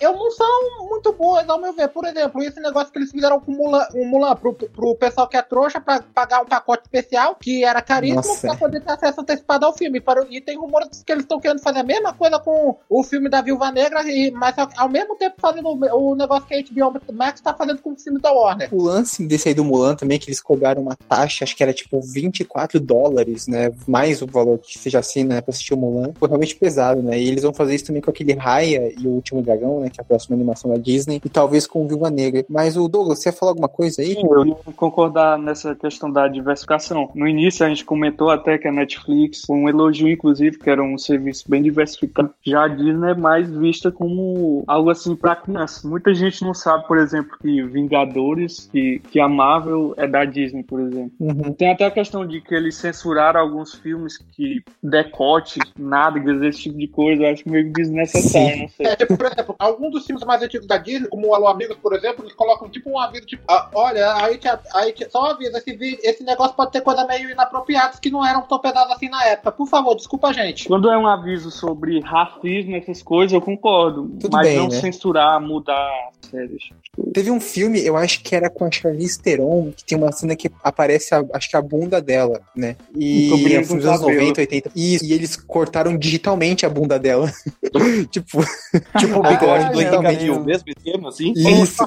eu- 0.00 0.12
não 0.12 0.30
são 0.30 0.86
muito 0.88 1.12
boas, 1.12 1.48
ao 1.48 1.60
meu 1.60 1.72
ver. 1.72 1.88
Por 1.88 2.04
exemplo, 2.04 2.42
esse 2.42 2.60
negócio 2.60 2.92
que 2.92 2.98
eles 2.98 3.10
fizeram 3.10 3.40
com 3.40 3.52
o 3.52 3.56
Mulan, 3.56 3.86
o 3.94 4.04
Mulan 4.04 4.34
pro, 4.36 4.52
pro 4.54 4.94
pessoal 4.96 5.28
que 5.28 5.36
é 5.36 5.42
trouxa 5.42 5.80
pra 5.80 6.02
pagar 6.14 6.42
um 6.42 6.46
pacote 6.46 6.82
especial, 6.84 7.34
que 7.36 7.64
era 7.64 7.80
caríssimo, 7.82 8.22
pra 8.40 8.56
poder 8.56 8.80
ter 8.80 8.92
acesso 8.92 9.20
antecipado 9.20 9.66
ao 9.66 9.72
filme. 9.76 10.00
Para- 10.00 10.26
E 10.30 10.40
tem 10.40 10.56
rumores 10.58 11.02
que 11.02 11.10
eles 11.12 11.19
eles 11.20 11.24
estão 11.24 11.40
querendo 11.40 11.60
fazer 11.60 11.80
a 11.80 11.84
mesma 11.84 12.12
coisa 12.12 12.38
com 12.38 12.76
o 12.88 13.02
filme 13.02 13.28
da 13.28 13.40
Viúva 13.40 13.70
Negra, 13.70 14.02
e, 14.02 14.30
mas 14.30 14.58
ao, 14.58 14.68
ao 14.76 14.88
mesmo 14.88 15.16
tempo 15.16 15.36
fazendo 15.38 15.68
o, 15.68 16.10
o 16.10 16.14
negócio 16.16 16.46
que 16.46 16.54
a 16.54 16.62
HBO 16.62 17.00
Max 17.12 17.40
tá 17.40 17.54
fazendo 17.54 17.80
com 17.80 17.92
o 17.92 17.96
filme 17.96 18.20
da 18.20 18.32
Warner. 18.32 18.68
O 18.72 18.82
lance 18.82 19.26
desse 19.26 19.48
aí 19.48 19.54
do 19.54 19.64
Mulan 19.64 19.94
também, 19.94 20.18
que 20.18 20.28
eles 20.28 20.40
cobraram 20.40 20.82
uma 20.82 20.96
taxa, 20.96 21.44
acho 21.44 21.56
que 21.56 21.62
era 21.62 21.72
tipo 21.72 22.00
24 22.00 22.80
dólares, 22.80 23.46
né? 23.46 23.72
Mais 23.86 24.22
o 24.22 24.26
valor 24.26 24.58
que 24.58 24.78
você 24.78 24.90
já 24.90 25.00
assina 25.00 25.36
né, 25.36 25.40
pra 25.40 25.50
assistir 25.50 25.74
o 25.74 25.76
Mulan. 25.76 26.12
Foi 26.18 26.28
realmente 26.28 26.56
pesado, 26.56 27.02
né? 27.02 27.18
E 27.18 27.28
eles 27.28 27.42
vão 27.42 27.52
fazer 27.52 27.74
isso 27.74 27.86
também 27.86 28.02
com 28.02 28.10
aquele 28.10 28.32
Raya 28.32 28.92
e 28.98 29.06
o 29.06 29.10
Último 29.10 29.42
Dragão, 29.42 29.80
né? 29.80 29.90
Que 29.90 30.00
é 30.00 30.02
a 30.02 30.04
próxima 30.04 30.36
animação 30.36 30.70
da 30.70 30.78
Disney. 30.78 31.20
E 31.24 31.28
talvez 31.28 31.66
com 31.66 31.84
o 31.84 31.88
Viúva 31.88 32.10
Negra. 32.10 32.44
Mas 32.48 32.76
o 32.76 32.88
Douglas, 32.88 33.20
você 33.20 33.28
ia 33.28 33.32
falar 33.32 33.52
alguma 33.52 33.68
coisa 33.68 34.02
aí? 34.02 34.14
Sim, 34.14 34.26
eu 34.30 34.46
ia 34.46 34.56
concordar 34.76 35.38
nessa 35.38 35.74
questão 35.74 36.10
da 36.10 36.28
diversificação. 36.28 37.10
No 37.14 37.26
início 37.26 37.64
a 37.64 37.68
gente 37.68 37.84
comentou 37.84 38.30
até 38.30 38.58
que 38.58 38.68
a 38.68 38.72
Netflix 38.72 39.48
um 39.48 39.68
elogio, 39.68 40.08
inclusive, 40.08 40.58
que 40.58 40.70
era 40.70 40.82
um 40.82 40.96
serviço 41.10 41.44
bem 41.48 41.62
diversificado. 41.62 42.32
Já 42.44 42.64
a 42.64 42.68
Disney 42.68 43.10
é 43.10 43.14
mais 43.14 43.50
vista 43.50 43.90
como 43.90 44.64
algo 44.66 44.90
assim 44.90 45.16
para 45.16 45.36
criança. 45.36 45.88
Muita 45.88 46.14
gente 46.14 46.42
não 46.42 46.54
sabe, 46.54 46.86
por 46.86 46.98
exemplo, 46.98 47.36
que 47.40 47.62
Vingadores, 47.62 48.68
que, 48.70 49.00
que 49.10 49.20
a 49.20 49.28
Marvel 49.28 49.94
é 49.96 50.06
da 50.06 50.24
Disney, 50.24 50.62
por 50.62 50.80
exemplo. 50.80 51.12
Uhum. 51.18 51.52
Tem 51.52 51.70
até 51.70 51.86
a 51.86 51.90
questão 51.90 52.26
de 52.26 52.40
que 52.40 52.54
eles 52.54 52.76
censuraram 52.76 53.40
alguns 53.40 53.74
filmes 53.74 54.18
que 54.18 54.62
decote, 54.82 55.58
nádegas, 55.78 56.42
esse 56.42 56.62
tipo 56.62 56.78
de 56.78 56.88
coisa. 56.88 57.22
Eu 57.22 57.32
acho 57.32 57.48
meio 57.48 57.72
desnecessário, 57.72 58.54
Sim. 58.54 58.62
não 58.62 58.68
sei. 58.68 58.86
É, 58.86 58.96
tipo, 58.96 59.16
por 59.16 59.26
exemplo, 59.26 59.54
alguns 59.58 59.92
dos 59.92 60.06
filmes 60.06 60.24
mais 60.24 60.42
antigos 60.42 60.66
da 60.66 60.76
Disney, 60.76 61.08
como 61.08 61.28
o 61.28 61.34
Alô 61.34 61.48
Amigos, 61.48 61.76
por 61.76 61.94
exemplo, 61.94 62.24
eles 62.24 62.34
colocam 62.34 62.68
tipo 62.68 62.90
um 62.90 62.98
aviso, 62.98 63.26
tipo, 63.26 63.42
ah, 63.48 63.68
olha, 63.74 64.14
aí, 64.16 64.38
te, 64.38 64.48
aí 64.74 64.92
te, 64.92 65.08
só 65.10 65.22
um 65.22 65.26
aviso, 65.26 65.56
esse, 65.56 65.98
esse 66.02 66.24
negócio 66.24 66.54
pode 66.54 66.72
ter 66.72 66.80
coisa 66.80 67.06
meio 67.06 67.30
inapropriadas 67.30 67.98
que 67.98 68.10
não 68.10 68.26
eram 68.26 68.42
tão 68.42 68.58
pesadas 68.58 68.92
assim 68.92 69.08
na 69.08 69.24
época. 69.24 69.52
Por 69.52 69.66
favor, 69.66 69.94
desculpa 69.94 70.28
a 70.28 70.32
gente. 70.32 70.66
Quando 70.66 70.90
é 70.90 70.96
um 71.00 71.06
aviso 71.06 71.50
sobre 71.50 72.00
racismo, 72.00 72.76
essas 72.76 73.02
coisas, 73.02 73.32
eu 73.32 73.40
concordo. 73.40 74.08
Tudo 74.20 74.32
mas 74.32 74.46
bem, 74.46 74.58
não 74.58 74.68
né? 74.68 74.80
censurar, 74.80 75.40
mudar 75.40 76.10
séries. 76.22 76.70
Teve 77.12 77.30
um 77.30 77.40
filme, 77.40 77.84
eu 77.84 77.96
acho 77.96 78.22
que 78.22 78.34
era 78.34 78.48
com 78.50 78.64
a 78.64 78.70
Charlize 78.70 79.18
Theron, 79.18 79.72
que 79.76 79.84
tem 79.84 79.96
uma 79.98 80.12
cena 80.12 80.36
que 80.36 80.50
aparece, 80.62 81.14
a- 81.14 81.24
acho 81.32 81.48
que 81.50 81.56
a 81.56 81.62
bunda 81.62 82.00
dela, 82.00 82.40
né? 82.54 82.76
E 82.96 83.26
é 83.54 83.64
com 83.64 83.74
anos 83.74 83.84
cabelo. 83.84 84.02
90, 84.14 84.40
80. 84.40 84.70
Isso, 84.76 85.04
e 85.04 85.12
eles 85.12 85.36
cortaram 85.36 85.96
digitalmente 85.96 86.64
a 86.64 86.68
bunda 86.68 86.98
dela. 86.98 87.32
tipo, 88.10 88.40
Tipo 88.98 89.20
o 89.20 89.26
Ah, 89.26 89.28
bigode 89.32 89.64
do 89.64 89.72
Henrique 89.74 89.90
realmente. 89.90 90.16
Cavill, 90.18 90.44
mesmo 90.44 90.64
esquema, 90.68 91.08
assim? 91.08 91.32
isso, 91.36 91.84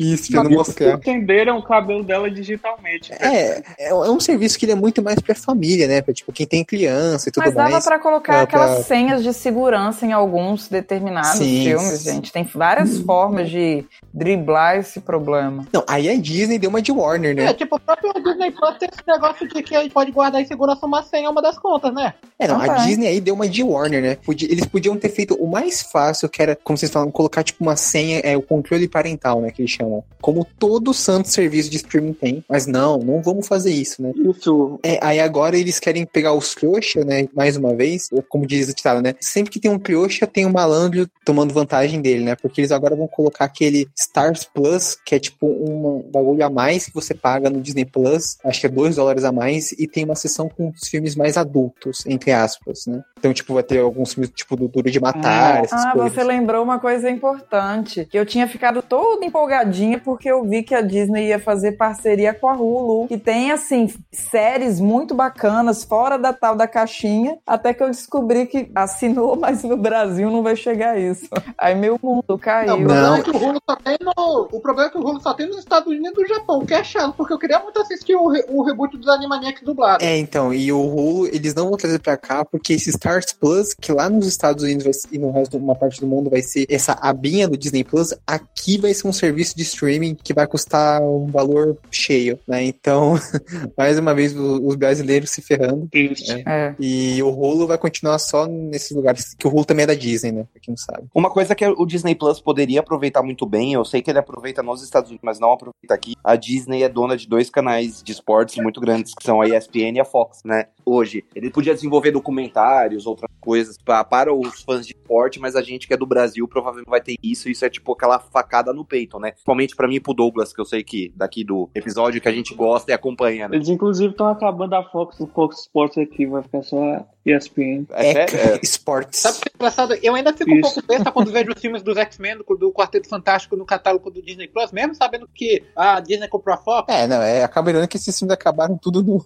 isso, 0.00 0.32
pra 0.32 0.44
não 0.44 0.50
mostrar. 0.50 0.94
Entenderam 0.94 1.58
o 1.58 1.62
cabelo 1.62 2.02
dela 2.02 2.30
digitalmente. 2.30 3.12
É, 3.12 3.62
é 3.78 3.88
é 3.88 3.94
um 4.10 4.20
serviço 4.20 4.58
que 4.58 4.64
ele 4.64 4.72
é 4.72 4.76
muito 4.76 5.02
mais 5.02 5.18
pra 5.20 5.34
família, 5.34 5.86
né? 5.86 6.02
Pra 6.02 6.12
tipo, 6.14 6.32
quem 6.32 6.46
tem 6.46 6.64
criança 6.64 7.28
e 7.28 7.32
tudo 7.32 7.44
Mas 7.44 7.54
dava 7.54 7.70
mais. 7.70 7.84
pra 7.84 7.98
colocar 7.98 8.36
Dá 8.38 8.42
aquelas 8.42 8.74
pra- 8.76 8.82
senhas 8.84 9.22
de 9.22 9.32
segurança 9.32 10.04
em 10.06 10.12
alguns 10.12 10.68
determinados 10.68 11.38
Sim, 11.38 11.64
filmes, 11.64 11.98
sim. 12.00 12.12
gente. 12.14 12.32
Tem 12.32 12.44
várias 12.44 12.98
formas 12.98 13.50
de 13.50 13.84
driblar 14.12 14.45
esse 14.78 15.00
problema. 15.00 15.66
Não, 15.72 15.84
aí 15.88 16.08
a 16.08 16.16
Disney 16.16 16.58
deu 16.58 16.70
uma 16.70 16.80
de 16.82 16.92
Warner, 16.92 17.32
É, 17.32 17.34
né? 17.34 17.54
tipo, 17.54 17.76
o 17.76 17.80
próprio 17.80 18.12
Disney 18.22 18.50
Plus 18.50 18.76
tem 18.78 18.88
esse 18.92 19.02
negócio 19.06 19.48
de 19.48 19.62
que 19.62 19.74
a 19.74 19.82
gente 19.82 19.92
pode 19.92 20.10
guardar 20.12 20.40
em 20.40 20.46
segurança 20.46 20.84
uma 20.86 21.02
senha 21.02 21.30
uma 21.30 21.42
das 21.42 21.58
contas, 21.58 21.92
né? 21.92 22.14
É, 22.38 22.46
não, 22.46 22.60
Ah, 22.60 22.64
a 22.64 22.66
tá. 22.66 22.74
Disney 22.84 23.06
aí 23.08 23.20
deu 23.20 23.34
uma 23.34 23.48
de 23.48 23.62
Warner, 23.62 24.02
né? 24.02 24.16
Podia- 24.16 24.50
eles 24.50 24.66
podiam 24.66 24.96
ter 24.96 25.08
feito 25.08 25.34
o 25.34 25.46
mais 25.46 25.82
fácil, 25.82 26.28
que 26.28 26.40
era, 26.42 26.56
como 26.62 26.76
vocês 26.76 26.90
falam, 26.92 27.10
colocar 27.10 27.42
tipo 27.42 27.62
uma 27.64 27.76
senha, 27.76 28.20
é 28.20 28.36
o 28.36 28.42
controle 28.42 28.86
parental, 28.88 29.40
né? 29.40 29.50
Que 29.50 29.62
eles 29.62 29.70
chamam. 29.70 30.04
Como 30.20 30.44
todo 30.58 30.92
santo 30.92 31.28
serviço 31.28 31.70
de 31.70 31.76
streaming 31.76 32.12
tem. 32.12 32.44
Mas 32.48 32.66
não, 32.66 32.98
não 32.98 33.22
vamos 33.22 33.46
fazer 33.48 33.72
isso, 33.72 34.02
né? 34.02 34.12
Isso. 34.16 34.78
É, 34.82 34.98
aí 35.02 35.20
agora 35.20 35.56
eles 35.56 35.78
querem 35.80 36.04
pegar 36.04 36.32
os 36.34 36.54
trouxa, 36.54 37.04
né? 37.04 37.28
Mais 37.34 37.56
uma 37.56 37.74
vez, 37.74 38.08
ou 38.12 38.22
como 38.22 38.46
diz 38.46 38.68
o 38.68 38.74
ditado, 38.74 39.00
né? 39.02 39.14
Sempre 39.20 39.50
que 39.50 39.60
tem 39.60 39.70
um 39.70 39.78
trouxa, 39.78 40.26
tem 40.26 40.44
um 40.46 40.52
malandro 40.52 41.08
tomando 41.24 41.54
vantagem 41.54 42.00
dele, 42.00 42.22
né? 42.24 42.36
Porque 42.36 42.60
eles 42.60 42.72
agora 42.72 42.94
vão 42.94 43.06
colocar 43.08 43.44
aquele 43.46 43.88
Stars 44.32 44.44
Plus, 44.52 44.96
que 45.04 45.14
é 45.14 45.18
tipo 45.18 45.46
um 45.46 46.04
bagulho 46.12 46.44
a 46.44 46.50
mais 46.50 46.86
que 46.86 46.94
você 46.94 47.14
paga 47.14 47.48
no 47.50 47.60
Disney 47.60 47.84
Plus, 47.84 48.38
acho 48.44 48.60
que 48.60 48.66
é 48.66 48.70
2 48.70 48.96
dólares 48.96 49.24
a 49.24 49.32
mais, 49.32 49.72
e 49.72 49.86
tem 49.86 50.04
uma 50.04 50.14
seção 50.14 50.48
com 50.48 50.68
os 50.70 50.88
filmes 50.88 51.14
mais 51.16 51.36
adultos, 51.36 52.04
entre 52.06 52.32
aspas, 52.32 52.86
né? 52.86 53.02
Então, 53.18 53.32
tipo, 53.32 53.54
vai 53.54 53.62
ter 53.62 53.78
alguns 53.80 54.12
filmes 54.14 54.30
tipo 54.30 54.56
do 54.56 54.68
Duro 54.68 54.90
de 54.90 55.00
Matar, 55.00 55.64
essas 55.64 55.84
Ah, 55.84 55.92
coisas. 55.92 56.12
você 56.12 56.22
lembrou 56.22 56.62
uma 56.62 56.78
coisa 56.78 57.08
importante. 57.10 58.04
Que 58.04 58.18
eu 58.18 58.26
tinha 58.26 58.46
ficado 58.46 58.82
toda 58.82 59.24
empolgadinha 59.24 59.98
porque 59.98 60.30
eu 60.30 60.44
vi 60.44 60.62
que 60.62 60.74
a 60.74 60.80
Disney 60.80 61.28
ia 61.28 61.38
fazer 61.38 61.72
parceria 61.72 62.34
com 62.34 62.48
a 62.48 62.54
Hulu. 62.54 63.08
Que 63.08 63.16
tem, 63.18 63.50
assim, 63.50 63.92
séries 64.12 64.78
muito 64.80 65.14
bacanas 65.14 65.82
fora 65.84 66.18
da 66.18 66.32
tal 66.32 66.54
da 66.54 66.68
caixinha. 66.68 67.38
Até 67.46 67.72
que 67.72 67.82
eu 67.82 67.90
descobri 67.90 68.46
que 68.46 68.70
assinou, 68.74 69.36
mas 69.36 69.62
no 69.64 69.76
Brasil 69.76 70.30
não 70.30 70.42
vai 70.42 70.54
chegar 70.56 70.98
isso. 70.98 71.26
Aí 71.58 71.74
meu 71.74 71.98
mundo 72.02 72.38
caiu. 72.38 72.78
Não, 72.78 72.80
Não. 72.80 73.16
é 73.16 73.22
que 73.22 73.30
o 73.30 73.36
Hulu 73.36 73.60
só 73.68 73.76
tem 73.76 73.96
no. 74.00 74.12
O 74.16 74.60
problema 74.60 74.88
é 74.88 74.90
que 74.90 74.96
o 74.98 75.02
Hulu 75.06 75.20
só 75.20 75.34
tem 75.34 75.46
nos 75.46 75.58
Estados 75.58 75.86
Unidos 75.92 76.12
e 76.16 76.20
no 76.22 76.26
Japão, 76.28 76.58
o 76.60 76.66
que 76.66 76.72
é 76.74 76.82
chato, 76.82 77.14
porque 77.16 77.32
eu 77.32 77.38
queria 77.38 77.58
muito 77.58 77.78
assistir 77.80 78.14
o, 78.16 78.28
re- 78.28 78.44
o 78.48 78.62
reboot 78.62 78.96
dos 78.96 79.08
Animaniacs 79.08 79.62
dublado. 79.62 80.02
É, 80.02 80.16
então, 80.16 80.54
e 80.54 80.72
o 80.72 80.80
Hulu, 80.80 81.26
eles 81.26 81.54
não 81.54 81.68
vão 81.68 81.76
trazer 81.76 81.98
pra 81.98 82.16
cá, 82.16 82.44
porque 82.44 82.72
esse 82.72 82.88
Stars 82.90 83.32
Plus, 83.32 83.74
que 83.74 83.92
lá 83.92 84.08
nos 84.08 84.26
Estados 84.26 84.64
Unidos 84.64 84.84
vai 84.84 84.92
ser- 84.94 85.08
e 85.12 85.18
no 85.18 85.30
resto 85.32 85.58
de 85.58 85.62
uma 85.64 85.74
parte 85.74 86.00
do 86.00 86.06
mundo 86.06 86.30
vai 86.30 86.40
ser 86.42 86.66
essa 86.70 86.92
abinha 87.00 87.46
do 87.46 87.56
Disney 87.58 87.84
Plus, 87.84 88.14
aqui 88.26 88.78
vai 88.78 88.94
ser 88.94 89.06
um 89.06 89.12
serviço 89.12 89.54
de 89.56 89.62
streaming 89.64 90.14
que 90.14 90.32
vai 90.32 90.46
custar 90.46 91.02
um 91.02 91.26
valor 91.26 91.76
cheio, 91.90 92.38
né? 92.48 92.64
Então, 92.64 93.14
mais 93.76 93.98
uma 93.98 94.14
vez, 94.14 94.34
os 94.34 94.74
brasileiros 94.76 95.30
se 95.30 95.42
ferrando. 95.42 95.88
Isso. 95.92 96.32
É. 96.32 96.42
É. 96.46 96.74
E 96.80 97.22
o 97.22 97.28
Hulu 97.28 97.66
vai 97.66 97.76
continuar 97.78 98.18
só 98.18 98.46
nesses 98.46 98.92
lugares, 98.96 99.34
que 99.34 99.46
o 99.46 99.50
Hulu 99.50 99.64
também 99.64 99.82
é 99.84 99.86
da 99.88 99.94
Disney, 99.94 100.32
né? 100.32 100.46
Pra 100.52 100.60
quem 100.62 100.72
não 100.72 100.76
sabe. 100.78 101.06
Uma 101.14 101.30
coisa 101.30 101.54
que 101.54 101.66
o 101.66 101.84
Disney 101.86 102.14
Plus 102.14 102.40
poderia 102.40 102.80
aproveitar 102.80 103.22
muito 103.22 103.44
bem, 103.44 103.74
eu 103.74 103.84
sei 103.84 104.05
que 104.06 104.10
ele 104.12 104.20
aproveita 104.20 104.62
nos 104.62 104.84
Estados 104.84 105.10
Unidos, 105.10 105.24
mas 105.24 105.40
não 105.40 105.52
aproveita 105.52 105.92
aqui. 105.92 106.14
A 106.22 106.36
Disney 106.36 106.84
é 106.84 106.88
dona 106.88 107.16
de 107.16 107.26
dois 107.26 107.50
canais 107.50 108.00
de 108.04 108.12
esportes 108.12 108.56
muito 108.62 108.80
grandes, 108.80 109.12
que 109.12 109.24
são 109.24 109.40
a 109.40 109.48
ESPN 109.48 109.96
e 109.96 110.00
a 110.00 110.04
Fox, 110.04 110.44
né? 110.44 110.68
Hoje. 110.88 111.24
Ele 111.34 111.50
podia 111.50 111.74
desenvolver 111.74 112.12
documentários, 112.12 113.06
outras 113.06 113.28
coisas 113.40 113.76
pra, 113.76 114.04
para 114.04 114.32
os 114.32 114.62
fãs 114.62 114.86
de 114.86 114.92
esporte, 114.92 115.40
mas 115.40 115.56
a 115.56 115.62
gente 115.62 115.86
que 115.86 115.94
é 115.94 115.96
do 115.96 116.06
Brasil 116.06 116.46
provavelmente 116.46 116.88
vai 116.88 117.00
ter 117.00 117.16
isso. 117.22 117.48
Isso 117.48 117.64
é 117.64 117.68
tipo 117.68 117.92
aquela 117.92 118.20
facada 118.20 118.72
no 118.72 118.84
peito, 118.84 119.18
né? 119.18 119.32
Principalmente 119.32 119.74
pra 119.74 119.88
mim 119.88 119.96
e 119.96 120.00
pro 120.00 120.14
Douglas, 120.14 120.52
que 120.52 120.60
eu 120.60 120.64
sei 120.64 120.84
que 120.84 121.12
daqui 121.16 121.42
do 121.42 121.68
episódio 121.74 122.20
que 122.20 122.28
a 122.28 122.32
gente 122.32 122.54
gosta 122.54 122.90
e 122.90 122.94
acompanha, 122.94 123.48
né? 123.48 123.56
Eles, 123.56 123.68
inclusive, 123.68 124.10
estão 124.10 124.28
acabando 124.28 124.74
a 124.74 124.82
Fox, 124.84 125.18
o 125.20 125.26
Fox 125.26 125.60
Sports 125.62 125.98
aqui, 125.98 126.26
vai 126.26 126.42
ficar 126.42 126.62
só 126.62 126.82
a 126.82 127.04
ESPN. 127.26 127.86
É 127.90 128.12
sério? 128.12 128.38
É. 128.38 128.60
Esportes. 128.62 129.20
Sabe 129.20 129.38
o 129.38 129.40
que 129.40 129.48
é 129.48 129.52
engraçado? 129.56 129.94
Eu 130.00 130.14
ainda 130.14 130.32
fico 130.32 130.50
um 130.50 130.60
Isso. 130.60 130.74
pouco 130.74 130.86
besta 130.86 131.10
quando 131.10 131.32
vejo 131.32 131.50
os 131.54 131.60
filmes 131.60 131.82
dos 131.82 131.96
X-Men, 131.96 132.38
do, 132.38 132.56
do 132.56 132.72
Quarteto 132.72 133.08
Fantástico 133.08 133.56
no 133.56 133.66
catálogo 133.66 134.10
do 134.10 134.22
Disney 134.22 134.46
Plus, 134.46 134.70
mesmo 134.70 134.94
sabendo 134.94 135.28
que 135.34 135.64
a 135.74 135.98
Disney 136.00 136.28
comprou 136.28 136.54
a 136.54 136.58
Fox. 136.58 136.92
É, 136.92 137.06
não, 137.06 137.20
é, 137.20 137.42
acaba 137.42 137.86
que 137.86 137.96
esses 137.96 138.16
filmes 138.16 138.32
acabaram 138.32 138.78
tudo 138.78 139.02
no, 139.02 139.24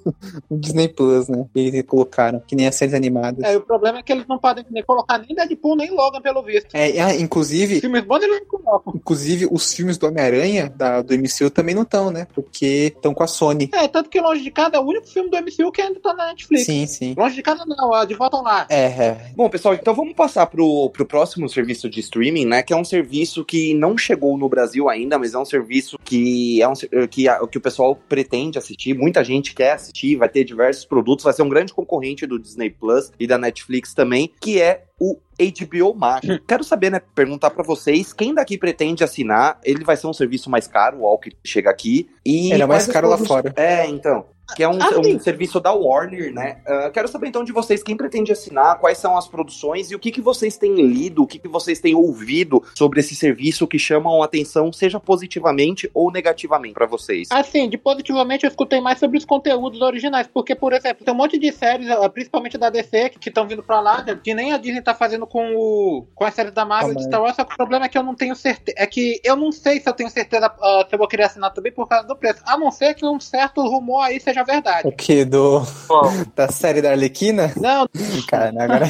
no 0.51 0.59
Disney 0.59 0.89
Plus, 0.89 1.29
né? 1.29 1.47
Eles 1.55 1.83
colocaram, 1.83 2.41
que 2.47 2.55
nem 2.55 2.67
as 2.67 2.75
séries 2.75 2.95
animadas. 2.95 3.43
É, 3.45 3.57
o 3.57 3.61
problema 3.61 3.99
é 3.99 4.03
que 4.03 4.13
eles 4.13 4.27
não 4.29 4.39
podem 4.39 4.65
nem 4.71 4.83
colocar 4.83 5.19
nem 5.19 5.35
Deadpool, 5.35 5.77
nem 5.77 5.91
Logan, 5.91 6.21
pelo 6.21 6.43
visto. 6.43 6.75
É, 6.75 7.01
ah, 7.01 7.15
inclusive, 7.15 7.81
Filmes 7.81 8.05
bons 8.05 8.23
eles 8.23 8.41
não 8.41 8.47
colocam. 8.61 8.93
Inclusive, 8.97 9.49
os 9.51 9.73
filmes 9.75 9.99
do 9.99 10.07
Homem-Aranha, 10.07 10.73
da- 10.75 11.03
do 11.03 11.15
MCU, 11.15 11.51
também 11.51 11.75
não 11.75 11.83
estão, 11.83 12.11
né? 12.11 12.27
Porque 12.35 12.93
estão 12.95 13.13
com 13.13 13.23
a 13.23 13.27
Sony. 13.27 13.69
É, 13.73 13.89
tanto 13.89 14.09
que 14.09 14.21
Longe 14.21 14.43
de 14.43 14.51
Casa 14.51 14.77
é 14.77 14.79
o 14.79 14.83
único 14.83 15.07
filme 15.09 15.31
do 15.31 15.37
MCU 15.37 15.73
que 15.73 15.83
ainda 15.83 15.99
tá 16.01 16.15
na 16.15 16.27
Netflix. 16.29 16.65
Sim, 16.67 16.87
sim. 16.87 17.15
Longe 17.17 17.35
de 17.35 17.43
Casa 17.43 17.65
não, 17.67 17.95
a 17.95 18.05
De 18.05 18.15
Volta 18.15 18.37
Lar. 18.41 18.67
É, 18.69 18.85
é. 18.85 19.33
Bom, 19.35 19.49
pessoal, 19.49 19.75
então 19.75 19.95
vamos 19.95 20.15
passar 20.15 20.47
pro, 20.47 20.91
pro 20.91 21.05
próximo 21.07 21.49
serviço 21.49 21.89
de 21.91 22.01
streaming, 22.01 22.47
né? 22.47 22.63
Que 22.63 22.73
é 22.73 22.77
um 22.77 22.85
serviço 22.85 23.45
que 23.45 23.75
não 23.75 23.97
chegou 23.99 24.37
no 24.39 24.49
Brasil 24.49 24.89
ainda, 24.89 25.19
mas 25.19 25.35
é 25.35 25.39
um 25.39 25.45
serviço 25.45 25.99
que 26.05 26.63
é 26.63 26.69
um 26.69 26.75
que, 27.11 27.27
que 27.51 27.59
o 27.59 27.61
pessoal 27.61 27.97
pretende 28.09 28.59
assistir. 28.59 28.95
Muita 28.95 29.25
gente 29.25 29.55
quer 29.55 29.73
assistir, 29.73 30.17
vai 30.17 30.29
ter 30.29 30.45
diversos 30.45 30.85
produtos, 30.85 31.25
vai 31.25 31.33
ser 31.33 31.40
um 31.43 31.49
grande 31.49 31.73
concorrente 31.73 32.27
do 32.27 32.39
Disney 32.39 32.71
Plus 32.71 33.13
e 33.19 33.27
da 33.27 33.39
Netflix 33.39 33.95
também, 33.95 34.33
que 34.41 34.61
é 34.61 34.85
o 34.99 35.19
HBO 35.39 35.95
Max. 35.95 36.27
Quero 36.47 36.63
saber, 36.63 36.91
né? 36.91 37.01
Perguntar 37.15 37.51
pra 37.51 37.65
vocês, 37.65 38.13
quem 38.13 38.35
daqui 38.35 38.59
pretende 38.59 39.03
assinar? 39.03 39.59
Ele 39.65 39.85
vai 39.85 39.97
ser 39.97 40.07
um 40.07 40.13
serviço 40.13 40.51
mais 40.51 40.67
caro, 40.67 41.03
o 41.03 41.19
que 41.19 41.33
chega 41.43 41.71
aqui. 41.71 42.11
E 42.25 42.53
Ele 42.53 42.63
é 42.63 42.67
mais 42.67 42.87
caro 42.87 43.09
lá 43.09 43.17
fora. 43.17 43.53
É, 43.57 43.87
então. 43.87 44.27
Que 44.55 44.63
é 44.63 44.69
um, 44.69 44.79
Ah, 44.81 44.99
um 44.99 45.21
serviço 45.21 45.61
da 45.61 45.73
Warner, 45.73 46.33
né? 46.33 46.59
Ah, 46.67 46.91
quero 46.93 47.09
saber 47.09 47.29
então 47.29 47.45
de 47.45 47.53
vocês 47.53 47.83
quem 47.83 47.97
pretende 47.97 48.33
assinar, 48.33 48.79
quais 48.79 48.99
são 48.99 49.17
as 49.17 49.29
produções 49.29 49.91
e 49.91 49.95
o 49.95 49.99
que, 49.99 50.11
que 50.11 50.21
vocês 50.21 50.57
têm 50.57 50.75
lido, 50.75 51.23
o 51.23 51.27
que, 51.27 51.39
que 51.39 51.49
vocês 51.49 51.81
têm 51.81 51.95
ouvido 51.95 52.63
sobre 52.75 53.01
esse 53.01 53.15
serviço 53.15 53.67
que 53.67 53.79
chamam 53.79 54.23
a 54.23 54.25
atenção, 54.25 54.73
seja 54.73 54.99
positivamente 54.99 55.91
ou 55.95 56.11
negativamente 56.11 56.75
pra 56.75 56.87
vocês. 56.87 57.29
Assim, 57.31 57.69
de 57.69 57.79
positivamente 57.79 58.45
eu 58.45 58.49
escutei 58.51 58.81
mais 58.81 58.99
sobre 58.99 59.19
os 59.19 59.25
conteúdos 59.25 59.81
originais, 59.81 60.27
porque, 60.27 60.55
por 60.55 60.73
exemplo, 60.73 61.05
tem 61.05 61.13
um 61.13 61.17
monte 61.17 61.39
de 61.39 61.53
séries, 61.53 61.89
ah, 61.91 62.09
principalmente 62.09 62.57
da 62.59 62.71
DC, 62.71 63.11
que 63.11 63.29
estão 63.29 63.47
vindo 63.47 63.63
pra 63.63 63.81
lá, 63.81 64.03
que 64.03 64.35
nem 64.35 64.53
a 64.53 64.57
Disney 64.57 64.83
tá 64.83 64.95
fazendo 64.95 65.27
com 65.27 65.55
o 65.55 66.07
com 66.15 66.25
as 66.25 66.35
séries 66.35 66.53
da 66.53 66.65
Marvel 66.65 66.93
e 66.93 66.97
de. 66.97 67.05
Star 67.05 67.21
Wars, 67.23 67.37
só 67.37 67.45
que 67.45 67.55
o 67.55 67.57
problema 67.57 67.87
é 67.87 67.89
que 67.89 67.99
eu 67.99 68.03
não 68.03 68.15
tenho 68.15 68.35
certeza, 68.37 68.77
é 68.79 68.87
que 68.87 69.21
eu 69.25 69.37
não 69.37 69.51
sei 69.51 69.81
se 69.81 69.89
eu 69.89 69.93
tenho 69.93 70.11
certeza 70.11 70.53
ah, 70.61 70.85
se 70.89 70.95
eu 70.95 70.99
vou 70.99 71.09
querer 71.09 71.25
assinar 71.25 71.53
também 71.53 71.73
por 71.73 71.89
causa 71.89 72.07
do 72.07 72.17
preço, 72.17 72.41
a 72.47 72.57
não 72.57 72.71
ser 72.71 72.95
que 72.95 73.05
um 73.05 73.21
certo 73.21 73.61
rumor 73.63 74.03
aí 74.03 74.21
seja 74.21 74.40
seja 74.45 74.53
verdade. 74.55 74.89
O 74.89 74.93
que? 74.93 75.25
Do, 75.25 75.63
da 76.37 76.49
série 76.49 76.81
da 76.83 76.91
Arlequina? 76.91 77.53
Não, 77.57 77.89
Cara, 78.29 78.51
agora. 78.59 78.89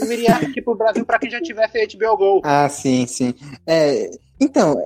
eu 0.00 0.06
viria 0.06 0.34
aqui 0.36 0.62
pro 0.62 0.74
Brasil 0.74 1.04
pra 1.04 1.18
quem 1.18 1.30
já 1.30 1.40
tivesse 1.40 1.86
HBO 1.96 2.16
Go. 2.16 2.40
ah, 2.44 2.68
sim, 2.68 3.06
sim. 3.06 3.34
É, 3.66 4.10
então, 4.40 4.80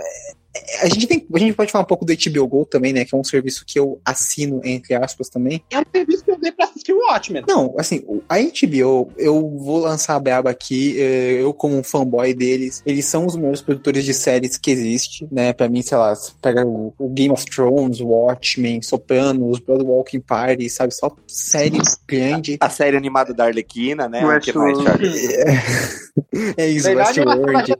a 0.82 0.88
gente, 0.88 1.06
tem, 1.06 1.26
a 1.32 1.38
gente 1.38 1.54
pode 1.54 1.70
falar 1.70 1.84
um 1.84 1.86
pouco 1.86 2.04
do 2.04 2.12
HBO 2.12 2.48
Go 2.48 2.66
também, 2.66 2.92
né? 2.92 3.04
Que 3.04 3.14
é 3.14 3.18
um 3.18 3.24
serviço 3.24 3.64
que 3.64 3.78
eu 3.78 4.00
assino, 4.04 4.60
entre 4.64 4.94
aspas, 4.94 5.28
também. 5.28 5.62
É 5.70 5.78
um 5.78 5.84
serviço 5.94 6.24
que 6.24 6.30
eu 6.30 6.38
dei 6.38 6.50
pra 6.50 6.64
assistir 6.64 6.92
o 6.92 6.98
Watchmen. 6.98 7.44
Não, 7.46 7.74
assim, 7.78 8.02
a 8.28 8.38
HBO, 8.38 9.12
eu 9.16 9.48
vou 9.58 9.78
lançar 9.78 10.16
a 10.16 10.20
braba 10.20 10.50
aqui, 10.50 11.00
eh, 11.00 11.40
eu 11.40 11.54
como 11.54 11.76
um 11.76 11.84
fanboy 11.84 12.34
deles, 12.34 12.82
eles 12.84 13.04
são 13.04 13.26
os 13.26 13.36
melhores 13.36 13.60
produtores 13.60 14.04
de 14.04 14.12
séries 14.12 14.56
que 14.56 14.70
existe, 14.70 15.28
né? 15.30 15.52
Pra 15.52 15.68
mim, 15.68 15.82
sei 15.82 15.96
lá, 15.96 16.12
pega 16.42 16.66
o, 16.66 16.92
o 16.98 17.08
Game 17.08 17.32
of 17.32 17.44
Thrones, 17.46 18.00
Watchmen, 18.00 18.82
Sopranos, 18.82 19.60
Broadwalking 19.60 20.20
Party, 20.20 20.68
sabe? 20.68 20.94
Só 20.94 21.14
série 21.26 21.78
grande. 22.08 22.56
A 22.60 22.68
série 22.70 22.96
animada 22.96 23.32
da 23.32 23.44
Arlequina, 23.44 24.08
né? 24.08 24.18
O 24.18 24.40
que 24.40 24.52
mais, 24.52 24.76
Westworld. 24.78 24.84
Charles? 24.84 26.09
É 26.56 26.66
isso, 26.68 26.88
Westworld. 26.96 27.72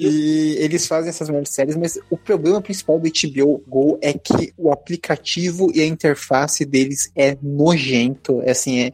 E 0.00 0.56
eles 0.58 0.86
fazem 0.86 1.08
essas 1.10 1.28
melhores 1.28 1.50
séries, 1.50 1.76
mas 1.76 1.98
o 2.10 2.16
problema 2.16 2.60
principal 2.60 2.98
do 2.98 3.08
HBO 3.08 3.62
Go 3.66 3.98
é 4.00 4.12
que 4.12 4.52
o 4.56 4.70
aplicativo 4.72 5.70
e 5.74 5.80
a 5.80 5.86
interface 5.86 6.64
deles 6.64 7.10
é 7.16 7.36
nojento. 7.42 8.40
É 8.44 8.50
assim, 8.52 8.80
é, 8.80 8.92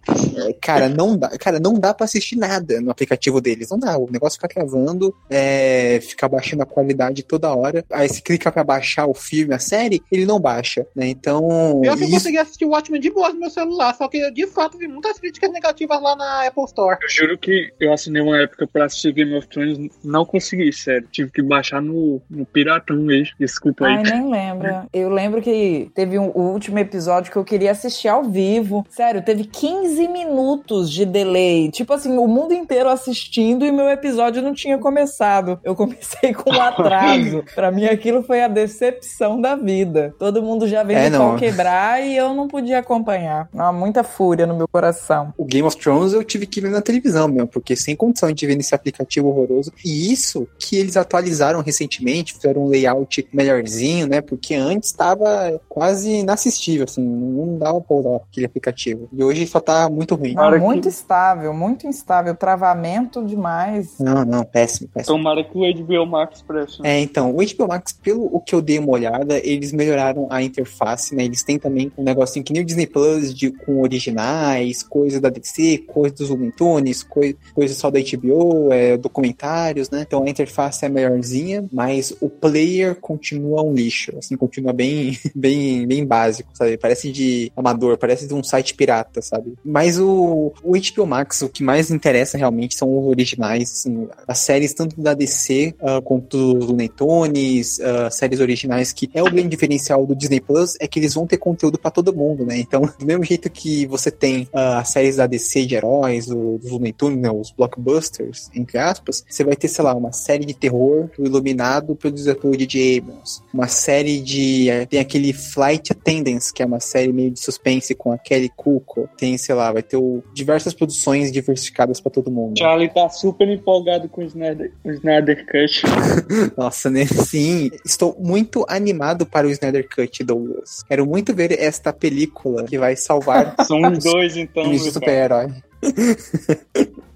é, 0.48 0.52
cara, 0.54 0.88
não 0.88 1.16
dá, 1.16 1.28
cara, 1.38 1.58
não 1.60 1.74
dá 1.74 1.94
para 1.94 2.04
assistir 2.04 2.36
nada 2.36 2.80
no 2.80 2.90
aplicativo 2.90 3.40
deles. 3.40 3.70
Não 3.70 3.78
dá. 3.78 3.96
O 3.98 4.10
negócio 4.10 4.36
fica 4.40 4.48
travando, 4.48 5.14
é, 5.30 6.00
fica 6.02 6.28
baixando 6.28 6.62
a 6.62 6.66
qualidade 6.66 7.22
toda 7.22 7.54
hora. 7.54 7.84
Aí 7.90 8.08
se 8.08 8.22
clica 8.22 8.50
para 8.50 8.64
baixar 8.64 9.06
o 9.06 9.14
filme, 9.14 9.54
a 9.54 9.58
série, 9.58 10.02
ele 10.10 10.26
não 10.26 10.40
baixa, 10.40 10.86
né? 10.94 11.08
Então, 11.08 11.80
Eu 11.84 11.96
que 11.96 12.04
isso- 12.04 12.12
consegui 12.12 12.38
assistir 12.38 12.64
o 12.64 12.70
Watchmen 12.70 13.00
de 13.00 13.10
boa 13.10 13.32
no 13.32 13.40
meu 13.40 13.50
celular, 13.50 13.94
só 13.94 14.08
que 14.08 14.18
eu 14.18 14.32
de 14.32 14.46
fato 14.46 14.78
vi 14.78 14.86
muitas 14.88 15.18
críticas 15.18 15.50
negativas 15.52 16.00
lá 16.02 16.16
na 16.16 16.46
Apple 16.46 16.64
Store. 16.64 16.98
Eu 17.02 17.08
juro 17.08 17.38
que 17.38 17.72
eu 17.80 17.92
assinei 18.05 18.22
uma 18.22 18.40
época 18.40 18.66
pra 18.66 18.84
assistir 18.84 19.12
Game 19.12 19.34
of 19.34 19.46
Thrones, 19.48 19.78
não 20.05 20.24
consegui, 20.24 20.72
sério. 20.72 21.09
Tive 21.11 21.30
que 21.30 21.42
baixar 21.42 21.80
no, 21.80 22.20
no 22.28 22.44
Piratão 22.44 22.96
mesmo. 22.96 23.34
Desculpa 23.38 23.86
aí. 23.86 23.96
Ai, 23.96 24.02
nem 24.02 24.30
lembra. 24.30 24.86
Eu 24.92 25.09
lembro 25.09 25.40
que 25.40 25.90
teve 25.94 26.18
um, 26.18 26.30
o 26.34 26.52
último 26.52 26.78
episódio 26.78 27.32
que 27.32 27.36
eu 27.36 27.44
queria 27.44 27.70
assistir 27.70 28.09
ao 28.09 28.24
vivo. 28.24 28.84
Sério, 28.90 29.22
teve 29.22 29.44
15 29.44 30.07
minutos 30.09 30.90
de 30.90 31.05
delay. 31.05 31.70
Tipo 31.70 31.92
assim, 31.92 32.16
o 32.16 32.26
mundo 32.26 32.52
inteiro 32.52 32.88
assistindo 32.88 33.64
e 33.64 33.72
meu 33.72 33.88
episódio 33.88 34.42
não 34.42 34.52
tinha 34.52 34.78
começado. 34.78 35.59
Eu 35.64 35.74
comecei 35.74 36.32
com 36.32 36.50
um 36.50 36.61
atraso. 36.62 37.44
pra 37.55 37.70
mim, 37.70 37.86
aquilo 37.86 38.22
foi 38.22 38.42
a 38.42 38.48
decepção 38.48 39.40
da 39.40 39.57
vida. 39.57 40.14
Todo 40.18 40.42
mundo 40.42 40.68
já 40.68 40.82
veio 40.82 40.98
É, 40.98 41.11
pau 41.11 41.36
quebrar 41.36 42.02
e 42.02 42.16
eu 42.16 42.34
não 42.34 42.48
podia 42.48 42.78
acompanhar. 42.78 43.48
Não, 43.52 43.72
muita 43.72 44.05
fúria 44.05 44.46
no 44.46 44.57
meu 44.57 44.68
coração. 44.68 45.32
O 45.36 45.44
Game 45.44 45.66
of 45.66 45.76
Thrones 45.76 46.12
eu 46.12 46.22
tive 46.24 46.46
que 46.46 46.61
ver 46.61 46.70
na 46.70 46.80
televisão 46.80 47.28
mesmo, 47.28 47.48
porque 47.48 47.74
sem 47.76 47.93
condição 47.97 48.30
de 48.32 48.47
ver 48.47 48.57
nesse 48.57 48.74
aplicativo 48.74 49.28
horroroso. 49.28 49.72
E 49.84 50.12
isso 50.12 50.47
que 50.59 50.76
eles 50.76 50.97
atualizaram 50.97 51.61
recentemente, 51.61 52.34
fizeram 52.34 52.64
um 52.64 52.68
layout 52.68 53.26
melhorzinho, 53.32 54.07
né? 54.07 54.20
Porque 54.20 54.55
antes 54.55 54.90
estava 54.90 55.61
quase 55.68 56.11
inassistível, 56.11 56.84
assim, 56.84 57.03
não 57.05 57.59
dava 57.59 57.80
pra 57.80 57.97
usar 57.97 58.16
aquele 58.16 58.47
aplicativo. 58.47 59.09
E 59.12 59.22
hoje 59.22 59.47
só 59.47 59.61
tá 59.61 59.88
muito 59.88 60.14
ruim. 60.14 60.34
Não, 60.34 60.42
Para 60.45 60.59
que- 60.59 60.64
muito 60.64 60.88
estável, 60.88 61.53
muito 61.55 61.86
instável. 61.86 62.34
Travamento 62.34 63.24
demais. 63.24 63.99
Não, 63.99 64.24
não, 64.24 64.45
péssimo, 64.45 64.88
péssimo. 64.92 65.16
Tomara 65.16 65.42
que 65.45 65.57
o 65.57 65.61
HBO 65.62 66.07
Max 66.07 66.42
preste. 66.42 66.82
né? 66.82 66.99
É, 66.99 67.01
então, 67.01 67.30
o 67.30 67.36
HBO 67.42 67.68
Max, 67.68 67.92
pelo 67.92 68.24
o 68.34 68.40
que 68.40 68.55
eu 68.55 68.62
dei 68.62 68.78
uma 68.78 68.90
olhada, 68.92 69.38
eles 69.38 69.72
melhoraram 69.72 70.26
a 70.30 70.42
interface, 70.42 71.14
né? 71.14 71.24
Eles 71.24 71.42
têm 71.42 71.59
também 71.59 71.90
um 71.97 72.03
negocinho 72.03 72.45
que 72.45 72.53
nem 72.53 72.62
o 72.62 72.64
Disney 72.64 72.86
Plus 72.86 73.34
de, 73.34 73.51
com 73.51 73.80
originais, 73.80 74.82
coisas 74.82 75.20
da 75.20 75.28
DC, 75.28 75.78
coisas 75.86 76.18
dos 76.18 76.28
Looney 76.30 76.53
Tunes, 76.53 77.03
coi- 77.03 77.36
coisas 77.55 77.76
só 77.85 77.91
da 77.91 78.01
HBO, 78.01 78.72
é, 78.72 78.97
documentários, 78.97 79.91
né? 79.91 80.05
Então 80.07 80.22
a 80.24 80.30
interface 80.30 80.85
é 80.85 80.89
melhorzinha, 80.89 81.64
mas 81.70 82.14
o 82.20 82.30
player 82.30 82.95
continua 82.97 83.62
um 83.62 83.74
lixo, 83.74 84.12
assim, 84.18 84.37
continua 84.37 84.72
bem, 84.72 85.18
bem, 85.35 85.87
bem 85.87 86.07
básico, 86.07 86.51
sabe? 86.55 86.78
Parece 86.78 87.12
de 87.12 87.53
amador, 87.55 87.99
parece 87.99 88.26
de 88.26 88.32
um 88.32 88.43
site 88.43 88.74
pirata, 88.74 89.20
sabe? 89.20 89.55
Mas 89.64 89.99
o, 89.99 90.53
o 90.62 90.72
HBO 90.72 91.07
Max, 91.07 91.43
o 91.43 91.49
que 91.49 91.62
mais 91.62 91.91
interessa 91.91 92.39
realmente 92.39 92.74
são 92.74 92.99
os 92.99 93.07
originais, 93.07 93.70
assim, 93.70 94.09
as 94.26 94.39
séries 94.39 94.72
tanto 94.72 95.01
da 95.01 95.12
DC 95.12 95.74
ah, 95.80 96.01
quanto 96.03 96.55
dos 96.55 96.66
Looney 96.66 96.89
Tunes, 96.89 97.80
ah, 97.80 98.11
séries 98.11 98.41
originais, 98.41 98.93
que 98.93 99.11
é 99.12 99.22
o 99.22 99.26
grande 99.26 99.49
diferencial 99.49 100.07
do 100.07 100.14
Disney 100.14 100.41
Plus, 100.41 100.74
é 100.80 100.87
que 100.89 100.99
eles 100.99 101.12
vão 101.12 101.26
ter 101.26 101.37
conteúdo 101.37 101.78
pra 101.78 101.91
todo 101.91 102.14
mundo, 102.14 102.47
né? 102.47 102.59
Então, 102.59 102.80
do 102.99 103.05
mesmo 103.05 103.24
jeito 103.24 103.51
que 103.51 103.87
você 103.87 104.11
tem 104.11 104.49
ah, 104.55 104.78
as 104.78 104.89
séries 104.89 105.16
da 105.16 105.26
DC 105.26 105.66
de 105.66 105.74
heróis, 105.74 106.28
o- 106.30 106.59
dos 106.59 106.70
Looney 106.70 106.93
Tunes, 106.93 107.18
né, 107.18 107.30
os 107.30 107.53
blockbusters, 107.77 108.51
entre 108.55 108.79
aspas, 108.79 109.25
você 109.29 109.45
vai 109.45 109.57
ter, 109.57 109.68
sei 109.68 109.85
lá, 109.85 109.95
uma 109.95 110.12
série 110.12 110.45
de 110.45 110.55
terror 110.55 111.09
do 111.16 111.25
Iluminado 111.25 111.95
pelo 111.97 112.14
diretor 112.14 112.57
J.J. 112.57 112.99
Abrams, 112.99 113.41
uma 113.53 113.68
série 113.68 114.20
de... 114.20 114.68
eh, 114.70 114.87
tem 114.87 115.01
aquele 115.01 115.33
Flight 115.33 115.93
Attendants, 115.93 116.51
que 116.51 116.62
é 116.62 116.66
uma 116.66 116.81
série 116.81 117.12
meio 117.12 117.31
de 117.31 117.41
suspense 117.41 117.95
com 117.95 118.12
a 118.12 118.18
Kelly 118.18 118.51
Cuoco, 118.55 119.09
tem, 119.16 119.37
sei 119.39 119.55
lá, 119.55 119.72
vai 119.72 119.83
ter 119.83 119.97
o- 119.97 120.22
diversas 120.33 120.75
produções 120.75 121.31
diversificadas 121.33 122.01
pra 122.01 122.11
todo 122.11 122.31
mundo. 122.31 122.59
Charlie 122.59 122.89
tá 122.93 123.09
super 123.09 123.49
empolgado 123.49 124.09
com 124.09 124.22
o 124.22 124.25
Snyder, 124.25 124.72
o 124.85 124.91
Snyder 124.91 125.45
Cut. 125.47 125.83
Nossa, 126.57 126.91
né? 126.91 127.05
Sim, 127.07 127.70
estou 127.85 128.16
muito 128.18 128.64
animado 128.68 129.27
para 129.27 129.47
o 129.47 129.51
Snyder 129.51 129.89
Cut, 129.89 130.22
Douglas. 130.25 130.83
Quero 130.87 131.07
muito 131.07 131.35
ver 131.35 131.53
esta 131.61 131.93
película 131.93 132.64
que 132.64 132.79
vai 132.79 132.97
salvar 132.97 133.55
São 133.66 133.81
os 133.83 134.03
dois, 134.03 134.37
então. 134.37 134.70
de 134.70 134.79
super-herói. 134.79 135.49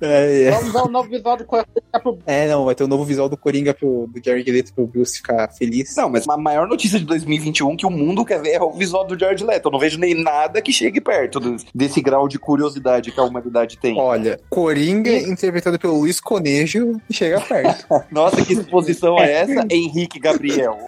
é, 0.00 0.42
é. 0.44 0.50
Vamos 0.50 0.72
dar 0.72 0.84
um 0.84 0.88
novo 0.90 1.08
visual 1.08 1.36
do 1.36 1.44
Coringa 1.44 1.68
pro 2.02 2.18
É, 2.26 2.48
não, 2.48 2.64
vai 2.64 2.74
ter 2.74 2.84
o 2.84 2.88
novo 2.88 3.04
visual 3.04 3.28
do 3.28 3.36
Coringa 3.36 3.72
pro, 3.74 4.06
do 4.06 4.20
Jared 4.24 4.50
Leto 4.50 4.74
pro 4.74 4.86
Bruce 4.86 5.16
ficar 5.16 5.48
feliz. 5.52 5.94
Não, 5.96 6.08
mas 6.08 6.28
a 6.28 6.36
maior 6.36 6.66
notícia 6.68 6.98
de 6.98 7.04
2021 7.04 7.76
que 7.76 7.86
o 7.86 7.90
mundo 7.90 8.24
quer 8.24 8.40
ver 8.40 8.50
é 8.54 8.60
o 8.62 8.72
visual 8.72 9.06
do 9.06 9.18
George 9.18 9.44
Leto. 9.44 9.68
Eu 9.68 9.72
não 9.72 9.78
vejo 9.78 9.98
nem 9.98 10.14
nada 10.14 10.60
que 10.60 10.72
chegue 10.72 11.00
perto 11.00 11.40
do- 11.40 11.56
desse 11.74 12.00
grau 12.00 12.28
de 12.28 12.38
curiosidade 12.38 13.10
que 13.12 13.18
a 13.20 13.22
humanidade 13.24 13.78
tem. 13.78 13.98
Olha, 13.98 14.38
Coringa, 14.50 15.10
interpretado 15.10 15.78
pelo 15.78 15.98
Luiz 15.98 16.20
Conejo, 16.20 17.00
chega 17.10 17.40
perto. 17.40 17.86
Nossa, 18.10 18.44
que 18.44 18.52
exposição 18.52 19.18
é 19.18 19.32
essa? 19.32 19.66
Henrique 19.70 20.18
Gabriel. 20.18 20.78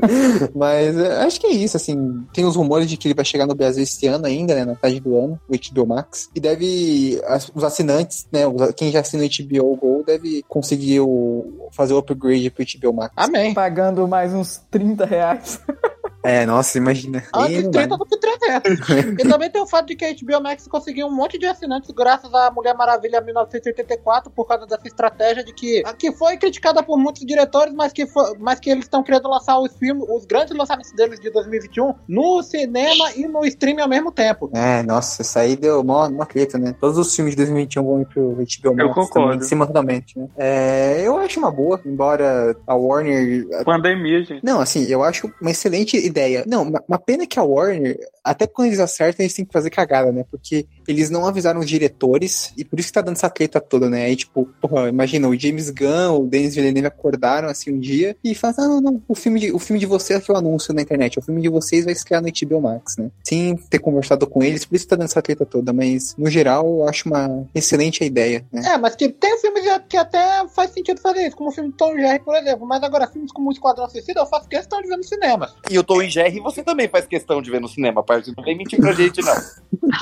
Mas 0.54 0.96
é, 0.96 1.22
acho 1.22 1.40
que 1.40 1.46
é 1.46 1.50
isso, 1.50 1.76
assim. 1.76 2.24
Tem 2.32 2.44
os 2.44 2.56
rumores 2.56 2.88
de 2.88 2.96
que 2.96 3.08
ele 3.08 3.14
vai 3.14 3.24
chegar 3.24 3.46
no 3.46 3.54
Brasil 3.54 3.82
esse 3.82 4.06
ano 4.06 4.26
ainda, 4.26 4.54
né? 4.54 4.64
Na 4.64 4.74
tarde 4.74 5.00
do 5.00 5.16
ano, 5.16 5.40
o 5.48 5.52
HBO 5.56 5.86
Max. 5.86 6.28
E 6.34 6.40
deve. 6.40 7.20
as- 7.26 7.50
os 7.54 7.64
assinantes, 7.64 8.26
né? 8.32 8.46
os- 8.46 8.72
quem 8.74 8.90
já 8.90 9.00
assina 9.00 9.24
o 9.24 9.26
HBO 9.26 9.76
Go 9.76 10.04
deve 10.06 10.44
conseguir 10.48 11.00
o, 11.00 11.68
fazer 11.72 11.94
o 11.94 11.98
upgrade 11.98 12.50
pro 12.50 12.64
HBO 12.64 12.92
Max. 12.92 13.12
Amém. 13.16 13.54
Pagando 13.54 14.06
mais 14.06 14.32
uns 14.34 14.60
30 14.70 15.04
reais. 15.04 15.60
É, 16.26 16.44
nossa, 16.46 16.78
imagina. 16.78 17.22
Antes. 17.34 17.68
30 17.68 17.96
do 17.96 18.04
que 18.04 18.16
300. 18.16 18.88
e 19.18 19.28
também 19.28 19.50
tem 19.50 19.60
o 19.60 19.66
fato 19.66 19.86
de 19.86 19.96
que 19.96 20.04
a 20.04 20.12
HBO 20.12 20.42
Max 20.42 20.66
conseguiu 20.66 21.06
um 21.06 21.14
monte 21.14 21.38
de 21.38 21.46
assinantes 21.46 21.90
graças 21.90 22.32
à 22.34 22.50
Mulher 22.50 22.74
Maravilha 22.74 23.20
1984 23.20 24.30
por 24.30 24.46
causa 24.46 24.66
dessa 24.66 24.86
estratégia 24.86 25.44
de 25.44 25.52
que, 25.52 25.82
que 25.98 26.12
foi 26.12 26.36
criticada 26.36 26.82
por 26.82 26.98
muitos 26.98 27.24
diretores, 27.24 27.72
mas 27.74 27.92
que, 27.92 28.06
foi, 28.06 28.36
mas 28.38 28.58
que 28.58 28.70
eles 28.70 28.84
estão 28.84 29.02
querendo 29.02 29.28
lançar 29.28 29.58
os 29.58 29.74
filmes, 29.76 30.04
os 30.08 30.24
grandes 30.26 30.56
lançamentos 30.56 30.92
deles 30.92 31.20
de 31.20 31.30
2021 31.30 31.94
no 32.08 32.42
cinema 32.42 33.12
e 33.14 33.26
no 33.26 33.44
streaming 33.44 33.82
ao 33.82 33.88
mesmo 33.88 34.10
tempo. 34.10 34.50
É, 34.54 34.82
nossa, 34.82 35.22
isso 35.22 35.38
aí 35.38 35.56
deu 35.56 35.84
mó, 35.84 36.08
mó 36.10 36.24
treta, 36.24 36.58
né? 36.58 36.74
Todos 36.80 36.98
os 36.98 37.14
filmes 37.14 37.32
de 37.32 37.36
2021 37.38 37.84
vão 37.84 38.00
ir 38.00 38.06
pro 38.06 38.36
HBO 38.36 38.74
Max 38.74 38.94
concordo. 38.94 39.12
também, 39.12 39.40
simultaneamente, 39.42 40.18
né? 40.18 40.28
É, 40.36 41.02
eu 41.06 41.16
acho 41.18 41.38
uma 41.38 41.50
boa, 41.50 41.80
embora 41.84 42.56
a 42.66 42.74
Warner 42.74 43.46
Pandemia, 43.64 44.24
gente. 44.24 44.44
Não, 44.44 44.60
assim, 44.60 44.84
eu 44.84 45.02
acho 45.02 45.32
uma 45.40 45.50
excelente 45.50 45.96
ideia. 46.16 46.44
Não, 46.46 46.62
uma, 46.62 46.98
pena 46.98 47.26
que 47.26 47.38
a 47.38 47.42
Warner, 47.42 47.98
até 48.24 48.46
quando 48.46 48.68
eles 48.68 48.80
acertam, 48.80 49.22
eles 49.22 49.34
têm 49.34 49.44
que 49.44 49.52
fazer 49.52 49.70
cagada, 49.70 50.10
né? 50.10 50.24
Porque 50.30 50.66
eles 50.88 51.10
não 51.10 51.26
avisaram 51.26 51.60
os 51.60 51.68
diretores 51.68 52.52
e 52.56 52.64
por 52.64 52.78
isso 52.78 52.88
que 52.88 52.94
tá 52.94 53.00
dando 53.00 53.16
essa 53.16 53.30
treta 53.30 53.60
toda, 53.60 53.88
né? 53.88 54.04
Aí, 54.04 54.16
tipo, 54.16 54.48
porra, 54.60 54.88
imagina, 54.88 55.28
o 55.28 55.38
James 55.38 55.70
Gunn, 55.70 56.20
o 56.20 56.26
Denis 56.26 56.54
Villeneuve 56.54 56.86
acordaram 56.86 57.48
assim 57.48 57.72
um 57.72 57.78
dia 57.78 58.16
e 58.22 58.34
falaram: 58.34 58.64
ah, 58.64 58.68
não, 58.68 58.80
não, 58.80 59.02
o 59.08 59.14
filme, 59.14 59.40
de, 59.40 59.52
o 59.52 59.58
filme 59.58 59.80
de 59.80 59.86
vocês 59.86 60.20
é 60.20 60.22
que 60.22 60.30
eu 60.30 60.36
anuncio 60.36 60.74
na 60.74 60.82
internet, 60.82 61.18
o 61.18 61.22
filme 61.22 61.42
de 61.42 61.48
vocês 61.48 61.84
vai 61.84 61.92
estrear 61.92 62.22
no 62.22 62.28
HBO 62.28 62.60
Max, 62.60 62.96
né? 62.96 63.10
Sem 63.24 63.56
ter 63.56 63.78
conversado 63.78 64.26
com 64.26 64.42
eles, 64.42 64.64
por 64.64 64.76
isso 64.76 64.84
que 64.84 64.90
tá 64.90 64.96
dando 64.96 65.06
essa 65.06 65.22
treta 65.22 65.44
toda, 65.44 65.72
mas 65.72 66.14
no 66.16 66.30
geral 66.30 66.66
eu 66.66 66.88
acho 66.88 67.08
uma 67.08 67.46
excelente 67.54 68.04
ideia, 68.04 68.44
né? 68.52 68.62
É, 68.66 68.78
mas 68.78 68.94
que 68.94 69.08
tem 69.08 69.38
filmes 69.38 69.64
que 69.88 69.96
até 69.96 70.46
faz 70.48 70.70
sentido 70.70 71.00
fazer 71.00 71.26
isso, 71.26 71.36
como 71.36 71.50
o 71.50 71.52
filme 71.52 71.70
de 71.70 71.76
Tom 71.76 71.94
Jerry, 71.96 72.20
por 72.20 72.34
exemplo. 72.34 72.66
Mas 72.66 72.82
agora, 72.82 73.06
filmes 73.06 73.32
como 73.32 73.48
o 73.48 73.52
Esquadrão 73.52 73.88
Suicida, 73.88 74.20
eu 74.20 74.26
faço 74.26 74.48
questão 74.48 74.80
de 74.80 74.88
ver 74.88 74.96
no 74.96 75.04
cinema. 75.04 75.50
E 75.70 75.78
o 75.78 75.84
Tom 75.84 76.02
Jerry 76.02 76.40
você 76.40 76.62
também 76.62 76.88
faz 76.88 77.06
questão 77.06 77.42
de 77.42 77.50
ver 77.50 77.60
no 77.60 77.68
cinema, 77.68 78.02
parceiro. 78.02 78.36
Não 78.36 78.44
vem 78.44 78.56
mentir 78.56 78.80
pra 78.80 78.92
gente, 78.92 79.20
não. 79.22 79.34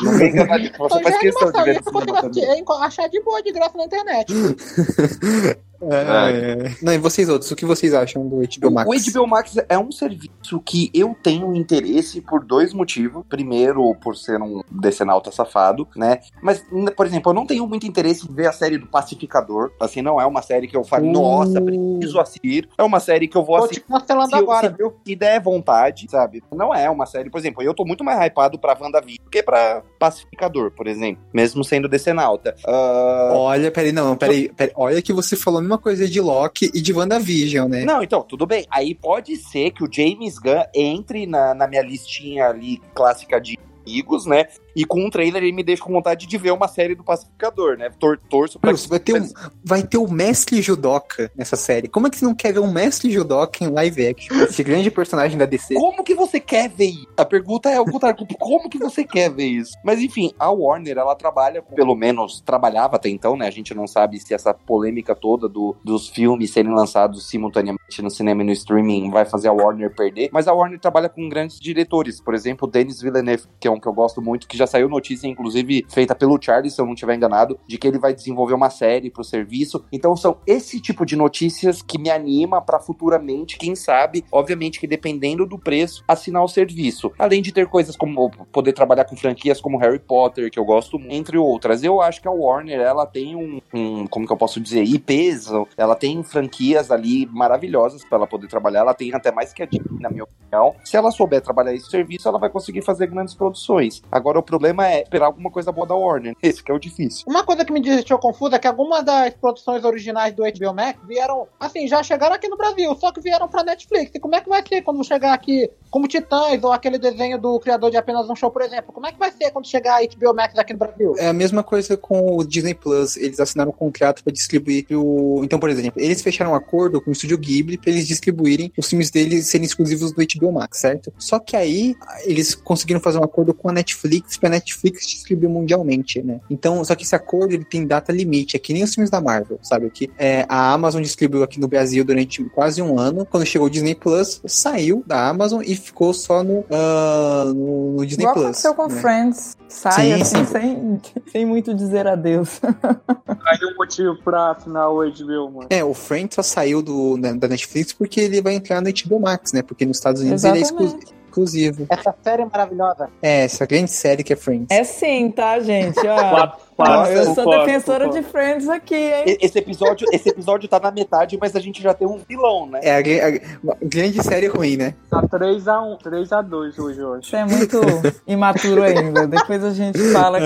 Não 0.03 0.18
vem 0.18 0.32
e 0.75 1.03
faz 1.03 1.18
questão 1.18 1.53
de 1.53 1.62
ver 1.62 1.81
isso 1.81 1.89
eu 1.89 2.20
consigo 2.20 2.72
achar 2.75 3.09
de 3.09 3.20
boa, 3.20 3.43
de 3.43 3.53
graça 3.53 3.77
na 3.77 3.85
internet. 3.85 4.33
É, 5.83 6.66
é. 6.68 6.77
Não, 6.83 6.93
e 6.93 6.99
vocês 6.99 7.29
outros, 7.29 7.51
o 7.51 7.57
que 7.57 7.64
vocês 7.66 7.93
acham 7.95 8.27
do 8.29 8.37
HBO 8.37 8.70
Max? 8.70 8.89
O 8.89 9.12
HBO 9.12 9.27
Max 9.27 9.57
é 9.68 9.79
um 9.79 9.91
serviço 9.93 10.61
que 10.64 10.91
eu 10.95 11.14
tenho 11.22 11.55
interesse 11.55 12.20
por 12.20 12.45
dois 12.45 12.72
motivos. 12.72 13.22
Primeiro, 13.29 13.95
por 13.97 14.16
ser 14.16 14.41
um 14.41 14.62
decenalta 14.70 15.31
safado, 15.31 15.87
né? 15.97 16.20
Mas, 16.43 16.64
por 16.97 17.07
exemplo, 17.07 17.31
eu 17.31 17.35
não 17.35 17.47
tenho 17.47 17.66
muito 17.66 17.87
interesse 17.87 18.27
em 18.31 18.35
ver 18.35 18.47
a 18.47 18.53
série 18.53 18.79
do 18.79 18.87
Pacificador. 18.87 19.70
Assim, 19.81 20.03
não 20.03 20.20
é 20.20 20.27
uma 20.27 20.43
série 20.43 20.66
que 20.68 20.77
eu 20.77 20.85
falo, 20.85 21.07
Uh. 21.09 21.12
nossa, 21.12 21.61
preciso 21.61 22.20
assistir. 22.20 22.68
É 22.79 22.83
uma 22.83 23.01
série 23.01 23.29
que 23.29 23.37
eu 23.37 23.45
vou 23.45 23.59
Tô 23.59 23.64
assistir. 23.64 23.81
te 23.83 23.87
cancelando 23.89 24.29
Se, 24.31 24.35
eu- 24.37 24.39
agora, 24.39 24.70
se, 24.70 24.77
viu? 24.77 24.93
se 25.07 25.14
der 25.16 25.41
vontade, 25.41 26.07
sabe? 26.11 26.43
Não 26.55 26.75
é 26.75 26.89
uma 26.89 27.07
série, 27.07 27.29
por 27.31 27.39
exemplo, 27.39 27.62
eu 27.62 27.75
tô 27.75 27.85
muito 27.85 28.03
mais 28.05 28.18
hypado 28.20 28.59
pra 28.59 28.77
WandaVision 28.81 29.25
do 29.25 29.31
que 29.31 29.43
pra 29.43 29.83
Pacificador, 29.99 30.70
por 30.70 30.87
exemplo. 30.87 31.22
Mesmo 31.33 31.64
sendo 31.64 31.89
decenalta. 31.89 32.55
Ah, 32.66 33.33
Olha, 33.35 33.70
peraí, 33.70 33.93
não, 33.93 34.16
peraí, 34.16 34.49
peraí. 34.51 34.72
Olha 34.77 35.03
que 35.03 35.12
você 35.12 35.37
falou 35.37 35.61
mesma 35.64 35.78
coisa 35.78 36.08
de 36.08 36.20
Loki 36.20 36.70
e 36.72 36.80
de 36.80 36.92
WandaVision, 36.92 37.68
né? 37.68 37.84
Não, 37.84 38.02
então, 38.02 38.22
tudo 38.22 38.46
bem. 38.46 38.66
Aí 38.70 38.94
pode 38.94 39.36
ser 39.36 39.70
que 39.70 39.82
o 39.82 39.88
James 39.90 40.38
Gunn 40.38 40.62
entre 40.74 41.26
na, 41.26 41.54
na 41.54 41.66
minha 41.66 41.82
listinha 41.82 42.46
ali 42.46 42.80
clássica 42.94 43.40
de 43.40 43.58
amigos, 43.84 44.26
né? 44.26 44.46
E 44.75 44.85
com 44.85 45.05
um 45.07 45.11
trailer 45.11 45.43
ele 45.43 45.53
me 45.53 45.62
deixa 45.62 45.83
com 45.83 45.93
vontade 45.93 46.27
de 46.27 46.39
ver 46.39 46.53
uma 46.53 46.68
série 46.68 46.95
do 46.95 47.05
Pacificador, 47.05 47.77
né? 47.77 47.91
Tor 47.99 48.18
torço 48.29 48.59
pra 48.59 48.70
Bruce, 48.70 48.89
vai 48.89 48.99
ter, 48.99 49.20
um, 49.20 49.29
vai 49.64 49.83
ter 49.83 49.99
o 49.99 50.09
mestre 50.09 50.61
judoca 50.62 51.31
nessa 51.37 51.57
série. 51.57 51.89
Como 51.89 52.07
é 52.07 52.11
que 52.11 52.16
você 52.16 52.25
não 52.25 52.35
quer 52.35 52.53
ver 52.53 52.61
um 52.61 52.72
mestre 52.72 53.11
judoca 53.11 53.62
em 53.64 53.68
live 53.68 54.07
action? 54.07 54.37
Esse 54.43 54.62
grande 54.62 54.91
personagem 54.91 55.39
da 55.39 55.47
DC. 55.47 55.75
Como 55.75 56.03
que 56.03 56.14
você 56.14 56.41
quer 56.41 56.68
ver 56.68 56.87
isso? 56.87 57.09
A 57.16 57.25
pergunta 57.25 57.70
é 57.70 57.81
o 57.81 57.85
contrário. 57.85 58.27
Como 58.39 58.68
que 58.68 58.79
você 58.79 59.05
quer 59.05 59.31
ver 59.31 59.47
isso? 59.47 59.72
Mas 59.85 60.01
enfim, 60.01 60.33
a 60.39 60.51
Warner, 60.51 60.97
ela 60.99 61.14
trabalha, 61.14 61.62
com- 61.62 61.75
pelo 61.75 61.95
menos 61.95 62.41
trabalhava 62.41 62.97
até 62.97 63.09
então, 63.09 63.37
né? 63.37 63.47
A 63.47 63.51
gente 63.51 63.75
não 63.75 63.87
sabe 63.87 64.18
se 64.18 64.35
essa 64.35 64.53
polêmica 64.55 65.14
toda 65.14 65.49
do, 65.49 65.77
dos 65.85 66.09
filmes 66.09 66.51
serem 66.53 66.75
lançados 66.75 67.29
simultaneamente 67.29 68.03
no 68.03 68.11
cinema 68.11 68.43
e 68.43 68.47
no 68.47 68.53
streaming 68.53 69.11
vai 69.11 69.25
fazer 69.25 69.49
a 69.49 69.53
Warner 69.53 69.95
perder. 69.95 70.31
Mas 70.33 70.49
a 70.49 70.53
Warner 70.53 70.79
trabalha 70.81 71.09
com 71.09 71.29
grandes 71.29 71.59
diretores. 71.61 72.20
Por 72.20 72.35
exemplo, 72.35 72.66
Denis 72.68 73.01
Villeneuve, 73.01 73.45
que 73.61 73.68
é 73.68 73.70
um 73.70 73.79
que 73.79 73.87
eu 73.87 73.93
gosto 73.93 74.20
muito, 74.22 74.47
que 74.49 74.57
já 74.57 74.63
saiu 74.66 74.88
notícia, 74.88 75.26
inclusive, 75.26 75.84
feita 75.88 76.14
pelo 76.14 76.38
Charlie, 76.40 76.70
se 76.70 76.80
eu 76.80 76.86
não 76.86 76.94
estiver 76.94 77.14
enganado, 77.14 77.58
de 77.66 77.78
que 77.78 77.86
ele 77.86 77.98
vai 77.98 78.14
desenvolver 78.14 78.54
uma 78.54 78.70
série 78.70 79.10
pro 79.10 79.24
serviço. 79.24 79.84
Então 79.92 80.16
são 80.16 80.38
esse 80.46 80.80
tipo 80.80 81.04
de 81.04 81.16
notícias 81.16 81.82
que 81.82 81.98
me 81.98 82.10
anima 82.10 82.60
pra 82.60 82.80
futuramente, 82.80 83.58
quem 83.58 83.74
sabe, 83.74 84.24
obviamente 84.30 84.80
que 84.80 84.86
dependendo 84.86 85.46
do 85.46 85.58
preço, 85.58 86.04
assinar 86.06 86.42
o 86.42 86.48
serviço. 86.48 87.12
Além 87.18 87.42
de 87.42 87.52
ter 87.52 87.66
coisas 87.66 87.96
como 87.96 88.30
poder 88.52 88.72
trabalhar 88.72 89.04
com 89.04 89.16
franquias 89.16 89.60
como 89.60 89.78
Harry 89.78 89.98
Potter, 89.98 90.50
que 90.50 90.58
eu 90.58 90.64
gosto, 90.64 90.98
entre 91.08 91.38
outras. 91.38 91.82
Eu 91.82 92.00
acho 92.00 92.20
que 92.20 92.28
a 92.28 92.30
Warner, 92.30 92.80
ela 92.80 93.06
tem 93.06 93.36
um, 93.36 93.60
um 93.72 94.06
como 94.06 94.26
que 94.26 94.32
eu 94.32 94.36
posso 94.36 94.60
dizer, 94.60 94.84
IPs, 94.84 95.48
ela 95.76 95.94
tem 95.94 96.22
franquias 96.22 96.90
ali 96.90 97.26
maravilhosas 97.26 98.04
pra 98.04 98.18
ela 98.18 98.26
poder 98.26 98.48
trabalhar, 98.48 98.80
ela 98.80 98.94
tem 98.94 99.12
até 99.14 99.32
mais 99.32 99.52
que 99.52 99.62
a 99.62 99.66
Disney, 99.66 100.00
na 100.00 100.10
minha 100.10 100.24
opinião. 100.24 100.74
Se 100.84 100.96
ela 100.96 101.10
souber 101.10 101.40
trabalhar 101.40 101.74
esse 101.74 101.90
serviço, 101.90 102.28
ela 102.28 102.38
vai 102.38 102.50
conseguir 102.50 102.82
fazer 102.82 103.06
grandes 103.06 103.34
produções. 103.34 104.02
Agora 104.10 104.38
o 104.38 104.42
problema 104.55 104.88
é 104.88 105.02
esperar 105.02 105.26
alguma 105.26 105.50
coisa 105.50 105.72
boa 105.72 105.86
da 105.86 105.94
Warner. 105.94 106.36
Esse 106.40 106.62
que 106.62 106.70
é 106.70 106.74
o 106.74 106.78
difícil. 106.78 107.24
Uma 107.26 107.44
coisa 107.44 107.64
que 107.64 107.72
me 107.72 107.80
deixou 107.80 108.18
confusa 108.18 108.57
é 108.57 108.59
que 108.59 108.68
algumas 108.68 109.05
das 109.05 109.34
produções 109.34 109.84
originais 109.84 110.32
do 110.32 110.44
HBO 110.44 110.72
Max 110.72 111.00
vieram, 111.07 111.48
assim, 111.59 111.88
já 111.88 112.02
chegaram 112.02 112.34
aqui 112.34 112.48
no 112.48 112.57
Brasil, 112.57 112.94
só 112.94 113.11
que 113.11 113.20
vieram 113.20 113.48
pra 113.48 113.64
Netflix. 113.64 114.12
E 114.14 114.20
como 114.20 114.36
é 114.36 114.40
que 114.40 114.48
vai 114.48 114.62
ser 114.66 114.82
quando 114.82 115.05
chegar 115.05 115.32
aqui, 115.32 115.68
como 115.90 116.07
Titãs 116.07 116.62
ou 116.62 116.72
aquele 116.72 116.98
desenho 116.98 117.38
do 117.38 117.59
criador 117.59 117.90
de 117.90 117.96
apenas 117.96 118.30
um 118.30 118.36
show, 118.36 118.50
por 118.50 118.62
exemplo? 118.62 118.92
Como 118.92 119.07
é 119.07 119.12
que 119.12 119.18
vai 119.18 119.32
ser 119.32 119.50
quando 119.50 119.66
chegar 119.66 120.00
a 120.00 120.07
HBO 120.07 120.34
Max 120.34 120.57
aqui 120.57 120.72
no 120.72 120.78
Brasil? 120.78 121.14
É 121.18 121.26
a 121.26 121.32
mesma 121.32 121.64
coisa 121.64 121.96
com 121.96 122.36
o 122.36 122.44
Disney 122.44 122.74
Plus. 122.74 123.16
Eles 123.16 123.40
assinaram 123.40 123.70
um 123.70 123.74
contrato 123.74 124.22
para 124.22 124.32
distribuir 124.32 124.86
o. 124.92 125.42
Então, 125.42 125.59
por 125.59 125.68
exemplo, 125.68 126.00
eles 126.00 126.22
fecharam 126.22 126.52
um 126.52 126.55
acordo 126.55 127.00
com 127.00 127.11
o 127.11 127.12
estúdio 127.12 127.38
Ghibli 127.38 127.76
para 127.76 127.90
eles 127.90 128.07
distribuírem 128.07 128.72
os 128.76 128.88
filmes 128.88 129.11
deles 129.11 129.48
serem 129.48 129.64
exclusivos 129.64 130.12
do 130.12 130.22
HBO 130.22 130.52
Max, 130.52 130.78
certo? 130.78 131.12
Só 131.18 131.38
que 131.38 131.57
aí 131.57 131.96
eles 132.24 132.55
conseguiram 132.55 133.00
fazer 133.00 133.18
um 133.18 133.24
acordo 133.24 133.52
com 133.52 133.68
a 133.68 133.72
Netflix 133.72 134.36
para 134.45 134.49
a 134.49 134.51
Netflix 134.51 135.07
distribuir 135.07 135.49
mundialmente, 135.49 136.22
né? 136.22 136.38
Então, 136.51 136.84
só 136.84 136.95
que 136.95 137.03
esse 137.03 137.16
acordo 137.16 137.55
ele 137.55 137.64
tem 137.64 137.86
data 137.86 138.12
limite, 138.12 138.57
é 138.57 138.59
que 138.59 138.74
nem 138.74 138.84
os 138.84 138.92
filmes 138.95 139.09
da 139.09 139.18
Marvel, 139.18 139.59
sabe? 139.62 139.88
Que 139.88 140.11
é, 140.18 140.45
a 140.51 140.70
Amazon 140.70 141.01
distribuiu 141.01 141.42
aqui 141.42 141.59
no 141.59 141.66
Brasil 141.66 142.05
durante 142.05 142.45
quase 142.51 142.82
um 142.82 142.99
ano. 142.99 143.24
Quando 143.24 143.47
chegou 143.47 143.68
o 143.68 143.70
Disney 143.70 143.95
Plus, 143.95 144.42
saiu 144.47 145.03
da 145.07 145.30
Amazon 145.30 145.62
e 145.64 145.74
ficou 145.74 146.12
só 146.12 146.45
no, 146.45 146.62
ah, 146.70 147.45
no, 147.55 147.92
no 147.92 148.07
Disney 148.07 148.24
Igual 148.24 148.34
Plus. 148.34 148.45
aconteceu 148.45 148.74
com 148.74 148.86
né? 148.86 149.01
Friends. 149.01 149.57
Sai 149.66 149.92
Sim, 149.92 150.12
assim, 150.12 150.36
sim. 150.36 150.47
Sem, 150.47 151.01
sem 151.32 151.47
muito 151.47 151.74
dizer 151.74 152.07
adeus. 152.07 152.61
Aí 153.26 153.59
um 153.72 153.76
motivo 153.78 154.14
pra 154.22 154.51
assinar 154.51 154.90
o 154.90 154.99
HBO, 155.11 155.51
mano. 155.51 155.66
É, 155.70 155.82
o 155.82 155.95
Friends 155.95 156.34
só 156.34 156.42
saiu 156.42 156.82
do, 156.82 157.16
da 157.16 157.32
da 157.32 157.49
Netflix 157.49 157.92
porque 157.95 158.20
ele 158.20 158.42
vai 158.42 158.55
entrar 158.55 158.82
no 158.82 158.90
HBO 158.90 159.20
Max, 159.20 159.53
né? 159.55 159.62
Porque 159.62 159.86
nos 159.86 159.97
Estados 159.97 160.20
Unidos 160.20 160.45
ele 160.45 160.59
é 160.59 160.61
exclu- 160.61 160.84
Exatamente. 160.84 161.14
Exclusivo. 161.35 161.87
Essa 161.91 162.14
série 162.22 162.43
é 162.43 162.45
maravilhosa. 162.47 163.11
É, 163.20 163.45
essa 163.45 163.66
grande 163.66 163.91
série 163.91 164.22
que 164.22 164.32
é 164.32 164.37
Friends. 164.37 164.68
É 164.70 164.85
sim, 164.85 165.30
tá, 165.30 165.59
gente? 165.59 165.99
Ó, 166.07 166.53
Quatro, 166.77 167.12
eu 167.12 167.25
sou 167.27 167.35
concordo, 167.37 167.64
defensora 167.66 168.05
concordo. 168.07 168.25
de 168.27 168.31
Friends 168.33 168.68
aqui, 168.68 168.95
hein? 168.95 169.39
Esse 169.41 169.59
episódio, 169.59 170.07
esse 170.12 170.29
episódio 170.29 170.68
tá 170.68 170.81
na 170.81 170.91
metade, 170.91 171.39
mas 171.41 171.55
a 171.55 171.61
gente 171.61 171.83
já 171.83 171.95
tem 171.95 172.07
um 172.07 172.18
vilão, 172.29 172.66
né? 172.66 172.81
É 172.83 172.95
a, 172.97 173.29
a- 173.29 173.41
uma 173.62 173.77
grande 173.83 174.22
série 174.22 174.47
ruim, 174.49 174.77
né? 174.77 174.95
Tá 175.11 175.22
3x1, 175.22 175.99
3x2 176.03 176.79
hoje, 176.79 177.01
acho. 177.01 177.31
Você 177.31 177.37
é 177.37 177.45
muito 177.45 177.81
imaturo 178.27 178.83
ainda. 178.83 179.27
Depois 179.27 179.62
a 179.64 179.70
gente 179.72 179.99
fala 180.12 180.39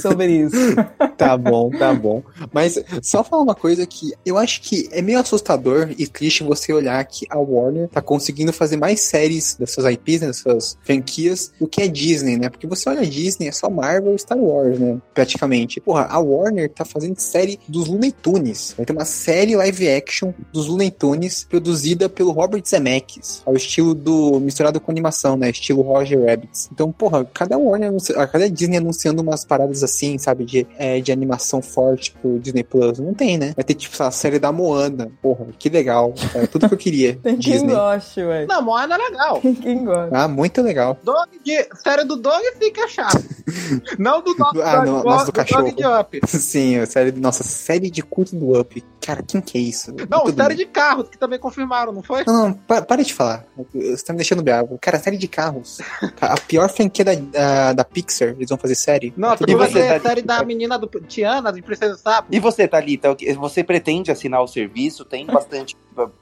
sobre 0.00 0.26
isso. 0.32 0.56
Tá 1.16 1.36
bom, 1.36 1.70
tá 1.70 1.94
bom. 1.94 2.22
Mas 2.52 2.76
só 3.00 3.22
falar 3.22 3.42
uma 3.42 3.54
coisa 3.54 3.86
que 3.86 4.12
eu 4.26 4.36
acho 4.36 4.60
que 4.62 4.88
é 4.90 5.00
meio 5.00 5.20
assustador 5.20 5.88
e 5.96 6.08
triste 6.08 6.42
você 6.42 6.72
olhar 6.72 7.02
que 7.04 7.24
a 7.30 7.38
Warner 7.38 7.88
tá 7.88 8.02
conseguindo 8.02 8.52
fazer 8.52 8.76
mais 8.76 9.00
séries 9.00 9.54
dessas 9.54 9.84
IPs, 9.84 10.20
né, 10.22 10.26
dessas 10.28 10.76
franquias, 10.82 11.52
do 11.60 11.68
que 11.68 11.82
a 11.82 11.86
Disney, 11.86 12.36
né? 12.36 12.48
Porque 12.48 12.66
você 12.66 12.88
olha 12.88 13.02
a 13.02 13.04
Disney, 13.04 13.46
é 13.46 13.52
só 13.52 13.70
Marvel 13.70 14.14
e 14.16 14.18
Star 14.18 14.36
Wars, 14.38 14.78
né? 14.78 14.98
Praticamente. 15.14 15.73
Porra, 15.80 16.06
a 16.10 16.18
Warner 16.18 16.70
tá 16.70 16.84
fazendo 16.84 17.18
série 17.18 17.58
dos 17.68 17.88
Looney 17.88 18.12
Tunes. 18.12 18.74
Vai 18.76 18.86
ter 18.86 18.92
uma 18.92 19.04
série 19.04 19.56
live 19.56 19.88
action 19.88 20.32
dos 20.52 20.66
Looney 20.66 20.90
Tunes 20.90 21.44
produzida 21.44 22.08
pelo 22.08 22.32
Robert 22.32 22.62
Zemeckis, 22.66 23.42
ao 23.44 23.54
estilo 23.54 23.94
do 23.94 24.40
misturado 24.40 24.80
com 24.80 24.90
animação, 24.90 25.36
né? 25.36 25.50
Estilo 25.50 25.82
Roger 25.82 26.24
Rabbit. 26.24 26.68
Então, 26.72 26.90
porra, 26.92 27.24
cada 27.24 27.56
Warner, 27.58 27.92
ah, 28.16 28.26
cada 28.26 28.48
Disney 28.50 28.78
anunciando 28.78 29.22
umas 29.22 29.44
paradas 29.44 29.82
assim, 29.82 30.18
sabe, 30.18 30.44
de, 30.44 30.66
é, 30.78 31.00
de 31.00 31.12
animação 31.12 31.60
forte 31.62 32.12
pro 32.12 32.38
Disney 32.38 32.62
Plus. 32.64 32.98
Não 32.98 33.14
tem, 33.14 33.38
né? 33.38 33.52
Vai 33.54 33.64
ter 33.64 33.74
tipo 33.74 34.00
a 34.02 34.10
série 34.10 34.38
da 34.38 34.52
Moana. 34.52 35.10
Porra, 35.22 35.46
que 35.58 35.68
legal. 35.68 36.14
É 36.34 36.46
tudo 36.46 36.68
que 36.68 36.74
eu 36.74 36.78
queria. 36.78 37.16
Tem 37.22 37.36
quem 37.36 37.52
Disney. 37.52 37.74
goste, 37.74 38.20
ué. 38.20 38.46
Não, 38.46 38.62
Moana 38.62 38.94
é 38.94 38.98
legal. 38.98 39.40
Tem 39.40 39.54
quem 39.54 39.84
gosta. 39.84 40.16
Ah, 40.16 40.28
muito 40.28 40.62
legal. 40.62 40.98
Dog 41.02 41.28
de, 41.44 41.68
série 41.82 42.04
do 42.04 42.16
Dog 42.16 42.42
fica 42.58 42.88
chato. 42.88 43.22
não 43.98 44.22
do 44.22 44.34
Dog, 44.34 44.60
Ah, 44.62 44.84
não, 44.84 45.02
do 45.02 45.32
cachorro. 45.32 45.63
Dog 45.70 45.76
de 45.76 45.86
Up. 45.86 46.20
Sim, 46.28 46.76
a 46.76 46.86
série, 46.86 47.12
nossa, 47.12 47.42
série 47.42 47.90
de 47.90 48.02
culto 48.02 48.36
do 48.36 48.58
Up. 48.58 48.84
Cara, 49.04 49.22
quem 49.22 49.40
que 49.40 49.58
é 49.58 49.60
isso? 49.60 49.94
Não, 50.08 50.24
série 50.26 50.54
bom. 50.54 50.54
de 50.54 50.66
carros, 50.66 51.08
que 51.10 51.18
também 51.18 51.38
confirmaram, 51.38 51.92
não 51.92 52.02
foi? 52.02 52.24
Não, 52.26 52.48
não, 52.48 52.52
pa- 52.54 52.80
para 52.80 53.02
de 53.04 53.12
falar. 53.12 53.44
Você 53.74 54.02
tá 54.04 54.12
me 54.12 54.16
deixando 54.18 54.42
bravo. 54.42 54.78
Cara, 54.80 54.98
série 54.98 55.18
de 55.18 55.28
carros. 55.28 55.78
A 56.20 56.36
pior 56.40 56.70
franquia 56.70 57.04
da, 57.04 57.14
da, 57.14 57.72
da 57.74 57.84
Pixar, 57.84 58.28
eles 58.30 58.48
vão 58.48 58.56
fazer 58.56 58.74
série. 58.74 59.12
Não, 59.16 59.36
porque 59.36 59.54
vai 59.54 59.70
bem. 59.70 59.82
ser 59.82 59.92
a 59.94 60.00
série 60.00 60.22
da 60.22 60.42
menina 60.42 60.78
do 60.78 60.86
Tiana, 61.06 61.52
de 61.52 61.60
Princesa 61.60 61.96
Sapo. 61.98 62.28
E 62.30 62.40
você, 62.40 62.66
Thalita, 62.66 63.10
o 63.10 63.16
que- 63.16 63.32
você 63.34 63.62
pretende 63.62 64.10
assinar 64.10 64.42
o 64.42 64.46
serviço? 64.46 65.04
Tem 65.04 65.26
bastante, 65.28 65.76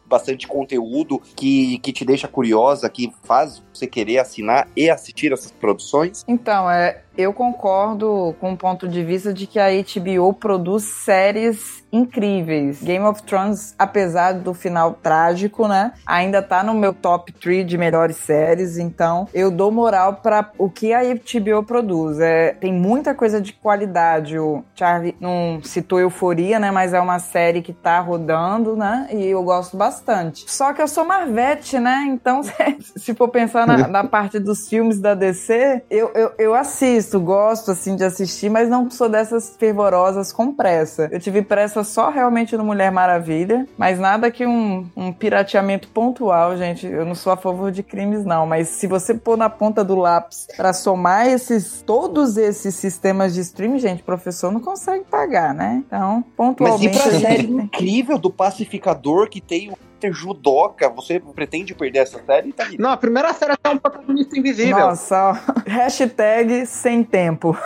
bastante 0.06 0.48
conteúdo 0.48 1.22
que, 1.36 1.78
que 1.78 1.92
te 1.92 2.04
deixa 2.04 2.26
curiosa, 2.26 2.88
que 2.88 3.12
faz 3.22 3.62
você 3.72 3.86
querer 3.86 4.18
assinar 4.18 4.66
e 4.76 4.90
assistir 4.90 5.32
essas 5.32 5.52
produções? 5.52 6.24
Então, 6.26 6.68
é, 6.70 7.02
eu 7.16 7.32
concordo 7.32 8.34
com 8.40 8.52
o 8.52 8.56
ponto 8.56 8.88
de 8.88 9.04
vista 9.04 9.32
de 9.32 9.46
que 9.46 9.58
a 9.58 9.68
HBO 9.70 10.32
produz 10.34 10.82
séries 10.84 11.84
incríveis. 11.92 12.71
Game 12.80 13.04
of 13.04 13.22
Thrones, 13.22 13.74
apesar 13.78 14.34
do 14.34 14.54
final 14.54 14.94
trágico, 14.94 15.66
né, 15.66 15.92
ainda 16.06 16.42
tá 16.42 16.62
no 16.62 16.74
meu 16.74 16.92
top 16.92 17.32
3 17.32 17.66
de 17.66 17.76
melhores 17.76 18.16
séries, 18.16 18.78
então 18.78 19.28
eu 19.34 19.50
dou 19.50 19.70
moral 19.70 20.14
para 20.14 20.50
o 20.58 20.70
que 20.70 20.92
a 20.92 21.02
HBO 21.02 21.62
produz. 21.64 22.20
É, 22.20 22.52
tem 22.52 22.72
muita 22.72 23.14
coisa 23.14 23.40
de 23.40 23.52
qualidade. 23.52 24.38
O 24.38 24.64
Charlie 24.74 25.16
não 25.20 25.60
citou 25.62 26.00
Euforia, 26.00 26.58
né, 26.58 26.70
mas 26.70 26.94
é 26.94 27.00
uma 27.00 27.18
série 27.18 27.62
que 27.62 27.72
tá 27.72 27.98
rodando, 28.00 28.76
né, 28.76 29.08
e 29.10 29.26
eu 29.26 29.42
gosto 29.42 29.76
bastante. 29.76 30.44
Só 30.50 30.72
que 30.72 30.80
eu 30.80 30.88
sou 30.88 31.04
Marvete, 31.04 31.78
né, 31.78 32.04
então 32.08 32.42
se 32.96 33.14
for 33.14 33.28
pensar 33.28 33.66
na, 33.66 33.88
na 33.88 34.04
parte 34.04 34.38
dos 34.38 34.68
filmes 34.68 34.98
da 34.98 35.14
DC, 35.14 35.82
eu, 35.90 36.10
eu, 36.14 36.32
eu 36.38 36.54
assisto, 36.54 37.20
gosto 37.20 37.70
assim 37.70 37.96
de 37.96 38.04
assistir, 38.04 38.50
mas 38.50 38.68
não 38.68 38.90
sou 38.90 39.08
dessas 39.08 39.56
fervorosas 39.56 40.32
com 40.32 40.52
pressa. 40.52 41.08
Eu 41.10 41.20
tive 41.20 41.42
pressa 41.42 41.84
só 41.84 42.10
realmente 42.10 42.56
no 42.56 42.61
no 42.62 42.66
Mulher 42.66 42.90
Maravilha, 42.90 43.66
mas 43.76 43.98
nada 43.98 44.30
que 44.30 44.46
um, 44.46 44.88
um 44.96 45.12
pirateamento 45.12 45.88
pontual, 45.88 46.56
gente. 46.56 46.86
Eu 46.86 47.04
não 47.04 47.14
sou 47.14 47.32
a 47.32 47.36
favor 47.36 47.70
de 47.70 47.82
crimes, 47.82 48.24
não, 48.24 48.46
mas 48.46 48.68
se 48.68 48.86
você 48.86 49.12
pôr 49.12 49.36
na 49.36 49.50
ponta 49.50 49.84
do 49.84 49.96
lápis 49.96 50.46
para 50.56 50.72
somar 50.72 51.26
esses 51.26 51.82
todos 51.82 52.36
esses 52.36 52.74
sistemas 52.74 53.34
de 53.34 53.40
streaming, 53.40 53.78
gente, 53.78 54.02
o 54.02 54.04
professor 54.04 54.52
não 54.52 54.60
consegue 54.60 55.04
pagar, 55.04 55.52
né? 55.52 55.82
Então, 55.86 56.24
pontualmente. 56.36 56.96
Mas 56.96 57.06
e 57.06 57.10
pra 57.10 57.20
série 57.20 57.46
incrível 57.46 58.16
do 58.16 58.30
pacificador 58.30 59.28
que 59.28 59.40
tem 59.40 59.70
o 59.70 59.76
Judoca, 60.10 60.88
você 60.88 61.20
pretende 61.20 61.74
perder 61.74 62.00
essa 62.00 62.20
série, 62.24 62.52
tá 62.52 62.66
Não, 62.76 62.90
a 62.90 62.96
primeira 62.96 63.32
série 63.34 63.52
é 63.62 63.68
um 63.68 63.78
protagonista 63.78 64.36
invisível. 64.36 64.78
Nossa, 64.78 65.30
ó. 65.30 65.52
hashtag 65.64 66.66
sem 66.66 67.04
tempo. 67.04 67.56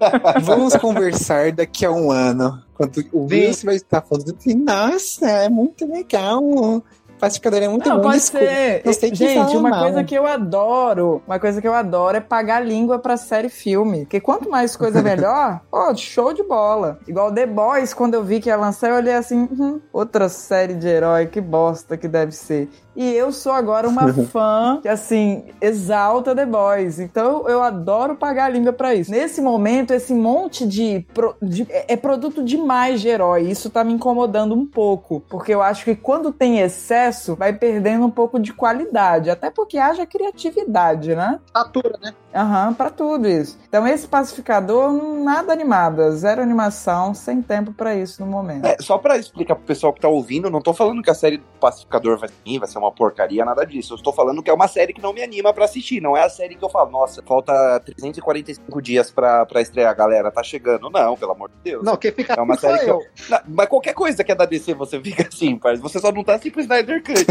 Vamos 0.42 0.76
conversar 0.76 1.52
daqui 1.52 1.86
a 1.86 1.90
um 1.90 2.10
ano. 2.10 2.65
Quando 2.76 2.98
o 3.12 3.28
Sim. 3.28 3.34
Wilson 3.46 3.66
vai 3.66 3.76
estar 3.76 4.02
falando 4.02 4.34
assim, 4.38 4.54
nossa, 4.54 5.28
é 5.28 5.48
muito 5.48 5.86
legal. 5.90 6.82
Pacificador 7.18 7.62
é 7.62 7.68
muito 7.68 7.88
Não, 7.88 7.96
bom. 7.96 8.02
pode 8.02 8.20
ser. 8.20 8.82
não 8.84 8.92
sei 8.92 9.14
Gente, 9.14 9.56
uma 9.56 9.70
mal. 9.70 9.82
coisa 9.84 10.04
que 10.04 10.14
eu 10.14 10.26
adoro, 10.26 11.22
uma 11.26 11.38
coisa 11.40 11.62
que 11.62 11.66
eu 11.66 11.72
adoro 11.72 12.18
é 12.18 12.20
pagar 12.20 12.60
língua 12.60 12.98
pra 12.98 13.16
série 13.16 13.48
filme. 13.48 14.00
Porque 14.00 14.20
quanto 14.20 14.50
mais 14.50 14.76
coisa 14.76 15.00
melhor, 15.02 15.62
ó, 15.72 15.94
show 15.94 16.34
de 16.34 16.42
bola. 16.42 16.98
Igual 17.08 17.32
The 17.32 17.46
Boys, 17.46 17.94
quando 17.94 18.12
eu 18.12 18.22
vi 18.22 18.38
que 18.38 18.50
ia 18.50 18.56
lançar, 18.56 18.90
eu 18.90 18.96
olhei 18.96 19.14
assim, 19.14 19.48
"Hum, 19.50 19.80
outra 19.90 20.28
série 20.28 20.74
de 20.74 20.86
herói, 20.86 21.26
que 21.26 21.40
bosta 21.40 21.96
que 21.96 22.06
deve 22.06 22.32
ser. 22.32 22.68
E 22.96 23.12
eu 23.14 23.30
sou 23.30 23.52
agora 23.52 23.88
uma 23.88 24.12
fã 24.32 24.78
que, 24.82 24.88
assim, 24.88 25.44
exalta 25.60 26.34
The 26.34 26.46
Boys. 26.46 26.98
Então 26.98 27.46
eu 27.48 27.62
adoro 27.62 28.16
pagar 28.16 28.46
a 28.46 28.48
língua 28.48 28.72
pra 28.72 28.94
isso. 28.94 29.10
Nesse 29.10 29.40
momento, 29.42 29.92
esse 29.92 30.14
monte 30.14 30.66
de. 30.66 31.06
pro- 31.12 31.36
de- 31.42 31.66
é 31.70 31.86
é 31.88 31.96
produto 31.96 32.42
demais 32.42 33.00
de 33.00 33.08
herói. 33.08 33.42
Isso 33.50 33.68
tá 33.70 33.84
me 33.84 33.92
incomodando 33.92 34.54
um 34.54 34.66
pouco. 34.66 35.20
Porque 35.28 35.52
eu 35.54 35.62
acho 35.62 35.84
que 35.84 35.94
quando 35.94 36.32
tem 36.32 36.58
excesso, 36.60 37.36
vai 37.36 37.52
perdendo 37.52 38.06
um 38.06 38.10
pouco 38.10 38.38
de 38.40 38.52
qualidade. 38.52 39.30
Até 39.30 39.50
porque 39.50 39.78
haja 39.78 40.04
criatividade, 40.06 41.14
né? 41.14 41.38
Satura, 41.52 41.98
né? 42.02 42.14
Aham, 42.34 42.74
pra 42.74 42.90
tudo 42.90 43.28
isso. 43.28 43.58
Então 43.68 43.86
esse 43.86 44.06
pacificador, 44.06 44.92
nada 45.22 45.52
animada. 45.52 46.10
Zero 46.12 46.42
animação, 46.42 47.14
sem 47.14 47.40
tempo 47.42 47.72
pra 47.72 47.94
isso 47.94 48.24
no 48.24 48.30
momento. 48.30 48.64
É, 48.66 48.76
só 48.80 48.98
pra 48.98 49.16
explicar 49.16 49.54
pro 49.54 49.64
pessoal 49.64 49.92
que 49.92 50.00
tá 50.00 50.08
ouvindo, 50.08 50.50
não 50.50 50.60
tô 50.60 50.72
falando 50.72 51.02
que 51.02 51.10
a 51.10 51.14
série 51.14 51.38
do 51.38 51.44
Pacificador 51.60 52.18
vai 52.18 52.28
vai 52.58 52.68
ser 52.68 52.78
uma 52.78 52.85
porcaria, 52.92 53.44
nada 53.44 53.64
disso. 53.64 53.94
Eu 53.94 53.96
estou 53.96 54.12
falando 54.12 54.42
que 54.42 54.50
é 54.50 54.52
uma 54.52 54.68
série 54.68 54.92
que 54.92 55.02
não 55.02 55.12
me 55.12 55.22
anima 55.22 55.52
pra 55.52 55.64
assistir. 55.64 56.00
Não 56.00 56.16
é 56.16 56.22
a 56.22 56.28
série 56.28 56.54
que 56.54 56.64
eu 56.64 56.68
falo, 56.68 56.90
nossa, 56.90 57.22
falta 57.22 57.80
345 57.84 58.82
dias 58.82 59.10
pra, 59.10 59.46
pra 59.46 59.60
estrear, 59.60 59.94
galera, 59.96 60.30
tá 60.30 60.42
chegando. 60.42 60.90
Não, 60.90 61.16
pelo 61.16 61.32
amor 61.32 61.50
de 61.50 61.70
Deus. 61.70 61.84
Não, 61.84 61.96
quem 61.96 62.12
fica 62.12 62.34
É 62.34 62.40
uma 62.40 62.54
assim 62.54 62.66
sou 62.66 62.70
série 62.70 62.84
que 62.84 62.90
eu. 62.90 63.02
Não, 63.30 63.40
mas 63.48 63.68
qualquer 63.68 63.94
coisa 63.94 64.24
que 64.24 64.32
é 64.32 64.34
da 64.34 64.44
DC, 64.44 64.74
você 64.74 65.00
fica 65.00 65.26
assim, 65.26 65.56
parceiro. 65.56 65.88
Você 65.88 65.98
só 66.00 66.10
não 66.10 66.24
tá 66.24 66.34
assim 66.34 66.50
pro 66.50 66.60
Snyder 66.60 67.02
Cut. 67.02 67.26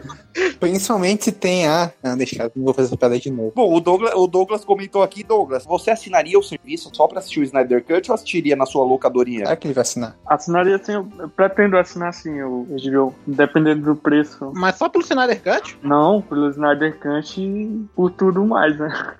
Principalmente 0.58 1.24
se 1.24 1.32
tem 1.32 1.66
a. 1.66 1.92
Ah, 2.02 2.16
deixa, 2.16 2.50
não 2.56 2.64
vou 2.64 2.74
fazer 2.74 2.88
essa 2.88 2.96
piada 2.96 3.18
de 3.18 3.30
novo. 3.30 3.52
Bom, 3.54 3.72
o 3.72 3.80
Douglas, 3.80 4.14
o 4.14 4.26
Douglas 4.26 4.64
comentou 4.64 5.02
aqui, 5.02 5.22
Douglas, 5.22 5.64
você 5.64 5.90
assinaria 5.90 6.38
o 6.38 6.42
serviço 6.42 6.90
só 6.92 7.06
pra 7.06 7.18
assistir 7.18 7.40
o 7.40 7.44
Snyder 7.44 7.84
Cut 7.84 8.10
ou 8.10 8.14
assistiria 8.14 8.56
na 8.56 8.66
sua 8.66 8.84
locadorinha? 8.84 9.44
Será 9.44 9.56
que 9.56 9.66
ele 9.66 9.74
vai 9.74 9.82
assinar? 9.82 10.16
Assinaria 10.26 10.76
assim, 10.76 10.92
eu 10.92 11.04
eu 11.18 11.28
pretendo 11.28 11.76
assinar 11.76 12.08
assim 12.08 12.42
o 12.42 12.66
HBO, 12.66 13.14
dependendo 13.26 13.82
do 13.82 13.96
preço. 13.96 14.52
Mas 14.54 14.76
só 14.76 14.88
pelo 14.94 15.04
Snyder 15.04 15.42
Cut? 15.42 15.78
Não, 15.82 16.22
pelo 16.22 16.48
Snyder 16.50 16.98
Cut 17.00 17.40
e 17.40 17.84
por 17.94 18.10
tudo 18.12 18.44
mais, 18.44 18.78
né? 18.78 19.16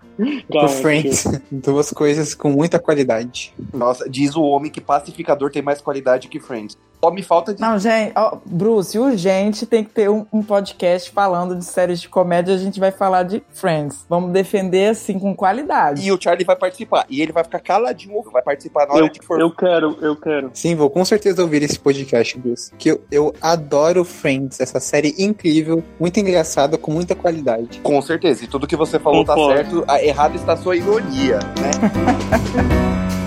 Por 0.49 0.68
Friends. 0.68 1.25
Duas 1.51 1.91
coisas 1.91 2.35
com 2.35 2.51
muita 2.51 2.79
qualidade. 2.79 3.53
Nossa, 3.72 4.09
diz 4.09 4.37
o 4.37 4.43
homem 4.43 4.70
que 4.70 4.81
pacificador 4.81 5.51
tem 5.51 5.62
mais 5.62 5.81
qualidade 5.81 6.29
que 6.29 6.39
Friends. 6.39 6.79
Só 7.05 7.11
me 7.11 7.23
falta 7.23 7.53
de. 7.55 7.61
Não, 7.61 7.79
gente, 7.79 8.13
ó, 8.17 8.39
Bruce, 8.47 8.99
urgente 8.99 9.67
tem 9.67 9.85
que 9.85 9.91
ter 9.91 10.09
um, 10.09 10.25
um 10.33 10.43
podcast 10.43 11.11
falando 11.11 11.55
de 11.57 11.65
séries 11.65 12.01
de 12.01 12.09
comédia. 12.09 12.55
A 12.55 12.59
gente 12.59 12.81
vai 12.81 12.91
falar 12.91 13.25
de 13.25 13.43
Friends. 13.53 14.05
Vamos 14.09 14.33
defender 14.33 14.89
assim 14.91 15.19
com 15.19 15.35
qualidade. 15.35 16.03
E 16.07 16.11
o 16.11 16.19
Charlie 16.21 16.45
vai 16.45 16.57
participar. 16.57 17.05
E 17.11 17.21
ele 17.21 17.33
vai 17.33 17.45
ficar 17.45 17.61
caladinho, 17.61 18.23
vai 18.33 18.43
participar 18.43 18.87
na 18.87 18.95
hora 18.95 19.05
Eu, 19.07 19.11
que 19.11 19.25
for. 19.25 19.41
eu 19.41 19.51
quero, 19.51 19.99
eu 20.01 20.17
quero. 20.17 20.51
Sim, 20.55 20.75
vou 20.75 20.89
com 20.89 21.05
certeza 21.05 21.43
ouvir 21.43 21.63
esse 21.63 21.79
podcast, 21.79 22.39
Bruce. 22.39 22.73
Que 22.79 22.91
eu, 22.91 23.03
eu 23.11 23.35
adoro 23.43 24.05
Friends, 24.05 24.61
essa 24.61 24.81
série 24.81 25.15
incrível, 25.19 25.83
muito 26.01 26.19
engraçada, 26.19 26.79
com 26.79 26.91
muita 26.91 27.15
qualidade. 27.15 27.81
Com 27.83 28.01
certeza. 28.01 28.45
E 28.45 28.47
tudo 28.47 28.67
que 28.67 28.77
você 28.77 28.99
falou 28.99 29.25
tá 29.25 29.35
Concordo. 29.35 29.55
certo. 29.57 29.85
A- 29.87 30.03
Errado 30.03 30.37
está 30.37 30.53
a 30.55 30.57
sua 30.57 30.77
ironia, 30.77 31.39
né? 31.61 33.15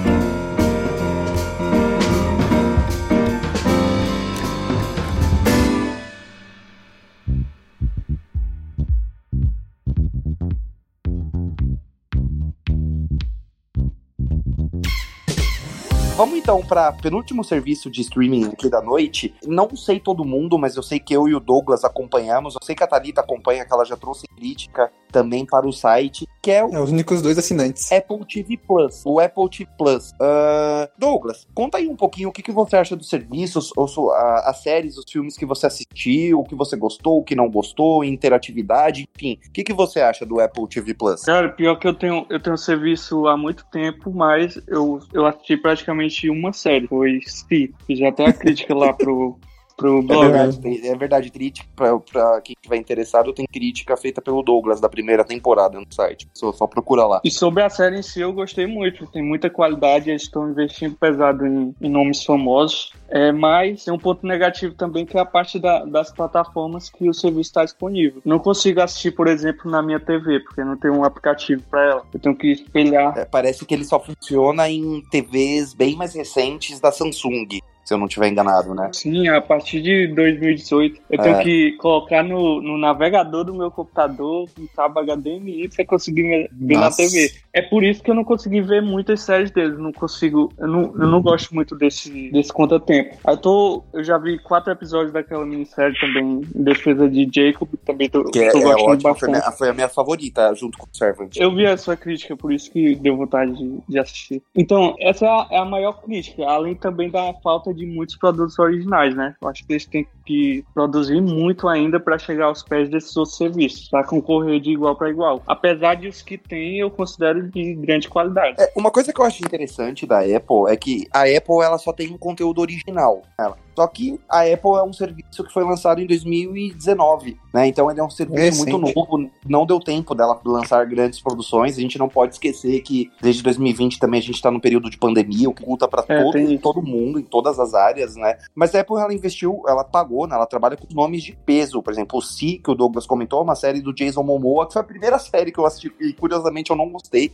Vamos 16.17 16.39
então 16.39 16.61
para 16.61 16.91
penúltimo 16.93 17.43
serviço 17.43 17.91
de 17.91 18.01
streaming 18.01 18.45
aqui 18.45 18.69
da 18.71 18.81
noite. 18.81 19.35
Não 19.45 19.69
sei 19.75 19.99
todo 19.99 20.25
mundo, 20.25 20.57
mas 20.57 20.75
eu 20.75 20.81
sei 20.81 20.99
que 20.99 21.15
eu 21.15 21.27
e 21.27 21.35
o 21.35 21.39
Douglas 21.39 21.83
acompanhamos. 21.85 22.55
Eu 22.55 22.59
sei 22.65 22.73
que 22.75 22.83
a 22.83 22.87
Thalita 22.87 23.21
acompanha, 23.21 23.63
que 23.63 23.71
ela 23.71 23.85
já 23.85 23.95
trouxe 23.95 24.25
crítica 24.35 24.91
também 25.11 25.45
para 25.45 25.67
o 25.67 25.71
site, 25.71 26.27
que 26.41 26.49
é 26.51 26.63
o 26.65 26.69
É 26.73 26.79
os 26.81 26.91
únicos 26.91 27.21
dois 27.21 27.37
assinantes. 27.37 27.91
Apple 27.91 28.25
TV 28.25 28.57
Plus. 28.57 29.03
O 29.05 29.19
Apple 29.19 29.47
TV 29.47 29.69
Plus. 29.77 30.11
Ah, 30.19 30.89
Douglas, 30.97 31.47
conta 31.53 31.77
aí 31.77 31.87
um 31.87 31.95
pouquinho 31.95 32.29
o 32.29 32.31
que, 32.31 32.41
que 32.41 32.51
você 32.51 32.75
acha 32.77 32.95
dos 32.95 33.09
serviços, 33.09 33.71
ou 33.77 33.87
so- 33.87 34.09
a- 34.09 34.49
as 34.49 34.63
séries, 34.63 34.97
os 34.97 35.05
filmes 35.09 35.37
que 35.37 35.45
você 35.45 35.67
assistiu, 35.67 36.39
o 36.39 36.43
que 36.43 36.55
você 36.55 36.75
gostou, 36.75 37.19
o 37.19 37.23
que 37.23 37.35
não 37.35 37.49
gostou, 37.49 38.03
interatividade, 38.03 39.07
enfim. 39.15 39.37
O 39.47 39.51
que, 39.51 39.63
que 39.63 39.73
você 39.73 40.01
acha 40.01 40.25
do 40.25 40.39
Apple 40.39 40.67
TV 40.67 40.93
Plus? 40.95 41.21
Cara, 41.21 41.49
pior 41.49 41.75
que 41.77 41.87
eu 41.87 41.93
tenho, 41.93 42.25
eu 42.29 42.39
tenho 42.41 42.57
serviço 42.57 43.27
há 43.27 43.37
muito 43.37 43.65
tempo, 43.71 44.11
mas 44.11 44.59
eu, 44.67 44.99
eu 45.13 45.25
assisti 45.25 45.55
praticamente 45.57 46.06
uma 46.29 46.53
série. 46.53 46.87
Foi 46.87 47.19
Si, 47.25 47.73
já 47.89 48.11
tem 48.11 48.27
a 48.27 48.33
crítica 48.33 48.73
lá 48.73 48.93
pro, 48.93 49.39
pro 49.77 49.99
É 49.99 50.01
blog. 50.01 50.21
verdade, 50.31 50.59
tem- 50.59 50.87
é 50.87 50.95
verdade, 50.95 51.29
crítica, 51.29 51.67
pra, 51.75 51.97
pra 51.99 52.41
quem 52.41 52.55
estiver 52.57 52.77
interessado, 52.77 53.31
tem 53.31 53.45
crítica 53.45 53.95
feita 53.95 54.19
pelo 54.21 54.41
Douglas 54.41 54.81
da 54.81 54.89
primeira 54.89 55.23
temporada 55.23 55.79
no 55.79 55.85
site. 55.89 56.27
Só, 56.33 56.51
só 56.51 56.65
procura 56.65 57.05
lá. 57.05 57.21
E 57.23 57.29
sobre 57.29 57.61
a 57.63 57.69
série 57.69 57.99
em 57.99 58.01
si, 58.01 58.19
eu 58.19 58.33
gostei 58.33 58.65
muito. 58.65 59.05
Tem 59.07 59.23
muita 59.23 59.49
qualidade, 59.49 60.09
eles 60.09 60.23
estão 60.23 60.49
investindo 60.49 60.95
pesado 60.95 61.45
em, 61.45 61.75
em 61.79 61.89
nomes 61.89 62.23
famosos. 62.25 62.91
É, 63.09 63.31
mas 63.31 63.85
tem 63.85 63.93
um 63.93 63.99
ponto 63.99 64.25
negativo 64.25 64.73
também, 64.73 65.05
que 65.05 65.15
é 65.15 65.21
a 65.21 65.25
parte 65.25 65.59
da- 65.59 65.85
das 65.85 66.11
plataformas 66.11 66.89
que 66.89 67.07
o 67.07 67.13
serviço 67.13 67.49
está 67.49 67.63
disponível. 67.63 68.21
Não 68.25 68.39
consigo 68.39 68.81
assistir, 68.81 69.11
por 69.11 69.27
exemplo, 69.27 69.69
na 69.69 69.81
minha 69.81 69.99
TV, 69.99 70.39
porque 70.41 70.63
não 70.63 70.75
tem 70.75 70.89
um 70.91 71.03
aplicativo 71.03 71.61
para 71.69 71.83
ela. 71.85 72.03
Eu 72.13 72.19
tenho 72.19 72.35
que 72.35 72.51
espelhar. 72.51 73.17
É, 73.17 73.25
parece 73.25 73.63
que 73.65 73.73
ele 73.73 73.85
só 73.85 73.99
funciona 73.99 74.69
em 74.69 75.01
TVs 75.11 75.73
bem 75.73 75.95
mais 75.95 76.15
recentes 76.15 76.79
da 76.79 76.91
Samsung, 76.91 77.47
se 77.87 77.93
eu 77.93 77.97
não 77.97 78.05
estiver 78.05 78.27
enganado, 78.27 78.75
né? 78.75 78.89
Sim, 78.91 79.29
a 79.29 79.39
partir 79.39 79.81
de 79.81 80.07
2018. 80.07 80.99
Eu 81.09 81.19
É. 81.21 81.23
tenho 81.23 81.39
que 81.41 81.71
colocar 81.77 82.21
no, 82.21 82.61
no 82.61 82.77
navegador 82.77 83.45
do 83.45 83.55
meu 83.55 83.71
computador 83.71 84.49
um 84.59 84.67
cabo 84.75 84.99
HDMI 84.99 85.69
pra 85.73 85.85
conseguir 85.85 86.23
ver 86.23 86.49
ver 86.51 86.75
na 86.75 86.81
Nossa. 86.81 86.97
TV. 86.97 87.31
É 87.53 87.61
por 87.61 87.85
isso 87.85 88.03
que 88.03 88.11
eu 88.11 88.15
não 88.15 88.25
consegui 88.25 88.59
ver 88.59 88.81
muitas 88.81 89.21
séries 89.21 89.51
deles. 89.51 89.79
Não 89.79 89.93
consigo. 89.93 90.51
Eu 90.57 90.67
não, 90.67 90.81
eu 90.81 91.07
não 91.07 91.21
gosto 91.21 91.55
muito 91.55 91.77
desse, 91.77 92.29
desse 92.29 92.51
conta-tempo. 92.51 93.15
Eu, 93.25 93.37
tô, 93.37 93.83
eu 93.93 94.03
já 94.03 94.17
vi 94.17 94.37
quatro 94.39 94.69
episódios 94.73 95.13
daquela 95.13 95.45
minissérie 95.45 95.97
também, 95.97 96.41
em 96.53 96.63
defesa 96.63 97.09
de 97.09 97.25
Jacob. 97.33 97.69
Também 97.85 98.09
tô, 98.09 98.25
Que 98.25 98.39
é, 98.39 98.51
tô 98.51 98.57
é 98.57 98.61
gostando 98.63 98.83
ótimo, 98.83 99.01
foi, 99.01 99.11
bastante. 99.11 99.31
minha- 99.31 99.51
foi 99.53 99.69
a 99.69 99.73
minha 99.73 99.87
favorita, 99.89 100.53
junto 100.55 100.77
com 100.77 100.85
o 100.85 100.89
Servant. 100.91 101.37
Eu 101.37 101.55
vi 101.55 101.65
a 101.65 101.77
sua 101.77 101.95
crítica, 101.95 102.35
por 102.35 102.51
isso 102.51 102.69
que 102.69 102.95
deu 102.95 103.15
vontade 103.15 103.55
de, 103.55 103.79
de 103.87 103.97
assistir. 103.97 104.43
Então, 104.53 104.93
essa 104.99 105.25
é 105.25 105.29
a, 105.29 105.47
é 105.51 105.57
a 105.59 105.65
maior 105.65 105.93
crítica, 106.01 106.45
além 106.45 106.75
também 106.75 107.09
da 107.09 107.33
falta 107.41 107.73
de 107.77 107.85
muitos 107.85 108.15
produtos 108.15 108.57
originais, 108.59 109.15
né? 109.15 109.35
Eu 109.41 109.47
acho 109.47 109.65
que 109.65 109.73
eles 109.73 109.85
têm 109.85 110.07
que 110.25 110.65
produzir 110.73 111.21
muito 111.21 111.67
ainda 111.67 111.99
para 111.99 112.17
chegar 112.17 112.45
aos 112.45 112.63
pés 112.63 112.89
desses 112.89 113.15
outros 113.15 113.37
serviços, 113.37 113.89
para 113.89 114.03
concorrer 114.03 114.59
de 114.59 114.71
igual 114.71 114.95
para 114.95 115.09
igual. 115.09 115.41
Apesar 115.47 115.95
de 115.95 116.07
os 116.07 116.21
que 116.21 116.37
tem, 116.37 116.79
eu 116.79 116.89
considero 116.89 117.49
de 117.49 117.73
grande 117.75 118.09
qualidade. 118.09 118.55
É, 118.59 118.71
uma 118.75 118.91
coisa 118.91 119.13
que 119.13 119.21
eu 119.21 119.25
acho 119.25 119.45
interessante 119.45 120.05
da 120.05 120.19
Apple 120.19 120.69
é 120.69 120.75
que 120.75 121.07
a 121.13 121.21
Apple 121.21 121.61
ela 121.63 121.77
só 121.77 121.93
tem 121.93 122.11
um 122.11 122.17
conteúdo 122.17 122.59
original. 122.59 123.21
Ela. 123.37 123.66
Só 123.77 123.85
que 123.85 124.19
a 124.27 124.39
Apple 124.41 124.71
é 124.71 124.81
um 124.81 124.91
serviço 124.91 125.43
que 125.43 125.53
foi 125.53 125.63
lançado 125.63 126.01
em 126.01 126.07
2019, 126.07 127.37
né? 127.53 127.67
Então 127.67 127.91
ele 127.91 127.99
é 127.99 128.03
um 128.03 128.09
serviço 128.09 128.41
Recente. 128.41 128.71
muito 128.71 128.95
novo. 128.95 129.29
Não 129.45 129.67
deu 129.67 129.79
tempo 129.79 130.15
dela 130.15 130.41
lançar 130.43 130.83
grandes 130.87 131.21
produções. 131.21 131.77
A 131.77 131.81
gente 131.81 131.99
não 131.99 132.09
pode 132.09 132.33
esquecer 132.33 132.81
que 132.81 133.11
desde 133.21 133.43
2020 133.43 133.99
também 133.99 134.19
a 134.19 134.23
gente 134.23 134.41
tá 134.41 134.49
num 134.49 134.59
período 134.59 134.89
de 134.89 134.97
pandemia, 134.97 135.47
o 135.47 135.53
que 135.53 135.63
culta 135.63 135.87
para 135.87 136.03
É, 136.07 136.23
todo, 136.23 136.33
tem 136.33 136.57
todo 136.57 136.81
mundo, 136.81 137.19
em 137.19 137.23
todas 137.23 137.59
as 137.59 137.75
áreas, 137.75 138.15
né? 138.15 138.39
Mas 138.55 138.73
a 138.73 138.79
Apple 138.79 138.97
ela 138.97 139.13
investiu, 139.13 139.61
ela 139.67 139.83
pagou, 139.83 140.25
né? 140.25 140.33
Ela 140.33 140.47
trabalha 140.47 140.75
com 140.75 140.91
nomes 140.91 141.21
de 141.21 141.33
peso. 141.45 141.83
Por 141.83 141.93
exemplo, 141.93 142.17
o 142.17 142.21
Si, 142.23 142.57
que 142.57 142.71
o 142.71 142.73
Douglas 142.73 143.05
comentou, 143.05 143.41
é 143.41 143.43
uma 143.43 143.55
série 143.55 143.79
do 143.79 143.93
Jason 143.93 144.23
Momoa, 144.23 144.65
que 144.65 144.73
foi 144.73 144.81
a 144.81 144.85
primeira 144.85 145.19
série 145.19 145.51
que 145.51 145.59
eu 145.59 145.67
assisti 145.67 145.93
e 146.01 146.13
curiosamente 146.13 146.71
eu 146.71 146.75
não 146.75 146.89
gostei. 146.89 147.31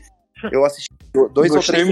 Eu 0.51 0.65
assisti 0.65 0.89
dois 1.31 1.51
Gostei 1.51 1.83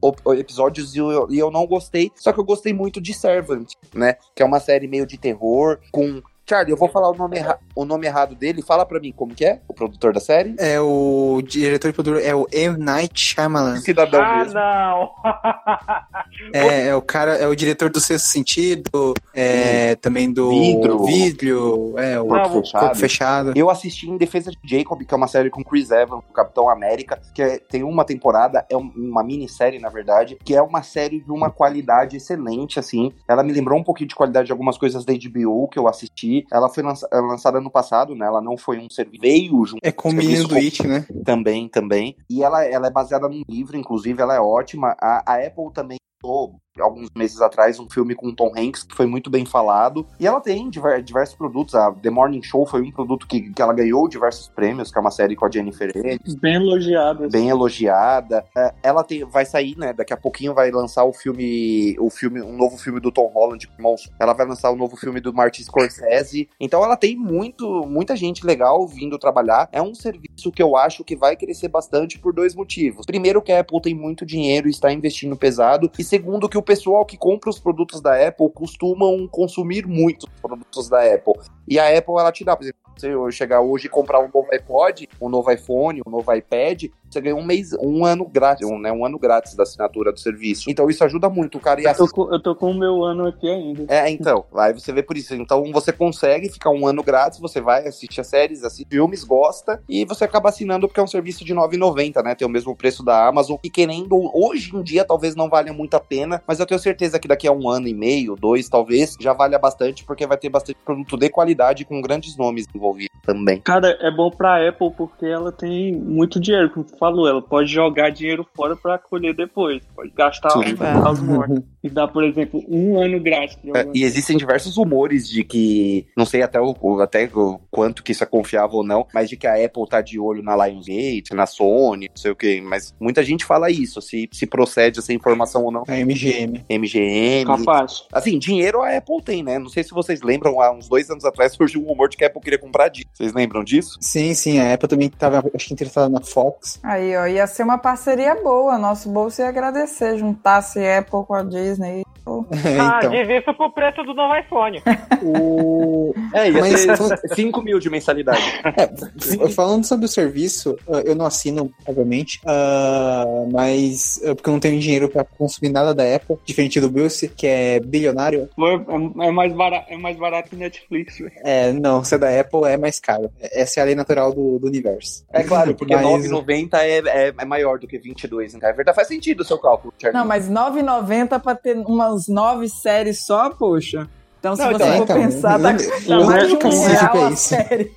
ou 0.00 0.12
três 0.12 0.40
episódios 0.40 0.94
e 0.94 0.98
eu, 0.98 1.26
e 1.30 1.38
eu 1.38 1.50
não 1.50 1.66
gostei. 1.66 2.10
Só 2.14 2.32
que 2.32 2.40
eu 2.40 2.44
gostei 2.44 2.72
muito 2.72 3.00
de 3.00 3.12
Servant, 3.12 3.70
né? 3.94 4.16
Que 4.34 4.42
é 4.42 4.46
uma 4.46 4.60
série 4.60 4.86
meio 4.86 5.06
de 5.06 5.18
terror 5.18 5.78
com. 5.92 6.22
Charlie, 6.46 6.72
eu 6.72 6.76
vou 6.76 6.88
falar 6.90 7.08
o 7.10 7.14
nome, 7.14 7.38
erra- 7.38 7.58
o 7.74 7.84
nome 7.86 8.06
errado 8.06 8.34
dele. 8.34 8.60
Fala 8.60 8.84
pra 8.84 9.00
mim 9.00 9.12
como 9.16 9.34
que 9.34 9.44
é, 9.46 9.60
o 9.66 9.72
produtor 9.72 10.12
da 10.12 10.20
série. 10.20 10.54
É 10.58 10.78
o 10.78 11.40
diretor 11.42 11.88
e 11.88 11.92
produtor, 11.92 12.22
é 12.22 12.34
o 12.34 12.46
M. 12.52 12.76
Night 12.76 13.18
Shyamalan. 13.18 13.80
Cidadão 13.80 14.20
Ah, 14.22 14.38
mesmo. 14.38 14.54
não! 14.54 15.10
É, 16.52 16.88
é 16.88 16.94
o 16.96 17.00
cara, 17.02 17.36
é 17.36 17.46
o 17.46 17.54
diretor 17.54 17.88
do 17.90 18.00
Sexto 18.00 18.26
Sentido, 18.26 19.14
é, 19.32 19.94
também 19.96 20.32
do 20.32 20.50
Vidro. 20.50 21.04
Vidro, 21.04 21.94
é, 21.98 22.18
o 22.20 22.26
Corpo 22.26 22.60
fechado. 22.60 22.80
Corpo 22.82 22.96
Fechado. 22.96 23.52
Eu 23.56 23.70
assisti 23.70 24.10
em 24.10 24.16
Defesa 24.16 24.50
de 24.50 24.58
Jacob, 24.64 25.00
que 25.04 25.14
é 25.14 25.16
uma 25.16 25.28
série 25.28 25.48
com 25.48 25.62
Chris 25.62 25.90
Evans, 25.90 26.22
o 26.28 26.32
Capitão 26.32 26.68
América, 26.68 27.20
que 27.34 27.40
é- 27.42 27.58
tem 27.58 27.82
uma 27.84 28.04
temporada, 28.04 28.64
é 28.68 28.76
um- 28.76 28.92
uma 28.96 29.22
minissérie, 29.22 29.78
na 29.78 29.88
verdade, 29.88 30.36
que 30.44 30.54
é 30.54 30.60
uma 30.62 30.82
série 30.82 31.20
de 31.20 31.30
uma 31.30 31.50
qualidade 31.50 32.16
excelente, 32.16 32.78
assim. 32.80 33.12
Ela 33.28 33.42
me 33.44 33.52
lembrou 33.52 33.78
um 33.78 33.84
pouquinho 33.84 34.08
de 34.08 34.14
qualidade 34.14 34.46
de 34.46 34.52
algumas 34.52 34.76
coisas 34.76 35.04
da 35.04 35.12
HBO 35.12 35.68
que 35.68 35.78
eu 35.78 35.86
assisti. 35.88 36.33
Ela 36.50 36.68
foi 36.68 36.82
lança- 36.82 37.08
lançada 37.12 37.58
ano 37.58 37.70
passado, 37.70 38.14
né? 38.14 38.26
Ela 38.26 38.40
não 38.40 38.56
foi 38.56 38.78
um 38.78 38.88
serviço. 38.90 39.20
Veio 39.22 39.64
junto 39.64 39.80
É 39.82 39.92
com 39.92 40.10
do 40.14 40.54
It, 40.56 40.86
né? 40.86 41.06
também, 41.24 41.68
também. 41.68 42.16
E 42.28 42.42
ela, 42.42 42.64
ela 42.64 42.86
é 42.86 42.90
baseada 42.90 43.28
num 43.28 43.42
livro, 43.48 43.76
inclusive, 43.76 44.20
ela 44.20 44.34
é 44.34 44.40
ótima. 44.40 44.96
A, 45.00 45.32
a 45.34 45.46
Apple 45.46 45.72
também 45.72 45.98
lançou, 46.22 46.56
alguns 46.80 47.08
meses 47.14 47.40
atrás, 47.40 47.78
um 47.78 47.88
filme 47.88 48.14
com 48.14 48.34
Tom 48.34 48.52
Hanks, 48.56 48.82
que 48.82 48.94
foi 48.96 49.06
muito 49.06 49.30
bem 49.30 49.44
falado. 49.46 50.06
E 50.18 50.26
ela 50.26 50.40
tem 50.40 50.68
diver- 50.68 51.02
diversos 51.02 51.36
produtos. 51.36 51.74
A 51.74 51.92
The 51.92 52.10
Morning 52.10 52.42
Show 52.42 52.66
foi 52.66 52.82
um 52.82 52.90
produto 52.90 53.26
que, 53.26 53.52
que 53.52 53.62
ela 53.62 53.72
ganhou 53.72 54.08
diversos 54.08 54.48
prêmios, 54.48 54.90
que 54.90 54.98
é 54.98 55.00
uma 55.00 55.10
série 55.10 55.36
com 55.36 55.46
a 55.46 55.50
Jennifer 55.50 55.90
Aniston 55.94 56.40
Bem 56.40 56.54
elogiado. 56.56 57.28
bem 57.28 57.48
elogiada. 57.48 58.44
É, 58.56 58.74
Ela 58.82 59.04
tem, 59.04 59.24
vai 59.24 59.44
sair, 59.46 59.76
né? 59.78 59.92
Daqui 59.92 60.12
a 60.12 60.16
pouquinho 60.16 60.52
vai 60.54 60.70
lançar 60.70 61.04
o 61.04 61.12
filme, 61.12 61.96
o 61.98 62.10
filme, 62.10 62.42
um 62.42 62.56
novo 62.56 62.76
filme 62.76 62.98
do 63.00 63.12
Tom 63.12 63.26
Holland, 63.32 63.68
Monstro. 63.78 64.12
Ela 64.18 64.32
vai 64.32 64.46
lançar 64.46 64.70
o 64.70 64.76
novo 64.76 64.96
filme 64.96 65.20
do 65.20 65.32
Martin 65.32 65.62
Scorsese. 65.62 66.48
Então 66.58 66.82
ela 66.84 66.96
tem 66.96 67.16
muito, 67.16 67.86
muita 67.86 68.16
gente 68.16 68.44
legal 68.44 68.86
vindo 68.86 69.18
trabalhar. 69.18 69.68
É 69.70 69.80
um 69.80 69.94
serviço 69.94 70.50
que 70.50 70.62
eu 70.62 70.76
acho 70.76 71.04
que 71.04 71.14
vai 71.16 71.36
crescer 71.36 71.68
bastante 71.68 72.18
por 72.18 72.32
dois 72.32 72.54
motivos. 72.54 73.06
Primeiro 73.06 73.40
que 73.40 73.52
a 73.52 73.60
Apple 73.60 73.80
tem 73.80 73.94
muito 73.94 74.26
dinheiro 74.26 74.66
e 74.66 74.70
está 74.70 74.92
investindo 74.92 75.36
pesado, 75.36 75.90
e 75.98 76.02
segundo 76.02 76.48
que 76.48 76.58
o 76.58 76.63
pessoal 76.64 77.04
que 77.04 77.16
compra 77.16 77.50
os 77.50 77.58
produtos 77.58 78.00
da 78.00 78.26
Apple 78.26 78.50
costumam 78.50 79.28
consumir 79.28 79.86
muito 79.86 80.24
os 80.24 80.40
produtos 80.40 80.88
da 80.88 81.14
Apple. 81.14 81.34
E 81.68 81.78
a 81.78 81.96
Apple 81.96 82.14
ela 82.18 82.32
te 82.32 82.44
dá, 82.44 82.56
por 82.56 82.64
exemplo, 82.64 82.80
se 82.96 83.08
eu 83.08 83.30
chegar 83.30 83.60
hoje 83.60 83.86
e 83.86 83.90
comprar 83.90 84.20
um 84.20 84.30
novo 84.32 84.48
iPod, 84.52 85.08
um 85.20 85.28
novo 85.28 85.50
iPhone, 85.50 86.00
um 86.06 86.10
novo 86.10 86.32
iPad, 86.32 86.84
você 87.14 87.20
ganha 87.20 87.36
um 87.36 87.44
mês, 87.44 87.72
um 87.80 88.04
ano 88.04 88.26
grátis, 88.26 88.68
um, 88.68 88.78
né, 88.78 88.92
um 88.92 89.04
ano 89.04 89.18
grátis 89.18 89.54
da 89.54 89.62
assinatura 89.62 90.12
do 90.12 90.20
serviço. 90.20 90.70
Então 90.70 90.88
isso 90.90 91.04
ajuda 91.04 91.28
muito, 91.30 91.58
cara. 91.60 91.80
E 91.80 91.84
Eu 91.84 91.90
assim, 91.90 92.06
tô, 92.06 92.12
com, 92.12 92.34
eu 92.34 92.40
tô 92.40 92.54
com 92.54 92.70
o 92.70 92.74
meu 92.74 93.04
ano 93.04 93.26
aqui 93.26 93.48
ainda. 93.48 93.84
é, 93.88 94.10
então, 94.10 94.44
aí 94.54 94.72
você 94.72 94.92
vê 94.92 95.02
por 95.02 95.16
isso. 95.16 95.34
Então 95.34 95.70
você 95.72 95.92
consegue 95.92 96.48
ficar 96.48 96.70
um 96.70 96.86
ano 96.86 97.02
grátis, 97.02 97.38
você 97.38 97.60
vai, 97.60 97.86
assiste 97.86 98.20
as 98.20 98.26
séries, 98.26 98.64
assiste 98.64 98.88
filmes, 98.88 99.24
gosta, 99.24 99.82
e 99.88 100.04
você 100.04 100.24
acaba 100.24 100.48
assinando 100.48 100.88
porque 100.88 101.00
é 101.00 101.02
um 101.02 101.08
serviço 101.08 101.44
de 101.44 101.52
R$ 101.52 101.60
9,90, 101.60 102.22
né? 102.22 102.34
Tem 102.34 102.46
o 102.46 102.50
mesmo 102.50 102.74
preço 102.76 103.04
da 103.04 103.26
Amazon. 103.26 103.56
E 103.62 103.70
querendo, 103.70 104.30
hoje 104.34 104.74
em 104.74 104.82
dia, 104.82 105.04
talvez 105.04 105.34
não 105.34 105.48
valha 105.48 105.72
muito 105.72 105.94
a 105.94 106.00
pena, 106.00 106.42
mas 106.46 106.60
eu 106.60 106.66
tenho 106.66 106.80
certeza 106.80 107.18
que 107.18 107.28
daqui 107.28 107.46
a 107.46 107.52
um 107.52 107.68
ano 107.68 107.88
e 107.88 107.94
meio, 107.94 108.36
dois, 108.36 108.68
talvez, 108.68 109.16
já 109.20 109.32
valha 109.32 109.58
bastante, 109.58 110.04
porque 110.04 110.26
vai 110.26 110.36
ter 110.36 110.48
bastante 110.48 110.78
produto 110.84 111.16
de 111.16 111.28
qualidade 111.28 111.84
com 111.84 112.00
grandes 112.00 112.36
nomes 112.36 112.66
envolvidos 112.74 113.14
também. 113.22 113.60
Cara, 113.60 113.96
é 114.00 114.10
bom 114.10 114.30
pra 114.30 114.68
Apple 114.68 114.90
porque 114.96 115.26
ela 115.26 115.50
tem 115.50 115.92
muito 115.92 116.38
dinheiro, 116.40 116.70
como 116.70 116.84
tu 116.84 116.96
falou, 117.04 117.28
ela 117.28 117.42
pode 117.42 117.70
jogar 117.70 118.10
dinheiro 118.10 118.46
fora 118.56 118.74
pra 118.74 118.98
colher 118.98 119.34
depois, 119.34 119.82
pode 119.94 120.10
gastar 120.10 120.50
Sim. 120.50 120.74
aos 121.04 121.20
mortos. 121.20 121.60
E 121.82 121.90
dá, 121.90 122.08
por 122.08 122.24
exemplo, 122.24 122.64
um 122.66 122.98
ano 122.98 123.20
grátis. 123.20 123.58
É, 123.74 123.86
e 123.92 124.04
existem 124.04 124.38
diversos 124.38 124.76
rumores 124.76 125.28
de 125.28 125.44
que, 125.44 126.06
não 126.16 126.24
sei 126.24 126.40
até 126.42 126.58
o, 126.58 126.74
até 127.00 127.28
o 127.34 127.60
quanto 127.70 128.02
que 128.02 128.12
isso 128.12 128.24
é 128.24 128.26
confiável 128.26 128.78
ou 128.78 128.84
não, 128.84 129.06
mas 129.12 129.28
de 129.28 129.36
que 129.36 129.46
a 129.46 129.62
Apple 129.62 129.86
tá 129.86 130.00
de 130.00 130.18
olho 130.18 130.42
na 130.42 130.56
Lionsgate, 130.66 131.34
na 131.34 131.44
Sony, 131.44 132.08
não 132.08 132.16
sei 132.16 132.30
o 132.30 132.36
que, 132.36 132.60
mas 132.62 132.94
muita 132.98 133.22
gente 133.22 133.44
fala 133.44 133.70
isso, 133.70 134.00
se, 134.00 134.28
se 134.32 134.46
procede 134.46 134.98
essa 134.98 135.12
informação 135.12 135.64
ou 135.64 135.70
não. 135.70 135.84
A 135.86 135.92
MGM. 135.92 136.64
MGM. 136.70 137.44
Capaz. 137.44 138.04
Assim, 138.10 138.38
dinheiro 138.38 138.80
a 138.80 138.96
Apple 138.96 139.22
tem, 139.22 139.42
né? 139.42 139.58
Não 139.58 139.68
sei 139.68 139.84
se 139.84 139.90
vocês 139.90 140.22
lembram, 140.22 140.60
há 140.62 140.72
uns 140.72 140.88
dois 140.88 141.10
anos 141.10 141.24
atrás 141.24 141.52
surgiu 141.54 141.82
um 141.82 141.86
rumor 141.86 142.08
de 142.08 142.16
que 142.16 142.24
a 142.24 142.28
Apple 142.28 142.40
queria 142.40 142.58
comprar 142.58 142.88
Disney. 142.88 143.10
Vocês 143.12 143.34
lembram 143.34 143.62
disso? 143.62 143.98
Sim, 144.00 144.32
sim, 144.32 144.58
a 144.58 144.72
Apple 144.72 144.88
também 144.88 145.10
tava, 145.10 145.44
acho 145.54 145.66
que 145.66 145.74
interessada 145.74 146.08
na 146.08 146.22
Fox. 146.22 146.80
Aí, 146.84 147.16
ó, 147.16 147.26
ia 147.26 147.46
ser 147.46 147.62
uma 147.62 147.78
parceria 147.78 148.34
boa. 148.42 148.76
Nosso 148.76 149.08
bolso 149.08 149.40
ia 149.40 149.48
agradecer, 149.48 150.18
juntasse 150.18 150.78
Apple 150.86 151.24
com 151.26 151.34
a 151.34 151.42
Disney. 151.42 152.04
Pô. 152.24 152.44
Ah, 152.80 152.98
então, 152.98 153.10
diz 153.10 153.28
isso 153.28 153.54
pro 153.54 153.70
preço 153.70 154.02
do 154.02 154.14
novo 154.14 154.34
iPhone. 154.36 154.82
o... 155.22 156.14
É, 156.32 156.50
ia 156.50 156.60
Mas- 156.60 156.80
ser 156.80 157.34
5 157.34 157.62
mil 157.62 157.78
de 157.78 157.90
mensalidade. 157.90 158.42
É, 158.64 159.48
falando 159.50 159.84
sobre 159.84 160.06
o 160.06 160.08
serviço, 160.08 160.76
uh, 160.86 160.96
eu 161.04 161.14
não 161.14 161.26
assino, 161.26 161.70
obviamente, 161.86 162.40
uh, 162.44 163.50
mas 163.52 164.20
uh, 164.24 164.34
porque 164.34 164.48
eu 164.48 164.52
não 164.52 164.60
tenho 164.60 164.80
dinheiro 164.80 165.08
pra 165.08 165.24
consumir 165.24 165.70
nada 165.70 165.94
da 165.94 166.02
Apple, 166.16 166.36
diferente 166.44 166.80
do 166.80 166.90
Bruce, 166.90 167.28
que 167.28 167.46
é 167.46 167.80
bilionário. 167.80 168.48
É, 168.58 169.26
é 169.26 169.30
mais 169.30 169.52
barato, 169.52 169.86
é 169.88 169.96
mais 169.96 170.16
barato 170.16 170.50
que 170.50 170.56
Netflix, 170.56 171.18
velho. 171.18 171.32
É, 171.44 171.72
não, 171.72 172.02
se 172.02 172.14
é 172.14 172.18
da 172.18 172.40
Apple 172.40 172.64
é 172.64 172.76
mais 172.76 172.98
caro. 172.98 173.30
Essa 173.40 173.80
é 173.80 173.82
a 173.82 173.86
lei 173.86 173.94
natural 173.94 174.32
do, 174.32 174.58
do 174.58 174.66
universo. 174.66 175.24
É 175.32 175.42
claro, 175.42 175.74
porque 175.76 175.94
Mas- 175.94 176.26
9,90 176.28 176.74
é, 176.74 176.98
é, 176.98 177.34
é 177.36 177.44
maior 177.44 177.78
do 177.78 177.86
que 177.86 177.98
22, 177.98 178.54
então 178.54 178.68
é 178.68 178.72
verdade. 178.72 178.96
Faz 178.96 179.08
sentido 179.08 179.40
o 179.40 179.44
seu 179.44 179.58
cálculo, 179.58 179.92
Charlie. 180.00 180.18
Não, 180.18 180.26
mas 180.26 180.48
9,90 180.50 181.40
pra 181.40 181.54
ter 181.54 181.76
umas 182.14 182.28
nove 182.28 182.68
séries 182.68 183.24
só, 183.24 183.50
poxa. 183.50 184.08
Então, 184.44 184.56
se 184.56 184.62
Não, 184.62 184.68
você 184.72 184.74
então, 184.84 184.96
for 184.98 185.02
então, 185.04 185.16
pensar, 185.16 185.52
tá 185.52 185.58
não- 185.58 185.76
tá 185.78 185.84
eu 186.06 186.24
mais 186.26 186.42
não 186.42 186.48
de 186.50 186.54
um 186.54 186.58
tenho 186.70 186.82
real 186.86 187.32
isso. 187.32 187.48
série. 187.48 187.90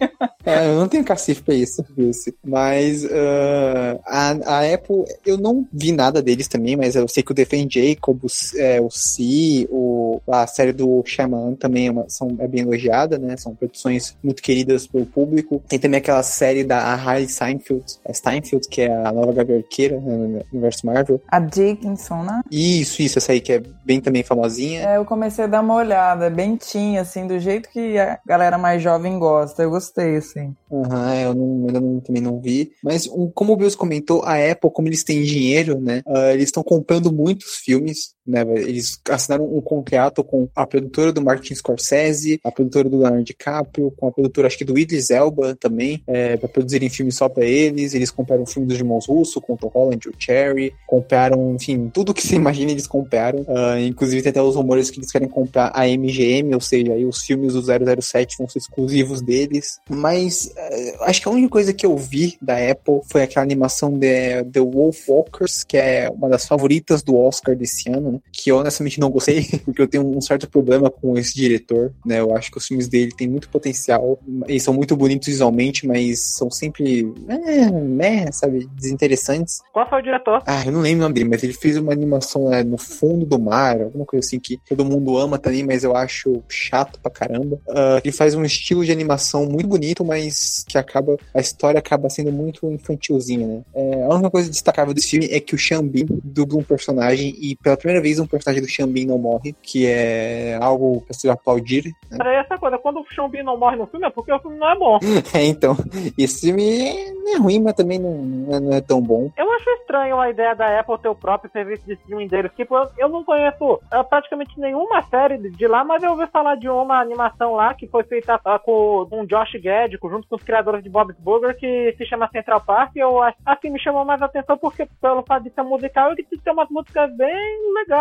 É, 0.46 0.66
eu 0.68 0.80
não 0.80 0.88
tenho 0.88 1.04
cacife 1.04 1.42
pra 1.44 1.54
isso, 1.54 1.84
Bruce. 1.90 2.34
Mas 2.46 3.04
uh, 3.04 4.00
a, 4.06 4.30
a 4.46 4.74
Apple, 4.74 5.04
eu 5.26 5.38
não 5.38 5.68
vi 5.74 5.92
nada 5.92 6.22
deles 6.22 6.48
também, 6.48 6.78
mas 6.78 6.96
eu 6.96 7.06
sei 7.10 7.22
que 7.22 7.32
o 7.34 7.36
Defend 7.36 7.68
Jacob, 7.78 8.18
o, 8.24 8.28
é, 8.58 8.80
o 8.80 8.90
Si, 8.90 9.68
o, 9.70 10.22
a 10.26 10.48
série 10.48 10.72
do 10.72 11.04
Shyamalan 11.06 11.56
também 11.56 11.88
é, 11.88 11.92
uma- 11.92 12.08
são, 12.08 12.34
é 12.40 12.48
bem 12.48 12.62
elogiada, 12.62 13.18
né? 13.18 13.36
São 13.36 13.54
produções 13.54 14.16
muito 14.24 14.42
queridas 14.42 14.88
pelo 14.88 15.06
público. 15.06 15.62
Tem 15.68 15.78
também 15.78 15.98
aquela 15.98 16.24
série 16.24 16.64
da 16.64 16.78
Harley 16.80 17.28
Steinfeld, 17.28 17.84
a 18.08 18.14
Steinfeld, 18.14 18.70
que 18.70 18.84
é 18.84 18.94
a 19.06 19.12
nova 19.12 19.34
Gabi 19.34 19.56
Arqueira 19.56 20.00
né, 20.00 20.16
no 20.16 20.44
universo 20.54 20.86
Marvel. 20.86 21.22
A 21.28 21.40
Dickinson, 21.42 22.24
né? 22.24 22.42
Isso, 22.50 23.02
isso, 23.02 23.18
essa 23.18 23.34
aí 23.34 23.42
que 23.42 23.52
é 23.52 23.62
bem 23.84 24.00
também 24.00 24.24
famosinha. 24.24 24.88
É, 24.92 24.96
eu 24.98 25.04
comecei 25.04 25.44
a 25.44 25.48
dar 25.48 25.60
uma 25.62 25.76
olhada, 25.76 26.28
é 26.28 26.30
bem 26.38 26.56
teen, 26.56 27.00
assim, 27.00 27.26
do 27.26 27.40
jeito 27.40 27.68
que 27.68 27.98
a 27.98 28.20
galera 28.24 28.60
mais 28.60 28.82
jovem 28.82 29.18
gosta. 29.18 29.64
Eu 29.64 29.72
gostei, 29.72 30.18
assim. 30.18 30.56
Aham, 30.72 31.16
eu 31.16 31.34
não, 31.34 31.66
ainda 31.66 31.82
não, 31.82 32.00
também 32.00 32.22
não 32.22 32.40
vi. 32.40 32.72
Mas 32.84 33.08
um, 33.08 33.28
como 33.32 33.54
o 33.54 33.58
Bills 33.58 33.76
comentou, 33.76 34.22
a 34.24 34.36
Apple, 34.36 34.70
como 34.72 34.88
eles 34.88 35.04
têm 35.04 35.24
dinheiro, 35.24 35.82
né? 35.82 36.04
ah, 36.08 36.32
eles 36.32 36.46
estão 36.46 36.62
comprando 36.62 37.12
muitos 37.12 37.56
filmes, 37.56 38.14
né? 38.28 38.42
Eles 38.58 39.00
assinaram 39.10 39.46
um 39.46 39.62
contrato 39.62 40.24
com 40.24 40.48
a 40.56 40.66
produtora 40.66 41.14
do 41.14 41.22
Martin 41.22 41.56
Scorsese, 41.56 42.40
a 42.44 42.52
produtora 42.52 42.90
do 42.90 42.98
Leonardo 42.98 43.24
DiCaprio, 43.24 43.92
com 43.96 44.08
a 44.08 44.12
produtora, 44.12 44.48
acho 44.48 44.58
que 44.58 44.66
do 44.66 44.78
Idris 44.78 45.10
Elba 45.10 45.56
também, 45.56 46.04
é, 46.06 46.38
para 46.38 46.50
produzirem 46.50 46.90
filmes 46.90 47.16
só 47.16 47.30
para 47.30 47.46
eles. 47.46 47.94
Eles 47.94 48.12
compraram 48.12 48.44
o 48.44 48.46
filme 48.46 48.68
dos 48.68 48.78
irmãos 48.78 49.08
Russo, 49.08 49.40
com 49.40 49.56
Tom 49.56 49.68
Holland 49.68 50.06
e 50.06 50.10
o 50.10 50.14
Cherry. 50.18 50.74
Compraram, 50.86 51.56
enfim, 51.56 51.90
tudo 51.94 52.14
que 52.14 52.22
você 52.22 52.36
imagina 52.36 52.72
eles 52.72 52.88
compraram. 52.88 53.46
Ah, 53.48 53.80
inclusive 53.80 54.22
tem 54.22 54.30
até 54.30 54.42
os 54.42 54.56
rumores 54.56 54.90
que 54.90 55.00
eles 55.00 55.12
querem 55.12 55.30
comprar 55.30 55.72
a 55.74 55.88
MGM, 55.88 56.54
ou 56.54 56.62
seja, 56.62 56.94
aí 56.94 57.06
os 57.06 57.22
filmes 57.22 57.54
do 57.54 57.62
007 57.62 58.38
vão 58.38 58.50
ser 58.50 58.60
exclusivos 58.60 59.22
deles. 59.22 59.80
Mas 59.90 60.52
eh, 60.56 60.96
acho 61.02 61.22
que 61.22 61.28
a 61.28 61.32
única 61.32 61.50
coisa 61.50 61.74
que 61.74 61.86
eu 61.86 61.96
vi 61.96 62.38
da 62.42 62.56
Apple 62.58 63.02
foi 63.10 63.24
aquela 63.24 63.44
animação 63.44 63.98
de 63.98 64.44
The 64.44 64.60
Wolf 64.60 65.08
Walkers, 65.08 65.64
que 65.64 65.78
é 65.78 66.10
uma 66.10 66.30
das 66.30 66.46
favoritas 66.48 67.02
do 67.02 67.16
Oscar 67.16 67.56
desse 67.56 67.90
ano, 67.90 68.12
né? 68.14 68.17
Que 68.32 68.52
eu 68.52 68.58
honestamente 68.58 69.00
não 69.00 69.10
gostei, 69.10 69.46
porque 69.66 69.82
eu 69.82 69.88
tenho 69.88 70.06
um 70.06 70.22
certo 70.22 70.50
problema 70.50 70.90
com 70.90 71.18
esse 71.18 71.34
diretor, 71.36 71.94
né? 72.06 72.20
Eu 72.20 72.36
acho 72.36 72.52
que 72.52 72.58
os 72.58 72.66
filmes 72.66 72.88
dele 72.88 73.12
têm 73.12 73.28
muito 73.28 73.50
potencial, 73.50 74.20
eles 74.48 74.64
são 74.64 74.74
muito 74.74 74.96
bonitos 74.96 75.28
visualmente, 75.28 75.88
mas 75.88 76.34
são 76.34 76.50
sempre, 76.50 77.12
é, 77.28 77.70
né, 77.70 78.32
sabe, 78.32 78.68
desinteressantes. 78.76 79.62
Qual 79.74 79.88
foi 79.90 80.00
o 80.00 80.04
diretor? 80.04 80.42
Ah, 80.46 80.64
eu 80.66 80.72
não 80.72 80.82
lembro 80.82 81.00
o 81.00 81.04
nome 81.04 81.16
dele, 81.16 81.30
mas 81.30 81.44
ele 81.44 81.54
fez 81.54 81.78
uma 81.78 81.92
animação 81.92 82.50
né, 82.50 82.64
no 82.64 82.78
fundo 82.78 83.26
do 83.26 83.40
mar, 83.40 83.82
alguma 83.82 84.06
coisa 84.06 84.26
assim 84.26 84.40
que 84.40 84.58
todo 84.68 84.86
mundo 84.86 85.18
ama 85.18 85.38
também, 85.38 85.64
mas 85.64 85.84
eu 85.84 85.96
acho 85.96 86.44
chato 86.48 87.00
pra 87.00 87.12
caramba. 87.12 87.60
Ah, 87.70 88.00
ele 88.04 88.12
faz 88.12 88.36
um 88.36 88.44
estilo 88.44 88.84
de 88.86 88.92
animação 88.92 89.46
muito 89.46 89.68
bonito, 89.68 90.04
mas 90.04 90.64
que 90.68 90.78
acaba. 90.78 91.18
A 91.34 91.40
história 91.40 91.80
acaba 91.80 92.10
sendo 92.10 92.32
muito 92.32 92.72
infantilzinha, 92.72 93.48
né? 93.48 93.62
É, 93.74 94.04
a 94.04 94.10
única 94.10 94.30
coisa 94.30 94.50
destacável 94.50 94.94
desse 94.94 95.10
filme 95.10 95.28
é 95.32 95.40
que 95.40 95.56
o 95.56 95.84
Bean 95.84 96.06
dubla 96.24 96.60
um 96.60 96.64
personagem 96.64 97.36
e 97.40 97.56
pela 97.56 97.78
primeira 97.78 98.02
vez 98.02 98.07
vez 98.08 98.20
um 98.20 98.28
personagem 98.28 98.64
do 98.64 98.70
Xambin 98.70 99.06
não 99.06 99.18
morre, 99.18 99.54
que 99.62 99.86
é 99.86 100.58
algo 100.62 101.02
pra 101.02 101.14
se 101.14 101.30
aplaudir. 101.30 101.94
Né? 102.10 102.18
Era 102.20 102.34
essa 102.36 102.58
coisa, 102.58 102.78
quando 102.78 103.00
o 103.00 103.28
Bean 103.28 103.44
não 103.44 103.58
morre 103.58 103.76
no 103.76 103.88
filme 103.88 104.08
é 104.08 104.10
porque 104.10 104.32
o 104.32 104.40
filme 104.40 104.58
não 104.58 104.70
é 104.70 104.78
bom. 104.78 105.00
É, 105.34 105.44
então, 105.44 105.76
esse 106.18 106.48
filme 106.48 107.12
não 107.24 107.36
é 107.36 107.38
ruim, 107.38 107.62
mas 107.62 107.74
também 107.74 108.00
não, 108.00 108.14
não 108.14 108.56
é, 108.56 108.60
não 108.60 108.74
é 108.74 108.82
tão 108.82 109.02
bom. 109.02 109.30
Eu 109.38 109.52
acho 109.52 109.70
estranho 109.82 110.20
a 110.20 110.30
ideia 110.30 110.56
da 110.56 110.80
Apple 110.80 110.98
ter 111.00 111.10
o 111.10 111.16
próprio 111.16 111.52
serviço 111.52 111.86
de 111.86 111.94
streaming 111.94 112.28
deles. 112.28 112.52
Tipo, 112.56 112.76
eu, 112.76 112.88
eu 112.98 113.10
não 113.10 113.24
conheço 113.24 113.80
é, 113.92 114.02
praticamente 114.04 114.60
nenhuma 114.60 115.04
série 115.10 115.38
de, 115.38 115.68
lá, 115.68 115.84
mas 115.84 116.02
eu 116.02 116.12
ouvi 116.12 116.26
falar 116.28 116.56
de 116.56 116.70
uma 116.70 117.00
animação 117.00 117.54
lá 117.54 117.74
que 117.74 117.88
foi 117.88 118.04
feita 118.04 118.40
ah, 118.44 118.60
com, 118.60 119.08
o 119.10 119.28
Josh 119.28 119.62
Gad, 119.62 119.92
junto 120.02 120.28
com 120.28 120.36
os 120.36 120.44
criadores 120.44 120.84
de 120.84 120.90
Bob's 120.90 121.18
Burger, 121.20 121.58
que 121.58 121.94
se 121.98 122.06
chama 122.06 122.30
Central 122.30 122.62
Park. 122.62 122.96
E 122.96 123.00
eu 123.00 123.22
acho- 123.22 123.38
assim 123.46 123.70
me 123.70 123.80
chamou 123.80 124.06
mais 124.06 124.22
atenção 124.22 124.58
porque, 124.58 124.88
pelo 125.02 125.24
fato 125.24 125.44
de 125.44 125.50
ser 125.52 125.64
musical, 125.64 126.12
ele 126.12 126.24
tem 126.24 126.54
umas 126.54 126.70
músicas 126.70 127.16
bem 127.16 127.74
legais, 127.74 127.97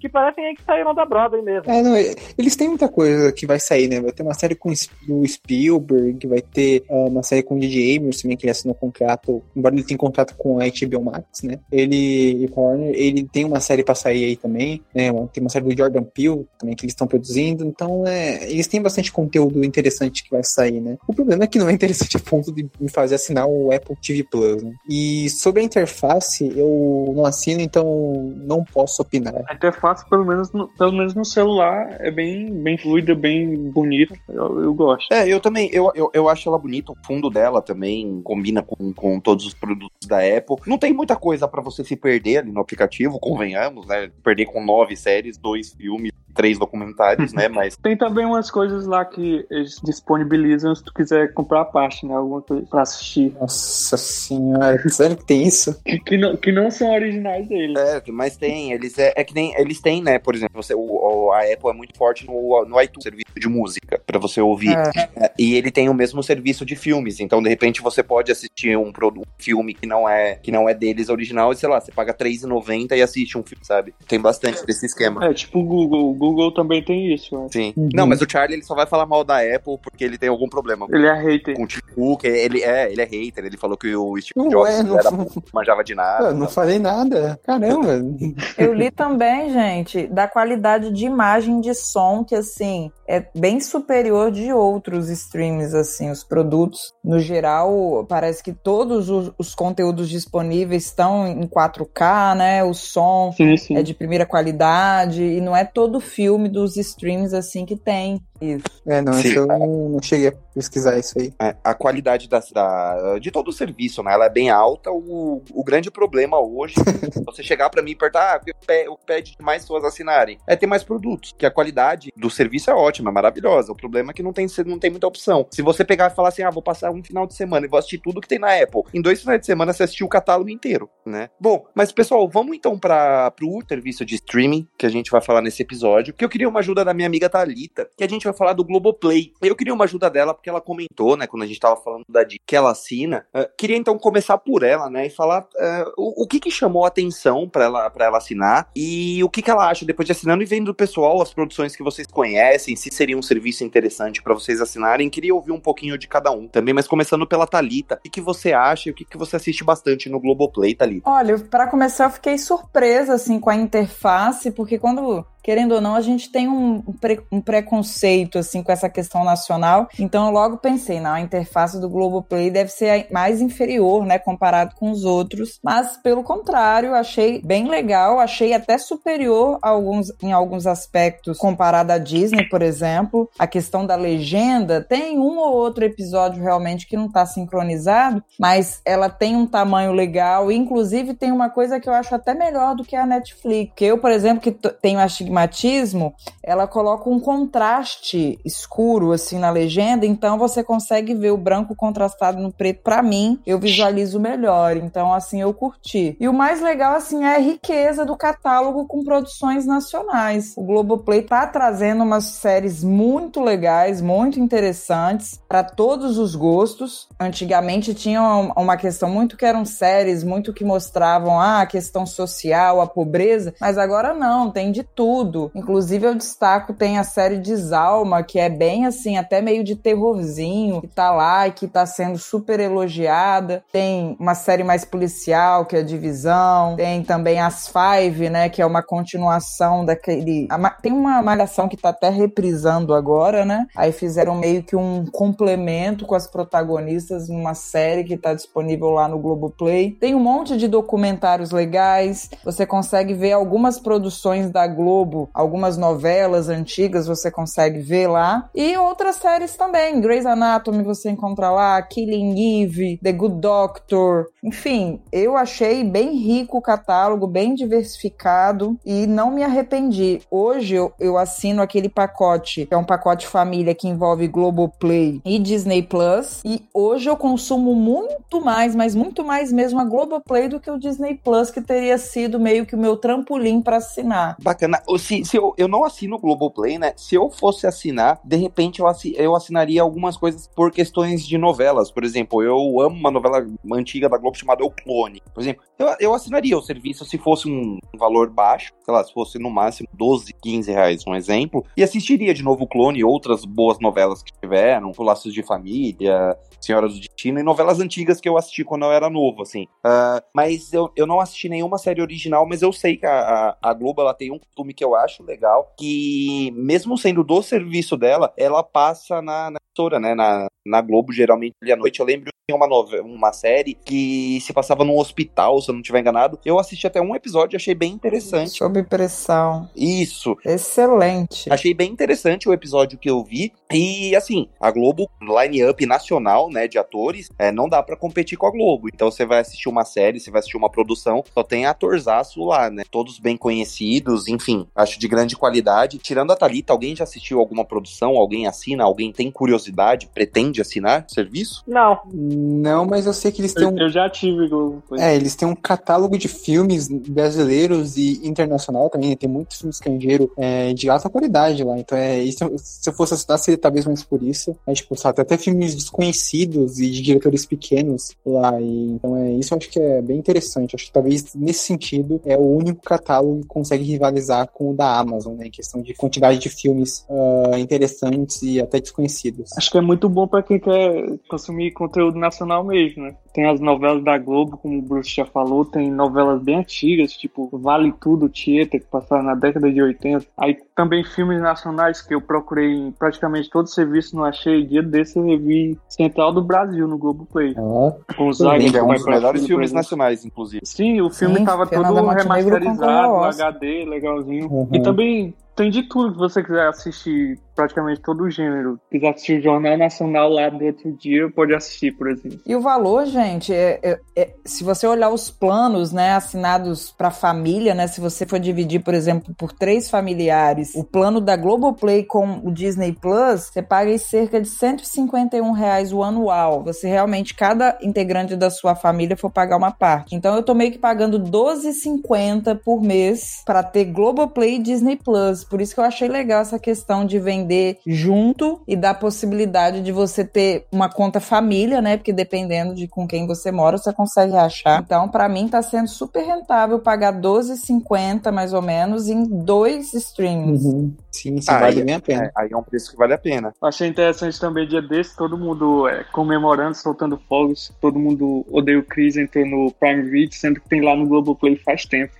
que 0.00 0.08
parecem 0.08 0.46
aí 0.46 0.54
que 0.54 0.62
saíram 0.64 0.94
da 0.94 1.04
Broadway 1.04 1.42
mesmo. 1.42 1.70
É, 1.70 1.82
não, 1.82 1.94
é- 1.94 2.14
eles 2.38 2.56
têm 2.56 2.68
muita 2.68 2.88
coisa 2.88 3.32
que 3.32 3.46
vai 3.46 3.58
sair, 3.60 3.88
né? 3.88 4.00
Vai 4.00 4.12
ter 4.12 4.22
uma 4.22 4.34
série 4.34 4.54
com 4.54 4.70
o 4.70 4.72
Sp- 4.72 4.92
o 5.08 5.26
Spielberg, 5.26 6.26
vai 6.26 6.40
ter 6.40 6.84
ah, 6.90 6.94
uma 7.06 7.22
série 7.22 7.42
com 7.42 7.56
o 7.56 7.60
DJ 7.60 7.96
Abrams 7.96 8.22
também, 8.22 8.36
que 8.36 8.44
ele 8.46 8.50
assinou 8.52 8.74
contrato, 8.74 9.42
embora 9.54 9.74
ele 9.74 9.84
tenha 9.84 9.98
contrato 9.98 10.34
com 10.36 10.58
a 10.60 10.64
HBO 10.66 11.02
Max, 11.04 11.42
né? 11.42 11.58
Ele 11.70 12.44
e 12.44 12.50
Warner, 12.54 12.92
ele 12.94 13.24
tem 13.24 13.44
uma 13.44 13.60
série 13.60 13.82
pra 13.82 13.94
sair 13.94 14.24
aí 14.24 14.36
também, 14.36 14.82
né? 14.94 15.10
Tem 15.32 15.42
uma 15.42 15.50
série 15.50 15.64
do 15.64 15.76
Jordan 15.76 16.02
Peele 16.02 16.46
também 16.58 16.74
que 16.76 16.84
eles 16.84 16.92
estão 16.92 17.06
produzindo, 17.06 17.64
então 17.64 18.06
é, 18.06 18.50
eles 18.50 18.66
têm 18.66 18.80
bastante 18.82 19.10
conteúdo 19.12 19.64
interessante 19.64 20.22
que 20.24 20.30
vai 20.30 20.42
sair, 20.44 20.80
né? 20.80 20.96
O 21.06 21.14
problema 21.14 21.44
é 21.44 21.46
que 21.46 21.58
não 21.58 21.68
é 21.68 21.72
interessante 21.72 22.16
a 22.16 22.20
ponto 22.20 22.52
de 22.52 22.68
me 22.80 22.88
fazer 22.90 23.14
assinar 23.16 23.46
o 23.46 23.72
Apple 23.72 23.96
TV 23.96 24.24
Plus, 24.24 24.62
né? 24.62 24.72
E 24.88 25.28
sobre 25.30 25.60
a 25.62 25.64
interface, 25.64 26.52
eu 26.56 27.12
não 27.16 27.24
assino, 27.24 27.60
então 27.60 28.32
não 28.36 28.64
posso 28.64 29.02
opinar. 29.02 29.39
A 29.48 29.54
interface, 29.54 30.08
pelo 30.08 30.24
menos 30.24 30.52
no, 30.52 30.68
pelo 30.68 30.92
menos 30.92 31.14
no 31.14 31.24
celular, 31.24 31.96
é 32.00 32.10
bem, 32.10 32.52
bem 32.52 32.78
fluida, 32.78 33.14
bem 33.14 33.70
bonita. 33.70 34.14
Eu, 34.28 34.62
eu 34.62 34.74
gosto. 34.74 35.12
É, 35.12 35.28
eu 35.28 35.40
também, 35.40 35.68
eu, 35.72 35.90
eu, 35.94 36.10
eu 36.12 36.28
acho 36.28 36.48
ela 36.48 36.58
bonita, 36.58 36.92
o 36.92 36.96
fundo 37.04 37.30
dela 37.30 37.62
também 37.62 38.20
combina 38.22 38.62
com, 38.62 38.92
com 38.92 39.20
todos 39.20 39.46
os 39.46 39.54
produtos 39.54 40.08
da 40.08 40.18
Apple. 40.18 40.56
Não 40.66 40.78
tem 40.78 40.92
muita 40.92 41.16
coisa 41.16 41.46
pra 41.48 41.62
você 41.62 41.84
se 41.84 41.96
perder 41.96 42.38
ali 42.38 42.52
no 42.52 42.60
aplicativo, 42.60 43.18
convenhamos, 43.18 43.86
né? 43.86 44.10
Perder 44.22 44.46
com 44.46 44.64
nove 44.64 44.96
séries, 44.96 45.36
dois 45.36 45.72
filmes, 45.74 46.12
três 46.34 46.58
documentários, 46.58 47.32
né? 47.32 47.48
Mas 47.50 47.76
Tem 47.76 47.96
também 47.96 48.24
umas 48.24 48.50
coisas 48.50 48.86
lá 48.86 49.04
que 49.04 49.44
eles 49.50 49.80
disponibilizam 49.84 50.74
se 50.74 50.82
tu 50.84 50.92
quiser 50.92 51.32
comprar 51.32 51.62
a 51.62 51.64
parte, 51.64 52.06
né? 52.06 52.14
Alguma 52.14 52.42
coisa 52.42 52.66
pra 52.68 52.82
assistir. 52.82 53.34
Nossa 53.40 53.96
senhora, 53.96 54.76
sério 54.88 55.16
que 55.16 55.24
tem 55.26 55.46
isso? 55.46 55.80
Que, 55.84 55.98
que 55.98 56.16
não, 56.18 56.36
que 56.36 56.52
não 56.52 56.70
são 56.70 56.92
originais 56.92 57.46
deles. 57.48 57.78
É, 57.78 58.02
mas 58.10 58.36
tem, 58.36 58.72
eles 58.72 58.98
é, 58.98 59.12
é 59.16 59.24
que 59.24 59.34
nem 59.34 59.54
eles 59.58 59.80
têm, 59.80 60.02
né? 60.02 60.18
Por 60.18 60.34
exemplo, 60.34 60.62
você, 60.62 60.74
o, 60.74 60.80
o- 60.80 61.32
a 61.32 61.40
Apple 61.40 61.70
é 61.70 61.72
muito 61.72 61.96
forte 61.96 62.26
no, 62.26 62.64
no 62.64 62.80
iTunes, 62.80 63.02
serviço 63.02 63.32
de 63.36 63.48
música, 63.48 64.00
pra 64.06 64.18
você 64.18 64.40
ouvir. 64.40 64.76
É, 65.16 65.32
E 65.38 65.54
ele 65.54 65.70
tem 65.70 65.88
o 65.88 65.94
mesmo 65.94 66.22
serviço 66.22 66.64
de 66.64 66.74
filmes, 66.76 67.20
então 67.20 67.42
de 67.42 67.48
repente 67.48 67.80
você 67.82 68.02
pode 68.02 68.30
assistir 68.32 68.76
um, 68.76 68.92
produ- 68.92 69.20
um 69.20 69.24
filme 69.38 69.74
que 69.74 69.86
não 69.86 70.08
é 70.08 70.34
que 70.34 70.50
não 70.50 70.68
é 70.68 70.74
deles 70.74 71.08
original, 71.08 71.52
e 71.52 71.56
sei 71.56 71.68
lá, 71.68 71.80
você 71.80 71.92
paga 71.92 72.12
R$3,90 72.18 72.96
e 72.96 73.02
assiste 73.02 73.38
um 73.38 73.42
filme, 73.42 73.64
sabe? 73.64 73.94
Tem 74.08 74.20
bastante 74.20 74.64
desse 74.66 74.86
esquema. 74.86 75.24
É, 75.26 75.32
tipo 75.34 75.58
o 75.60 75.64
Google. 75.64 76.14
O 76.20 76.26
Google 76.28 76.52
também 76.52 76.82
tem 76.82 77.12
isso, 77.14 77.34
né? 77.38 77.46
Sim. 77.50 77.72
Uhum. 77.76 77.88
Não, 77.94 78.06
mas 78.06 78.20
o 78.20 78.26
Charlie 78.30 78.56
ele 78.56 78.64
só 78.64 78.74
vai 78.74 78.86
falar 78.86 79.06
mal 79.06 79.24
da 79.24 79.38
Apple 79.38 79.78
porque 79.82 80.04
ele 80.04 80.18
tem 80.18 80.28
algum 80.28 80.48
problema 80.48 80.86
Ele 80.90 81.06
é 81.06 81.14
hater. 81.14 81.54
com 81.56 81.62
o 81.62 81.66
Tim 81.66 81.80
Cook. 81.94 82.24
Ele 82.24 82.62
é, 82.62 82.92
ele 82.92 83.00
é 83.00 83.04
hater, 83.04 83.44
ele 83.44 83.56
falou 83.56 83.76
que 83.76 83.94
o 83.96 84.20
Steve 84.20 84.38
Ué, 84.38 84.50
Jobs 84.50 84.84
não- 84.84 84.98
era, 84.98 85.10
não 85.10 85.26
manjava 85.54 85.82
de 85.82 85.94
nada. 85.94 86.26
Eu 86.28 86.34
não 86.34 86.48
falei 86.48 86.78
nada. 86.78 87.40
Caramba. 87.44 87.88
Eu 88.58 88.74
li 88.74 88.90
também, 88.90 89.50
gente, 89.50 90.06
da 90.08 90.28
qualidade 90.28 90.90
de 90.92 91.06
imagem 91.06 91.60
de 91.60 91.74
som, 91.74 92.22
que 92.24 92.34
assim, 92.34 92.90
é 93.08 93.24
bem 93.34 93.58
superior 93.60 94.30
de 94.30 94.52
outros 94.52 95.08
streams, 95.08 95.74
assim, 95.74 96.10
os 96.10 96.22
produtos. 96.22 96.92
No 97.02 97.18
geral, 97.18 98.04
parece 98.08 98.42
que 98.42 98.52
todos 98.52 99.08
os, 99.08 99.32
os 99.38 99.54
conteúdos 99.54 100.08
disponíveis 100.08 100.84
estão 100.84 101.26
em 101.26 101.46
4K, 101.46 102.34
né? 102.36 102.62
O 102.64 102.74
som 102.74 103.32
Sim, 103.36 103.56
sim. 103.56 103.76
é 103.76 103.82
de 103.82 103.94
primeira 103.94 104.26
qualidade, 104.26 105.22
e 105.22 105.40
não 105.40 105.56
é 105.56 105.64
todo 105.64 106.00
filme 106.10 106.48
dos 106.48 106.76
streams 106.76 107.32
assim 107.32 107.64
que 107.64 107.76
tem 107.76 108.20
isso. 108.40 108.64
É, 108.86 109.00
não, 109.00 109.12
Sim. 109.14 109.28
isso 109.28 109.38
eu 109.38 109.46
não, 109.46 109.88
não 109.90 110.02
cheguei 110.02 110.28
a 110.28 110.32
pesquisar 110.54 110.98
isso 110.98 111.18
aí. 111.18 111.32
É, 111.40 111.54
a 111.62 111.74
qualidade 111.74 112.28
da, 112.28 112.40
da- 112.52 113.18
de 113.18 113.30
todo 113.30 113.48
o 113.48 113.52
serviço, 113.52 114.02
né? 114.02 114.12
Ela 114.12 114.26
é 114.26 114.30
bem 114.30 114.50
alta. 114.50 114.90
O, 114.90 115.42
o 115.52 115.64
grande 115.64 115.90
problema 115.90 116.38
hoje, 116.40 116.74
se 116.74 117.22
você 117.24 117.42
chegar 117.42 117.70
pra 117.70 117.82
mim 117.82 117.92
e 117.92 117.96
perguntar, 117.96 118.36
ah, 118.36 118.40
o 118.88 118.92
o 118.92 118.98
pede 118.98 119.36
mais 119.40 119.62
pessoas 119.62 119.84
assinarem, 119.84 120.38
é 120.46 120.56
ter 120.56 120.66
mais 120.66 120.82
produtos. 120.82 121.34
Que 121.36 121.46
a 121.46 121.50
qualidade 121.50 122.12
do 122.16 122.30
serviço 122.30 122.70
é 122.70 122.74
ótima, 122.74 123.10
é 123.10 123.12
maravilhosa. 123.12 123.72
O 123.72 123.76
problema 123.76 124.10
é 124.10 124.14
que 124.14 124.22
não 124.22 124.32
tem, 124.32 124.46
não 124.66 124.78
tem 124.78 124.90
muita 124.90 125.06
opção. 125.06 125.46
Se 125.50 125.62
você 125.62 125.84
pegar 125.84 126.10
e 126.10 126.14
falar 126.14 126.28
assim, 126.28 126.42
ah, 126.42 126.50
vou 126.50 126.62
passar 126.62 126.90
um 126.90 127.02
final 127.02 127.26
de 127.26 127.34
semana 127.34 127.66
e 127.66 127.68
vou 127.68 127.78
assistir 127.78 127.98
tudo 127.98 128.20
que 128.20 128.28
tem 128.28 128.38
na 128.38 128.54
Apple, 128.60 128.82
em 128.94 129.00
dois 129.00 129.20
finais 129.20 129.40
de 129.40 129.46
semana 129.46 129.72
você 129.72 129.82
assistiu 129.84 130.06
o 130.06 130.10
catálogo 130.10 130.50
inteiro, 130.50 130.88
né? 131.04 131.28
Bom, 131.40 131.66
mas 131.74 131.92
pessoal, 131.92 132.28
vamos 132.28 132.56
então 132.56 132.78
para 132.78 133.30
pro 133.32 133.60
serviço 133.68 134.04
de 134.04 134.14
streaming 134.16 134.66
que 134.76 134.86
a 134.86 134.88
gente 134.88 135.10
vai 135.10 135.20
falar 135.20 135.40
nesse 135.42 135.62
episódio, 135.62 136.12
que 136.14 136.24
eu 136.24 136.28
queria 136.28 136.48
uma 136.48 136.60
ajuda 136.60 136.84
da 136.84 136.94
minha 136.94 137.06
amiga 137.06 137.28
Thalita, 137.28 137.88
que 137.96 138.04
a 138.04 138.08
gente 138.08 138.24
falar 138.32 138.52
do 138.52 138.64
Globoplay. 138.64 139.32
Eu 139.40 139.56
queria 139.56 139.74
uma 139.74 139.84
ajuda 139.84 140.10
dela 140.10 140.34
porque 140.34 140.48
ela 140.48 140.60
comentou, 140.60 141.16
né, 141.16 141.26
quando 141.26 141.42
a 141.42 141.46
gente 141.46 141.60
tava 141.60 141.76
falando 141.76 142.04
da 142.08 142.24
dica 142.24 142.44
que 142.46 142.56
ela 142.56 142.70
assina. 142.70 143.26
Eh, 143.34 143.50
queria 143.56 143.76
então 143.76 143.98
começar 143.98 144.38
por 144.38 144.62
ela, 144.62 144.88
né, 144.88 145.06
e 145.06 145.10
falar 145.10 145.46
eh, 145.58 145.84
o, 145.96 146.24
o 146.24 146.26
que 146.26 146.40
que 146.40 146.50
chamou 146.50 146.84
a 146.84 146.88
atenção 146.88 147.48
para 147.48 147.64
ela 147.64 147.90
para 147.90 148.06
ela 148.06 148.18
assinar 148.18 148.70
e 148.74 149.22
o 149.24 149.28
que 149.28 149.42
que 149.42 149.50
ela 149.50 149.68
acha 149.68 149.84
depois 149.84 150.06
de 150.06 150.12
assinando 150.12 150.42
e 150.42 150.46
vendo 150.46 150.66
do 150.66 150.74
pessoal 150.74 151.20
as 151.20 151.32
produções 151.32 151.74
que 151.74 151.82
vocês 151.82 152.06
conhecem, 152.06 152.76
se 152.76 152.90
seria 152.90 153.16
um 153.16 153.22
serviço 153.22 153.64
interessante 153.64 154.22
para 154.22 154.34
vocês 154.34 154.60
assinarem. 154.60 155.10
Queria 155.10 155.34
ouvir 155.34 155.52
um 155.52 155.60
pouquinho 155.60 155.98
de 155.98 156.06
cada 156.06 156.30
um 156.30 156.46
também, 156.46 156.72
mas 156.72 156.86
começando 156.86 157.26
pela 157.26 157.46
Thalita. 157.46 157.96
O 157.96 158.02
que 158.02 158.10
que 158.10 158.20
você 158.20 158.52
acha 158.52 158.88
e 158.88 158.92
o 158.92 158.94
que 158.94 159.04
que 159.04 159.16
você 159.16 159.36
assiste 159.36 159.64
bastante 159.64 160.08
no 160.08 160.20
Globoplay, 160.20 160.74
Thalita? 160.74 161.08
Olha, 161.10 161.38
para 161.38 161.66
começar, 161.66 162.04
eu 162.04 162.10
fiquei 162.10 162.38
surpresa 162.38 163.14
assim 163.14 163.40
com 163.40 163.50
a 163.50 163.56
interface, 163.56 164.50
porque 164.50 164.78
quando 164.78 165.24
querendo 165.42 165.72
ou 165.74 165.80
não, 165.80 165.94
a 165.94 166.00
gente 166.00 166.30
tem 166.30 166.48
um, 166.48 166.80
pre- 167.00 167.20
um 167.30 167.40
preconceito 167.40 168.38
assim 168.38 168.62
com 168.62 168.72
essa 168.72 168.88
questão 168.88 169.24
nacional. 169.24 169.88
Então 169.98 170.26
eu 170.26 170.32
logo 170.32 170.58
pensei, 170.58 171.00
não, 171.00 171.12
a 171.12 171.20
interface 171.20 171.80
do 171.80 171.88
Globoplay 171.88 172.50
deve 172.50 172.70
ser 172.70 172.90
a- 172.90 173.12
mais 173.12 173.40
inferior, 173.40 174.04
né, 174.04 174.18
comparado 174.18 174.74
com 174.76 174.90
os 174.90 175.04
outros. 175.04 175.58
Mas 175.62 175.96
pelo 175.96 176.22
contrário, 176.22 176.94
achei 176.94 177.40
bem 177.42 177.68
legal, 177.68 178.18
achei 178.20 178.52
até 178.52 178.78
superior 178.78 179.58
a 179.62 179.68
alguns, 179.70 180.12
em 180.22 180.32
alguns 180.32 180.66
aspectos 180.66 181.38
comparado 181.38 181.92
à 181.92 181.98
Disney, 181.98 182.48
por 182.48 182.62
exemplo. 182.62 183.28
A 183.38 183.46
questão 183.46 183.86
da 183.86 183.94
legenda 183.96 184.80
tem 184.82 185.18
um 185.18 185.38
ou 185.38 185.54
outro 185.54 185.84
episódio 185.84 186.42
realmente 186.42 186.86
que 186.86 186.96
não 186.96 187.06
está 187.06 187.24
sincronizado, 187.26 188.22
mas 188.38 188.80
ela 188.84 189.08
tem 189.08 189.36
um 189.36 189.46
tamanho 189.46 189.92
legal. 189.92 190.50
Inclusive 190.50 191.14
tem 191.14 191.32
uma 191.32 191.50
coisa 191.50 191.78
que 191.80 191.88
eu 191.88 191.92
acho 191.92 192.14
até 192.14 192.34
melhor 192.34 192.74
do 192.74 192.84
que 192.84 192.96
a 192.96 193.06
Netflix. 193.06 193.72
Que 193.76 193.84
eu, 193.84 193.98
por 193.98 194.10
exemplo, 194.10 194.40
que 194.40 194.50
tenho 194.82 194.98
astigmatismo, 195.30 196.14
ela 196.42 196.66
coloca 196.66 197.08
um 197.08 197.20
contraste 197.20 198.38
escuro 198.44 199.12
assim 199.12 199.38
na 199.38 199.50
legenda, 199.50 200.06
então 200.06 200.38
você 200.38 200.64
consegue 200.64 201.14
ver 201.14 201.30
o 201.30 201.36
branco 201.36 201.74
contrastado 201.74 202.40
no 202.40 202.52
preto. 202.52 202.82
Pra 202.82 203.02
mim, 203.02 203.38
eu 203.46 203.58
visualizo 203.58 204.18
melhor. 204.18 204.76
Então, 204.76 205.12
assim, 205.12 205.40
eu 205.40 205.52
curti. 205.52 206.16
E 206.18 206.28
o 206.28 206.32
mais 206.32 206.60
legal, 206.60 206.94
assim, 206.94 207.24
é 207.24 207.36
a 207.36 207.38
riqueza 207.38 208.04
do 208.04 208.16
catálogo 208.16 208.86
com 208.86 209.04
produções 209.04 209.66
nacionais. 209.66 210.54
O 210.56 210.64
Globoplay 210.64 211.22
tá 211.22 211.46
trazendo 211.46 212.02
umas 212.02 212.24
séries 212.24 212.82
muito 212.82 213.40
legais, 213.40 214.00
muito 214.00 214.40
interessantes 214.40 215.40
para 215.48 215.62
todos 215.62 216.18
os 216.18 216.34
gostos. 216.34 217.08
Antigamente 217.18 217.94
tinha 217.94 218.22
uma 218.22 218.70
uma 218.70 218.76
questão 218.76 219.10
muito 219.10 219.36
que 219.36 219.44
eram 219.44 219.64
séries, 219.64 220.22
muito 220.22 220.52
que 220.52 220.64
mostravam 220.64 221.40
ah, 221.40 221.62
a 221.62 221.66
questão 221.66 222.06
social, 222.06 222.80
a 222.80 222.86
pobreza, 222.86 223.52
mas 223.60 223.76
agora 223.76 224.14
não, 224.14 224.48
tem 224.48 224.70
de 224.70 224.84
tudo. 224.84 225.19
Inclusive 225.54 226.06
eu 226.06 226.14
destaco 226.14 226.72
tem 226.72 226.98
a 226.98 227.04
série 227.04 227.38
Desalma, 227.38 228.22
que 228.22 228.38
é 228.38 228.48
bem 228.48 228.86
assim, 228.86 229.16
até 229.16 229.40
meio 229.40 229.62
de 229.62 229.76
terrorzinho, 229.76 230.80
que 230.80 230.88
tá 230.88 231.10
lá 231.10 231.48
e 231.48 231.52
que 231.52 231.66
tá 231.66 231.84
sendo 231.86 232.18
super 232.18 232.60
elogiada. 232.60 233.62
Tem 233.72 234.16
uma 234.18 234.34
série 234.34 234.64
mais 234.64 234.84
policial, 234.84 235.66
que 235.66 235.76
é 235.76 235.82
Divisão. 235.82 236.76
Tem 236.76 237.02
também 237.02 237.40
As 237.40 237.68
Five, 237.68 238.30
né, 238.30 238.48
que 238.48 238.62
é 238.62 238.66
uma 238.66 238.82
continuação 238.82 239.84
daquele 239.84 240.48
tem 240.82 240.92
uma 240.92 241.22
malhação 241.22 241.68
que 241.68 241.76
tá 241.76 241.90
até 241.90 242.08
reprisando 242.08 242.94
agora, 242.94 243.44
né? 243.44 243.66
Aí 243.76 243.92
fizeram 243.92 244.34
meio 244.34 244.62
que 244.62 244.76
um 244.76 245.04
complemento 245.06 246.06
com 246.06 246.14
as 246.14 246.26
protagonistas 246.26 247.28
numa 247.28 247.54
série 247.54 248.04
que 248.04 248.16
tá 248.16 248.34
disponível 248.34 248.90
lá 248.90 249.08
no 249.08 249.18
Globoplay. 249.18 249.92
Tem 249.92 250.14
um 250.14 250.20
monte 250.20 250.56
de 250.56 250.68
documentários 250.68 251.50
legais. 251.50 252.30
Você 252.44 252.66
consegue 252.66 253.14
ver 253.14 253.32
algumas 253.32 253.78
produções 253.78 254.50
da 254.50 254.66
Globo 254.66 255.09
Globo. 255.10 255.28
Algumas 255.34 255.76
novelas 255.76 256.48
antigas 256.48 257.06
você 257.06 257.30
consegue 257.30 257.80
ver 257.80 258.06
lá. 258.06 258.48
E 258.54 258.76
outras 258.76 259.16
séries 259.16 259.56
também. 259.56 260.00
Grey's 260.00 260.24
Anatomy 260.24 260.82
você 260.82 261.10
encontra 261.10 261.50
lá, 261.50 261.82
Killing 261.82 262.62
Eve, 262.62 262.98
The 263.02 263.12
Good 263.12 263.40
Doctor. 263.40 264.26
Enfim, 264.42 265.02
eu 265.12 265.36
achei 265.36 265.82
bem 265.82 266.16
rico 266.16 266.58
o 266.58 266.62
catálogo, 266.62 267.26
bem 267.26 267.54
diversificado 267.54 268.78
e 268.86 269.06
não 269.06 269.30
me 269.30 269.42
arrependi. 269.42 270.20
Hoje 270.30 270.76
eu, 270.76 270.92
eu 270.98 271.18
assino 271.18 271.60
aquele 271.60 271.88
pacote, 271.88 272.66
que 272.66 272.74
é 272.74 272.76
um 272.76 272.84
pacote 272.84 273.26
família 273.26 273.74
que 273.74 273.88
envolve 273.88 274.28
Globoplay 274.28 275.20
e 275.24 275.38
Disney 275.38 275.82
Plus. 275.82 276.40
E 276.44 276.62
hoje 276.72 277.10
eu 277.10 277.16
consumo 277.16 277.74
muito 277.74 278.40
mais, 278.40 278.74
mas 278.74 278.94
muito 278.94 279.24
mais 279.24 279.52
mesmo 279.52 279.80
a 279.80 279.84
Globoplay 279.84 280.48
do 280.48 280.60
que 280.60 280.70
o 280.70 280.78
Disney 280.78 281.14
Plus, 281.22 281.50
que 281.50 281.60
teria 281.60 281.98
sido 281.98 282.38
meio 282.38 282.64
que 282.64 282.74
o 282.74 282.78
meu 282.78 282.96
trampolim 282.96 283.60
para 283.60 283.78
assinar. 283.78 284.36
Bacana. 284.40 284.82
Se, 285.00 285.24
se 285.24 285.36
eu, 285.36 285.54
eu 285.56 285.66
não 285.66 285.84
assino 285.84 286.16
o 286.16 286.18
Globoplay, 286.18 286.78
né? 286.78 286.92
Se 286.96 287.14
eu 287.14 287.30
fosse 287.30 287.66
assinar, 287.66 288.20
de 288.24 288.36
repente 288.36 288.80
eu, 288.80 288.86
assi, 288.86 289.14
eu 289.16 289.34
assinaria 289.34 289.82
algumas 289.82 290.16
coisas 290.16 290.46
por 290.46 290.70
questões 290.70 291.26
de 291.26 291.36
novelas. 291.38 291.90
Por 291.90 292.04
exemplo, 292.04 292.42
eu 292.42 292.80
amo 292.80 292.96
uma 292.96 293.10
novela 293.10 293.46
antiga 293.72 294.08
da 294.08 294.18
Globo 294.18 294.36
chamada 294.36 294.64
O 294.64 294.70
Clone. 294.70 295.22
Por 295.34 295.40
exemplo, 295.40 295.64
eu, 295.80 295.96
eu 295.98 296.14
assinaria 296.14 296.56
o 296.56 296.62
serviço 296.62 297.06
se 297.06 297.16
fosse 297.16 297.48
um 297.48 297.78
valor 297.96 298.28
baixo, 298.28 298.72
sei 298.84 298.92
lá, 298.92 299.02
se 299.02 299.12
fosse 299.12 299.38
no 299.38 299.50
máximo 299.50 299.88
12, 299.94 300.32
15 300.34 300.70
reais, 300.70 301.04
um 301.06 301.14
exemplo, 301.14 301.64
e 301.74 301.82
assistiria 301.82 302.34
de 302.34 302.42
novo 302.42 302.64
o 302.64 302.68
Clone 302.68 302.98
e 302.98 303.04
outras 303.04 303.46
boas 303.46 303.78
novelas 303.80 304.22
que 304.22 304.32
tiveram, 304.40 304.92
Laços 304.98 305.32
de 305.32 305.42
Família, 305.42 306.36
Senhora 306.60 306.86
do 306.86 306.94
Destino, 306.94 307.40
e 307.40 307.42
novelas 307.42 307.80
antigas 307.80 308.20
que 308.20 308.28
eu 308.28 308.36
assisti 308.36 308.62
quando 308.62 308.84
eu 308.84 308.92
era 308.92 309.08
novo, 309.08 309.40
assim. 309.40 309.64
Uh, 309.84 310.22
mas 310.34 310.74
eu, 310.74 310.90
eu 310.94 311.06
não 311.06 311.18
assisti 311.18 311.48
nenhuma 311.48 311.78
série 311.78 312.02
original, 312.02 312.46
mas 312.46 312.60
eu 312.60 312.70
sei 312.70 312.98
que 312.98 313.06
a, 313.06 313.56
a, 313.62 313.70
a 313.70 313.72
Globo 313.72 314.02
ela 314.02 314.12
tem 314.12 314.30
um 314.30 314.38
costume 314.38 314.74
que 314.74 314.84
eu 314.84 314.94
acho 314.94 315.22
legal, 315.22 315.72
que 315.78 316.52
mesmo 316.54 316.98
sendo 316.98 317.24
do 317.24 317.42
serviço 317.42 317.96
dela, 317.96 318.32
ela 318.36 318.62
passa 318.62 319.22
na, 319.22 319.50
na 319.50 319.59
emissora, 319.70 320.00
né? 320.00 320.14
Na, 320.14 320.46
na 320.66 320.80
Globo, 320.80 321.12
geralmente 321.12 321.54
ali 321.62 321.72
à 321.72 321.76
noite. 321.76 322.00
Eu 322.00 322.06
lembro 322.06 322.26
que 322.26 322.30
tinha 322.48 322.56
uma, 322.56 322.66
novela, 322.66 323.02
uma 323.02 323.32
série 323.32 323.74
que 323.74 324.40
se 324.40 324.52
passava 324.52 324.84
num 324.84 324.98
hospital, 324.98 325.60
se 325.60 325.70
eu 325.70 325.72
não 325.72 325.80
estiver 325.80 326.00
enganado. 326.00 326.38
Eu 326.44 326.58
assisti 326.58 326.86
até 326.86 327.00
um 327.00 327.14
episódio 327.14 327.56
e 327.56 327.58
achei 327.58 327.74
bem 327.74 327.92
interessante. 327.92 328.58
Sob 328.58 328.82
pressão. 328.84 329.68
Isso. 329.74 330.36
Excelente. 330.44 331.50
Achei 331.52 331.72
bem 331.72 331.90
interessante 331.90 332.48
o 332.48 332.52
episódio 332.52 332.98
que 332.98 333.08
eu 333.08 333.22
vi. 333.24 333.52
E 333.70 334.14
assim, 334.16 334.48
a 334.60 334.70
Globo, 334.70 335.08
line-up 335.20 335.84
nacional, 335.86 336.50
né, 336.50 336.66
de 336.66 336.78
atores, 336.78 337.28
é, 337.38 337.52
não 337.52 337.68
dá 337.68 337.82
para 337.82 337.96
competir 337.96 338.36
com 338.36 338.46
a 338.46 338.50
Globo. 338.50 338.88
Então 338.92 339.10
você 339.10 339.24
vai 339.24 339.40
assistir 339.40 339.68
uma 339.68 339.84
série, 339.84 340.18
você 340.18 340.30
vai 340.30 340.40
assistir 340.40 340.56
uma 340.56 340.70
produção, 340.70 341.22
só 341.32 341.42
tem 341.42 341.66
atorzaço 341.66 342.44
lá, 342.44 342.68
né? 342.68 342.82
Todos 342.90 343.18
bem 343.18 343.36
conhecidos, 343.36 344.26
enfim, 344.28 344.66
acho 344.74 344.98
de 344.98 345.06
grande 345.06 345.36
qualidade. 345.36 345.98
Tirando 345.98 346.32
a 346.32 346.36
Thalita, 346.36 346.72
alguém 346.72 346.96
já 346.96 347.04
assistiu 347.04 347.38
alguma 347.38 347.64
produção? 347.64 348.16
Alguém 348.16 348.46
assina? 348.46 348.84
Alguém 348.84 349.12
tem 349.12 349.30
curiosidade? 349.30 350.08
Pretende 350.12 350.60
assinar 350.60 351.06
o 351.08 351.14
serviço? 351.14 351.62
Não. 351.66 352.00
Não, 352.12 352.84
mas 352.84 353.06
eu 353.06 353.12
sei 353.12 353.30
que 353.30 353.40
eles 353.40 353.54
têm 353.54 353.66
um. 353.66 353.78
Eu, 353.78 353.84
eu 353.84 353.88
já 353.88 354.08
tive 354.08 354.48
Globo. 354.48 354.82
É, 354.98 355.14
eles 355.14 355.34
têm 355.34 355.46
um 355.46 355.54
catálogo 355.54 356.18
de 356.18 356.28
filmes 356.28 356.88
brasileiros 356.88 357.96
e 357.96 358.26
internacional 358.26 358.90
também. 358.90 359.10
Né? 359.10 359.16
Tem 359.16 359.28
muitos 359.28 359.58
filmes 359.58 359.76
estrangeiros 359.76 360.28
é, 360.36 360.72
de 360.72 360.88
alta 360.90 361.08
qualidade 361.08 361.62
lá. 361.62 361.78
Então, 361.78 361.96
é, 361.96 362.20
isso, 362.22 362.50
se 362.56 362.88
eu 362.88 362.92
fosse 362.94 363.14
assinar, 363.14 363.38
seria 363.38 363.59
talvez 363.60 363.86
mais 363.86 364.02
por 364.02 364.22
isso. 364.22 364.56
É, 364.66 364.72
tipo, 364.72 364.96
sabe, 364.96 365.20
até 365.20 365.36
filmes 365.36 365.74
desconhecidos 365.74 366.78
e 366.80 366.90
de 366.90 367.02
diretores 367.02 367.46
pequenos 367.46 368.16
lá. 368.24 368.60
E, 368.60 368.92
então, 368.92 369.16
é, 369.16 369.32
isso 369.32 369.54
eu 369.54 369.58
acho 369.58 369.70
que 369.70 369.78
é 369.78 370.02
bem 370.02 370.18
interessante. 370.18 370.74
Acho 370.74 370.86
que 370.86 370.92
talvez 370.92 371.34
nesse 371.34 371.60
sentido 371.60 372.20
é 372.24 372.36
o 372.36 372.56
único 372.56 372.82
catálogo 372.82 373.40
que 373.40 373.46
consegue 373.46 373.84
rivalizar 373.84 374.48
com 374.48 374.70
o 374.70 374.74
da 374.74 374.98
Amazon, 374.98 375.36
né? 375.36 375.46
Em 375.46 375.50
questão 375.50 375.82
de 375.82 375.94
quantidade 375.94 376.38
de 376.38 376.48
filmes 376.48 377.06
uh, 377.08 377.56
interessantes 377.56 378.42
e 378.42 378.60
até 378.60 378.80
desconhecidos. 378.80 379.50
Acho 379.56 379.70
que 379.70 379.78
é 379.78 379.80
muito 379.80 380.08
bom 380.08 380.26
para 380.26 380.42
quem 380.42 380.58
quer 380.58 381.18
consumir 381.28 381.72
conteúdo 381.72 382.18
nacional 382.18 382.64
mesmo, 382.64 383.04
né? 383.04 383.14
Tem 383.32 383.46
as 383.46 383.60
novelas 383.60 384.02
da 384.02 384.18
Globo, 384.18 384.56
como 384.56 384.78
o 384.78 384.82
Bruce 384.82 385.14
já 385.14 385.24
falou, 385.24 385.64
tem 385.64 385.90
novelas 385.90 386.42
bem 386.42 386.56
antigas, 386.56 387.12
tipo 387.12 387.48
Vale 387.52 387.92
Tudo, 387.92 388.28
Tieta, 388.28 388.78
que 388.78 388.86
passaram 388.86 389.22
na 389.22 389.34
década 389.34 389.70
de 389.70 389.80
80. 389.80 390.26
Aí 390.36 390.56
também 390.74 391.04
filmes 391.04 391.40
nacionais 391.40 392.02
que 392.02 392.14
eu 392.14 392.20
procurei 392.20 392.72
em 392.72 392.90
praticamente 392.90 393.48
todo 393.48 393.68
serviço, 393.68 394.16
não 394.16 394.24
achei. 394.24 394.64
Dia 394.64 394.82
desse 394.82 395.18
eu 395.18 395.24
revi 395.24 395.78
Central 395.88 396.32
do 396.32 396.42
Brasil 396.42 396.88
no 396.88 396.98
Globoplay. 396.98 397.54
Ah, 397.56 398.14
com 398.16 398.28
os 398.28 398.40
É 398.40 398.82
um 398.82 398.94
dos 398.94 399.04
melhores 399.04 399.46
filmes 399.46 399.72
nacionais, 399.72 400.24
inclusive. 400.24 400.62
Sim, 400.64 401.00
o 401.00 401.10
filme 401.10 401.38
Sim, 401.38 401.44
tava 401.44 401.66
todo 401.66 402.08
remasterizado. 402.10 403.24
HD, 403.24 403.84
legalzinho. 403.84 404.50
Uhum. 404.50 404.68
E 404.72 404.82
também 404.82 405.34
tem 405.54 405.70
de 405.70 405.82
tudo 405.82 406.12
que 406.12 406.18
você 406.18 406.42
quiser 406.42 406.68
assistir, 406.68 407.38
praticamente 407.60 408.00
todo 408.00 408.24
o 408.24 408.30
gênero. 408.30 408.80
Quiser 408.90 409.10
assistir 409.10 409.38
o 409.40 409.42
Jornal 409.42 409.76
Nacional 409.76 410.30
lá 410.30 410.48
do 410.48 410.64
outro 410.64 410.90
dia, 410.92 411.30
pode 411.30 411.54
assistir, 411.54 411.92
por 411.92 412.08
exemplo. 412.08 412.40
E 412.46 412.56
o 412.56 412.60
valor, 412.62 413.04
gente, 413.04 413.52
é, 413.52 413.78
é- 413.82 414.00
é- 414.16 414.34
se 414.46 414.64
você 414.64 414.86
olhar 414.86 415.10
os 415.10 415.30
planos, 415.30 415.92
né, 415.92 416.14
assinados 416.14 416.90
para 416.90 417.10
família, 417.10 417.74
né, 417.74 417.86
se 417.86 418.00
você 418.00 418.24
for 418.24 418.38
dividir, 418.38 418.82
por 418.82 418.94
exemplo, 418.94 419.34
por 419.36 419.52
três 419.52 419.90
familiares, 419.90 420.74
o 420.74 420.82
plano 420.82 421.20
da 421.20 421.36
Globoplay 421.36 422.02
com 422.02 422.40
o 422.42 422.50
Disney 422.50 422.92
Plus, 422.92 423.50
você 423.52 423.60
paga 423.60 423.90
cerca 423.98 424.40
de 424.40 424.48
151 424.48 425.52
reais 425.52 425.92
o 425.92 426.02
anual. 426.02 426.62
Você 426.64 426.88
realmente, 426.88 427.34
cada 427.34 427.76
integrante 427.82 428.36
da 428.36 428.48
sua 428.48 428.74
família 428.74 429.16
for 429.16 429.30
pagar 429.30 429.58
uma 429.58 429.70
parte. 429.70 430.14
Então 430.14 430.34
eu 430.34 430.42
tô 430.42 430.54
meio 430.54 430.72
que 430.72 430.78
pagando 430.78 431.18
12,50 431.18 432.54
por 432.54 432.80
mês 432.80 433.42
para 433.44 433.62
ter 433.62 433.84
Globoplay 433.86 434.54
e 434.54 434.58
Disney 434.58 434.96
Plus. 434.96 435.44
Por 435.44 435.60
isso 435.60 435.74
que 435.74 435.80
eu 435.80 435.84
achei 435.84 436.08
legal 436.08 436.40
essa 436.40 436.58
questão 436.58 437.04
de 437.04 437.18
vender 437.18 437.49
junto 437.86 438.60
e 438.66 438.76
dar 438.76 438.94
possibilidade 438.94 439.82
de 439.82 439.92
você 439.92 440.24
ter 440.24 440.66
uma 440.72 440.88
conta 440.88 441.20
família, 441.20 441.80
né? 441.80 441.96
Porque 441.96 442.12
dependendo 442.12 442.74
de 442.74 442.86
com 442.88 443.06
quem 443.06 443.26
você 443.26 443.50
mora, 443.50 443.78
você 443.78 443.92
consegue 443.92 444.34
achar. 444.36 444.82
Então, 444.82 445.08
pra 445.08 445.28
mim 445.28 445.48
tá 445.48 445.62
sendo 445.62 445.88
super 445.88 446.22
rentável 446.22 446.78
pagar 446.78 447.12
12,50 447.12 448.32
mais 448.32 448.52
ou 448.52 448.62
menos 448.62 449.08
em 449.08 449.24
dois 449.24 449.92
streams. 449.94 450.64
Uhum. 450.64 450.92
Sim, 451.10 451.40
sim, 451.40 451.50
Ah, 451.50 451.58
vale 451.58 451.82
bem 451.82 451.94
a 451.94 452.00
pena. 452.00 452.24
É, 452.26 452.30
aí 452.36 452.48
é 452.52 452.56
um 452.56 452.62
preço 452.62 452.90
que 452.90 452.96
vale 452.96 453.12
a 453.14 453.18
pena. 453.18 453.52
Achei 453.62 453.88
interessante 453.88 454.38
também 454.40 454.66
dia 454.66 454.80
desse, 454.80 455.16
todo 455.16 455.36
mundo 455.36 455.88
é, 455.88 456.04
comemorando, 456.12 456.74
soltando 456.76 457.20
fogos, 457.28 457.72
todo 457.80 457.98
mundo 457.98 458.46
odeia 458.50 458.78
o 458.78 458.82
Chris, 458.82 459.16
entrou 459.16 459.44
no 459.46 459.72
Prime 459.72 460.02
Video, 460.02 460.32
sendo 460.32 460.60
que 460.60 460.68
tem 460.68 460.80
lá 460.80 460.94
no 460.94 461.06
Globoplay 461.06 461.56
faz 461.56 461.84
tempo. 461.84 462.12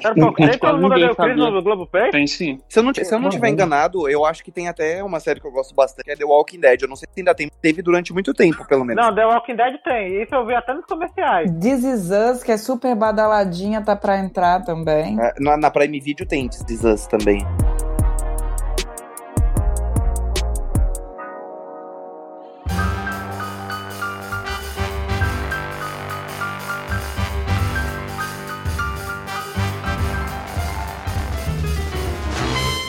Quero 0.00 0.14
pô, 0.14 0.34
nem 0.38 0.58
todo 0.58 0.78
mundo 0.78 0.94
ninguém 0.94 1.06
deu 1.06 1.16
Chris 1.16 1.36
no 1.36 1.62
Globoplay? 1.62 2.10
Tem 2.10 2.26
sim. 2.26 2.58
Se 2.68 2.78
eu 2.78 2.82
não, 2.82 2.92
se 2.92 3.14
eu 3.14 3.18
não 3.20 3.30
tiver 3.30 3.48
enganado, 3.48 4.08
eu 4.08 4.24
acho 4.24 4.42
que 4.42 4.50
tem 4.50 4.68
até 4.68 5.02
uma 5.04 5.20
série 5.20 5.40
que 5.40 5.46
eu 5.46 5.52
gosto 5.52 5.74
bastante, 5.74 6.04
que 6.04 6.10
é 6.10 6.16
The 6.16 6.24
Walking 6.24 6.60
Dead. 6.60 6.82
Eu 6.82 6.88
não 6.88 6.96
sei 6.96 7.08
se 7.12 7.20
ainda 7.20 7.34
tem, 7.34 7.50
teve 7.62 7.80
durante 7.82 8.12
muito 8.12 8.34
tempo, 8.34 8.66
pelo 8.66 8.84
menos. 8.84 9.04
Não, 9.04 9.14
The 9.14 9.24
Walking 9.26 9.56
Dead 9.56 9.76
tem. 9.84 10.22
Isso 10.22 10.34
eu 10.34 10.44
vi 10.46 10.54
até 10.54 10.74
nos 10.74 10.84
comerciais. 10.84 11.50
This 11.60 11.84
Is 11.84 12.10
Us, 12.10 12.42
que 12.42 12.50
é 12.52 12.56
super 12.56 12.94
badaladinha, 12.96 13.80
tá 13.80 13.94
pra 13.94 14.18
entrar 14.18 14.64
também. 14.64 15.16
É, 15.20 15.34
Na, 15.38 15.56
na 15.56 15.70
Prime 15.70 16.00
Video 16.00 16.26
tem 16.26 16.48
This 16.48 16.64
Is 16.68 16.84
Us 16.84 17.06
também. 17.06 17.46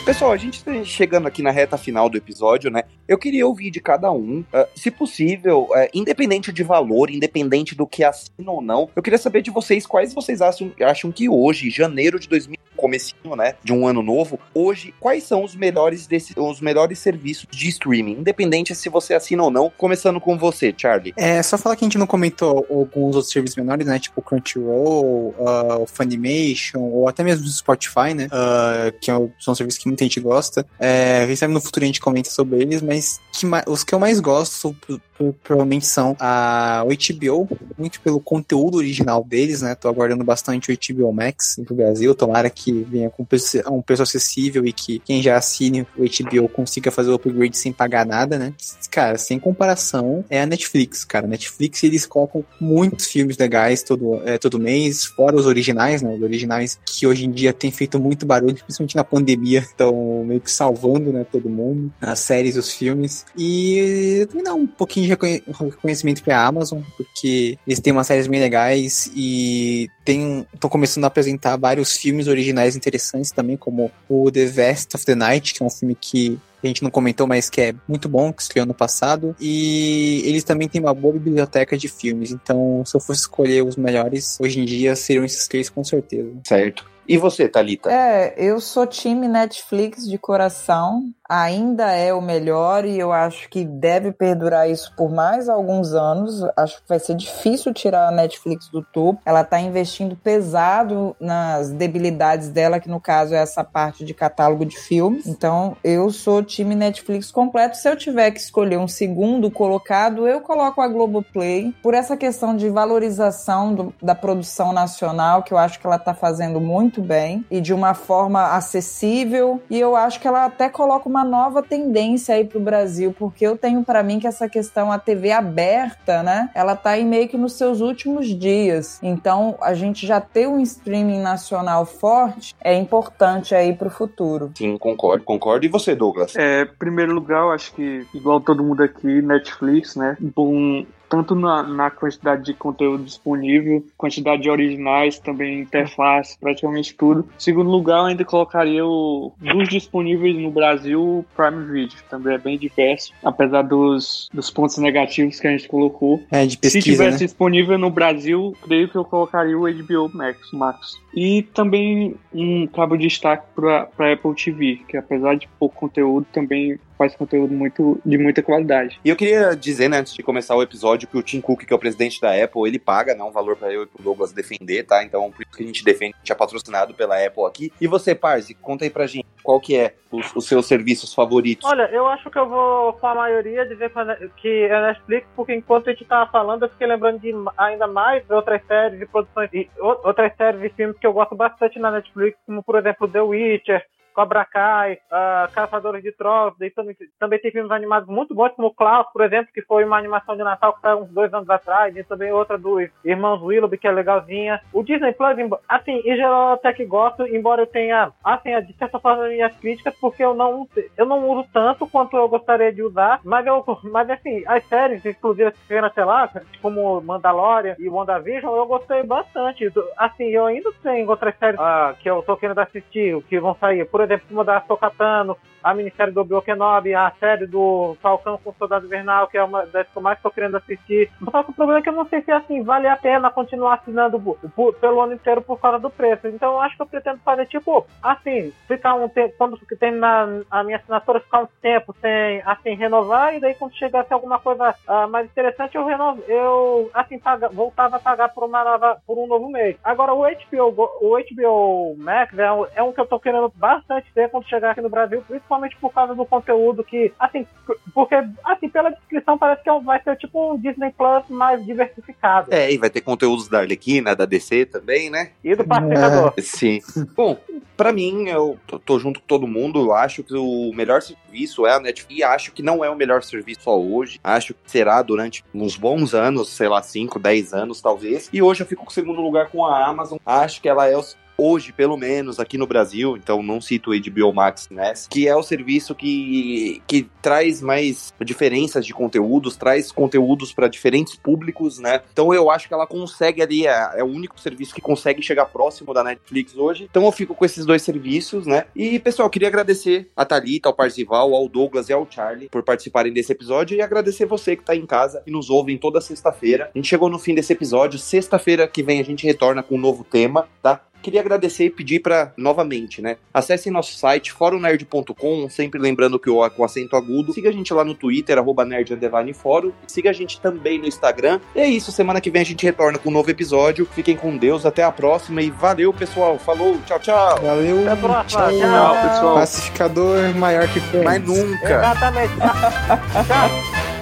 Pessoal, 0.04 0.32
a 0.32 0.36
gente 0.36 0.64
tá 0.64 0.82
chegando 0.82 1.28
aqui 1.28 1.42
na 1.42 1.52
reta 1.52 1.78
final 1.78 2.10
do 2.10 2.16
episódio, 2.16 2.72
né? 2.72 2.82
Eu 3.06 3.16
queria 3.16 3.46
ouvir 3.46 3.70
de 3.70 3.80
cada 3.80 4.10
um, 4.10 4.44
ah, 4.52 4.66
se 4.74 4.90
possível, 4.90 5.68
eh, 5.76 5.90
independente 5.94 6.52
de 6.52 6.64
valor, 6.64 7.08
independente 7.08 7.76
do 7.76 7.86
que 7.86 8.02
assina 8.02 8.50
ou 8.50 8.60
não, 8.60 8.90
eu 8.96 9.02
queria 9.02 9.18
saber 9.18 9.42
de 9.42 9.50
vocês 9.52 9.86
quais 9.86 10.12
vocês 10.12 10.42
acham, 10.42 10.72
acham 10.80 11.12
que 11.12 11.28
hoje, 11.28 11.70
janeiro 11.70 12.18
de 12.18 12.28
2000, 12.28 12.58
comecinho, 12.82 13.36
né, 13.36 13.54
de 13.62 13.72
um 13.72 13.86
ano 13.86 14.02
novo, 14.02 14.38
hoje, 14.52 14.92
quais 14.98 15.22
são 15.22 15.44
os 15.44 15.54
melhores 15.54 16.06
desses, 16.06 16.34
os 16.36 16.60
melhores 16.60 16.98
serviços 16.98 17.46
de 17.50 17.68
streaming, 17.68 18.12
independente 18.18 18.74
se 18.74 18.88
você 18.88 19.14
assina 19.14 19.44
ou 19.44 19.50
não, 19.50 19.70
começando 19.78 20.20
com 20.20 20.36
você, 20.36 20.74
Charlie. 20.76 21.14
É, 21.16 21.40
só 21.42 21.56
falar 21.56 21.76
que 21.76 21.84
a 21.84 21.86
gente 21.86 21.98
não 21.98 22.06
comentou 22.06 22.66
alguns 22.68 23.14
outros 23.14 23.30
serviços 23.32 23.56
menores, 23.56 23.86
né? 23.86 23.98
Tipo 23.98 24.20
Crunchyroll, 24.20 25.34
uh, 25.38 25.82
o 25.82 25.86
Funimation, 25.86 26.80
ou 26.80 27.08
até 27.08 27.22
mesmo 27.22 27.46
o 27.46 27.48
Spotify, 27.48 28.14
né? 28.14 28.28
ah, 28.32 28.92
que 29.00 29.10
é 29.10 29.14
são 29.38 29.54
serviços 29.54 29.80
que 29.80 29.88
muita 29.88 30.04
gente 30.04 30.18
gosta. 30.20 30.66
É, 30.78 31.24
quem 31.26 31.36
sabe 31.36 31.52
no 31.54 31.60
futuro 31.60 31.84
a 31.84 31.86
gente 31.86 32.00
comenta 32.00 32.30
sobre 32.30 32.60
eles, 32.60 32.82
mas 32.82 33.20
que 33.32 33.46
os 33.68 33.84
que 33.84 33.94
eu 33.94 33.98
mais 34.00 34.18
gosto 34.20 34.74
pro- 34.80 35.00
pro- 35.16 35.32
provavelmente 35.44 35.86
são 35.86 36.16
a 36.18 36.82
HBO, 36.84 37.48
muito 37.78 38.00
pelo 38.00 38.18
conteúdo 38.20 38.78
original 38.78 39.22
deles, 39.24 39.62
né? 39.62 39.74
Tô 39.74 39.88
aguardando 39.88 40.24
bastante 40.24 40.72
o 40.72 40.76
HBO 40.94 41.12
Max 41.12 41.60
pro 41.64 41.74
Brasil. 41.74 42.14
Tomara 42.14 42.50
que 42.50 42.71
que 42.72 42.90
venha 42.90 43.10
com 43.10 43.22
um 43.22 43.82
preço 43.82 44.02
acessível 44.02 44.66
e 44.66 44.72
que 44.72 44.98
quem 45.00 45.22
já 45.22 45.36
assine 45.36 45.86
o 45.96 46.04
HBO 46.04 46.48
consiga 46.48 46.90
fazer 46.90 47.10
o 47.10 47.14
upgrade 47.14 47.56
sem 47.56 47.72
pagar 47.72 48.06
nada, 48.06 48.38
né? 48.38 48.54
Cara, 48.90 49.18
sem 49.18 49.38
comparação, 49.38 50.24
é 50.30 50.40
a 50.40 50.46
Netflix, 50.46 51.04
cara. 51.04 51.26
Netflix, 51.26 51.82
eles 51.82 52.06
colocam 52.06 52.44
muitos 52.60 53.06
filmes 53.06 53.36
legais 53.36 53.82
todo, 53.82 54.20
é, 54.24 54.38
todo 54.38 54.58
mês, 54.58 55.04
fora 55.04 55.36
os 55.36 55.46
originais, 55.46 56.02
né? 56.02 56.14
Os 56.14 56.22
originais 56.22 56.78
que 56.84 57.06
hoje 57.06 57.26
em 57.26 57.30
dia 57.30 57.52
tem 57.52 57.70
feito 57.70 57.98
muito 58.00 58.24
barulho, 58.24 58.54
principalmente 58.54 58.96
na 58.96 59.04
pandemia, 59.04 59.60
estão 59.72 60.24
meio 60.24 60.40
que 60.40 60.50
salvando, 60.50 61.12
né, 61.12 61.26
todo 61.30 61.48
mundo, 61.48 61.92
as 62.00 62.20
séries, 62.20 62.56
os 62.56 62.72
filmes. 62.72 63.24
E 63.36 64.26
também 64.28 64.44
dá 64.44 64.54
um 64.54 64.66
pouquinho 64.66 65.04
de 65.04 65.10
reconhe- 65.10 65.42
reconhecimento 65.46 66.22
pra 66.22 66.46
Amazon, 66.46 66.80
porque 66.96 67.58
eles 67.66 67.80
têm 67.80 67.92
umas 67.92 68.06
séries 68.06 68.26
bem 68.26 68.40
legais 68.40 69.10
e 69.14 69.88
estão 70.06 70.68
começando 70.68 71.04
a 71.04 71.06
apresentar 71.06 71.56
vários 71.56 71.96
filmes 71.96 72.26
originais 72.26 72.61
interessantes 72.76 73.30
também, 73.30 73.56
como 73.56 73.90
o 74.08 74.30
The 74.30 74.46
Vest 74.46 74.94
of 74.94 75.04
the 75.04 75.14
Night, 75.14 75.54
que 75.54 75.62
é 75.62 75.66
um 75.66 75.70
filme 75.70 75.94
que 75.94 76.38
a 76.62 76.66
gente 76.66 76.82
não 76.82 76.90
comentou, 76.90 77.26
mas 77.26 77.50
que 77.50 77.60
é 77.60 77.74
muito 77.88 78.08
bom, 78.08 78.32
que 78.32 78.42
estreou 78.42 78.62
ano 78.62 78.74
passado. 78.74 79.34
E 79.40 80.22
eles 80.24 80.44
também 80.44 80.68
têm 80.68 80.80
uma 80.80 80.94
boa 80.94 81.14
biblioteca 81.14 81.76
de 81.76 81.88
filmes. 81.88 82.30
Então, 82.30 82.84
se 82.84 82.96
eu 82.96 83.00
fosse 83.00 83.20
escolher 83.20 83.64
os 83.64 83.76
melhores, 83.76 84.38
hoje 84.40 84.60
em 84.60 84.64
dia 84.64 84.94
seriam 84.94 85.24
esses 85.24 85.46
três 85.48 85.68
com 85.68 85.82
certeza. 85.82 86.30
Certo. 86.46 86.90
E 87.08 87.18
você, 87.18 87.48
Thalita? 87.48 87.90
É, 87.90 88.34
eu 88.36 88.60
sou 88.60 88.86
time 88.86 89.26
Netflix 89.26 90.08
de 90.08 90.16
coração. 90.18 91.10
Ainda 91.34 91.90
é 91.92 92.12
o 92.12 92.20
melhor 92.20 92.84
e 92.84 92.98
eu 92.98 93.10
acho 93.10 93.48
que 93.48 93.64
deve 93.64 94.12
perdurar 94.12 94.68
isso 94.68 94.92
por 94.94 95.10
mais 95.10 95.48
alguns 95.48 95.94
anos. 95.94 96.44
Acho 96.54 96.76
que 96.76 96.86
vai 96.86 96.98
ser 96.98 97.14
difícil 97.14 97.72
tirar 97.72 98.08
a 98.08 98.10
Netflix 98.10 98.68
do 98.68 98.82
topo. 98.82 99.18
Ela 99.24 99.42
tá 99.42 99.58
investindo 99.58 100.14
pesado 100.14 101.16
nas 101.18 101.70
debilidades 101.70 102.50
dela, 102.50 102.78
que 102.78 102.90
no 102.90 103.00
caso 103.00 103.32
é 103.34 103.38
essa 103.38 103.64
parte 103.64 104.04
de 104.04 104.12
catálogo 104.12 104.66
de 104.66 104.76
filmes. 104.76 105.26
Então, 105.26 105.74
eu 105.82 106.10
sou 106.10 106.42
time 106.42 106.74
Netflix 106.74 107.30
completo. 107.30 107.78
Se 107.78 107.88
eu 107.88 107.96
tiver 107.96 108.30
que 108.32 108.38
escolher 108.38 108.76
um 108.76 108.86
segundo 108.86 109.50
colocado, 109.50 110.28
eu 110.28 110.42
coloco 110.42 110.82
a 110.82 110.88
Globoplay 110.88 111.74
por 111.82 111.94
essa 111.94 112.14
questão 112.14 112.54
de 112.54 112.68
valorização 112.68 113.74
do- 113.74 113.94
da 114.02 114.14
produção 114.14 114.70
nacional, 114.70 115.42
que 115.42 115.54
eu 115.54 115.58
acho 115.58 115.80
que 115.80 115.86
ela 115.86 115.98
tá 115.98 116.12
fazendo 116.12 116.60
muito 116.60 117.00
bem 117.00 117.42
e 117.50 117.58
de 117.58 117.72
uma 117.72 117.94
forma 117.94 118.54
acessível. 118.54 119.62
E 119.70 119.80
eu 119.80 119.96
acho 119.96 120.20
que 120.20 120.28
ela 120.28 120.44
até 120.44 120.68
coloca 120.68 121.08
uma 121.08 121.21
nova 121.24 121.62
tendência 121.62 122.34
aí 122.34 122.44
pro 122.44 122.60
Brasil, 122.60 123.14
porque 123.18 123.46
eu 123.46 123.56
tenho 123.56 123.84
para 123.84 124.02
mim 124.02 124.18
que 124.18 124.26
essa 124.26 124.48
questão 124.48 124.90
a 124.90 124.98
TV 124.98 125.32
aberta, 125.32 126.22
né? 126.22 126.50
Ela 126.54 126.76
tá 126.76 126.90
aí 126.90 127.04
meio 127.04 127.28
que 127.28 127.36
nos 127.36 127.54
seus 127.54 127.80
últimos 127.80 128.26
dias. 128.26 128.98
Então, 129.02 129.56
a 129.60 129.74
gente 129.74 130.06
já 130.06 130.20
ter 130.20 130.46
um 130.46 130.60
streaming 130.60 131.20
nacional 131.20 131.84
forte 131.84 132.54
é 132.60 132.74
importante 132.74 133.54
aí 133.54 133.74
pro 133.74 133.90
futuro. 133.90 134.50
Sim, 134.56 134.76
concordo, 134.78 135.24
concordo. 135.24 135.64
E 135.66 135.68
você, 135.68 135.94
Douglas? 135.94 136.34
É, 136.36 136.64
primeiro 136.64 137.12
lugar, 137.12 137.42
eu 137.42 137.50
acho 137.50 137.72
que, 137.74 138.06
igual 138.14 138.40
todo 138.40 138.62
mundo 138.62 138.82
aqui, 138.82 139.22
Netflix, 139.22 139.96
né? 139.96 140.16
Bom, 140.20 140.84
tanto 141.12 141.34
na, 141.34 141.62
na 141.62 141.90
quantidade 141.90 142.42
de 142.42 142.54
conteúdo 142.54 143.04
disponível, 143.04 143.84
quantidade 143.98 144.40
de 144.40 144.48
originais, 144.48 145.18
também 145.18 145.60
interface, 145.60 146.38
praticamente 146.40 146.94
tudo. 146.94 147.28
Segundo 147.38 147.68
lugar, 147.68 147.98
eu 147.98 148.04
ainda 148.06 148.24
colocaria 148.24 148.82
o, 148.82 149.30
dos 149.38 149.68
disponíveis 149.68 150.38
no 150.38 150.50
Brasil, 150.50 151.02
o 151.02 151.26
Prime 151.36 151.70
Video. 151.70 151.98
Também 152.08 152.34
é 152.34 152.38
bem 152.38 152.56
diverso, 152.56 153.12
apesar 153.22 153.60
dos, 153.60 154.30
dos 154.32 154.50
pontos 154.50 154.78
negativos 154.78 155.38
que 155.38 155.46
a 155.46 155.50
gente 155.50 155.68
colocou. 155.68 156.22
É, 156.30 156.46
de 156.46 156.52
Se 156.52 156.58
pesquisa, 156.58 156.84
tivesse 156.86 157.20
né? 157.20 157.26
disponível 157.26 157.76
no 157.76 157.90
Brasil, 157.90 158.56
creio 158.62 158.88
que 158.88 158.96
eu 158.96 159.04
colocaria 159.04 159.58
o 159.58 159.70
HBO 159.70 160.10
Max, 160.14 160.38
Max. 160.54 160.98
E 161.14 161.42
também 161.42 162.14
um 162.32 162.66
cabo 162.66 162.96
de 162.96 163.06
destaque 163.06 163.44
para 163.54 164.12
Apple 164.14 164.34
TV, 164.34 164.80
que 164.88 164.96
apesar 164.96 165.34
de 165.34 165.46
pouco 165.58 165.78
conteúdo, 165.78 166.26
também 166.32 166.78
faz 166.96 167.14
conteúdo 167.14 167.52
muito, 167.54 168.00
de 168.04 168.18
muita 168.18 168.42
qualidade. 168.42 169.00
E 169.04 169.08
eu 169.08 169.16
queria 169.16 169.54
dizer, 169.54 169.88
né, 169.88 169.98
antes 169.98 170.14
de 170.14 170.22
começar 170.22 170.54
o 170.54 170.62
episódio, 170.62 171.08
que 171.08 171.16
o 171.16 171.22
Tim 171.22 171.40
Cook, 171.40 171.64
que 171.64 171.72
é 171.72 171.76
o 171.76 171.78
presidente 171.78 172.20
da 172.20 172.32
Apple, 172.32 172.66
ele 172.66 172.78
paga 172.78 173.14
né, 173.14 173.22
um 173.22 173.30
valor 173.30 173.56
pra 173.56 173.72
eu 173.72 173.82
e 173.82 173.86
pro 173.86 174.02
Douglas 174.02 174.32
defender, 174.32 174.84
tá? 174.84 175.02
Então, 175.02 175.30
por 175.30 175.42
isso 175.42 175.56
que 175.56 175.62
a 175.62 175.66
gente 175.66 175.84
defende, 175.84 176.14
a 176.14 176.18
gente 176.18 176.32
é 176.32 176.34
patrocinado 176.34 176.94
pela 176.94 177.24
Apple 177.24 177.44
aqui. 177.44 177.72
E 177.80 177.86
você, 177.86 178.14
Parzi, 178.14 178.54
conta 178.54 178.84
aí 178.84 178.90
pra 178.90 179.06
gente 179.06 179.26
qual 179.42 179.60
que 179.60 179.76
é 179.76 179.94
os, 180.10 180.34
os 180.36 180.46
seus 180.46 180.66
serviços 180.66 181.12
favoritos. 181.14 181.68
Olha, 181.68 181.88
eu 181.90 182.06
acho 182.06 182.30
que 182.30 182.38
eu 182.38 182.48
vou 182.48 182.92
com 182.94 183.06
a 183.06 183.14
maioria 183.14 183.66
dizer 183.66 183.90
que 183.90 183.98
é 183.98 184.28
que 184.36 184.64
é 184.64 184.80
Netflix, 184.80 185.26
porque 185.34 185.54
enquanto 185.54 185.88
a 185.88 185.92
gente 185.92 186.04
tava 186.04 186.30
falando, 186.30 186.64
eu 186.64 186.68
fiquei 186.68 186.86
lembrando 186.86 187.20
de 187.20 187.32
ainda 187.56 187.86
mais 187.86 188.24
de 188.24 188.32
outras 188.32 188.64
séries 188.66 189.00
e 189.00 189.06
produções, 189.06 189.50
e 189.52 189.68
outras 189.78 190.34
séries 190.36 190.62
e 190.62 190.68
filmes 190.70 190.98
que 190.98 191.06
eu 191.06 191.12
gosto 191.12 191.34
bastante 191.34 191.78
na 191.78 191.90
Netflix, 191.90 192.38
como 192.46 192.62
por 192.62 192.76
exemplo 192.76 193.08
The 193.08 193.20
Witcher, 193.20 193.84
Cobra 194.12 194.44
Kai, 194.44 194.98
ah, 195.10 195.48
Caçadores 195.52 196.02
de 196.02 196.12
Trolls, 196.12 196.56
também, 196.74 196.96
também 197.18 197.38
tem 197.40 197.50
filmes 197.50 197.70
animados 197.70 198.08
muito 198.08 198.34
bons, 198.34 198.52
como 198.52 198.74
Klaus, 198.74 199.06
por 199.12 199.22
exemplo, 199.22 199.52
que 199.52 199.62
foi 199.62 199.84
uma 199.84 199.98
animação 199.98 200.36
de 200.36 200.42
Natal 200.42 200.74
que 200.74 200.80
saiu 200.80 200.98
uns 200.98 201.10
dois 201.10 201.32
anos 201.32 201.48
atrás, 201.48 201.96
e 201.96 202.04
também 202.04 202.32
outra 202.32 202.58
dos 202.58 202.88
Irmãos 203.04 203.42
Willoughby, 203.42 203.78
que 203.78 203.86
é 203.86 203.92
legalzinha. 203.92 204.60
O 204.72 204.82
Disney 204.82 205.12
Plus, 205.12 205.36
assim, 205.68 206.00
em 206.04 206.16
geral 206.16 206.52
até 206.52 206.72
que 206.72 206.84
gosto, 206.84 207.26
embora 207.26 207.62
eu 207.62 207.66
tenha, 207.66 208.12
assim, 208.22 208.50
de 208.62 208.72
certa 208.74 208.98
forma 208.98 209.28
minhas 209.28 209.54
críticas, 209.56 209.94
porque 210.00 210.22
eu 210.22 210.34
não, 210.34 210.68
eu 210.96 211.06
não 211.06 211.28
uso 211.28 211.48
tanto 211.52 211.86
quanto 211.86 212.16
eu 212.16 212.28
gostaria 212.28 212.72
de 212.72 212.82
usar, 212.82 213.20
mas 213.24 213.46
eu, 213.46 213.64
mas 213.84 214.08
assim, 214.10 214.42
as 214.46 214.64
séries 214.66 215.04
exclusivas 215.04 215.54
que 215.54 215.68
vieram 215.68 215.88
até 215.88 216.04
lá, 216.04 216.30
como 216.60 217.00
Mandalorian 217.00 217.76
e 217.78 217.88
WandaVision, 217.88 218.54
eu 218.54 218.66
gostei 218.66 219.02
bastante. 219.02 219.70
Assim, 219.96 220.24
eu 220.24 220.46
ainda 220.46 220.70
tenho 220.82 221.08
outras 221.08 221.36
séries 221.38 221.58
ah, 221.60 221.94
que 221.98 222.08
eu 222.08 222.22
tô 222.22 222.36
querendo 222.36 222.58
assistir, 222.58 223.20
que 223.24 223.40
vão 223.40 223.54
sair. 223.54 223.84
Por 223.86 224.00
exemplo, 224.02 224.26
uma 224.30 224.44
da 224.44 224.60
Sokatano, 224.62 225.36
a 225.62 225.74
minissérie 225.74 226.12
do 226.12 226.20
Obi-Wan 226.20 226.40
Kenobi, 226.42 226.94
a 226.94 227.12
série 227.20 227.46
do 227.46 227.96
Falcão 228.02 228.38
com 228.42 228.50
o 228.50 228.54
Soldado 228.58 228.86
Invernal, 228.86 229.28
que 229.28 229.38
é 229.38 229.44
uma 229.44 229.64
das 229.66 229.86
que 229.88 229.96
eu 229.96 230.02
mais 230.02 230.20
tô 230.20 230.30
querendo 230.30 230.56
assistir. 230.56 231.10
Só 231.30 231.42
que 231.42 231.50
o 231.50 231.54
problema 231.54 231.78
é 231.78 231.82
que 231.82 231.88
eu 231.88 231.92
não 231.94 232.06
sei 232.08 232.20
se 232.22 232.32
assim, 232.32 232.62
vale 232.62 232.88
a 232.88 232.96
pena 232.96 233.30
continuar 233.30 233.74
assinando 233.74 234.18
bu- 234.18 234.38
pelo 234.80 235.00
ano 235.00 235.14
inteiro 235.14 235.40
por 235.40 235.60
causa 235.60 235.78
do 235.78 235.88
preço. 235.90 236.26
Então 236.26 236.52
eu 236.54 236.60
acho 236.60 236.76
que 236.76 236.82
eu 236.82 236.86
pretendo 236.86 237.20
fazer 237.24 237.46
tipo, 237.46 237.86
assim, 238.02 238.52
ficar 238.66 238.94
um 238.94 239.08
tempo, 239.08 239.34
quando 239.38 239.56
terminar 239.78 240.28
a 240.50 240.64
minha 240.64 240.78
assinatura, 240.78 241.20
ficar 241.20 241.42
um 241.42 241.48
tempo 241.60 241.94
sem, 242.00 242.42
assim, 242.44 242.74
renovar, 242.74 243.34
e 243.34 243.40
daí 243.40 243.54
quando 243.54 243.74
chegasse 243.76 244.12
alguma 244.12 244.38
coisa 244.38 244.74
ah, 244.86 245.06
mais 245.06 245.26
interessante, 245.26 245.76
eu 245.76 245.84
renovo, 245.86 246.22
eu, 246.26 246.90
assim, 246.92 247.18
paga, 247.18 247.48
voltava 247.48 247.96
a 247.96 248.00
pagar 248.00 248.28
por 248.30 248.44
uma 248.44 248.64
nova, 248.64 248.98
por 249.06 249.16
um 249.18 249.26
novo 249.26 249.48
mês. 249.48 249.76
Agora, 249.84 250.12
o 250.12 250.22
HBO, 250.22 250.90
o 251.00 251.16
HBO 251.18 251.96
Max 251.98 252.36
é 252.36 252.50
um, 252.52 252.66
é 252.74 252.82
um 252.82 252.92
que 252.92 253.00
eu 253.00 253.06
tô 253.06 253.18
querendo 253.20 253.52
bastante 253.54 253.91
ter 254.14 254.30
quando 254.30 254.48
chegar 254.48 254.70
aqui 254.70 254.80
no 254.80 254.88
Brasil, 254.88 255.22
principalmente 255.26 255.76
por 255.76 255.92
causa 255.92 256.14
do 256.14 256.24
conteúdo 256.24 256.82
que, 256.84 257.12
assim, 257.18 257.46
porque, 257.92 258.14
assim, 258.44 258.68
pela 258.68 258.90
descrição 258.90 259.36
parece 259.36 259.62
que 259.62 259.70
é 259.70 259.80
vai 259.80 260.02
ser 260.02 260.16
tipo 260.16 260.52
um 260.52 260.58
Disney 260.58 260.92
Plus 260.96 261.24
mais 261.28 261.64
diversificado. 261.64 262.52
É, 262.52 262.72
e 262.72 262.78
vai 262.78 262.90
ter 262.90 263.00
conteúdos 263.00 263.48
da 263.48 263.60
Arlequina, 263.60 264.14
da 264.14 264.24
DC 264.24 264.66
também, 264.66 265.10
né? 265.10 265.30
E 265.42 265.54
do 265.54 265.64
Pacificador. 265.64 266.34
Sim. 266.38 266.80
Bom, 267.14 267.38
pra 267.76 267.92
mim, 267.92 268.28
eu 268.28 268.58
tô, 268.66 268.78
tô 268.78 268.98
junto 268.98 269.20
com 269.20 269.26
todo 269.26 269.46
mundo. 269.46 269.80
Eu 269.80 269.92
acho 269.92 270.22
que 270.22 270.34
o 270.34 270.72
melhor 270.74 271.02
serviço 271.02 271.66
é 271.66 271.74
a 271.74 271.80
Netflix. 271.80 272.20
E 272.20 272.22
acho 272.22 272.52
que 272.52 272.62
não 272.62 272.84
é 272.84 272.90
o 272.90 272.96
melhor 272.96 273.22
serviço 273.22 273.62
só 273.62 273.78
hoje. 273.78 274.20
Acho 274.22 274.54
que 274.54 274.70
será 274.70 275.02
durante 275.02 275.44
uns 275.54 275.76
bons 275.76 276.14
anos, 276.14 276.48
sei 276.48 276.68
lá, 276.68 276.82
5, 276.82 277.18
10 277.18 277.54
anos 277.54 277.80
talvez. 277.80 278.28
E 278.32 278.42
hoje 278.42 278.62
eu 278.62 278.66
fico 278.66 278.84
com 278.84 278.90
o 278.90 278.94
segundo 278.94 279.20
lugar 279.20 279.48
com 279.50 279.64
a 279.64 279.86
Amazon. 279.86 280.18
Acho 280.24 280.60
que 280.60 280.68
ela 280.68 280.86
é 280.86 280.96
o 280.96 281.02
hoje, 281.36 281.72
pelo 281.72 281.96
menos 281.96 282.38
aqui 282.38 282.56
no 282.56 282.66
Brasil, 282.66 283.16
então 283.16 283.42
não 283.42 283.60
cito 283.60 283.90
o 283.90 283.98
HBO 283.98 284.32
Max 284.32 284.68
nessa, 284.70 285.08
que 285.08 285.28
é 285.28 285.34
o 285.34 285.42
serviço 285.42 285.94
que, 285.94 286.82
que 286.86 287.08
traz 287.20 287.60
mais 287.60 288.12
diferenças 288.20 288.86
de 288.86 288.92
conteúdos, 288.92 289.56
traz 289.56 289.90
conteúdos 289.90 290.52
para 290.52 290.68
diferentes 290.68 291.16
públicos, 291.16 291.78
né? 291.78 292.00
Então 292.12 292.32
eu 292.32 292.50
acho 292.50 292.68
que 292.68 292.74
ela 292.74 292.86
consegue 292.86 293.42
ali, 293.42 293.66
é, 293.66 293.90
é 293.96 294.04
o 294.04 294.06
único 294.06 294.38
serviço 294.40 294.74
que 294.74 294.80
consegue 294.80 295.22
chegar 295.22 295.46
próximo 295.46 295.92
da 295.92 296.04
Netflix 296.04 296.56
hoje. 296.56 296.86
Então 296.90 297.04
eu 297.04 297.12
fico 297.12 297.34
com 297.34 297.44
esses 297.44 297.66
dois 297.66 297.82
serviços, 297.82 298.46
né? 298.46 298.64
E 298.74 298.98
pessoal, 298.98 299.28
queria 299.28 299.48
agradecer 299.48 300.10
a 300.16 300.24
Thalita, 300.24 300.68
ao 300.68 300.74
Parzival, 300.74 301.34
ao 301.34 301.48
Douglas 301.48 301.88
e 301.88 301.92
ao 301.92 302.06
Charlie 302.08 302.48
por 302.48 302.62
participarem 302.62 303.12
desse 303.12 303.32
episódio 303.32 303.76
e 303.76 303.82
agradecer 303.82 304.26
você 304.26 304.56
que 304.56 304.64
tá 304.64 304.74
em 304.74 304.86
casa 304.86 305.22
e 305.26 305.30
nos 305.30 305.50
ouve 305.50 305.72
toda 305.78 306.00
sexta-feira. 306.00 306.70
A 306.74 306.78
gente 306.78 306.88
chegou 306.88 307.08
no 307.08 307.18
fim 307.18 307.34
desse 307.34 307.52
episódio, 307.52 307.98
sexta-feira 307.98 308.68
que 308.68 308.82
vem 308.82 309.00
a 309.00 309.04
gente 309.04 309.26
retorna 309.26 309.62
com 309.62 309.74
um 309.74 309.80
novo 309.80 310.04
tema, 310.04 310.48
tá? 310.62 310.80
Queria 311.02 311.20
agradecer 311.20 311.64
e 311.64 311.70
pedir 311.70 312.00
para 312.00 312.32
novamente, 312.36 313.02
né? 313.02 313.16
Acessem 313.32 313.72
nosso 313.72 313.96
site 313.96 314.32
foronerd.com, 314.32 315.48
sempre 315.50 315.80
lembrando 315.80 316.18
que 316.18 316.30
o 316.30 316.42
A 316.42 316.50
com 316.50 316.64
acento 316.64 316.96
agudo. 316.96 317.32
Siga 317.32 317.48
a 317.48 317.52
gente 317.52 317.72
lá 317.74 317.84
no 317.84 317.94
Twitter, 317.94 318.38
arroba 318.38 318.64
nerd 318.64 318.92
fórum. 319.34 319.72
Siga 319.86 320.10
a 320.10 320.12
gente 320.12 320.40
também 320.40 320.78
no 320.78 320.86
Instagram. 320.86 321.40
E 321.54 321.60
é 321.60 321.66
isso, 321.66 321.90
semana 321.90 322.20
que 322.20 322.30
vem 322.30 322.42
a 322.42 322.44
gente 322.44 322.64
retorna 322.64 322.98
com 322.98 323.08
um 323.08 323.12
novo 323.12 323.30
episódio. 323.30 323.86
Fiquem 323.86 324.16
com 324.16 324.36
Deus, 324.36 324.64
até 324.64 324.82
a 324.82 324.92
próxima 324.92 325.42
e 325.42 325.50
valeu, 325.50 325.92
pessoal. 325.92 326.38
Falou, 326.38 326.78
tchau, 326.86 326.98
tchau. 327.00 327.40
Valeu. 327.40 327.80
Até 327.80 327.90
a 327.90 327.96
próxima. 327.96 328.42
Tchau. 328.42 328.60
Tchau. 328.60 329.08
pessoal. 329.08 329.34
Pacificador 329.34 330.34
maior 330.36 330.68
que 330.68 330.80
Friends. 330.80 331.04
Mas 331.04 331.22
nunca. 331.22 331.78
Exatamente. 331.78 332.36
Tchau. 332.36 333.92